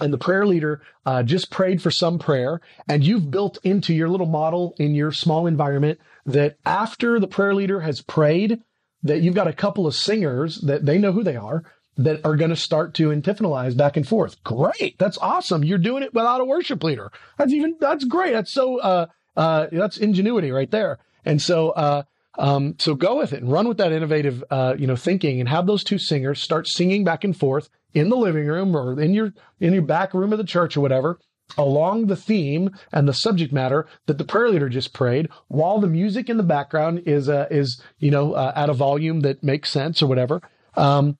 and 0.00 0.12
the 0.12 0.18
prayer 0.18 0.46
leader 0.46 0.82
uh, 1.06 1.22
just 1.22 1.50
prayed 1.50 1.82
for 1.82 1.90
some 1.90 2.18
prayer 2.18 2.60
and 2.88 3.04
you've 3.04 3.30
built 3.30 3.58
into 3.62 3.94
your 3.94 4.08
little 4.08 4.26
model 4.26 4.74
in 4.78 4.94
your 4.94 5.12
small 5.12 5.46
environment 5.46 5.98
that 6.26 6.56
after 6.64 7.18
the 7.18 7.26
prayer 7.26 7.54
leader 7.54 7.80
has 7.80 8.00
prayed 8.00 8.60
that 9.02 9.20
you've 9.20 9.34
got 9.34 9.48
a 9.48 9.52
couple 9.52 9.86
of 9.86 9.94
singers 9.94 10.60
that 10.60 10.84
they 10.84 10.98
know 10.98 11.12
who 11.12 11.24
they 11.24 11.36
are 11.36 11.64
that 11.96 12.24
are 12.24 12.36
going 12.36 12.50
to 12.50 12.56
start 12.56 12.94
to 12.94 13.08
antiphonalize 13.08 13.76
back 13.76 13.96
and 13.96 14.06
forth. 14.06 14.42
Great. 14.42 14.98
That's 14.98 15.18
awesome. 15.18 15.64
You're 15.64 15.78
doing 15.78 16.02
it 16.02 16.14
without 16.14 16.40
a 16.40 16.44
worship 16.44 16.82
leader. 16.82 17.12
That's 17.36 17.52
even, 17.52 17.76
that's 17.80 18.04
great. 18.04 18.32
That's 18.32 18.52
so, 18.52 18.78
uh, 18.80 19.06
uh, 19.36 19.66
that's 19.70 19.98
ingenuity 19.98 20.50
right 20.50 20.70
there. 20.70 20.98
And 21.24 21.40
so, 21.42 21.70
uh, 21.70 22.02
um, 22.38 22.76
so 22.78 22.94
go 22.94 23.18
with 23.18 23.32
it 23.32 23.42
and 23.42 23.52
run 23.52 23.68
with 23.68 23.78
that 23.78 23.92
innovative, 23.92 24.42
uh, 24.50 24.74
you 24.78 24.86
know, 24.86 24.96
thinking 24.96 25.40
and 25.40 25.48
have 25.48 25.66
those 25.66 25.84
two 25.84 25.98
singers 25.98 26.40
start 26.40 26.68
singing 26.68 27.04
back 27.04 27.24
and 27.24 27.36
forth 27.36 27.68
in 27.92 28.08
the 28.08 28.16
living 28.16 28.46
room 28.46 28.74
or 28.74 28.98
in 29.00 29.12
your, 29.12 29.34
in 29.58 29.72
your 29.72 29.82
back 29.82 30.14
room 30.14 30.32
of 30.32 30.38
the 30.38 30.44
church 30.44 30.76
or 30.76 30.80
whatever 30.80 31.18
along 31.58 32.06
the 32.06 32.16
theme 32.16 32.70
and 32.92 33.08
the 33.08 33.12
subject 33.12 33.52
matter 33.52 33.86
that 34.06 34.16
the 34.18 34.24
prayer 34.24 34.48
leader 34.48 34.68
just 34.68 34.94
prayed 34.94 35.28
while 35.48 35.80
the 35.80 35.88
music 35.88 36.30
in 36.30 36.36
the 36.36 36.42
background 36.44 37.02
is, 37.06 37.28
uh, 37.28 37.48
is, 37.50 37.82
you 37.98 38.10
know, 38.10 38.34
uh, 38.34 38.52
at 38.54 38.70
a 38.70 38.74
volume 38.74 39.20
that 39.20 39.42
makes 39.42 39.68
sense 39.68 40.00
or 40.00 40.06
whatever. 40.06 40.40
Um, 40.76 41.18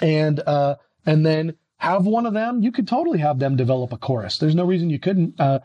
and, 0.00 0.40
uh, 0.40 0.76
and 1.06 1.24
then 1.24 1.54
have 1.78 2.06
one 2.06 2.26
of 2.26 2.34
them, 2.34 2.62
you 2.62 2.72
could 2.72 2.86
totally 2.86 3.18
have 3.18 3.38
them 3.38 3.56
develop 3.56 3.92
a 3.92 3.96
chorus. 3.96 4.38
There's 4.38 4.54
no 4.54 4.64
reason 4.64 4.90
you 4.90 4.98
couldn't, 4.98 5.40
uh, 5.40 5.60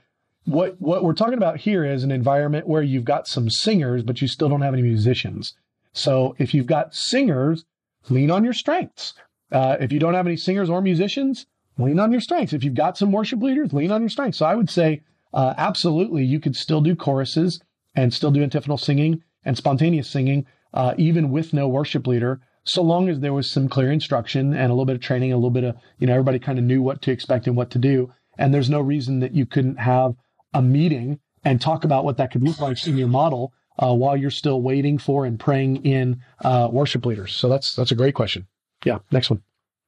what 0.46 0.80
what 0.80 1.04
we're 1.04 1.14
talking 1.14 1.34
about 1.38 1.58
here 1.58 1.84
is 1.84 2.04
an 2.04 2.12
environment 2.12 2.68
where 2.68 2.84
you've 2.84 3.04
got 3.04 3.28
some 3.28 3.50
singers, 3.50 4.04
but 4.04 4.22
you 4.22 4.28
still 4.28 4.48
don't 4.48 4.62
have 4.62 4.74
any 4.74 4.84
musicians. 4.84 5.56
So 5.94 6.36
if 6.38 6.54
you've 6.54 6.68
got 6.68 6.94
singers, 6.94 7.66
lean 8.10 8.30
on 8.30 8.44
your 8.44 8.54
strengths. 8.54 9.14
Uh, 9.52 9.78
if 9.80 9.92
you 9.92 10.00
don't 10.00 10.14
have 10.14 10.28
any 10.28 10.38
singers 10.38 10.70
or 10.70 10.82
musicians, 10.82 11.48
lean 11.78 12.00
on 12.00 12.12
your 12.12 12.22
strengths. 12.22 12.54
If 12.54 12.64
you've 12.64 12.76
got 12.76 12.98
some 12.98 13.12
worship 13.12 13.42
leaders, 13.42 13.74
lean 13.74 13.92
on 13.92 14.02
your 14.02 14.10
strengths. 14.10 14.38
So 14.38 14.46
I 14.46 14.56
would 14.56 14.70
say, 14.70 15.02
uh, 15.34 15.54
absolutely, 15.58 16.24
you 16.24 16.40
could 16.40 16.56
still 16.56 16.82
do 16.82 16.96
choruses 16.96 17.60
and 17.96 18.14
still 18.14 18.32
do 18.32 18.44
antiphonal 18.44 18.78
singing 18.78 19.24
and 19.44 19.58
spontaneous 19.58 20.10
singing, 20.10 20.46
uh, 20.74 20.94
even 20.98 21.32
with 21.32 21.54
no 21.54 21.68
worship 21.68 22.08
leader, 22.08 22.42
so 22.66 22.82
long 22.82 23.10
as 23.10 23.20
there 23.20 23.34
was 23.34 23.50
some 23.50 23.70
clear 23.70 23.92
instruction 23.92 24.54
and 24.54 24.72
a 24.72 24.74
little 24.74 24.86
bit 24.86 24.96
of 24.96 25.02
training, 25.02 25.32
a 25.32 25.38
little 25.38 25.52
bit 25.52 25.64
of, 25.64 25.78
you 26.00 26.08
know, 26.08 26.14
everybody 26.14 26.40
kind 26.40 26.58
of 26.58 26.66
knew 26.66 26.82
what 26.82 27.02
to 27.04 27.12
expect 27.12 27.48
and 27.48 27.56
what 27.56 27.70
to 27.72 27.80
do. 27.80 28.12
And 28.38 28.54
there's 28.54 28.70
no 28.70 28.82
reason 28.82 29.20
that 29.20 29.34
you 29.34 29.46
couldn't 29.46 29.78
have 29.78 30.16
a 30.54 30.62
meeting 30.62 31.20
and 31.44 31.62
talk 31.62 31.84
about 31.84 32.04
what 32.04 32.18
that 32.18 32.32
could 32.32 32.44
look 32.44 32.60
like 32.60 32.86
in 32.88 32.98
your 32.98 33.08
model 33.08 33.54
uh, 33.78 33.94
while 33.94 34.18
you're 34.18 34.32
still 34.32 34.62
waiting 34.62 34.98
for 34.98 35.26
and 35.26 35.40
praying 35.40 35.86
in 35.86 36.22
uh, 36.44 36.68
worship 36.72 37.06
leaders. 37.06 37.34
So 37.36 37.48
that's 37.48 37.76
that's 37.76 37.92
a 37.92 37.96
great 37.96 38.16
question. 38.16 38.48
Yeah, 38.84 39.00
next 39.12 39.30
one. 39.30 39.44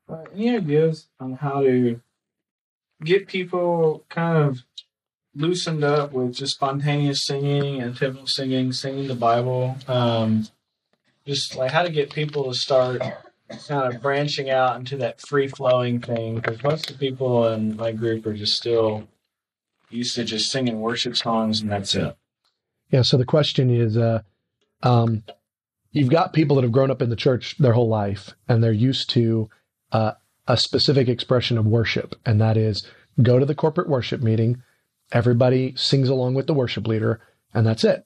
Uh, 0.07 0.23
any 0.33 0.55
ideas 0.55 1.07
on 1.19 1.33
how 1.33 1.61
to 1.61 1.99
get 3.03 3.27
people 3.27 4.05
kind 4.09 4.37
of 4.37 4.63
loosened 5.35 5.83
up 5.83 6.13
with 6.13 6.33
just 6.33 6.55
spontaneous 6.55 7.25
singing 7.25 7.81
and 7.81 7.95
typical 7.95 8.27
singing, 8.27 8.71
singing 8.71 9.07
the 9.07 9.15
Bible? 9.15 9.77
Um, 9.87 10.47
just 11.27 11.55
like 11.55 11.71
how 11.71 11.83
to 11.83 11.91
get 11.91 12.11
people 12.11 12.45
to 12.45 12.57
start 12.57 13.01
kind 13.67 13.93
of 13.93 14.01
branching 14.01 14.49
out 14.49 14.77
into 14.77 14.97
that 14.97 15.21
free 15.21 15.47
flowing 15.47 15.99
thing 15.99 16.35
because 16.35 16.61
most 16.63 16.89
of 16.89 16.97
the 16.97 17.05
people 17.05 17.47
in 17.47 17.75
my 17.75 17.91
group 17.91 18.25
are 18.25 18.33
just 18.33 18.57
still 18.57 19.07
used 19.89 20.15
to 20.15 20.23
just 20.23 20.51
singing 20.51 20.81
worship 20.81 21.15
songs 21.15 21.61
and 21.61 21.71
that's 21.71 21.93
it. 21.95 22.15
Yeah. 22.91 23.01
So 23.01 23.17
the 23.17 23.25
question 23.25 23.69
is, 23.69 23.97
uh, 23.97 24.21
um, 24.83 25.23
you've 25.91 26.09
got 26.09 26.33
people 26.33 26.55
that 26.55 26.63
have 26.63 26.71
grown 26.71 26.91
up 26.91 27.01
in 27.01 27.09
the 27.09 27.15
church 27.15 27.57
their 27.57 27.73
whole 27.73 27.89
life 27.89 28.31
and 28.47 28.63
they're 28.63 28.71
used 28.71 29.09
to 29.11 29.49
uh, 29.91 30.13
a 30.47 30.57
specific 30.57 31.07
expression 31.07 31.57
of 31.57 31.65
worship, 31.65 32.15
and 32.25 32.39
that 32.39 32.57
is 32.57 32.87
go 33.21 33.39
to 33.39 33.45
the 33.45 33.55
corporate 33.55 33.89
worship 33.89 34.21
meeting, 34.21 34.63
everybody 35.11 35.73
sings 35.75 36.09
along 36.09 36.35
with 36.35 36.47
the 36.47 36.53
worship 36.53 36.87
leader, 36.87 37.19
and 37.53 37.65
that's 37.65 37.83
it. 37.83 38.05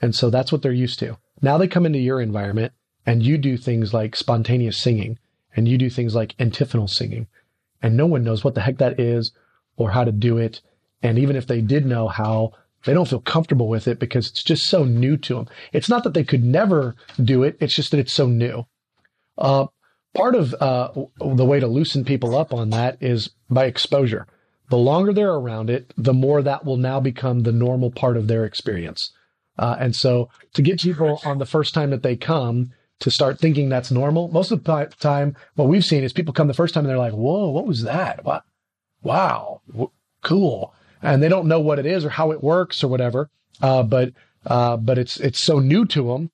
And 0.00 0.14
so 0.14 0.30
that's 0.30 0.50
what 0.50 0.62
they're 0.62 0.72
used 0.72 0.98
to. 1.00 1.16
Now 1.42 1.58
they 1.58 1.68
come 1.68 1.86
into 1.86 1.98
your 1.98 2.20
environment 2.20 2.72
and 3.04 3.22
you 3.22 3.38
do 3.38 3.56
things 3.56 3.94
like 3.94 4.16
spontaneous 4.16 4.78
singing 4.78 5.18
and 5.56 5.68
you 5.68 5.78
do 5.78 5.88
things 5.88 6.14
like 6.14 6.34
antiphonal 6.38 6.86
singing, 6.86 7.28
and 7.82 7.96
no 7.96 8.04
one 8.06 8.22
knows 8.22 8.44
what 8.44 8.54
the 8.54 8.60
heck 8.60 8.76
that 8.78 9.00
is 9.00 9.32
or 9.76 9.90
how 9.90 10.04
to 10.04 10.12
do 10.12 10.36
it 10.36 10.60
and 11.02 11.18
even 11.18 11.36
if 11.36 11.46
they 11.46 11.60
did 11.60 11.86
know 11.86 12.08
how, 12.08 12.52
they 12.84 12.92
don't 12.92 13.08
feel 13.08 13.20
comfortable 13.20 13.68
with 13.68 13.86
it 13.88 13.98
because 13.98 14.28
it's 14.28 14.42
just 14.42 14.66
so 14.66 14.84
new 14.84 15.16
to 15.18 15.34
them. 15.34 15.48
It's 15.72 15.88
not 15.88 16.04
that 16.04 16.14
they 16.14 16.24
could 16.24 16.44
never 16.44 16.94
do 17.22 17.42
it. 17.42 17.56
It's 17.60 17.74
just 17.74 17.90
that 17.90 18.00
it's 18.00 18.12
so 18.12 18.26
new. 18.26 18.66
Uh, 19.36 19.66
part 20.14 20.34
of 20.34 20.54
uh, 20.54 20.90
the 21.18 21.44
way 21.44 21.60
to 21.60 21.66
loosen 21.66 22.04
people 22.04 22.36
up 22.36 22.52
on 22.52 22.70
that 22.70 22.98
is 23.00 23.30
by 23.50 23.66
exposure. 23.66 24.26
The 24.68 24.78
longer 24.78 25.12
they're 25.12 25.32
around 25.32 25.70
it, 25.70 25.92
the 25.96 26.14
more 26.14 26.42
that 26.42 26.64
will 26.64 26.76
now 26.76 26.98
become 26.98 27.40
the 27.40 27.52
normal 27.52 27.90
part 27.90 28.16
of 28.16 28.26
their 28.26 28.44
experience. 28.44 29.12
Uh, 29.58 29.76
and 29.78 29.94
so 29.94 30.28
to 30.54 30.62
get 30.62 30.80
people 30.80 31.20
on 31.24 31.38
the 31.38 31.46
first 31.46 31.74
time 31.74 31.90
that 31.90 32.02
they 32.02 32.16
come 32.16 32.72
to 33.00 33.10
start 33.10 33.38
thinking 33.38 33.68
that's 33.68 33.90
normal, 33.90 34.28
most 34.28 34.50
of 34.50 34.62
the 34.62 34.86
time, 34.98 35.36
what 35.54 35.68
we've 35.68 35.84
seen 35.84 36.04
is 36.04 36.12
people 36.12 36.34
come 36.34 36.48
the 36.48 36.54
first 36.54 36.74
time 36.74 36.84
and 36.84 36.90
they're 36.90 36.98
like, 36.98 37.12
whoa, 37.12 37.50
what 37.50 37.66
was 37.66 37.82
that? 37.82 38.24
What? 38.24 38.44
Wow. 39.02 39.60
cool 40.22 40.74
and 41.02 41.22
they 41.22 41.28
don't 41.28 41.46
know 41.46 41.60
what 41.60 41.78
it 41.78 41.86
is 41.86 42.04
or 42.04 42.10
how 42.10 42.32
it 42.32 42.42
works 42.42 42.82
or 42.82 42.88
whatever. 42.88 43.30
Uh, 43.60 43.82
but 43.82 44.12
uh, 44.44 44.76
but 44.76 44.98
it's 44.98 45.18
it's 45.18 45.40
so 45.40 45.58
new 45.58 45.84
to 45.86 46.08
them 46.08 46.30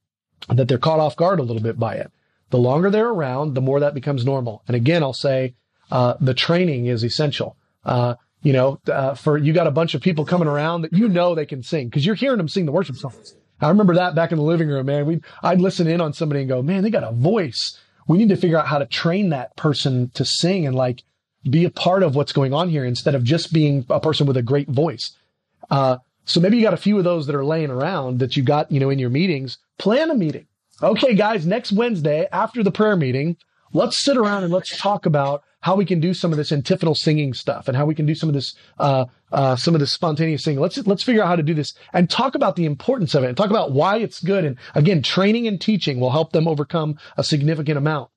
that 0.49 0.68
they're 0.68 0.79
caught 0.79 1.01
off 1.01 1.16
guard 1.16 1.39
a 1.39 1.43
little 1.43 1.62
bit 1.62 1.79
by 1.79 1.95
it. 1.95 2.11
The 2.51 2.59
longer 2.59 2.91
they're 2.91 3.09
around, 3.09 3.55
the 3.55 3.61
more 3.61 3.81
that 3.81 3.95
becomes 3.95 4.25
normal. 4.25 4.62
And 4.66 4.77
again, 4.77 5.03
I'll 5.03 5.12
say 5.12 5.55
uh, 5.91 6.14
the 6.20 6.35
training 6.35 6.87
is 6.87 7.05
essential. 7.05 7.57
Uh, 7.85 8.14
you 8.43 8.53
know, 8.53 8.80
uh, 8.88 9.14
for 9.14 9.38
you 9.38 9.53
got 9.53 9.66
a 9.66 9.72
bunch 9.72 9.95
of 9.95 10.03
people 10.03 10.24
coming 10.24 10.49
around 10.49 10.82
that 10.82 10.93
you 10.93 11.09
know 11.09 11.34
they 11.34 11.47
can 11.47 11.62
sing 11.62 11.88
because 11.88 12.05
you're 12.05 12.14
hearing 12.14 12.38
them 12.38 12.49
sing 12.49 12.66
the 12.66 12.72
worship 12.72 12.97
songs. 12.97 13.34
I 13.61 13.68
remember 13.68 13.95
that 13.95 14.14
back 14.14 14.32
in 14.32 14.38
the 14.38 14.45
living 14.45 14.68
room, 14.68 14.86
man. 14.86 15.07
We 15.07 15.20
I'd 15.43 15.61
listen 15.61 15.86
in 15.86 16.01
on 16.01 16.12
somebody 16.12 16.40
and 16.40 16.49
go, 16.49 16.62
man, 16.62 16.82
they 16.82 16.90
got 16.90 17.05
a 17.05 17.12
voice. 17.12 17.78
We 18.09 18.18
need 18.18 18.30
to 18.30 18.36
figure 18.36 18.59
out 18.59 18.66
how 18.66 18.78
to 18.78 18.86
train 18.86 19.30
that 19.30 19.57
person 19.57 20.11
to 20.14 20.24
sing 20.24 20.66
and 20.66 20.74
like 20.74 21.05
be 21.49 21.64
a 21.64 21.70
part 21.70 22.03
of 22.03 22.14
what's 22.14 22.32
going 22.32 22.53
on 22.53 22.68
here 22.68 22.84
instead 22.84 23.14
of 23.14 23.24
just 23.24 23.53
being 23.53 23.86
a 23.88 24.01
person 24.01 24.26
with 24.26 24.36
a 24.36 24.43
great 24.43 24.68
voice. 24.68 25.16
Uh, 25.70 25.99
so 26.24 26.40
maybe 26.40 26.57
you 26.57 26.62
got 26.62 26.74
a 26.74 26.78
few 26.78 26.99
of 26.99 27.05
those 27.05 27.26
that 27.26 27.34
are 27.34 27.45
laying 27.45 27.70
around 27.70 28.20
that 28.20 28.36
you 28.36 28.43
got, 28.43 28.70
you 28.70 28.80
know, 28.80 28.90
in 28.90 28.99
your 28.99 29.11
meetings. 29.11 29.59
Plan 29.78 30.11
a 30.11 30.14
meeting. 30.14 30.47
Okay, 30.82 31.14
guys, 31.14 31.47
next 31.47 31.72
Wednesday 31.72 32.28
after 32.32 32.62
the 32.62 32.70
prayer 32.70 32.97
meeting, 32.97 33.36
let's 33.72 33.99
sit 33.99 34.16
around 34.16 34.45
and 34.45 34.53
let's 34.53 34.76
talk 34.76 35.07
about 35.07 35.43
how 35.63 35.77
we 35.77 35.85
can 35.85 36.01
do 36.01 36.13
some 36.13 36.33
of 36.33 36.37
this 36.37 36.53
antiphonal 36.53 36.95
singing 36.95 37.33
stuff 37.33 37.69
and 37.69 37.77
how 37.77 37.87
we 37.87 37.95
can 37.95 38.05
do 38.05 38.15
some 38.15 38.29
of 38.29 38.35
this, 38.35 38.55
uh, 38.79 39.07
uh, 39.31 39.57
some 39.57 39.75
of 39.75 39.81
this 39.81 39.93
spontaneous 39.93 40.45
singing. 40.45 40.61
Let's, 40.61 40.77
let's 40.87 41.05
figure 41.05 41.23
out 41.23 41.29
how 41.29 41.37
to 41.37 41.43
do 41.43 41.55
this 41.55 41.73
and 41.93 42.11
talk 42.11 42.35
about 42.35 42.57
the 42.57 42.67
importance 42.67 43.15
of 43.15 43.23
it 43.25 43.29
and 43.29 43.37
talk 43.37 43.51
about 43.51 43.73
why 43.73 43.97
it's 43.99 44.21
good. 44.23 44.45
And 44.45 44.59
again, 44.75 45.03
training 45.03 45.47
and 45.47 45.61
teaching 45.61 46.01
will 46.01 46.11
help 46.11 46.33
them 46.33 46.49
overcome 46.49 46.99
a 47.17 47.25
significant 47.25 47.79
amount. 47.79 48.11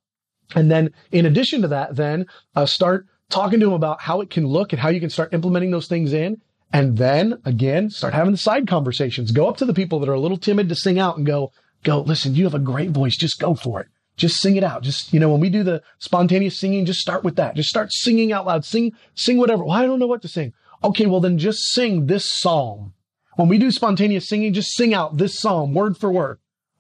And 0.56 0.70
then 0.70 0.92
in 1.12 1.26
addition 1.26 1.62
to 1.62 1.68
that, 1.70 1.96
then, 1.96 2.26
uh, 2.56 2.66
start 2.66 3.08
talking 3.30 3.60
to 3.60 3.68
them 3.68 3.74
about 3.74 4.02
how 4.02 4.22
it 4.22 4.30
can 4.30 4.48
look 4.48 4.74
and 4.74 4.80
how 4.80 4.90
you 4.90 5.00
can 5.00 5.10
start 5.10 5.34
implementing 5.34 5.72
those 5.72 5.88
things 5.88 6.14
in. 6.14 6.42
And 6.74 6.98
then 6.98 7.42
again, 7.46 7.92
start 7.92 8.16
having 8.16 8.32
the 8.32 8.38
side 8.38 8.68
conversations. 8.68 9.32
Go 9.32 9.48
up 9.48 9.58
to 9.58 9.66
the 9.66 9.74
people 9.74 10.00
that 10.00 10.10
are 10.10 10.14
a 10.14 10.20
little 10.20 10.38
timid 10.38 10.68
to 10.70 10.76
sing 10.76 11.00
out 11.00 11.16
and 11.16 11.26
go, 11.26 11.52
go, 11.84 12.02
listen, 12.02 12.34
you 12.34 12.44
have 12.46 12.56
a 12.56 12.60
great 12.60 12.90
voice. 12.90 13.16
Just 13.16 13.40
go 13.40 13.54
for 13.54 13.82
it. 13.82 13.88
Just 14.16 14.42
sing 14.42 14.56
it 14.56 14.64
out. 14.64 14.82
Just, 14.82 15.14
you 15.14 15.20
know, 15.20 15.30
when 15.30 15.42
we 15.42 15.50
do 15.50 15.64
the 15.64 15.82
spontaneous 16.00 16.58
singing, 16.58 16.86
just 16.86 17.02
start 17.02 17.24
with 17.24 17.36
that. 17.36 17.56
Just 17.56 17.70
start 17.70 17.92
singing 17.92 18.32
out 18.32 18.46
loud. 18.46 18.64
Sing, 18.64 18.94
sing 19.14 19.38
whatever. 19.38 19.64
Well, 19.64 19.78
I 19.78 19.86
don't 19.86 20.00
know 20.00 20.08
what 20.08 20.22
to 20.22 20.28
sing. 20.28 20.54
Okay. 20.84 21.06
Well, 21.06 21.20
then 21.20 21.38
just 21.38 21.64
sing 21.64 22.06
this 22.06 22.26
psalm. 22.26 22.94
When 23.36 23.50
we 23.50 23.58
do 23.58 23.72
spontaneous 23.72 24.28
singing, 24.28 24.54
just 24.54 24.76
sing 24.76 24.94
out 24.94 25.18
this 25.18 25.38
psalm 25.38 25.74
word 25.74 25.98
for 25.98 26.12
word 26.12 26.40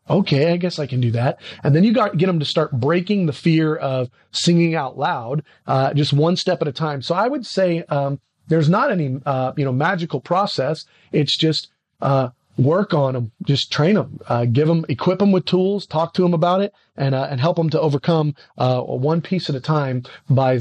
okay, 0.09 0.51
I 0.51 0.57
guess 0.57 0.79
I 0.79 0.85
can 0.87 1.01
do 1.01 1.11
that. 1.11 1.39
And 1.63 1.75
then 1.75 1.83
you 1.83 1.93
got 1.93 2.17
get 2.17 2.27
them 2.27 2.39
to 2.39 2.45
start 2.45 2.71
breaking 2.71 3.25
the 3.25 3.33
fear 3.33 3.75
of 3.75 4.09
singing 4.31 4.75
out 4.75 4.97
loud, 4.97 5.43
uh, 5.67 5.93
just 5.93 6.13
one 6.13 6.35
step 6.35 6.61
at 6.61 6.67
a 6.67 6.71
time. 6.71 7.01
So 7.01 7.15
I 7.15 7.27
would 7.27 7.45
say 7.45 7.83
um, 7.89 8.19
there's 8.47 8.69
not 8.69 8.91
any 8.91 9.19
uh, 9.25 9.53
you 9.57 9.65
know 9.65 9.71
magical 9.71 10.21
process. 10.21 10.85
It's 11.11 11.35
just 11.35 11.69
uh, 12.01 12.29
work 12.57 12.93
on 12.93 13.13
them, 13.13 13.31
just 13.43 13.71
train 13.71 13.95
them, 13.95 14.19
uh, 14.27 14.45
give 14.45 14.67
them, 14.67 14.85
equip 14.89 15.19
them 15.19 15.31
with 15.31 15.45
tools, 15.45 15.85
talk 15.85 16.13
to 16.13 16.21
them 16.21 16.33
about 16.33 16.61
it, 16.61 16.73
and 16.95 17.13
uh, 17.15 17.27
and 17.29 17.39
help 17.39 17.57
them 17.57 17.69
to 17.69 17.79
overcome 17.79 18.35
uh, 18.57 18.81
one 18.81 19.21
piece 19.21 19.49
at 19.49 19.55
a 19.55 19.59
time 19.59 20.03
by 20.29 20.59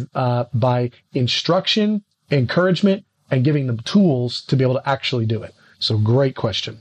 by 0.53 0.91
instruction 1.13 2.03
encouragement 2.31 3.05
and 3.31 3.45
giving 3.45 3.67
them 3.67 3.79
tools 3.79 4.43
to 4.43 4.57
be 4.57 4.65
able 4.65 4.75
to 4.75 4.89
actually 4.89 5.27
do 5.27 5.43
it. 5.43 5.55
So 5.79 5.99
great 5.99 6.35
question. 6.35 6.81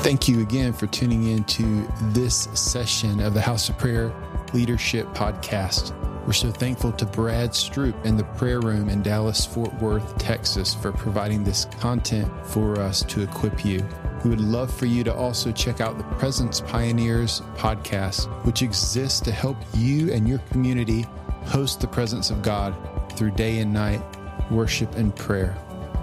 Thank 0.00 0.28
you 0.28 0.40
again 0.40 0.72
for 0.72 0.86
tuning 0.86 1.24
in 1.24 1.44
to 1.44 1.86
this 2.12 2.48
session 2.54 3.20
of 3.20 3.34
the 3.34 3.40
House 3.40 3.68
of 3.68 3.76
Prayer 3.78 4.12
Leadership 4.54 5.06
Podcast. 5.08 5.92
We're 6.28 6.34
so 6.34 6.52
thankful 6.52 6.92
to 6.92 7.06
Brad 7.06 7.52
Stroop 7.52 8.04
and 8.04 8.18
the 8.18 8.24
prayer 8.24 8.60
room 8.60 8.90
in 8.90 9.00
Dallas, 9.00 9.46
Fort 9.46 9.72
Worth, 9.80 10.18
Texas 10.18 10.74
for 10.74 10.92
providing 10.92 11.42
this 11.42 11.64
content 11.80 12.30
for 12.44 12.78
us 12.78 13.02
to 13.04 13.22
equip 13.22 13.64
you. 13.64 13.82
We 14.22 14.28
would 14.28 14.40
love 14.42 14.70
for 14.70 14.84
you 14.84 15.02
to 15.04 15.14
also 15.14 15.50
check 15.52 15.80
out 15.80 15.96
the 15.96 16.04
Presence 16.16 16.60
Pioneers 16.60 17.40
podcast, 17.54 18.26
which 18.44 18.60
exists 18.60 19.20
to 19.20 19.32
help 19.32 19.56
you 19.72 20.12
and 20.12 20.28
your 20.28 20.40
community 20.50 21.06
host 21.46 21.80
the 21.80 21.88
presence 21.88 22.28
of 22.28 22.42
God 22.42 22.76
through 23.12 23.30
day 23.30 23.60
and 23.60 23.72
night 23.72 24.02
worship 24.50 24.96
and 24.96 25.16
prayer. 25.16 25.56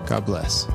God 0.08 0.26
bless. 0.26 0.66